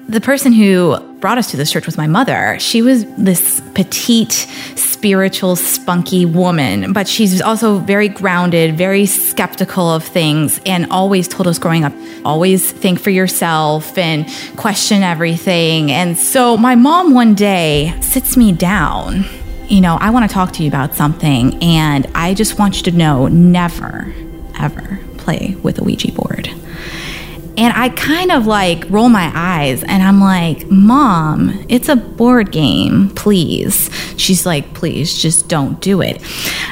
The 0.08 0.22
person 0.22 0.54
who 0.54 1.00
brought 1.20 1.40
us 1.40 1.50
to 1.52 1.58
this 1.58 1.72
church 1.72 1.88
was 1.88 1.98
my 1.98 2.06
mother. 2.06 2.58
She 2.60 2.84
was 2.84 3.06
this 3.16 3.60
petite, 3.74 4.48
spiritual, 4.76 5.56
spunky 5.56 6.26
woman, 6.26 6.94
but 6.94 7.08
she's 7.08 7.42
also 7.42 7.80
very 7.80 8.08
grounded, 8.08 8.78
very 8.78 9.08
skeptical 9.08 9.90
of 9.90 10.04
things, 10.04 10.62
and 10.64 10.86
always 10.92 11.28
told 11.28 11.48
us 11.48 11.58
growing 11.58 11.84
up 11.84 11.94
always 12.24 12.72
think 12.72 13.00
for 13.00 13.12
yourself 13.12 13.98
and 13.98 14.28
question 14.58 15.04
everything. 15.04 15.92
And 15.92 16.18
so 16.18 16.58
my 16.58 16.76
mom 16.76 17.14
one 17.14 17.36
day 17.36 17.96
sits 18.02 18.36
me 18.36 18.52
down. 18.52 19.26
You 19.68 19.82
know, 19.82 19.98
I 20.00 20.10
want 20.12 20.30
to 20.30 20.34
talk 20.34 20.52
to 20.54 20.64
you 20.64 20.68
about 20.68 20.94
something, 20.94 21.62
and 21.64 22.06
I 22.14 22.34
just 22.34 22.60
want 22.60 22.78
you 22.78 22.92
to 22.92 22.98
know 22.98 23.28
never, 23.28 24.14
ever 24.60 25.00
play 25.18 25.56
with 25.64 25.80
a 25.80 25.84
Ouija 25.84 26.12
board. 26.12 26.50
And 27.58 27.74
I 27.74 27.90
kind 27.90 28.32
of 28.32 28.48
like 28.48 28.84
roll 28.90 29.08
my 29.08 29.32
eyes 29.34 29.84
and 29.84 30.04
I'm 30.04 30.20
like, 30.20 30.70
Mom, 30.70 31.66
it's 31.70 31.88
a 31.88 31.96
board 31.96 32.52
game, 32.52 33.10
please. 33.12 33.90
She's 34.18 34.46
like, 34.46 34.74
Please, 34.74 35.18
just 35.18 35.48
don't 35.48 35.80
do 35.80 36.02
it. 36.02 36.22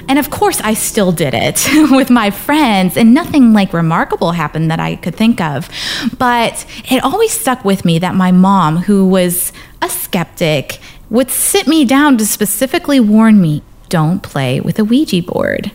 And 0.08 0.20
of 0.20 0.30
course, 0.30 0.60
I 0.62 0.74
still 0.74 1.12
did 1.12 1.34
it 1.34 1.66
with 1.92 2.10
my 2.10 2.30
friends, 2.30 2.98
and 2.98 3.14
nothing 3.14 3.54
like 3.54 3.74
remarkable 3.74 4.32
happened 4.32 4.70
that 4.72 4.80
I 4.80 4.98
could 4.98 5.16
think 5.16 5.40
of. 5.40 5.70
But 6.18 6.66
it 6.90 7.04
always 7.04 7.32
stuck 7.32 7.64
with 7.64 7.86
me 7.86 8.00
that 8.00 8.16
my 8.16 8.32
mom, 8.32 8.78
who 8.78 9.08
was 9.08 9.54
a 9.82 9.90
skeptic, 9.90 10.80
would 11.10 11.30
sit 11.30 11.68
me 11.68 11.86
down 11.86 12.18
to 12.18 12.26
specifically 12.26 13.00
warn 13.00 13.42
me 13.42 13.64
don't 13.90 14.24
play 14.24 14.60
with 14.60 14.80
a 14.80 14.84
Ouija 14.84 15.22
board. 15.22 15.72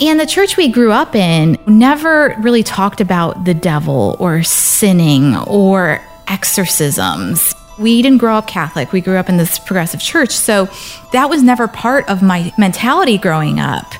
And 0.00 0.18
the 0.18 0.26
church 0.26 0.56
we 0.56 0.68
grew 0.68 0.92
up 0.92 1.14
in 1.14 1.58
never 1.66 2.34
really 2.38 2.62
talked 2.62 3.00
about 3.00 3.44
the 3.44 3.54
devil 3.54 4.16
or 4.18 4.42
sinning 4.42 5.36
or 5.36 6.02
exorcisms. 6.28 7.54
We 7.78 8.02
didn't 8.02 8.18
grow 8.18 8.34
up 8.34 8.46
Catholic. 8.46 8.92
We 8.92 9.00
grew 9.00 9.16
up 9.16 9.28
in 9.28 9.38
this 9.38 9.58
progressive 9.58 10.00
church. 10.00 10.32
So 10.32 10.68
that 11.12 11.30
was 11.30 11.42
never 11.42 11.66
part 11.66 12.08
of 12.10 12.22
my 12.22 12.52
mentality 12.58 13.16
growing 13.16 13.58
up. 13.58 13.92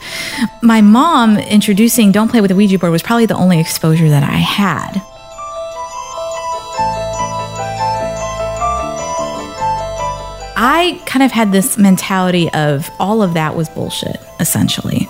My 0.63 0.83
mom 0.83 1.39
introducing 1.39 2.13
Don't 2.13 2.29
Play 2.29 2.41
with 2.41 2.51
the 2.51 2.57
Ouija 2.57 2.79
board 2.79 2.93
was 2.93 3.03
probably 3.03 3.27
the 3.27 3.37
only 3.37 3.59
exposure 3.59 4.09
that 4.09 4.23
I 4.23 4.37
had. 4.37 5.01
I 10.63 11.01
kind 11.07 11.23
of 11.23 11.33
had 11.33 11.53
this 11.53 11.79
mentality 11.79 12.51
of 12.53 12.91
all 13.01 13.23
of 13.23 13.33
that 13.33 13.57
was 13.57 13.71
bullshit, 13.71 14.21
essentially. 14.41 15.09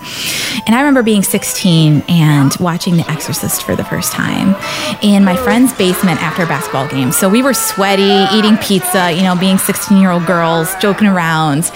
And 0.65 0.73
I 0.73 0.79
remember 0.79 1.03
being 1.03 1.23
16 1.23 2.05
and 2.07 2.55
watching 2.61 2.95
The 2.95 3.05
Exorcist 3.11 3.63
for 3.63 3.75
the 3.75 3.83
first 3.83 4.13
time 4.13 4.55
in 5.01 5.25
my 5.25 5.35
friend's 5.35 5.73
basement 5.73 6.23
after 6.23 6.43
a 6.43 6.45
basketball 6.45 6.87
game. 6.87 7.11
So 7.11 7.27
we 7.27 7.43
were 7.43 7.53
sweaty, 7.53 8.33
eating 8.33 8.55
pizza, 8.59 9.11
you 9.11 9.23
know, 9.23 9.35
being 9.35 9.57
16 9.57 9.97
year 9.97 10.11
old 10.11 10.25
girls, 10.25 10.73
joking 10.75 11.07
around. 11.07 11.69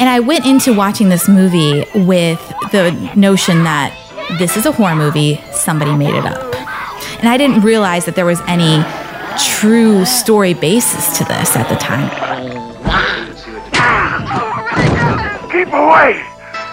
And 0.00 0.08
I 0.08 0.18
went 0.18 0.44
into 0.44 0.74
watching 0.74 1.08
this 1.08 1.28
movie 1.28 1.84
with 1.94 2.40
the 2.72 2.90
notion 3.14 3.62
that 3.62 3.96
this 4.40 4.56
is 4.56 4.66
a 4.66 4.72
horror 4.72 4.96
movie, 4.96 5.40
somebody 5.52 5.94
made 5.94 6.16
it 6.16 6.26
up. 6.26 6.52
And 7.20 7.28
I 7.28 7.36
didn't 7.36 7.60
realize 7.60 8.06
that 8.06 8.16
there 8.16 8.26
was 8.26 8.40
any 8.48 8.82
true 9.38 10.04
story 10.04 10.54
basis 10.54 11.16
to 11.18 11.24
this 11.26 11.54
at 11.54 11.68
the 11.68 11.76
time. 11.76 12.29
Away! 15.72 16.24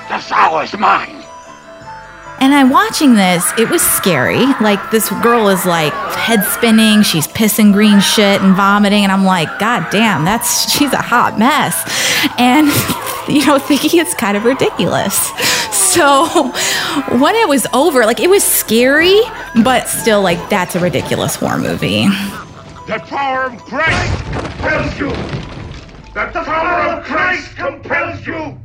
The 0.10 0.20
sow 0.22 0.60
is 0.60 0.78
mine! 0.78 1.18
And 2.40 2.54
I'm 2.54 2.70
watching 2.70 3.16
this, 3.16 3.52
it 3.58 3.70
was 3.70 3.82
scary. 3.82 4.46
Like, 4.62 4.92
this 4.92 5.10
girl 5.24 5.50
is 5.50 5.66
like 5.66 5.92
head 6.14 6.44
spinning, 6.44 7.02
she's 7.02 7.28
pissing 7.28 7.74
green 7.74 8.00
shit 8.00 8.42
and 8.42 8.56
vomiting. 8.56 9.04
And 9.04 9.12
I'm 9.12 9.26
like, 9.26 9.48
God 9.60 9.88
damn, 9.92 10.24
that's, 10.24 10.72
she's 10.72 10.94
a 10.94 11.02
hot 11.02 11.40
mess. 11.40 11.76
And, 12.38 12.68
you 13.28 13.46
know, 13.46 13.58
thinking 13.68 14.00
it's 14.00 14.14
kind 14.14 14.38
of 14.38 14.44
ridiculous. 14.44 15.30
So 15.72 16.26
when 17.18 17.34
it 17.36 17.50
was 17.50 17.66
over, 17.74 18.06
like, 18.06 18.20
it 18.20 18.30
was 18.30 18.44
scary, 18.44 19.20
but 19.64 19.88
still, 19.88 20.22
like, 20.22 20.48
that's 20.48 20.76
a 20.76 20.80
ridiculous 20.80 21.36
horror 21.36 21.58
movie. 21.58 22.06
The 22.86 23.04
power 23.08 23.46
of 23.46 23.58
Christ 23.64 24.24
compels 24.32 25.00
you! 25.00 25.10
That 26.14 26.34
The 26.34 26.44
power 26.44 26.98
of 26.98 27.04
Christ 27.04 27.56
compels 27.56 28.26
you! 28.28 28.58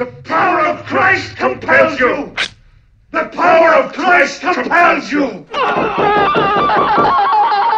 The 0.00 0.06
power 0.06 0.60
of 0.60 0.86
Christ 0.86 1.36
compels 1.36 2.00
you! 2.00 2.34
The 3.10 3.24
power 3.34 3.74
of 3.74 3.92
Christ 3.92 4.40
compels 4.40 5.12
you! 5.12 5.46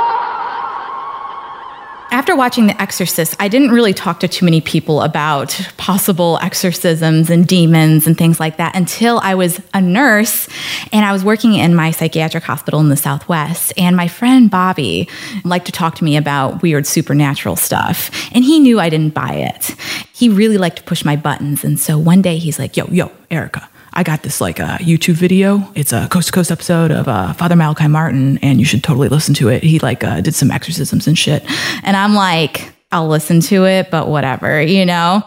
After 2.13 2.37
watching 2.37 2.67
The 2.67 2.81
Exorcist, 2.81 3.35
I 3.41 3.49
didn't 3.49 3.71
really 3.71 3.95
talk 3.95 4.21
to 4.21 4.29
too 4.29 4.45
many 4.45 4.61
people 4.61 5.01
about 5.01 5.59
possible 5.79 6.39
exorcisms 6.43 7.31
and 7.31 7.47
demons 7.47 8.07
and 8.07 8.19
things 8.19 8.39
like 8.39 8.59
that 8.59 8.77
until 8.77 9.19
I 9.21 9.35
was 9.35 9.63
a 9.73 9.81
nurse 9.81 10.47
and 10.93 11.07
I 11.07 11.13
was 11.15 11.25
working 11.25 11.55
in 11.55 11.75
my 11.75 11.91
psychiatric 11.91 12.45
hospital 12.45 12.81
in 12.81 12.91
the 12.91 12.99
Southwest. 12.99 13.73
And 13.79 13.97
my 13.97 14.09
friend 14.09 14.51
Bobby 14.51 15.09
liked 15.43 15.65
to 15.67 15.73
talk 15.73 15.95
to 15.97 16.05
me 16.05 16.19
about 16.19 16.61
weird 16.61 16.87
supernatural 16.87 17.57
stuff. 17.57 18.11
And 18.35 18.45
he 18.45 18.61
knew 18.61 18.79
I 18.79 18.91
didn't 18.91 19.15
buy 19.15 19.33
it. 19.33 19.75
He 20.13 20.29
really 20.29 20.59
liked 20.59 20.77
to 20.77 20.83
push 20.83 21.07
my 21.07 21.17
buttons. 21.17 21.65
And 21.65 21.81
so 21.81 21.99
one 21.99 22.21
day 22.21 22.37
he's 22.37 22.59
like, 22.59 22.77
Yo, 22.77 22.85
yo, 22.89 23.11
Erika, 23.31 23.71
I 23.95 24.03
got 24.03 24.23
this 24.23 24.41
like 24.41 24.59
a 24.59 24.79
YouTube 24.81 25.15
video. 25.15 25.71
It's 25.75 25.93
a 25.93 26.09
coast 26.09 26.29
to 26.29 26.33
coast 26.33 26.51
episode 26.51 26.91
of 26.91 27.09
uh, 27.09 27.33
Father 27.35 27.57
Malachi 27.57 27.89
Martin, 27.89 28.39
and 28.39 28.59
you 28.59 28.65
should 28.65 28.83
totally 28.83 29.09
listen 29.09 29.35
to 29.35 29.49
it. 29.49 29.63
He 29.63 29.79
like 29.81 30.03
uh, 30.03 30.21
did 30.21 30.35
some 30.35 30.51
exorcisms 30.51 31.07
and 31.07 31.19
shit. 31.19 31.45
And 31.83 31.97
I'm 31.97 32.15
like, 32.15 32.73
I'll 32.91 33.09
listen 33.09 33.41
to 33.43 33.67
it, 33.67 33.91
but 33.91 34.09
whatever, 34.09 34.63
you 34.63 34.87
know? 34.87 35.23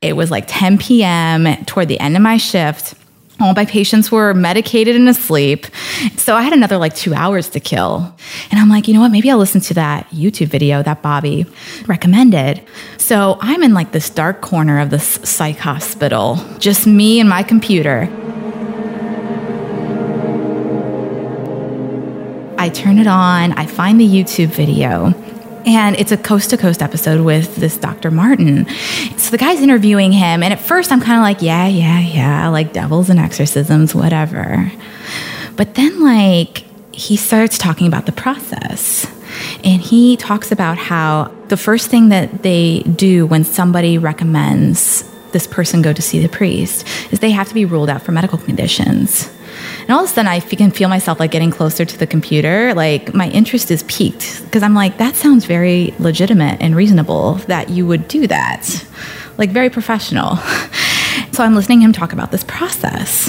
It 0.00 0.16
was 0.16 0.30
like 0.30 0.44
10 0.46 0.78
p.m. 0.78 1.64
toward 1.64 1.88
the 1.88 1.98
end 2.00 2.16
of 2.16 2.22
my 2.22 2.36
shift. 2.36 2.94
All 3.40 3.52
my 3.52 3.64
patients 3.64 4.12
were 4.12 4.32
medicated 4.32 4.94
and 4.94 5.08
asleep. 5.08 5.66
So 6.16 6.36
I 6.36 6.42
had 6.42 6.52
another 6.52 6.76
like 6.76 6.94
two 6.94 7.14
hours 7.14 7.48
to 7.50 7.60
kill. 7.60 8.14
And 8.50 8.60
I'm 8.60 8.68
like, 8.68 8.86
you 8.86 8.94
know 8.94 9.00
what? 9.00 9.10
Maybe 9.10 9.28
I'll 9.30 9.38
listen 9.38 9.60
to 9.62 9.74
that 9.74 10.08
YouTube 10.10 10.48
video 10.48 10.82
that 10.84 11.02
Bobby 11.02 11.44
recommended. 11.86 12.62
So 12.96 13.36
I'm 13.40 13.62
in 13.64 13.74
like 13.74 13.90
this 13.90 14.08
dark 14.08 14.40
corner 14.40 14.78
of 14.78 14.90
this 14.90 15.04
psych 15.04 15.58
hospital, 15.58 16.38
just 16.58 16.86
me 16.86 17.18
and 17.18 17.28
my 17.28 17.42
computer. 17.42 18.08
I 22.56 22.68
turn 22.68 22.98
it 22.98 23.08
on, 23.08 23.52
I 23.52 23.66
find 23.66 24.00
the 24.00 24.06
YouTube 24.06 24.48
video. 24.48 25.12
And 25.66 25.96
it's 25.96 26.12
a 26.12 26.16
coast 26.16 26.50
to 26.50 26.56
coast 26.56 26.82
episode 26.82 27.24
with 27.24 27.56
this 27.56 27.76
Dr. 27.76 28.10
Martin. 28.10 28.66
So 29.16 29.30
the 29.30 29.38
guy's 29.38 29.60
interviewing 29.60 30.12
him. 30.12 30.42
And 30.42 30.52
at 30.52 30.60
first, 30.60 30.92
I'm 30.92 31.00
kind 31.00 31.18
of 31.18 31.22
like, 31.22 31.42
yeah, 31.42 31.66
yeah, 31.66 32.00
yeah, 32.00 32.48
like 32.48 32.72
devils 32.72 33.08
and 33.10 33.18
exorcisms, 33.18 33.94
whatever. 33.94 34.70
But 35.56 35.74
then, 35.74 36.02
like, 36.02 36.64
he 36.92 37.16
starts 37.16 37.58
talking 37.58 37.86
about 37.86 38.06
the 38.06 38.12
process. 38.12 39.06
And 39.64 39.80
he 39.80 40.16
talks 40.16 40.52
about 40.52 40.76
how 40.76 41.34
the 41.48 41.56
first 41.56 41.88
thing 41.88 42.10
that 42.10 42.42
they 42.42 42.80
do 42.82 43.26
when 43.26 43.44
somebody 43.44 43.98
recommends 43.98 45.02
this 45.32 45.46
person 45.46 45.82
go 45.82 45.92
to 45.92 46.02
see 46.02 46.20
the 46.20 46.28
priest 46.28 46.86
is 47.10 47.18
they 47.18 47.32
have 47.32 47.48
to 47.48 47.54
be 47.54 47.64
ruled 47.64 47.88
out 47.88 48.02
for 48.02 48.12
medical 48.12 48.38
conditions. 48.38 49.28
And 49.84 49.90
all 49.90 50.04
of 50.04 50.10
a 50.10 50.12
sudden, 50.12 50.28
I 50.28 50.40
can 50.40 50.70
feel 50.70 50.88
myself 50.88 51.20
like 51.20 51.30
getting 51.30 51.50
closer 51.50 51.84
to 51.84 51.98
the 51.98 52.06
computer. 52.06 52.72
Like 52.72 53.12
my 53.12 53.28
interest 53.28 53.70
is 53.70 53.82
piqued 53.82 54.42
because 54.44 54.62
I'm 54.62 54.74
like, 54.74 54.96
that 54.96 55.14
sounds 55.14 55.44
very 55.44 55.94
legitimate 55.98 56.62
and 56.62 56.74
reasonable 56.74 57.34
that 57.48 57.68
you 57.68 57.86
would 57.86 58.08
do 58.08 58.26
that, 58.26 58.86
like 59.36 59.50
very 59.50 59.68
professional. 59.68 60.36
So 61.32 61.44
I'm 61.44 61.54
listening 61.54 61.80
to 61.80 61.84
him 61.84 61.92
talk 61.92 62.12
about 62.12 62.30
this 62.30 62.44
process. 62.44 63.28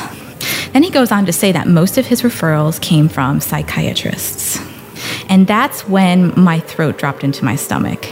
Then 0.71 0.83
he 0.83 0.91
goes 0.91 1.11
on 1.11 1.25
to 1.25 1.33
say 1.33 1.51
that 1.51 1.67
most 1.67 1.97
of 1.97 2.05
his 2.05 2.21
referrals 2.21 2.79
came 2.79 3.09
from 3.09 3.41
psychiatrists. 3.41 4.59
And 5.27 5.47
that's 5.47 5.87
when 5.87 6.39
my 6.39 6.59
throat 6.59 6.97
dropped 6.97 7.23
into 7.23 7.43
my 7.43 7.55
stomach. 7.55 8.05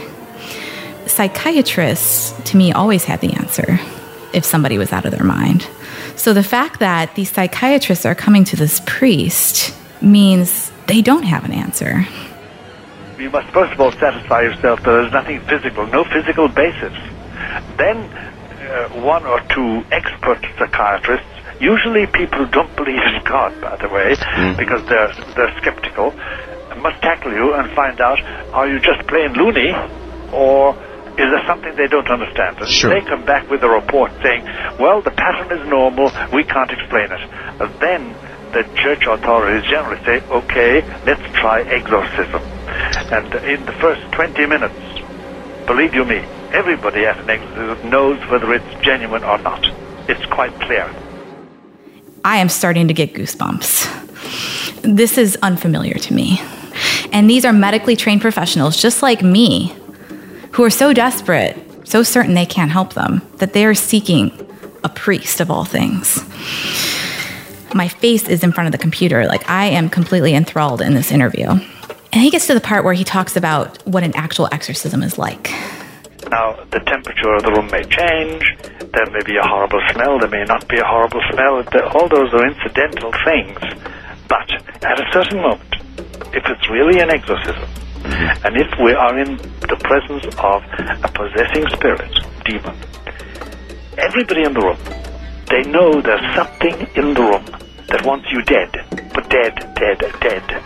Psychiatrists, 1.06 2.32
to 2.50 2.56
me, 2.56 2.72
always 2.72 3.04
had 3.04 3.20
the 3.20 3.32
answer 3.34 3.78
if 4.32 4.44
somebody 4.44 4.78
was 4.78 4.92
out 4.92 5.04
of 5.04 5.12
their 5.12 5.24
mind. 5.24 5.66
So 6.16 6.32
the 6.32 6.42
fact 6.42 6.80
that 6.80 7.14
these 7.14 7.30
psychiatrists 7.30 8.06
are 8.06 8.14
coming 8.14 8.44
to 8.44 8.56
this 8.56 8.80
priest 8.86 9.74
means 10.00 10.70
they 10.86 11.02
don't 11.02 11.24
have 11.24 11.44
an 11.44 11.52
answer. 11.52 12.06
You 13.18 13.30
must 13.30 13.48
first 13.52 13.72
of 13.72 13.80
all 13.80 13.92
satisfy 13.92 14.42
yourself 14.42 14.80
that 14.80 14.90
there's 14.90 15.12
nothing 15.12 15.40
physical, 15.40 15.86
no 15.86 16.04
physical 16.04 16.48
basis. 16.48 16.92
Then 17.76 17.96
uh, 17.96 18.88
one 19.00 19.24
or 19.24 19.40
two 19.48 19.84
expert 19.90 20.40
psychiatrists, 20.58 21.26
usually 21.60 22.06
people 22.06 22.38
who 22.38 22.46
don't 22.46 22.74
believe 22.76 23.02
in 23.02 23.22
God, 23.24 23.60
by 23.60 23.76
the 23.76 23.88
way, 23.88 24.16
because 24.56 24.84
they're 24.88 25.12
they're 25.34 25.56
skeptical, 25.60 26.12
must 26.84 27.00
tackle 27.00 27.32
you 27.32 27.54
and 27.54 27.70
find 27.72 27.98
out 27.98 28.20
are 28.52 28.68
you 28.68 28.78
just 28.78 29.06
plain 29.06 29.32
loony 29.32 29.72
or 30.32 30.76
is 31.16 31.30
there 31.30 31.44
something 31.46 31.74
they 31.76 31.86
don't 31.86 32.10
understand? 32.10 32.58
And 32.58 32.68
Sure. 32.68 32.90
they 32.90 33.00
come 33.06 33.24
back 33.24 33.48
with 33.48 33.62
a 33.62 33.68
report 33.68 34.10
saying, 34.22 34.44
well, 34.78 35.00
the 35.00 35.12
pattern 35.12 35.56
is 35.56 35.66
normal, 35.68 36.10
we 36.32 36.42
can't 36.44 36.70
explain 36.70 37.12
it. 37.12 37.20
And 37.60 37.70
then 37.80 38.14
the 38.52 38.64
church 38.74 39.06
authorities 39.06 39.68
generally 39.70 40.02
say, 40.04 40.20
okay, 40.30 40.82
let's 41.06 41.22
try 41.38 41.62
exorcism. 41.62 42.42
And 43.12 43.32
in 43.44 43.64
the 43.64 43.72
first 43.72 44.00
20 44.12 44.46
minutes, 44.46 44.74
believe 45.66 45.94
you 45.94 46.04
me, 46.04 46.18
everybody 46.52 47.06
at 47.06 47.18
an 47.18 47.30
exorcism 47.30 47.90
knows 47.90 48.18
whether 48.30 48.52
it's 48.52 48.84
genuine 48.84 49.22
or 49.24 49.38
not. 49.38 49.64
It's 50.08 50.24
quite 50.26 50.52
clear. 50.60 50.92
I 52.24 52.38
am 52.38 52.48
starting 52.48 52.88
to 52.88 52.94
get 52.94 53.12
goosebumps. 53.12 54.82
This 54.82 55.16
is 55.18 55.36
unfamiliar 55.42 55.94
to 55.94 56.14
me. 56.14 56.40
And 57.12 57.30
these 57.30 57.44
are 57.44 57.52
medically 57.52 57.96
trained 57.96 58.20
professionals, 58.20 58.76
just 58.76 59.02
like 59.02 59.22
me, 59.22 59.74
who 60.54 60.62
are 60.62 60.70
so 60.70 60.92
desperate, 60.92 61.58
so 61.82 62.02
certain 62.04 62.34
they 62.34 62.46
can't 62.46 62.70
help 62.70 62.94
them, 62.94 63.20
that 63.38 63.52
they 63.52 63.66
are 63.66 63.74
seeking 63.74 64.30
a 64.84 64.88
priest 64.88 65.40
of 65.40 65.50
all 65.50 65.64
things. 65.64 66.22
My 67.74 67.88
face 67.88 68.28
is 68.28 68.44
in 68.44 68.52
front 68.52 68.68
of 68.68 68.72
the 68.72 68.78
computer, 68.78 69.26
like 69.26 69.50
I 69.50 69.66
am 69.66 69.88
completely 69.90 70.32
enthralled 70.32 70.80
in 70.80 70.94
this 70.94 71.10
interview. 71.10 71.48
And 71.48 72.22
he 72.22 72.30
gets 72.30 72.46
to 72.46 72.54
the 72.54 72.60
part 72.60 72.84
where 72.84 72.94
he 72.94 73.02
talks 73.02 73.36
about 73.36 73.84
what 73.84 74.04
an 74.04 74.14
actual 74.14 74.48
exorcism 74.52 75.02
is 75.02 75.18
like. 75.18 75.50
Now, 76.30 76.54
the 76.70 76.78
temperature 76.86 77.34
of 77.34 77.42
the 77.42 77.50
room 77.50 77.66
may 77.72 77.82
change. 77.82 78.56
There 78.92 79.10
may 79.10 79.24
be 79.26 79.36
a 79.36 79.42
horrible 79.42 79.80
smell. 79.92 80.20
There 80.20 80.30
may 80.30 80.44
not 80.44 80.68
be 80.68 80.78
a 80.78 80.84
horrible 80.84 81.20
smell. 81.32 81.64
All 81.96 82.08
those 82.08 82.32
are 82.32 82.46
incidental 82.46 83.12
things. 83.24 83.58
But 84.28 84.48
at 84.84 85.00
a 85.00 85.12
certain 85.12 85.42
moment, 85.42 85.74
if 86.32 86.46
it's 86.46 86.70
really 86.70 87.00
an 87.00 87.10
exorcism, 87.10 87.68
and 88.04 88.56
if 88.56 88.78
we 88.82 88.92
are 88.92 89.18
in 89.18 89.36
the 89.36 89.76
presence 89.82 90.24
of 90.38 90.62
a 91.02 91.08
possessing 91.08 91.66
spirit, 91.70 92.12
demon, 92.44 92.76
everybody 93.96 94.44
in 94.44 94.52
the 94.52 94.60
room, 94.60 94.78
they 95.48 95.62
know 95.70 96.00
there's 96.00 96.34
something 96.34 96.86
in 96.96 97.14
the 97.14 97.22
room 97.22 97.44
that 97.88 98.04
wants 98.04 98.30
you 98.30 98.42
dead. 98.42 98.70
But 99.14 99.28
dead, 99.30 99.54
dead, 99.76 99.98
dead. 100.20 100.62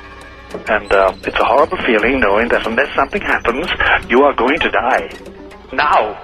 And 0.69 0.90
uh, 0.93 1.12
it's 1.24 1.39
a 1.39 1.44
horrible 1.44 1.77
feeling 1.78 2.20
knowing 2.20 2.48
that 2.48 2.66
unless 2.66 2.94
something 2.94 3.20
happens, 3.20 3.66
you 4.10 4.23
are 4.23 4.35
going 4.35 4.59
to 4.60 4.70
die. 4.70 5.10
Now. 5.73 6.15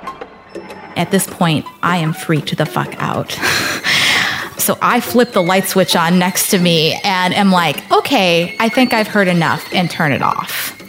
At 0.97 1.11
this 1.11 1.27
point, 1.27 1.67
I 1.83 1.99
am 1.99 2.13
freaked 2.13 2.57
the 2.57 2.67
fuck 2.67 2.95
out. 2.99 3.33
so 4.59 4.79
I 4.81 5.01
flip 5.01 5.33
the 5.33 5.43
light 5.43 5.69
switch 5.69 5.95
on 5.95 6.19
next 6.19 6.51
to 6.51 6.59
me 6.59 6.99
and 7.05 7.35
am 7.35 7.51
like, 7.53 7.91
okay, 7.93 8.57
I 8.59 8.69
think 8.69 8.93
I've 8.93 9.09
heard 9.09 9.29
enough 9.29 9.73
and 9.75 9.91
turn 9.91 10.13
it 10.13 10.23
off. 10.23 10.81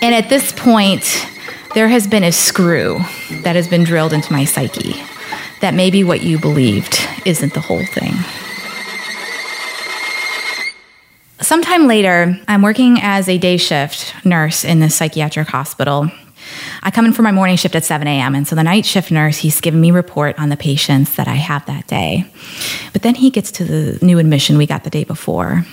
And 0.00 0.14
at 0.14 0.28
this 0.28 0.52
point, 0.52 1.26
there 1.74 1.88
has 1.88 2.06
been 2.06 2.24
a 2.24 2.32
screw 2.32 2.98
that 3.42 3.56
has 3.56 3.66
been 3.66 3.84
drilled 3.84 4.12
into 4.12 4.32
my 4.32 4.44
psyche 4.44 4.94
that 5.60 5.74
maybe 5.74 6.04
what 6.04 6.22
you 6.22 6.38
believed 6.38 7.00
isn't 7.24 7.54
the 7.54 7.60
whole 7.60 7.84
thing. 7.86 8.12
Sometime 11.40 11.86
later, 11.86 12.38
I'm 12.48 12.62
working 12.62 12.98
as 13.02 13.28
a 13.28 13.38
day 13.38 13.56
shift 13.56 14.14
nurse 14.24 14.64
in 14.64 14.80
this 14.80 14.94
psychiatric 14.94 15.48
hospital. 15.48 16.10
I 16.82 16.90
come 16.90 17.06
in 17.06 17.12
for 17.12 17.22
my 17.22 17.32
morning 17.32 17.56
shift 17.56 17.74
at 17.74 17.84
7 17.84 18.06
a.m. 18.06 18.34
And 18.34 18.46
so 18.46 18.54
the 18.54 18.62
night 18.62 18.86
shift 18.86 19.10
nurse, 19.10 19.38
he's 19.38 19.60
giving 19.60 19.80
me 19.80 19.90
report 19.90 20.38
on 20.38 20.48
the 20.48 20.56
patients 20.56 21.16
that 21.16 21.28
I 21.28 21.34
have 21.34 21.66
that 21.66 21.86
day. 21.86 22.26
But 22.92 23.02
then 23.02 23.14
he 23.14 23.30
gets 23.30 23.50
to 23.52 23.64
the 23.64 23.98
new 24.04 24.18
admission 24.18 24.58
we 24.58 24.66
got 24.66 24.84
the 24.84 24.90
day 24.90 25.04
before. 25.04 25.64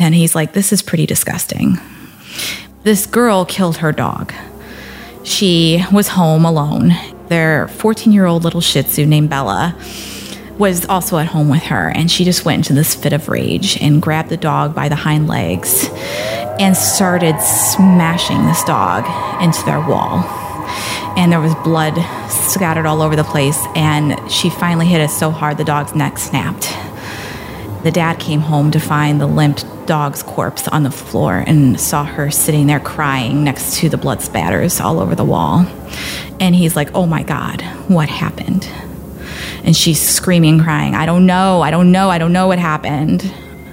And 0.00 0.14
he's 0.14 0.34
like, 0.34 0.54
this 0.54 0.72
is 0.72 0.82
pretty 0.82 1.06
disgusting. 1.06 1.78
This 2.84 3.06
girl 3.06 3.46
killed 3.46 3.78
her 3.78 3.92
dog. 3.92 4.34
She 5.22 5.82
was 5.90 6.08
home 6.08 6.44
alone. 6.44 6.92
Their 7.28 7.66
14 7.68 8.12
year 8.12 8.26
old 8.26 8.44
little 8.44 8.60
shih 8.60 8.82
tzu 8.82 9.06
named 9.06 9.30
Bella 9.30 9.74
was 10.58 10.84
also 10.84 11.16
at 11.16 11.28
home 11.28 11.48
with 11.48 11.62
her. 11.62 11.88
And 11.88 12.10
she 12.10 12.26
just 12.26 12.44
went 12.44 12.58
into 12.58 12.74
this 12.74 12.94
fit 12.94 13.14
of 13.14 13.30
rage 13.30 13.80
and 13.80 14.02
grabbed 14.02 14.28
the 14.28 14.36
dog 14.36 14.74
by 14.74 14.90
the 14.90 14.96
hind 14.96 15.28
legs 15.28 15.88
and 16.60 16.76
started 16.76 17.40
smashing 17.40 18.44
this 18.44 18.62
dog 18.64 19.06
into 19.42 19.64
their 19.64 19.80
wall. 19.80 20.22
And 21.16 21.32
there 21.32 21.40
was 21.40 21.54
blood 21.64 21.94
scattered 22.28 22.84
all 22.84 23.00
over 23.00 23.16
the 23.16 23.24
place. 23.24 23.64
And 23.74 24.30
she 24.30 24.50
finally 24.50 24.84
hit 24.84 25.00
it 25.00 25.08
so 25.08 25.30
hard 25.30 25.56
the 25.56 25.64
dog's 25.64 25.94
neck 25.94 26.18
snapped. 26.18 26.64
The 27.82 27.90
dad 27.90 28.20
came 28.20 28.40
home 28.40 28.70
to 28.72 28.78
find 28.78 29.22
the 29.22 29.26
limp 29.26 29.60
dog's 29.86 30.22
corpse 30.22 30.68
on 30.68 30.82
the 30.82 30.90
floor 30.90 31.44
and 31.46 31.80
saw 31.80 32.04
her 32.04 32.30
sitting 32.30 32.66
there 32.66 32.80
crying 32.80 33.44
next 33.44 33.76
to 33.78 33.88
the 33.88 33.96
blood 33.96 34.22
spatters 34.22 34.80
all 34.80 35.00
over 35.00 35.14
the 35.14 35.24
wall. 35.24 35.66
And 36.40 36.54
he's 36.54 36.76
like, 36.76 36.94
Oh 36.94 37.06
my 37.06 37.22
God, 37.22 37.62
what 37.88 38.08
happened? 38.08 38.68
And 39.64 39.76
she's 39.76 40.00
screaming, 40.00 40.60
crying, 40.60 40.94
I 40.94 41.06
don't 41.06 41.26
know, 41.26 41.62
I 41.62 41.70
don't 41.70 41.90
know, 41.92 42.10
I 42.10 42.18
don't 42.18 42.32
know 42.32 42.46
what 42.46 42.58
happened. 42.58 43.32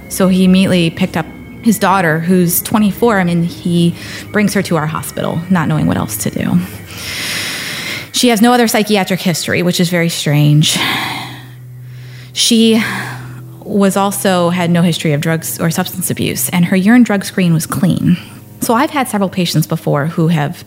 So 0.09 0.27
he 0.27 0.45
immediately 0.45 0.89
picked 0.89 1.17
up 1.17 1.25
his 1.63 1.77
daughter, 1.77 2.19
who's 2.19 2.61
24, 2.61 3.19
I 3.19 3.23
mean, 3.23 3.43
he 3.43 3.95
brings 4.31 4.53
her 4.53 4.63
to 4.63 4.77
our 4.77 4.88
hospital, 4.88 5.39
not 5.49 5.67
knowing 5.67 5.85
what 5.85 5.97
else 5.97 6.17
to 6.17 6.29
do. 6.29 6.59
She 8.13 8.29
has 8.29 8.41
no 8.41 8.53
other 8.53 8.67
psychiatric 8.67 9.19
history, 9.19 9.63
which 9.63 9.79
is 9.79 9.89
very 9.89 10.09
strange. 10.09 10.77
She 12.33 12.81
was 13.72 13.98
also 13.98 14.49
had 14.49 14.69
no 14.69 14.81
history 14.81 15.14
of 15.14 15.22
drugs 15.22 15.60
or 15.60 15.72
substance 15.72 16.10
abuse, 16.10 16.49
and 16.49 16.65
her 16.65 16.76
urine 16.76 17.03
drug 17.03 17.23
screen 17.26 17.53
was 17.53 17.65
clean. 17.65 18.18
So 18.61 18.73
I've 18.73 18.89
had 18.89 19.07
several 19.07 19.30
patients 19.30 19.68
before 19.68 20.06
who 20.07 20.27
have 20.27 20.64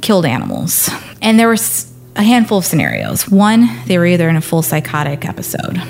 killed 0.00 0.26
animals, 0.26 0.90
and 1.20 1.38
there 1.38 1.48
was 1.48 1.92
a 2.16 2.22
handful 2.22 2.58
of 2.58 2.64
scenarios. 2.64 3.28
One, 3.28 3.68
they 3.86 3.98
were 3.98 4.06
either 4.06 4.28
in 4.28 4.36
a 4.36 4.40
full 4.40 4.62
psychotic 4.62 5.24
episode. 5.24 5.82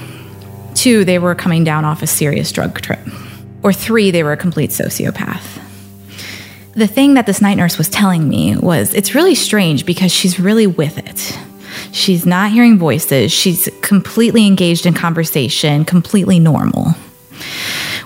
Two, 0.75 1.05
they 1.05 1.19
were 1.19 1.35
coming 1.35 1.65
down 1.65 1.85
off 1.85 2.03
a 2.03 2.07
serious 2.07 2.51
drug 2.51 2.81
trip. 2.81 3.01
Or 3.63 3.73
three, 3.73 4.11
they 4.11 4.23
were 4.23 4.33
a 4.33 4.37
complete 4.37 4.71
sociopath. 4.71 5.61
The 6.73 6.87
thing 6.89 7.15
that 7.15 7.27
this 7.27 7.41
night 7.41 7.57
nurse 7.57 7.79
was 7.79 7.89
telling 7.89 8.29
me 8.29 8.57
was 8.57 8.95
it's 8.95 9.15
really 9.15 9.37
strange 9.37 9.87
because 9.87 10.11
she's 10.11 10.41
really 10.41 10.67
with 10.67 10.99
it. 10.99 11.39
She's 11.95 12.27
not 12.27 12.51
hearing 12.51 12.77
voices. 12.77 13.31
She's 13.31 13.69
completely 13.81 14.49
engaged 14.49 14.85
in 14.85 14.95
conversation, 14.95 15.85
completely 15.85 16.41
normal. 16.41 16.91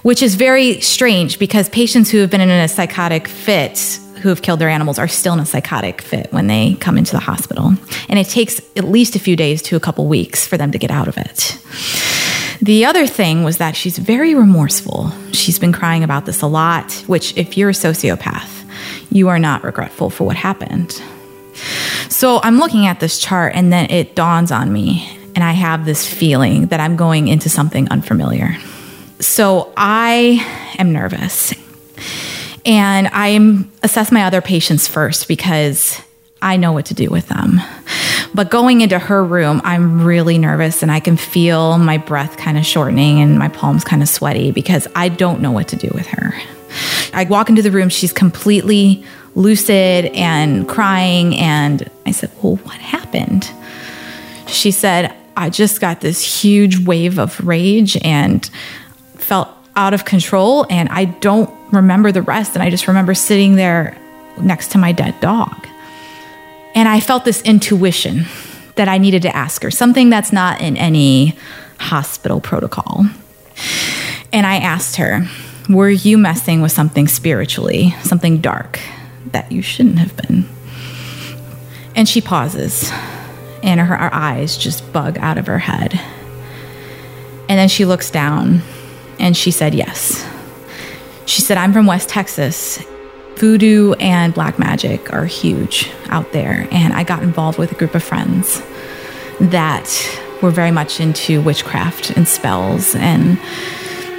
Which 0.03 0.23
is 0.23 0.35
very 0.35 0.81
strange 0.83 1.39
because 1.39 1.71
patients 1.71 2.11
who 2.11 2.19
have 2.19 2.31
been 2.31 2.43
in 2.43 2.51
a 2.51 2.69
psychotic 2.69 3.27
fit 3.27 3.99
who 4.21 4.29
have 4.29 4.43
killed 4.43 4.61
their 4.61 4.69
animals 4.69 4.99
are 4.99 5.09
still 5.09 5.33
in 5.33 5.41
a 5.41 5.47
psychotic 5.47 6.03
fit 6.03 6.31
when 6.35 6.49
they 6.49 6.75
come 6.81 6.99
into 6.99 7.13
the 7.13 7.21
hospital. 7.21 7.73
And 8.11 8.19
it 8.19 8.29
takes 8.29 8.61
at 8.77 8.85
least 8.85 9.17
a 9.17 9.19
few 9.19 9.37
days 9.37 9.63
to 9.63 9.77
a 9.77 9.81
couple 9.81 10.07
weeks 10.07 10.47
for 10.47 10.59
them 10.59 10.71
to 10.73 10.79
get 10.79 10.91
out 10.91 11.09
of 11.09 11.17
it. 11.17 11.59
The 12.61 12.85
other 12.85 13.07
thing 13.07 13.43
was 13.43 13.57
that 13.57 13.75
she's 13.75 13.97
very 13.97 14.35
remorseful. 14.35 15.13
She's 15.33 15.59
been 15.59 15.73
crying 15.73 16.05
about 16.05 16.27
this 16.27 16.43
a 16.43 16.47
lot, 16.47 16.93
which, 17.07 17.35
if 17.39 17.57
you're 17.57 17.71
a 17.71 17.73
sociopath, 17.73 18.67
you 19.11 19.29
are 19.29 19.39
not 19.39 19.65
regretful 19.65 20.11
for 20.11 20.25
what 20.25 20.37
happened. 20.37 21.01
So 22.09 22.41
I'm 22.43 22.59
looking 22.59 22.87
at 22.87 23.01
this 23.01 23.19
chart 23.19 23.53
and 23.55 23.73
then 23.73 23.91
it 23.91 24.15
dawns 24.15 24.51
on 24.51 24.73
me, 24.73 25.09
and 25.35 25.45
I 25.45 25.53
have 25.53 25.85
this 25.85 26.07
feeling 26.07 26.67
that 26.67 26.81
I'm 26.81 26.97
going 26.97 27.29
into 27.29 27.49
something 27.49 27.89
unfamiliar. 27.91 28.57
So 29.21 29.73
I 29.77 30.75
am 30.79 30.93
nervous. 30.93 31.55
And 32.65 33.09
I 33.13 33.67
assess 33.83 34.13
my 34.13 34.25
other 34.25 34.41
patients 34.41 34.89
first 34.89 35.29
because 35.29 36.01
I 36.43 36.57
know 36.57 36.73
what 36.73 36.87
to 36.87 36.95
do 36.95 37.09
with 37.09 37.29
them. 37.29 37.61
But 38.35 38.51
going 38.51 38.83
into 38.83 38.99
her 38.99 39.25
room, 39.25 39.61
I'm 39.65 40.05
really 40.05 40.39
nervous 40.39 40.83
and 40.83 40.93
I 40.93 41.01
can 41.01 41.17
feel 41.17 41.79
my 41.79 41.99
breath 41.99 42.37
kind 42.37 42.59
of 42.59 42.67
shortening 42.67 43.21
and 43.21 43.39
my 43.39 43.49
palms 43.49 43.85
kind 43.85 44.03
of 44.03 44.09
sweaty 44.09 44.51
because 44.51 44.87
I 44.95 45.09
don't 45.09 45.41
know 45.41 45.51
what 45.51 45.69
to 45.69 45.77
do 45.77 45.91
with 45.95 46.07
her. 46.09 46.35
I 47.15 47.25
walk 47.25 47.49
into 47.49 47.63
the 47.63 47.71
room, 47.71 47.89
she's 47.89 48.13
completely 48.13 49.05
lucid 49.39 50.07
and 50.07 50.69
crying. 50.69 51.37
And 51.37 51.89
I 52.05 52.11
said, 52.11 52.31
Well, 52.43 52.57
what 52.57 52.77
happened? 52.77 53.51
She 54.49 54.71
said, 54.71 55.15
I 55.37 55.51
just 55.51 55.81
got 55.81 56.01
this 56.01 56.43
huge 56.43 56.85
wave 56.85 57.19
of 57.19 57.39
rage 57.47 57.97
and 58.03 58.51
felt 59.15 59.49
out 59.77 59.95
of 59.95 60.05
control. 60.05 60.67
And 60.69 60.89
I 60.89 61.05
don't 61.05 61.51
remember 61.73 62.11
the 62.11 62.23
rest. 62.23 62.55
And 62.55 62.63
I 62.63 62.71
just 62.71 62.89
remember 62.89 63.15
sitting 63.15 63.55
there 63.55 63.97
next 64.41 64.73
to 64.73 64.79
my 64.79 64.91
dead 64.91 65.15
dog. 65.21 65.67
And 66.75 66.89
I 66.89 67.01
felt 67.01 67.25
this 67.25 67.41
intuition 67.43 68.27
that 68.75 68.89
I 68.89 68.99
needed 68.99 69.23
to 69.23 69.35
ask 69.35 69.63
her, 69.63 69.71
something 69.71 70.11
that's 70.11 70.33
not 70.33 70.61
in 70.61 70.77
any 70.77 71.37
hospital 71.79 72.41
protocol. 72.41 73.07
And 74.33 74.47
I 74.47 74.57
asked 74.57 74.97
her, 74.97 75.27
Were 75.69 75.91
you 75.91 76.19
messing 76.19 76.63
with 76.63 76.73
something 76.73 77.07
spiritually, 77.07 77.95
something 78.03 78.41
dark 78.41 78.81
that 79.33 79.53
you 79.53 79.63
shouldn't 79.63 79.99
have 79.99 80.17
been? 80.17 80.49
And 81.95 82.09
she 82.09 82.21
pauses, 82.21 82.91
and 83.63 83.81
her, 83.81 83.97
her 83.97 84.15
eyes 84.15 84.57
just 84.57 84.93
bug 84.93 85.19
out 85.19 85.39
of 85.39 85.47
her 85.47 85.59
head. 85.59 86.01
And 87.49 87.59
then 87.59 87.69
she 87.69 87.85
looks 87.85 88.11
down, 88.11 88.63
and 89.19 89.37
she 89.37 89.51
said, 89.51 89.75
Yes. 89.75 90.27
She 91.27 91.43
said, 91.43 91.59
I'm 91.59 91.73
from 91.73 91.87
West 91.87 92.09
Texas. 92.09 92.83
Voodoo 93.37 93.93
and 94.01 94.33
black 94.35 94.59
magic 94.59 95.13
are 95.13 95.27
huge 95.27 95.91
out 96.07 96.33
there. 96.33 96.67
And 96.71 96.95
I 96.95 97.05
got 97.05 97.23
involved 97.23 97.59
with 97.59 97.71
a 97.71 97.75
group 97.75 97.95
of 97.95 98.03
friends 98.03 98.63
that 99.41 99.87
were 100.43 100.51
very 100.51 100.71
much 100.71 101.01
into 101.01 101.43
witchcraft 101.43 102.11
and 102.11 102.27
spells. 102.27 102.95
And 102.97 103.39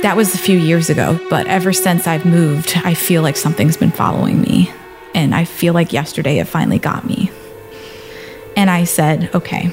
that 0.04 0.16
was 0.16 0.34
a 0.34 0.38
few 0.38 0.58
years 0.58 0.90
ago. 0.90 1.20
But 1.30 1.48
ever 1.48 1.74
since 1.74 2.08
I've 2.08 2.26
moved, 2.26 2.78
I 2.78 2.94
feel 2.94 3.22
like 3.22 3.38
something's 3.38 3.76
been 3.76 3.92
following 3.92 4.42
me. 4.42 4.72
And 5.14 5.34
I 5.34 5.46
feel 5.46 5.74
like 5.74 5.94
yesterday 5.94 6.40
it 6.40 6.46
finally 6.46 6.80
got 6.80 7.06
me. 7.06 7.32
And 8.56 8.70
I 8.70 8.84
said, 8.84 9.30
okay, 9.34 9.72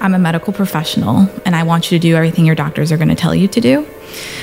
I'm 0.00 0.14
a 0.14 0.18
medical 0.18 0.52
professional 0.52 1.28
and 1.44 1.54
I 1.54 1.62
want 1.62 1.90
you 1.90 1.98
to 1.98 2.02
do 2.02 2.16
everything 2.16 2.46
your 2.46 2.54
doctors 2.54 2.90
are 2.90 2.96
going 2.96 3.08
to 3.08 3.14
tell 3.14 3.34
you 3.34 3.48
to 3.48 3.60
do. 3.60 3.86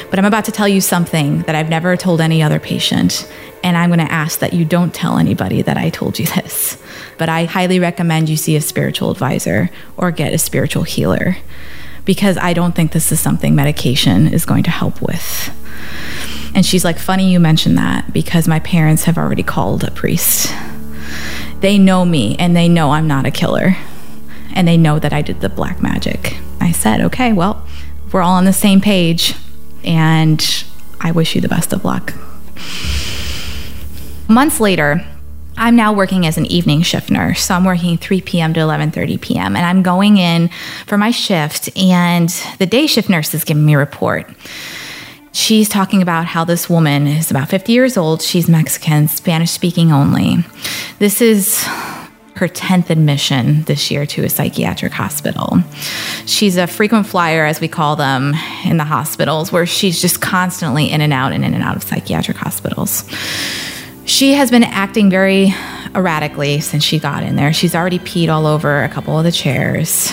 But 0.09 0.19
I'm 0.19 0.25
about 0.25 0.45
to 0.45 0.51
tell 0.51 0.67
you 0.67 0.81
something 0.81 1.41
that 1.43 1.55
I've 1.55 1.69
never 1.69 1.97
told 1.97 2.21
any 2.21 2.43
other 2.43 2.59
patient. 2.59 3.29
And 3.63 3.75
I'm 3.75 3.89
going 3.89 4.05
to 4.05 4.11
ask 4.11 4.39
that 4.39 4.53
you 4.53 4.65
don't 4.65 4.93
tell 4.93 5.17
anybody 5.17 5.61
that 5.63 5.77
I 5.77 5.89
told 5.89 6.19
you 6.19 6.25
this. 6.27 6.81
But 7.17 7.29
I 7.29 7.45
highly 7.45 7.79
recommend 7.79 8.29
you 8.29 8.37
see 8.37 8.55
a 8.55 8.61
spiritual 8.61 9.11
advisor 9.11 9.69
or 9.97 10.11
get 10.11 10.33
a 10.33 10.37
spiritual 10.37 10.83
healer 10.83 11.37
because 12.05 12.37
I 12.37 12.53
don't 12.53 12.73
think 12.73 12.91
this 12.93 13.11
is 13.11 13.19
something 13.19 13.53
medication 13.55 14.27
is 14.27 14.45
going 14.45 14.63
to 14.63 14.71
help 14.71 15.01
with. 15.01 15.51
And 16.53 16.65
she's 16.65 16.83
like, 16.83 16.99
Funny 16.99 17.31
you 17.31 17.39
mentioned 17.39 17.77
that 17.77 18.13
because 18.13 18.47
my 18.47 18.59
parents 18.59 19.03
have 19.03 19.17
already 19.17 19.43
called 19.43 19.83
a 19.83 19.91
priest. 19.91 20.53
They 21.59 21.77
know 21.77 22.05
me 22.05 22.35
and 22.37 22.55
they 22.55 22.69
know 22.69 22.91
I'm 22.91 23.07
not 23.07 23.25
a 23.25 23.31
killer. 23.31 23.75
And 24.53 24.67
they 24.67 24.77
know 24.77 24.99
that 24.99 25.13
I 25.13 25.21
did 25.21 25.41
the 25.41 25.49
black 25.49 25.81
magic. 25.81 26.37
I 26.59 26.71
said, 26.71 27.01
Okay, 27.01 27.33
well, 27.33 27.65
we're 28.11 28.21
all 28.21 28.35
on 28.35 28.45
the 28.45 28.53
same 28.53 28.81
page. 28.81 29.35
And 29.83 30.65
I 30.99 31.11
wish 31.11 31.35
you 31.35 31.41
the 31.41 31.47
best 31.47 31.73
of 31.73 31.85
luck. 31.85 32.13
Months 34.27 34.59
later, 34.59 35.05
I'm 35.57 35.75
now 35.75 35.91
working 35.91 36.27
as 36.27 36.37
an 36.37 36.45
evening 36.45 36.83
shift 36.83 37.09
nurse. 37.09 37.43
So 37.43 37.55
I'm 37.55 37.65
working 37.65 37.97
3 37.97 38.21
p.m. 38.21 38.53
to 38.53 38.59
11:30 38.59 39.19
p.m. 39.19 39.55
and 39.55 39.65
I'm 39.65 39.81
going 39.81 40.17
in 40.17 40.49
for 40.85 40.97
my 40.97 41.11
shift 41.11 41.75
and 41.75 42.29
the 42.59 42.65
day 42.67 42.85
shift 42.85 43.09
nurse 43.09 43.33
is 43.33 43.43
giving 43.43 43.65
me 43.65 43.73
a 43.73 43.77
report. 43.77 44.29
She's 45.37 45.69
talking 45.69 46.01
about 46.01 46.25
how 46.25 46.45
this 46.45 46.67
woman 46.67 47.05
is 47.05 47.29
about 47.29 47.47
50 47.47 47.71
years 47.71 47.95
old. 47.95 48.23
She's 48.23 48.49
Mexican, 48.49 49.07
Spanish 49.07 49.51
speaking 49.51 49.91
only. 49.91 50.37
This 50.97 51.21
is 51.21 51.63
her 52.37 52.47
10th 52.47 52.89
admission 52.89 53.61
this 53.65 53.91
year 53.91 54.07
to 54.07 54.23
a 54.23 54.29
psychiatric 54.29 54.93
hospital. 54.93 55.59
She's 56.25 56.57
a 56.57 56.65
frequent 56.65 57.05
flyer, 57.05 57.45
as 57.45 57.61
we 57.61 57.67
call 57.67 57.95
them 57.95 58.33
in 58.65 58.77
the 58.77 58.83
hospitals, 58.83 59.51
where 59.51 59.67
she's 59.67 60.01
just 60.01 60.21
constantly 60.21 60.89
in 60.89 61.01
and 61.01 61.13
out 61.13 61.33
and 61.33 61.45
in 61.45 61.53
and 61.53 61.61
out 61.61 61.75
of 61.75 61.83
psychiatric 61.83 62.37
hospitals. 62.37 63.07
She 64.05 64.33
has 64.33 64.49
been 64.49 64.63
acting 64.63 65.11
very 65.11 65.53
erratically 65.93 66.61
since 66.61 66.83
she 66.83 66.97
got 66.97 67.21
in 67.21 67.35
there. 67.35 67.53
She's 67.53 67.75
already 67.75 67.99
peed 67.99 68.29
all 68.29 68.47
over 68.47 68.83
a 68.83 68.89
couple 68.89 69.19
of 69.19 69.23
the 69.23 69.31
chairs. 69.31 70.11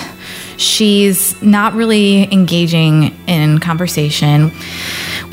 She's 0.57 1.41
not 1.43 1.75
really 1.75 2.33
engaging 2.33 3.17
in 3.27 3.59
conversation, 3.59 4.53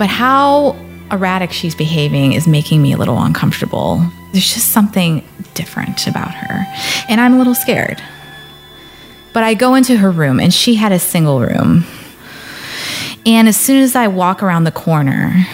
but 0.02 0.10
how 0.10 0.76
erratic 1.12 1.52
she's 1.52 1.76
behaving 1.76 2.34
is 2.34 2.48
making 2.48 2.82
me 2.82 2.92
a 2.92 2.98
little 2.98 3.22
uncomfortable. 3.22 4.04
There's 4.32 4.52
just 4.52 4.70
something 4.70 5.24
different 5.54 6.08
about 6.08 6.34
her, 6.34 6.66
and 7.08 7.22
I'm 7.22 7.36
a 7.36 7.38
little 7.38 7.54
scared. 7.54 8.02
But 9.32 9.44
I 9.44 9.54
go 9.54 9.76
into 9.76 9.96
her 9.98 10.10
room, 10.10 10.40
and 10.40 10.52
she 10.52 10.74
had 10.74 10.92
a 10.92 10.98
single 10.98 11.40
room. 11.40 11.86
And 13.28 13.48
as 13.48 13.58
soon 13.58 13.84
as 13.84 13.96
I 13.96 14.08
walk 14.08 14.42
around 14.42 14.64
the 14.64 14.72
corner, 14.72 15.46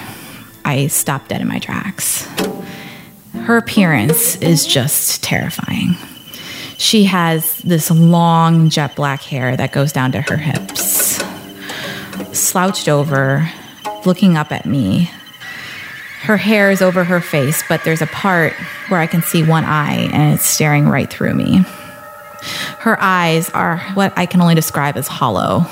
I 0.64 0.88
stop 0.88 1.28
dead 1.28 1.42
in 1.42 1.50
my 1.50 1.60
tracks. 1.60 2.26
Her 3.34 3.58
appearance 3.58 4.38
is 4.38 4.66
just 4.66 5.22
terrifying. 5.22 5.98
She 6.78 7.04
has 7.04 7.58
this 7.64 7.92
long 7.92 8.70
jet 8.70 8.96
black 8.96 9.24
hair 9.24 9.58
that 9.58 9.74
goes 9.74 9.92
down 9.92 10.14
to 10.14 10.22
her 10.22 10.38
hips, 10.38 11.22
slouched 12.32 12.88
over, 12.88 13.52
looking 14.08 14.36
up 14.38 14.52
at 14.52 14.66
me. 14.66 15.12
Her 16.24 16.38
hair 16.38 16.72
is 16.72 16.82
over 16.82 17.04
her 17.04 17.22
face, 17.22 17.64
but 17.70 17.84
there's 17.84 18.02
a 18.02 18.08
part 18.08 18.54
where 18.88 19.00
I 19.00 19.06
can 19.06 19.22
see 19.22 19.44
one 19.44 19.66
eye 19.66 20.10
and 20.12 20.34
it's 20.34 20.46
staring 20.46 20.90
right 20.90 21.10
through 21.10 21.36
me. 21.36 21.64
Her 22.80 22.98
eyes 23.00 23.50
are 23.52 23.78
what 23.94 24.14
I 24.18 24.26
can 24.26 24.42
only 24.42 24.56
describe 24.56 24.98
as 24.98 25.08
hollow 25.08 25.66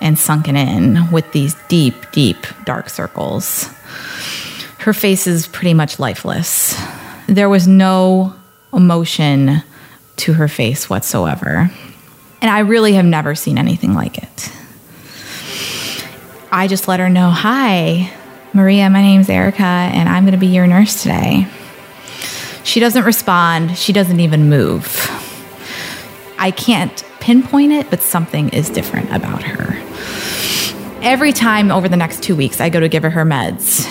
and 0.00 0.18
sunken 0.18 0.56
in 0.56 1.10
with 1.10 1.30
these 1.32 1.54
deep, 1.68 1.94
deep 2.12 2.46
dark 2.64 2.88
circles. 2.88 3.68
Her 4.78 4.92
face 4.92 5.26
is 5.26 5.46
pretty 5.46 5.74
much 5.74 5.98
lifeless. 5.98 6.80
There 7.26 7.48
was 7.48 7.68
no 7.68 8.34
emotion 8.72 9.62
to 10.16 10.32
her 10.32 10.48
face 10.48 10.88
whatsoever. 10.88 11.70
And 12.40 12.50
I 12.50 12.60
really 12.60 12.94
have 12.94 13.04
never 13.04 13.34
seen 13.34 13.58
anything 13.58 13.94
like 13.94 14.18
it. 14.18 14.52
I 16.54 16.68
just 16.68 16.86
let 16.86 17.00
her 17.00 17.08
know 17.08 17.30
Hi, 17.30 18.12
Maria, 18.52 18.90
my 18.90 19.00
name's 19.00 19.30
Erika, 19.30 19.62
and 19.62 20.06
I'm 20.06 20.24
going 20.24 20.32
to 20.32 20.38
be 20.38 20.48
your 20.48 20.66
nurse 20.66 21.00
today. 21.00 21.46
She 22.62 22.78
doesn't 22.78 23.04
respond, 23.04 23.78
she 23.78 23.94
doesn't 23.94 24.20
even 24.20 24.50
move. 24.50 24.86
I 26.38 26.50
can't 26.50 27.02
pinpoint 27.20 27.72
it, 27.72 27.88
but 27.88 28.02
something 28.02 28.50
is 28.50 28.68
different 28.68 29.10
about 29.12 29.42
her. 29.44 29.78
Every 31.00 31.32
time 31.32 31.70
over 31.70 31.88
the 31.88 31.96
next 31.96 32.22
two 32.22 32.36
weeks, 32.36 32.60
I 32.60 32.68
go 32.68 32.80
to 32.80 32.88
give 32.88 33.02
her 33.02 33.10
her 33.10 33.24
meds. 33.24 33.90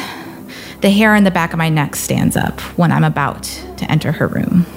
The 0.82 0.92
hair 0.92 1.16
in 1.16 1.24
the 1.24 1.32
back 1.32 1.54
of 1.54 1.58
my 1.58 1.70
neck 1.70 1.96
stands 1.96 2.38
up 2.38 2.62
when 2.78 2.92
I'm 2.92 3.04
about 3.04 3.42
to 3.78 3.90
enter 3.90 4.12
her 4.12 4.28
room. 4.28 4.68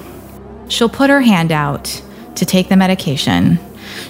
She'll 0.69 0.89
put 0.89 1.11
her 1.11 1.21
hand 1.21 1.51
out 1.51 2.01
to 2.33 2.47
take 2.47 2.67
the 2.67 2.77
medication. 2.77 3.59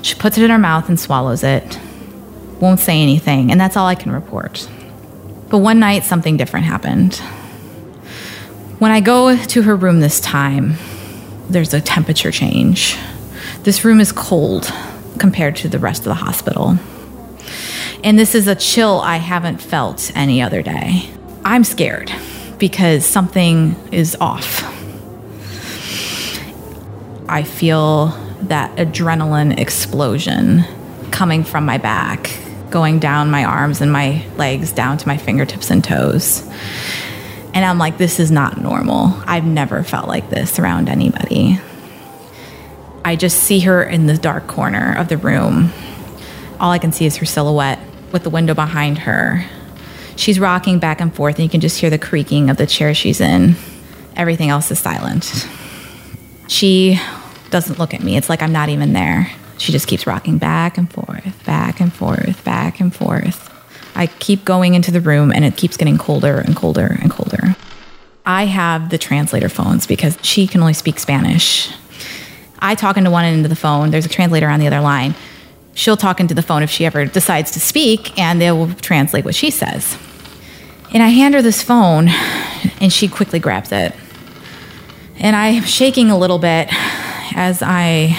She 0.02 0.16
puts 0.16 0.38
it 0.38 0.46
in 0.46 0.50
her 0.50 0.58
mouth 0.58 0.88
and 0.88 0.98
swallows 0.98 1.44
it. 1.44 1.78
Won't 2.60 2.80
say 2.80 3.02
anything, 3.02 3.52
and 3.52 3.60
that's 3.60 3.76
all 3.78 3.88
I 3.88 3.96
can 3.96 4.12
report. 4.12 4.68
But 5.50 5.60
one 5.60 5.80
night, 5.80 6.04
something 6.04 6.38
different 6.38 6.66
happened. 6.66 7.16
When 8.80 8.92
I 8.92 9.00
go 9.00 9.38
to 9.38 9.62
her 9.64 9.76
room 9.76 10.00
this 10.00 10.20
time, 10.20 10.76
there's 11.50 11.74
a 11.74 11.82
temperature 11.82 12.32
change. 12.32 12.98
This 13.64 13.86
room 13.86 14.00
is 14.00 14.12
cold 14.12 14.72
compared 15.20 15.56
to 15.58 15.70
the 15.70 15.80
rest 15.80 16.00
of 16.00 16.06
the 16.06 16.16
hospital. 16.16 16.78
And 18.04 18.20
this 18.20 18.36
is 18.36 18.48
a 18.48 18.56
chill 18.56 19.00
I 19.02 19.18
haven't 19.18 19.58
felt 19.58 20.12
any 20.16 20.42
other 20.42 20.62
day. 20.62 21.10
I'm 21.44 21.64
scared 21.64 22.12
because 22.58 23.06
something 23.06 23.76
is 23.92 24.16
off. 24.20 24.64
I 27.28 27.44
feel 27.44 28.08
that 28.44 28.76
adrenaline 28.78 29.58
explosion 29.58 30.64
coming 31.12 31.44
from 31.44 31.66
my 31.66 31.78
back, 31.78 32.30
going 32.70 33.00
down 33.00 33.32
my 33.32 33.44
arms 33.44 33.82
and 33.82 33.92
my 33.92 34.26
legs 34.38 34.72
down 34.72 34.98
to 34.98 35.08
my 35.08 35.18
fingertips 35.18 35.72
and 35.72 35.84
toes. 35.84 36.42
And 37.54 37.64
I'm 37.64 37.78
like, 37.78 37.98
this 37.98 38.20
is 38.20 38.32
not 38.32 38.60
normal. 38.60 39.14
I've 39.26 39.46
never 39.46 39.84
felt 39.84 40.08
like 40.08 40.30
this 40.30 40.60
around 40.60 40.90
anybody. 40.90 41.60
I 43.06 43.16
just 43.16 43.40
see 43.44 43.62
her 43.62 43.84
in 43.84 44.08
the 44.08 44.18
dark 44.18 44.48
corner 44.48 44.96
of 44.98 45.08
the 45.08 45.18
room. 45.18 45.72
All 46.60 46.72
I 46.72 46.80
can 46.80 46.92
see 46.92 47.06
is 47.06 47.18
her 47.18 47.26
silhouette 47.26 47.80
with 48.12 48.24
the 48.24 48.30
window 48.30 48.54
behind 48.54 48.98
her. 49.00 49.46
She's 50.16 50.40
rocking 50.40 50.80
back 50.80 51.02
and 51.02 51.14
forth, 51.14 51.36
and 51.36 51.44
you 51.44 51.50
can 51.50 51.62
just 51.62 51.80
hear 51.80 51.90
the 51.90 51.98
creaking 51.98 52.50
of 52.50 52.58
the 52.58 52.66
chair 52.66 52.94
she's 52.94 53.22
in. 53.22 53.56
Everything 54.16 54.50
else 54.50 54.72
is 54.72 54.80
silent. 54.80 55.48
She 56.48 57.00
doesn't 57.52 57.80
look 57.80 57.94
at 57.94 58.02
me. 58.02 58.18
It's 58.18 58.30
like 58.30 58.42
I'm 58.42 58.52
not 58.52 58.70
even 58.70 58.94
there. 58.94 59.30
She 59.58 59.72
just 59.72 59.88
keeps 59.88 60.06
rocking 60.06 60.38
back 60.38 60.78
and 60.78 60.92
forth, 60.92 61.46
back 61.46 61.80
and 61.80 61.94
forth, 61.94 62.44
back 62.44 62.80
and 62.80 62.94
forth. 62.94 63.52
I 63.96 64.08
keep 64.08 64.44
going 64.44 64.74
into 64.74 64.92
the 64.92 65.00
room 65.00 65.32
and 65.32 65.46
it 65.46 65.56
keeps 65.56 65.78
getting 65.78 65.98
colder 65.98 66.40
and 66.40 66.56
colder 66.56 66.98
and 67.02 67.10
colder. 67.10 67.56
I 68.26 68.46
have 68.46 68.90
the 68.90 68.98
translator 68.98 69.50
phones 69.50 69.88
because 69.88 70.18
she 70.22 70.48
can 70.48 70.62
only 70.62 70.74
speak 70.74 71.00
Spanish. 71.00 71.72
I 72.60 72.76
talk 72.76 72.98
into 72.98 73.12
one 73.12 73.24
end 73.24 73.46
of 73.46 73.50
the 73.50 73.56
phone, 73.56 73.92
there's 73.92 74.06
a 74.06 74.10
translator 74.10 74.50
on 74.50 74.60
the 74.60 74.68
other 74.68 74.82
line. 74.82 75.16
She'll 75.76 75.98
talk 75.98 76.20
into 76.20 76.34
the 76.34 76.42
phone 76.42 76.64
if 76.64 76.72
she 76.72 76.86
ever 76.86 77.06
decides 77.06 77.52
to 77.52 77.60
speak, 77.60 78.18
and 78.18 78.42
they 78.42 78.50
will 78.52 78.74
translate 78.76 79.26
what 79.26 79.36
she 79.36 79.52
says. 79.52 79.98
And 80.94 81.04
I 81.04 81.10
hand 81.10 81.36
her 81.36 81.42
this 81.42 81.62
phone, 81.62 82.08
and 82.80 82.92
she 82.94 83.10
quickly 83.10 83.40
grabs 83.40 83.74
it. 83.74 83.94
And 85.20 85.36
I'm 85.36 85.64
shaking 85.64 86.10
a 86.10 86.18
little 86.18 86.40
bit 86.40 86.70
as 87.36 87.62
I 87.62 88.18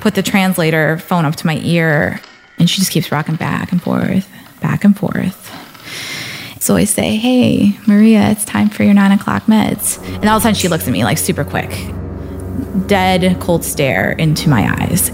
put 0.00 0.14
the 0.14 0.22
translator 0.22 0.98
phone 0.98 1.24
up 1.24 1.36
to 1.36 1.46
my 1.46 1.58
ear, 1.62 2.20
and 2.58 2.68
she 2.68 2.78
just 2.80 2.90
keeps 2.90 3.12
rocking 3.12 3.36
back 3.36 3.72
and 3.72 3.82
forth, 3.82 4.28
back 4.60 4.84
and 4.84 4.96
forth. 4.96 5.50
So 6.60 6.76
I 6.76 6.84
say, 6.84 7.16
Hey, 7.16 7.78
Maria, 7.86 8.30
it's 8.30 8.44
time 8.44 8.68
for 8.68 8.84
your 8.84 8.94
nine 8.94 9.12
o'clock 9.12 9.44
meds. 9.44 9.98
And 10.16 10.28
all 10.28 10.36
of 10.36 10.42
a 10.42 10.44
sudden 10.44 10.54
she 10.54 10.68
looks 10.68 10.86
at 10.86 10.92
me 10.92 11.04
like 11.04 11.18
super 11.18 11.44
quick, 11.44 11.70
dead 12.86 13.40
cold 13.40 13.64
stare 13.64 14.12
into 14.12 14.48
my 14.48 14.70
eyes. 14.78 15.10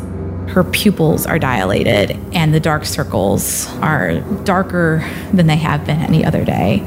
Her 0.48 0.64
pupils 0.64 1.26
are 1.26 1.38
dilated 1.38 2.12
and 2.32 2.52
the 2.52 2.60
dark 2.60 2.84
circles 2.84 3.68
are 3.76 4.20
darker 4.44 5.08
than 5.32 5.46
they 5.46 5.56
have 5.56 5.86
been 5.86 6.00
any 6.00 6.24
other 6.24 6.44
day. 6.44 6.80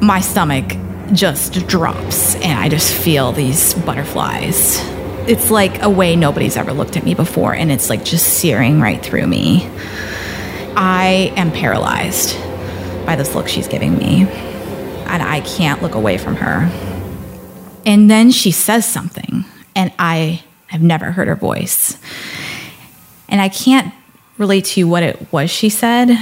My 0.00 0.20
stomach 0.20 0.76
just 1.12 1.66
drops 1.66 2.34
and 2.36 2.58
I 2.58 2.68
just 2.68 2.94
feel 2.94 3.32
these 3.32 3.74
butterflies. 3.74 4.95
It's 5.28 5.50
like 5.50 5.82
a 5.82 5.90
way 5.90 6.14
nobody's 6.14 6.56
ever 6.56 6.72
looked 6.72 6.96
at 6.96 7.04
me 7.04 7.14
before 7.14 7.54
and 7.54 7.72
it's 7.72 7.90
like 7.90 8.04
just 8.04 8.34
searing 8.34 8.80
right 8.80 9.02
through 9.02 9.26
me. 9.26 9.68
I 10.76 11.32
am 11.36 11.50
paralyzed 11.50 12.36
by 13.06 13.16
this 13.16 13.34
look 13.34 13.48
she's 13.48 13.66
giving 13.66 13.96
me, 13.96 14.22
and 14.26 15.22
I 15.22 15.40
can't 15.40 15.80
look 15.80 15.94
away 15.94 16.18
from 16.18 16.36
her. 16.36 16.70
And 17.86 18.10
then 18.10 18.30
she 18.30 18.50
says 18.50 18.84
something, 18.84 19.44
and 19.74 19.92
I 19.98 20.42
have 20.66 20.82
never 20.82 21.12
heard 21.12 21.28
her 21.28 21.36
voice. 21.36 21.96
And 23.28 23.40
I 23.40 23.48
can't 23.48 23.94
relate 24.38 24.66
to 24.66 24.84
what 24.84 25.02
it 25.02 25.32
was 25.32 25.50
she 25.50 25.70
said, 25.70 26.14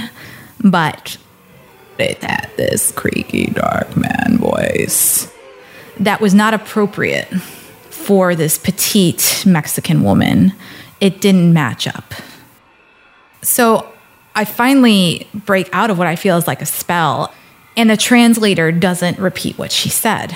but 0.63 1.17
it 1.97 2.23
had 2.23 2.49
this 2.55 2.91
creaky, 2.91 3.47
dark 3.47 3.97
man 3.97 4.37
voice 4.37 5.31
that 5.99 6.21
was 6.21 6.33
not 6.33 6.53
appropriate 6.53 7.27
for 8.05 8.35
this 8.35 8.59
petite 8.59 9.43
Mexican 9.47 10.03
woman. 10.03 10.53
It 11.01 11.21
didn't 11.21 11.53
match 11.53 11.87
up. 11.87 12.13
So 13.41 13.91
I 14.35 14.45
finally 14.45 15.27
break 15.33 15.69
out 15.73 15.89
of 15.89 15.97
what 15.97 16.05
I 16.05 16.15
feel 16.15 16.37
is 16.37 16.45
like 16.45 16.61
a 16.61 16.67
spell, 16.67 17.33
and 17.75 17.89
the 17.89 17.97
translator 17.97 18.71
doesn't 18.71 19.17
repeat 19.17 19.57
what 19.57 19.71
she 19.71 19.89
said. 19.89 20.35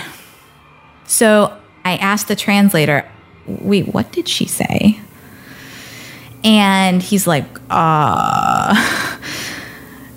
So 1.06 1.56
I 1.86 1.98
asked 1.98 2.28
the 2.28 2.36
translator, 2.36 3.10
Wait, 3.46 3.94
what 3.94 4.12
did 4.12 4.28
she 4.28 4.46
say? 4.46 5.00
And 6.44 7.04
he's 7.04 7.28
like, 7.28 7.46
Uh, 7.70 8.74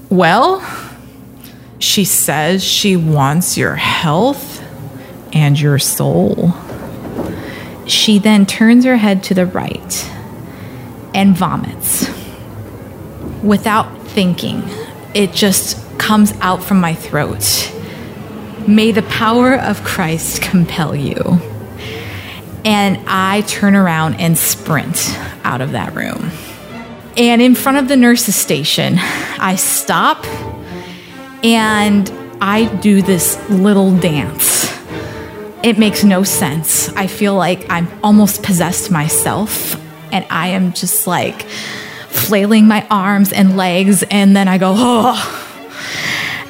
well, 0.09 0.67
she 1.79 2.05
says 2.05 2.65
she 2.65 2.97
wants 2.97 3.59
your 3.59 3.75
health 3.75 4.63
and 5.35 5.61
your 5.61 5.79
soul. 5.79 6.55
She 7.87 8.19
then 8.19 8.47
turns 8.47 8.85
her 8.85 8.97
head 8.97 9.23
to 9.25 9.35
the 9.35 9.47
right 9.47 10.11
and 11.15 11.37
vomits 11.37 12.09
without 13.43 14.03
thinking. 14.09 14.63
It 15.15 15.33
just 15.33 15.79
comes 15.99 16.33
out 16.41 16.63
from 16.63 16.81
my 16.81 16.95
throat. 16.95 17.73
May 18.67 18.93
the 18.93 19.03
power 19.03 19.55
of 19.55 19.83
Christ 19.85 20.43
compel 20.43 20.95
you. 20.95 21.41
And 22.65 23.03
I 23.09 23.41
turn 23.43 23.75
around 23.75 24.15
and 24.15 24.39
sprint 24.39 25.19
out 25.43 25.61
of 25.61 25.73
that 25.73 25.95
room. 25.95 26.31
And 27.17 27.43
in 27.43 27.55
front 27.55 27.79
of 27.79 27.89
the 27.89 27.97
nurse's 27.97 28.37
station, 28.37 28.99
I 28.99 29.57
stop 29.57 30.25
and 31.45 32.11
I 32.41 32.73
do 32.81 33.03
this 33.03 33.39
little 33.51 33.97
dance. 33.97 34.73
It 35.63 35.79
makes 35.79 36.03
no 36.03 36.25
sense. 36.25 36.89
I 36.91 37.07
feel 37.07 37.37
like 37.37 37.67
I'm 37.71 37.89
almost 38.03 38.43
possessed 38.43 38.91
myself, 38.91 39.77
and 40.13 40.27
I 40.29 40.49
am 40.49 40.73
just 40.73 41.07
like 41.07 41.43
flailing 42.09 42.67
my 42.67 42.87
arms 42.91 43.33
and 43.33 43.57
legs, 43.57 44.03
and 44.11 44.37
then 44.37 44.49
I 44.49 44.59
go, 44.59 44.75
oh. 44.77 45.49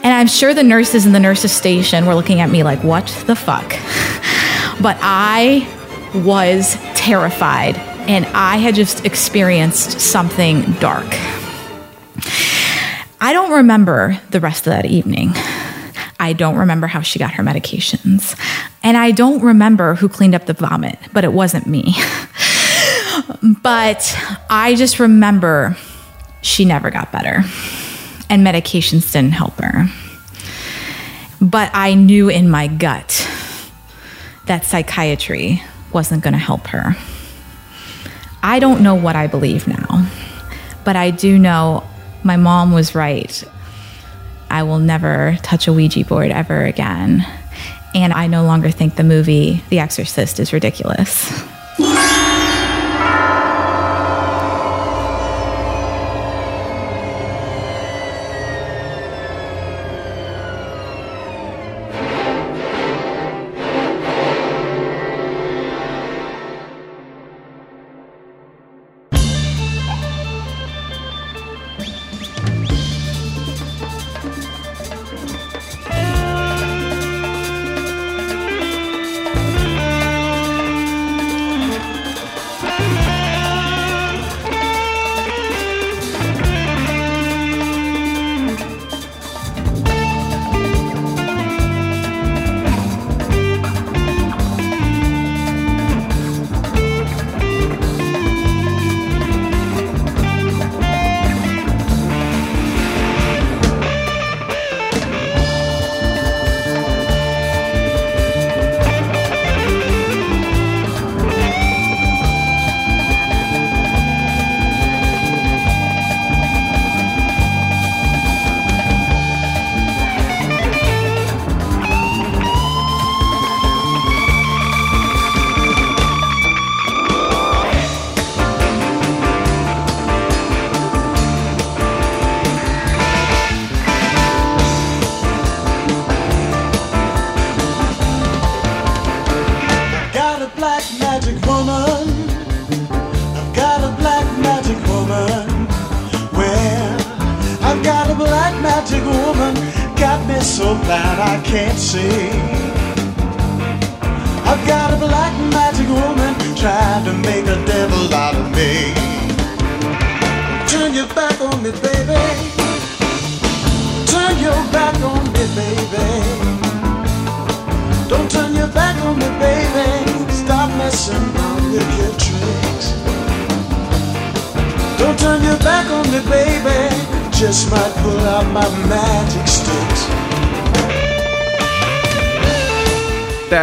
And 0.03 0.13
I'm 0.13 0.27
sure 0.27 0.55
the 0.55 0.63
nurses 0.63 1.07
in 1.07 1.13
the 1.13 1.21
nurses' 1.21 1.53
station 1.53 2.07
were 2.07 2.15
looking 2.15 2.41
at 2.41 2.51
me 2.51 2.63
like, 2.63 2.83
what 2.83 3.07
the 3.27 3.37
fuck? 3.37 3.69
But 4.81 4.97
I 5.01 5.69
was 6.25 6.75
terrified, 6.95 7.77
and 8.09 8.25
I 8.27 8.57
had 8.57 8.75
just 8.75 9.05
experienced 9.05 10.01
something 10.01 10.73
dark. 10.81 11.07
I 13.21 13.33
don't 13.33 13.53
remember 13.53 14.19
the 14.31 14.41
rest 14.41 14.67
of 14.67 14.73
that 14.73 14.87
evening. 14.87 15.35
I 16.23 16.35
don't 16.35 16.55
remember 16.57 16.87
how 16.87 17.01
she 17.01 17.19
got 17.19 17.33
her 17.33 17.43
medications. 17.43 18.39
And 18.85 18.97
I 18.97 19.11
don't 19.11 19.43
remember 19.43 19.97
who 19.97 20.09
cleaned 20.09 20.37
up 20.37 20.47
the 20.47 20.53
vomit, 20.53 20.97
but 21.13 21.25
it 21.25 21.33
wasn't 21.33 21.67
me. 21.67 21.97
but 23.63 24.17
I 24.49 24.77
just 24.77 25.01
remember 25.01 25.77
she 26.41 26.65
never 26.65 26.93
got 26.93 27.11
better, 27.11 27.43
and 28.31 28.47
medications 28.47 29.13
didn't 29.13 29.33
help 29.33 29.61
her. 29.61 29.89
But 31.41 31.73
I 31.75 31.95
knew 31.95 32.29
in 32.29 32.49
my 32.49 32.69
gut 32.69 33.29
that 34.47 34.65
psychiatry 34.65 35.61
wasn't 35.93 36.23
going 36.23 36.35
to 36.35 36.39
help 36.39 36.69
her. 36.69 36.95
I 38.45 38.61
don't 38.61 38.81
know 38.81 38.95
what 38.95 39.17
I 39.17 39.27
believe 39.27 39.67
now, 39.67 40.09
but 40.85 40.95
I 40.95 41.11
do 41.11 41.37
know 41.37 41.83
my 42.23 42.37
mom 42.37 42.71
was 42.71 42.95
right. 42.95 43.43
I 44.53 44.65
will 44.65 44.79
never 44.79 45.39
touch 45.43 45.67
a 45.67 45.73
Ouija 45.73 46.05
board 46.05 46.31
ever 46.31 46.63
again. 46.63 47.27
And 47.95 48.13
I 48.13 48.27
no 48.27 48.45
longer 48.45 48.71
think 48.71 48.97
the 48.97 49.03
movie 49.03 49.65
The 49.71 49.79
Exorcist 49.79 50.39
is 50.39 50.53
ridiculous. 50.53 51.43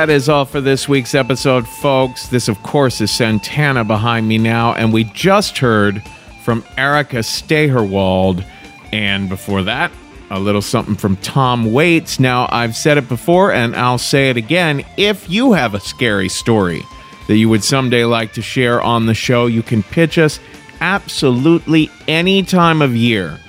That 0.09 0.15
is 0.15 0.27
all 0.27 0.45
for 0.45 0.59
this 0.59 0.89
week's 0.89 1.13
episode, 1.13 1.67
folks. 1.67 2.29
This, 2.29 2.47
of 2.47 2.63
course, 2.63 2.99
is 2.99 3.11
Santana 3.11 3.83
behind 3.83 4.27
me 4.27 4.39
now, 4.39 4.73
and 4.73 4.91
we 4.91 5.03
just 5.03 5.59
heard 5.59 6.01
from 6.43 6.63
Erika 6.77 7.21
Steigerwald. 7.21 8.43
And 8.91 9.29
before 9.29 9.61
that, 9.61 9.91
a 10.31 10.39
little 10.39 10.63
something 10.63 10.95
from 10.95 11.15
Tom 11.17 11.71
Waits. 11.71 12.19
Now, 12.19 12.49
I've 12.51 12.75
said 12.75 12.97
it 12.97 13.07
before, 13.07 13.51
and 13.51 13.75
I'll 13.75 13.99
say 13.99 14.31
it 14.31 14.37
again. 14.37 14.83
If 14.97 15.29
you 15.29 15.53
have 15.53 15.75
a 15.75 15.79
scary 15.79 16.27
story 16.27 16.81
that 17.27 17.37
you 17.37 17.47
would 17.47 17.63
someday 17.63 18.03
like 18.03 18.33
to 18.33 18.41
share 18.41 18.81
on 18.81 19.05
the 19.05 19.13
show, 19.13 19.45
you 19.45 19.61
can 19.61 19.83
pitch 19.83 20.17
us 20.17 20.39
absolutely 20.81 21.91
any 22.07 22.41
time 22.41 22.81
of 22.81 22.95
year 22.95 23.39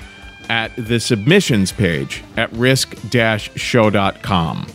at 0.51 0.73
the 0.77 1.01
submissions 1.01 1.73
page 1.73 2.23
at 2.37 2.53
risk-show.com. 2.53 4.67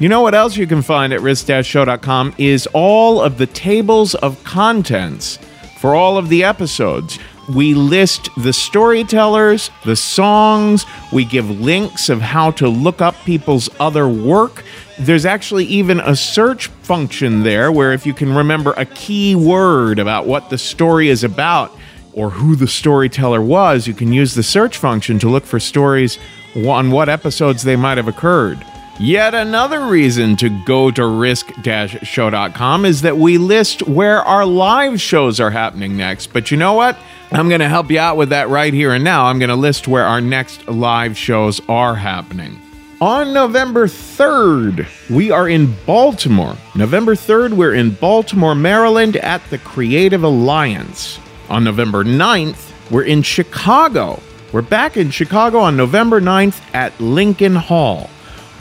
You 0.00 0.08
know 0.08 0.22
what 0.22 0.34
else 0.34 0.56
you 0.56 0.66
can 0.66 0.80
find 0.80 1.12
at 1.12 1.20
risk-show.com 1.20 2.34
is 2.38 2.66
all 2.72 3.20
of 3.20 3.36
the 3.36 3.46
tables 3.46 4.14
of 4.14 4.42
contents 4.44 5.36
for 5.78 5.94
all 5.94 6.16
of 6.16 6.30
the 6.30 6.42
episodes. 6.42 7.18
We 7.54 7.74
list 7.74 8.30
the 8.38 8.54
storytellers, 8.54 9.70
the 9.84 9.96
songs, 9.96 10.86
we 11.12 11.26
give 11.26 11.50
links 11.50 12.08
of 12.08 12.22
how 12.22 12.52
to 12.52 12.66
look 12.66 13.02
up 13.02 13.14
people's 13.26 13.68
other 13.78 14.08
work. 14.08 14.64
There's 14.98 15.26
actually 15.26 15.66
even 15.66 16.00
a 16.00 16.16
search 16.16 16.68
function 16.68 17.42
there 17.42 17.70
where 17.70 17.92
if 17.92 18.06
you 18.06 18.14
can 18.14 18.34
remember 18.34 18.72
a 18.78 18.86
key 18.86 19.34
word 19.34 19.98
about 19.98 20.26
what 20.26 20.48
the 20.48 20.56
story 20.56 21.10
is 21.10 21.24
about 21.24 21.76
or 22.14 22.30
who 22.30 22.56
the 22.56 22.68
storyteller 22.68 23.42
was, 23.42 23.86
you 23.86 23.92
can 23.92 24.14
use 24.14 24.34
the 24.34 24.42
search 24.42 24.78
function 24.78 25.18
to 25.18 25.28
look 25.28 25.44
for 25.44 25.60
stories 25.60 26.18
on 26.56 26.90
what 26.90 27.10
episodes 27.10 27.64
they 27.64 27.76
might 27.76 27.98
have 27.98 28.08
occurred. 28.08 28.64
Yet 29.00 29.34
another 29.34 29.86
reason 29.86 30.36
to 30.36 30.50
go 30.50 30.90
to 30.90 31.06
risk-show.com 31.06 32.84
is 32.84 33.00
that 33.00 33.16
we 33.16 33.38
list 33.38 33.88
where 33.88 34.22
our 34.22 34.44
live 34.44 35.00
shows 35.00 35.40
are 35.40 35.50
happening 35.50 35.96
next. 35.96 36.34
But 36.34 36.50
you 36.50 36.58
know 36.58 36.74
what? 36.74 36.98
I'm 37.32 37.48
going 37.48 37.62
to 37.62 37.68
help 37.70 37.90
you 37.90 37.98
out 37.98 38.18
with 38.18 38.28
that 38.28 38.50
right 38.50 38.74
here 38.74 38.92
and 38.92 39.02
now. 39.02 39.24
I'm 39.24 39.38
going 39.38 39.48
to 39.48 39.56
list 39.56 39.88
where 39.88 40.04
our 40.04 40.20
next 40.20 40.68
live 40.68 41.16
shows 41.16 41.62
are 41.66 41.94
happening. 41.94 42.60
On 43.00 43.32
November 43.32 43.86
3rd, 43.86 44.86
we 45.08 45.30
are 45.30 45.48
in 45.48 45.74
Baltimore. 45.86 46.58
November 46.74 47.14
3rd, 47.14 47.54
we're 47.54 47.72
in 47.72 47.92
Baltimore, 47.92 48.54
Maryland 48.54 49.16
at 49.16 49.42
the 49.48 49.56
Creative 49.56 50.24
Alliance. 50.24 51.18
On 51.48 51.64
November 51.64 52.04
9th, 52.04 52.70
we're 52.90 53.04
in 53.04 53.22
Chicago. 53.22 54.20
We're 54.52 54.60
back 54.60 54.98
in 54.98 55.10
Chicago 55.10 55.60
on 55.60 55.74
November 55.74 56.20
9th 56.20 56.60
at 56.74 57.00
Lincoln 57.00 57.56
Hall. 57.56 58.10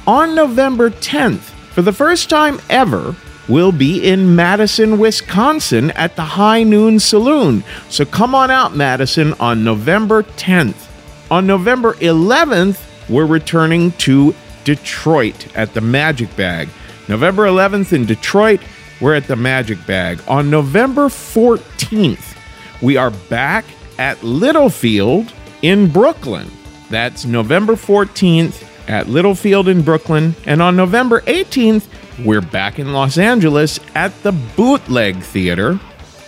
On 0.09 0.33
November 0.33 0.89
10th, 0.89 1.51
for 1.71 1.83
the 1.83 1.93
first 1.93 2.31
time 2.31 2.59
ever, 2.67 3.15
we'll 3.47 3.71
be 3.71 4.03
in 4.03 4.35
Madison, 4.35 4.97
Wisconsin 4.97 5.91
at 5.91 6.15
the 6.15 6.23
High 6.23 6.63
Noon 6.63 6.99
Saloon. 6.99 7.63
So 7.89 8.05
come 8.05 8.33
on 8.33 8.49
out, 8.49 8.75
Madison, 8.75 9.33
on 9.33 9.63
November 9.63 10.23
10th. 10.23 10.87
On 11.29 11.45
November 11.45 11.93
11th, 11.93 13.07
we're 13.07 13.27
returning 13.27 13.91
to 13.99 14.33
Detroit 14.63 15.55
at 15.55 15.75
the 15.75 15.81
Magic 15.81 16.35
Bag. 16.35 16.69
November 17.07 17.45
11th 17.45 17.93
in 17.93 18.07
Detroit, 18.07 18.61
we're 18.99 19.13
at 19.13 19.27
the 19.27 19.35
Magic 19.35 19.77
Bag. 19.85 20.19
On 20.27 20.49
November 20.49 21.09
14th, 21.09 22.35
we 22.81 22.97
are 22.97 23.11
back 23.11 23.63
at 23.99 24.23
Littlefield 24.23 25.31
in 25.61 25.87
Brooklyn. 25.87 26.49
That's 26.89 27.25
November 27.25 27.73
14th 27.73 28.68
at 28.89 29.07
Littlefield 29.07 29.69
in 29.69 29.83
Brooklyn. 29.83 30.35
And 30.45 30.61
on 30.61 30.75
November 30.75 31.21
18th, 31.21 31.87
we're 32.25 32.41
back 32.41 32.79
in 32.79 32.91
Los 32.91 33.17
Angeles 33.17 33.79
at 33.95 34.11
the 34.23 34.33
Bootleg 34.33 35.21
Theater. 35.21 35.79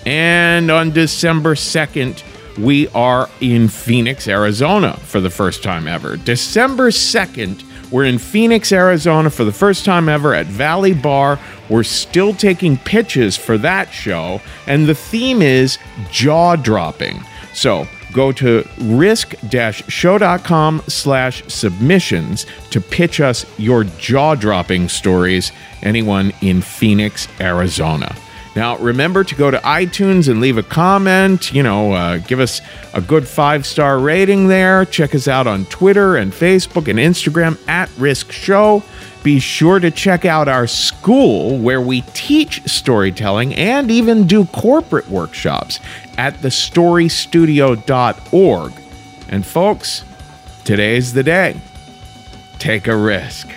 And 0.06 0.72
on 0.72 0.92
December 0.92 1.56
2nd, 1.56 2.24
we 2.58 2.88
are 2.90 3.30
in 3.42 3.68
Phoenix, 3.68 4.28
Arizona 4.28 4.96
for 4.98 5.20
the 5.20 5.30
first 5.30 5.64
time 5.64 5.88
ever. 5.88 6.18
December 6.18 6.92
2nd, 6.92 7.64
we're 7.92 8.06
in 8.06 8.20
Phoenix, 8.20 8.72
Arizona 8.72 9.30
for 9.30 9.44
the 9.44 9.52
first 9.52 9.84
time 9.84 10.08
ever 10.08 10.34
at 10.34 10.46
Valley 10.46 10.94
Bar. 10.94 11.40
We're 11.70 11.84
still 11.84 12.34
taking 12.34 12.78
pitches 12.78 13.36
for 13.36 13.58
that 13.60 13.92
show, 13.92 14.42
and 14.68 14.88
the 14.88 14.96
theme 14.96 15.42
is 15.42 15.78
jaw 16.10 16.56
dropping. 16.56 17.22
So 17.54 17.88
go 18.12 18.32
to 18.34 18.68
risk-show.com 18.80 20.82
slash 20.88 21.44
submissions 21.48 22.46
to 22.70 22.82
pitch 22.82 23.22
us 23.22 23.46
your 23.58 23.84
jaw-dropping 23.84 24.90
stories, 24.90 25.52
anyone 25.82 26.32
in 26.42 26.62
Phoenix, 26.62 27.28
Arizona. 27.40 28.16
Now, 28.56 28.78
remember 28.78 29.24
to 29.24 29.36
go 29.36 29.50
to 29.50 29.58
iTunes 29.60 30.28
and 30.28 30.42
leave 30.42 30.58
a 30.58 30.64
comment. 30.64 31.54
You 31.54 31.64
know, 31.64 31.94
uh, 31.94 32.18
give 32.18 32.42
us 32.42 32.60
a 32.94 33.00
good 33.00 33.26
five 33.26 33.66
star 33.66 33.98
rating 33.98 34.50
there. 34.50 34.84
Check 34.84 35.16
us 35.16 35.30
out 35.30 35.48
on 35.48 35.64
Twitter 35.66 36.18
and 36.18 36.34
Facebook 36.34 36.90
and 36.90 37.00
Instagram 37.00 37.58
at 37.70 37.90
Risk 37.98 38.32
Show. 38.32 38.84
Be 39.24 39.40
sure 39.40 39.80
to 39.80 39.92
check 39.92 40.26
out 40.26 40.48
our 40.48 40.66
school 40.66 41.60
where 41.60 41.82
we 41.82 42.02
teach 42.02 42.68
storytelling 42.68 43.54
and 43.56 43.92
even 43.92 44.26
do 44.26 44.46
corporate 44.46 45.10
workshops 45.10 45.80
at 46.18 46.34
thestorystudio.org. 46.36 48.74
And, 49.30 49.46
folks, 49.46 50.04
today's 50.64 51.14
the 51.14 51.22
day. 51.24 51.62
Take 52.58 52.88
a 52.88 52.98
risk. 52.98 53.50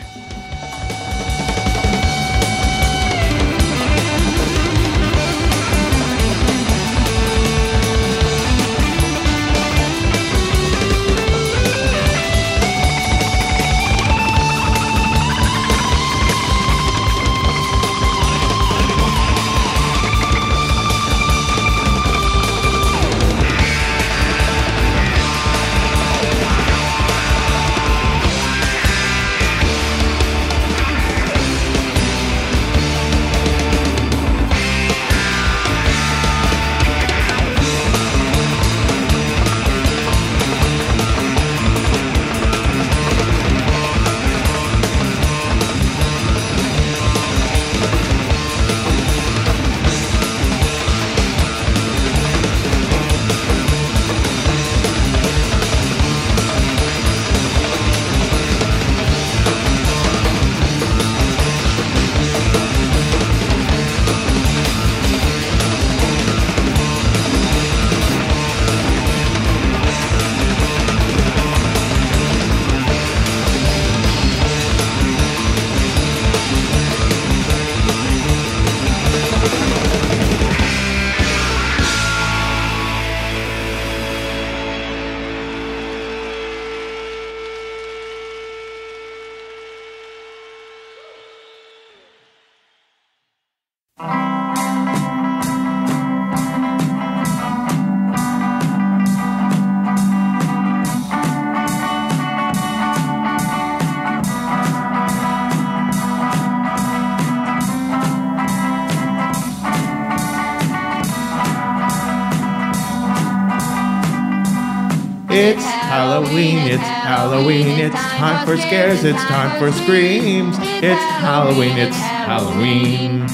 Time 118.25 118.47
for 118.47 118.57
scares, 118.57 119.05
it's 119.05 119.23
time 119.25 119.59
for 119.59 119.71
screams. 119.71 120.57
It's 120.59 121.05
Halloween, 121.21 121.77
it's 121.77 121.97
Halloween. 121.97 123.27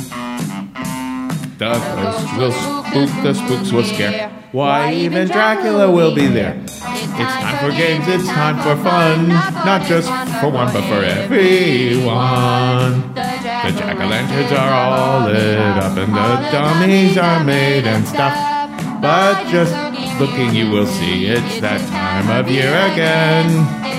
The 1.59 1.75
ghosts 1.95 2.37
will 2.37 2.53
spook, 2.53 3.11
the 3.23 3.35
spooks 3.35 3.71
will 3.71 3.85
scare. 3.85 4.31
Why, 4.51 4.93
even 4.95 5.29
Dracula 5.29 5.89
will 5.93 6.13
be 6.13 6.27
there. 6.27 6.61
It's 6.65 6.83
time 6.83 7.59
for 7.63 7.71
games, 7.77 8.09
it's 8.09 8.27
time 8.27 8.57
for 8.65 8.75
fun. 8.83 9.29
Not 9.29 9.83
just 9.87 10.09
for 10.41 10.51
one, 10.51 10.73
but 10.73 10.83
for 10.83 11.05
everyone. 11.05 12.11
The 13.15 13.71
jack 13.79 14.01
o' 14.01 14.09
lanterns 14.09 14.51
are 14.51 14.73
all 14.73 15.29
lit 15.29 15.59
up, 15.59 15.97
and 15.97 16.13
the 16.13 16.51
dummies 16.51 17.17
are 17.17 17.45
made 17.45 17.87
and 17.87 18.05
stuff. 18.09 18.35
But 19.01 19.47
just 19.51 19.73
looking, 20.19 20.53
you 20.53 20.69
will 20.69 20.87
see 20.87 21.27
it's 21.27 21.61
that 21.61 21.81
time 21.91 22.29
of 22.29 22.51
year 22.51 22.75
again. 22.91 23.90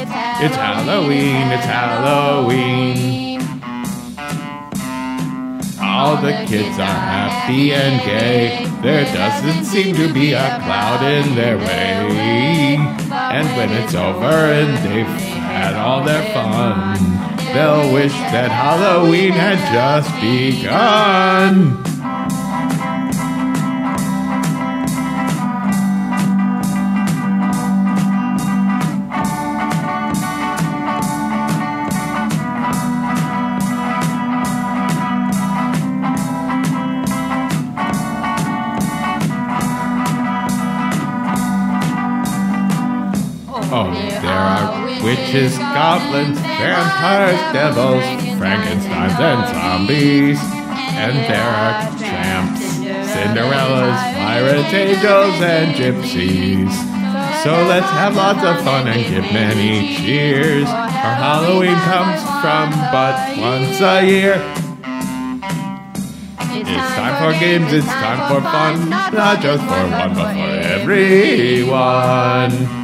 It's 0.43 0.55
Halloween, 0.55 1.51
it's 1.51 1.65
Halloween. 1.65 3.41
All 5.79 6.17
the 6.17 6.31
kids 6.47 6.79
are 6.79 6.99
happy 7.13 7.71
and 7.73 8.01
gay. 8.01 8.65
There 8.81 9.05
doesn't 9.13 9.65
seem 9.65 9.95
to 9.97 10.11
be 10.11 10.33
a 10.33 10.59
cloud 10.63 11.03
in 11.03 11.35
their 11.35 11.59
way. 11.59 12.75
And 13.11 13.47
when 13.55 13.69
it's 13.69 13.93
over 13.93 14.23
and 14.25 14.75
they've 14.77 15.05
had 15.05 15.75
all 15.75 16.03
their 16.03 16.33
fun, 16.33 16.97
they'll 17.53 17.93
wish 17.93 18.13
that 18.33 18.49
Halloween 18.49 19.33
had 19.33 19.59
just 19.71 20.09
begun. 20.19 21.90
Witches, 45.31 45.57
goblins, 45.57 46.37
vampires, 46.39 47.39
devils, 47.53 48.03
Frankensteins, 48.37 49.17
and 49.19 49.47
zombies. 49.55 50.37
And 50.99 51.17
there 51.17 51.41
are 51.41 51.81
tramps, 51.97 52.61
Cinderellas, 52.81 53.95
pirates, 54.13 54.73
angels, 54.73 55.41
and 55.41 55.73
gypsies. 55.75 56.71
So 57.43 57.51
let's 57.65 57.89
have 57.91 58.15
lots 58.15 58.43
of 58.43 58.61
fun 58.63 58.87
and 58.87 59.05
give 59.07 59.31
many 59.31 59.95
cheers. 59.95 60.65
For 60.65 60.73
Halloween 60.73 61.75
comes 61.75 62.21
from 62.41 62.71
but 62.91 63.37
once 63.37 63.79
a 63.81 64.03
year. 64.05 64.41
It's 66.53 66.95
time 66.95 67.15
for 67.23 67.31
games, 67.39 67.71
it's 67.71 67.87
time 67.87 68.27
for 68.27 68.41
fun, 68.41 68.89
not 68.89 69.39
just 69.41 69.63
for 69.63 69.87
one, 69.89 70.13
but 70.13 70.33
for 70.33 70.51
everyone. 70.67 72.80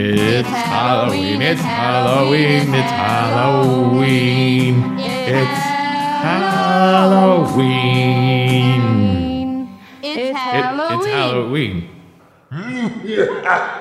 It's 0.00 0.48
Halloween, 0.48 1.42
it's 1.42 1.60
Halloween, 1.60 2.72
it's 2.72 2.90
Halloween. 2.92 4.74
It's 4.96 5.58
Halloween. 7.98 9.68
It's 10.00 10.16
It- 10.16 10.28
it's 10.28 10.38
Halloween. 10.38 11.88
Halloween. 12.50 12.86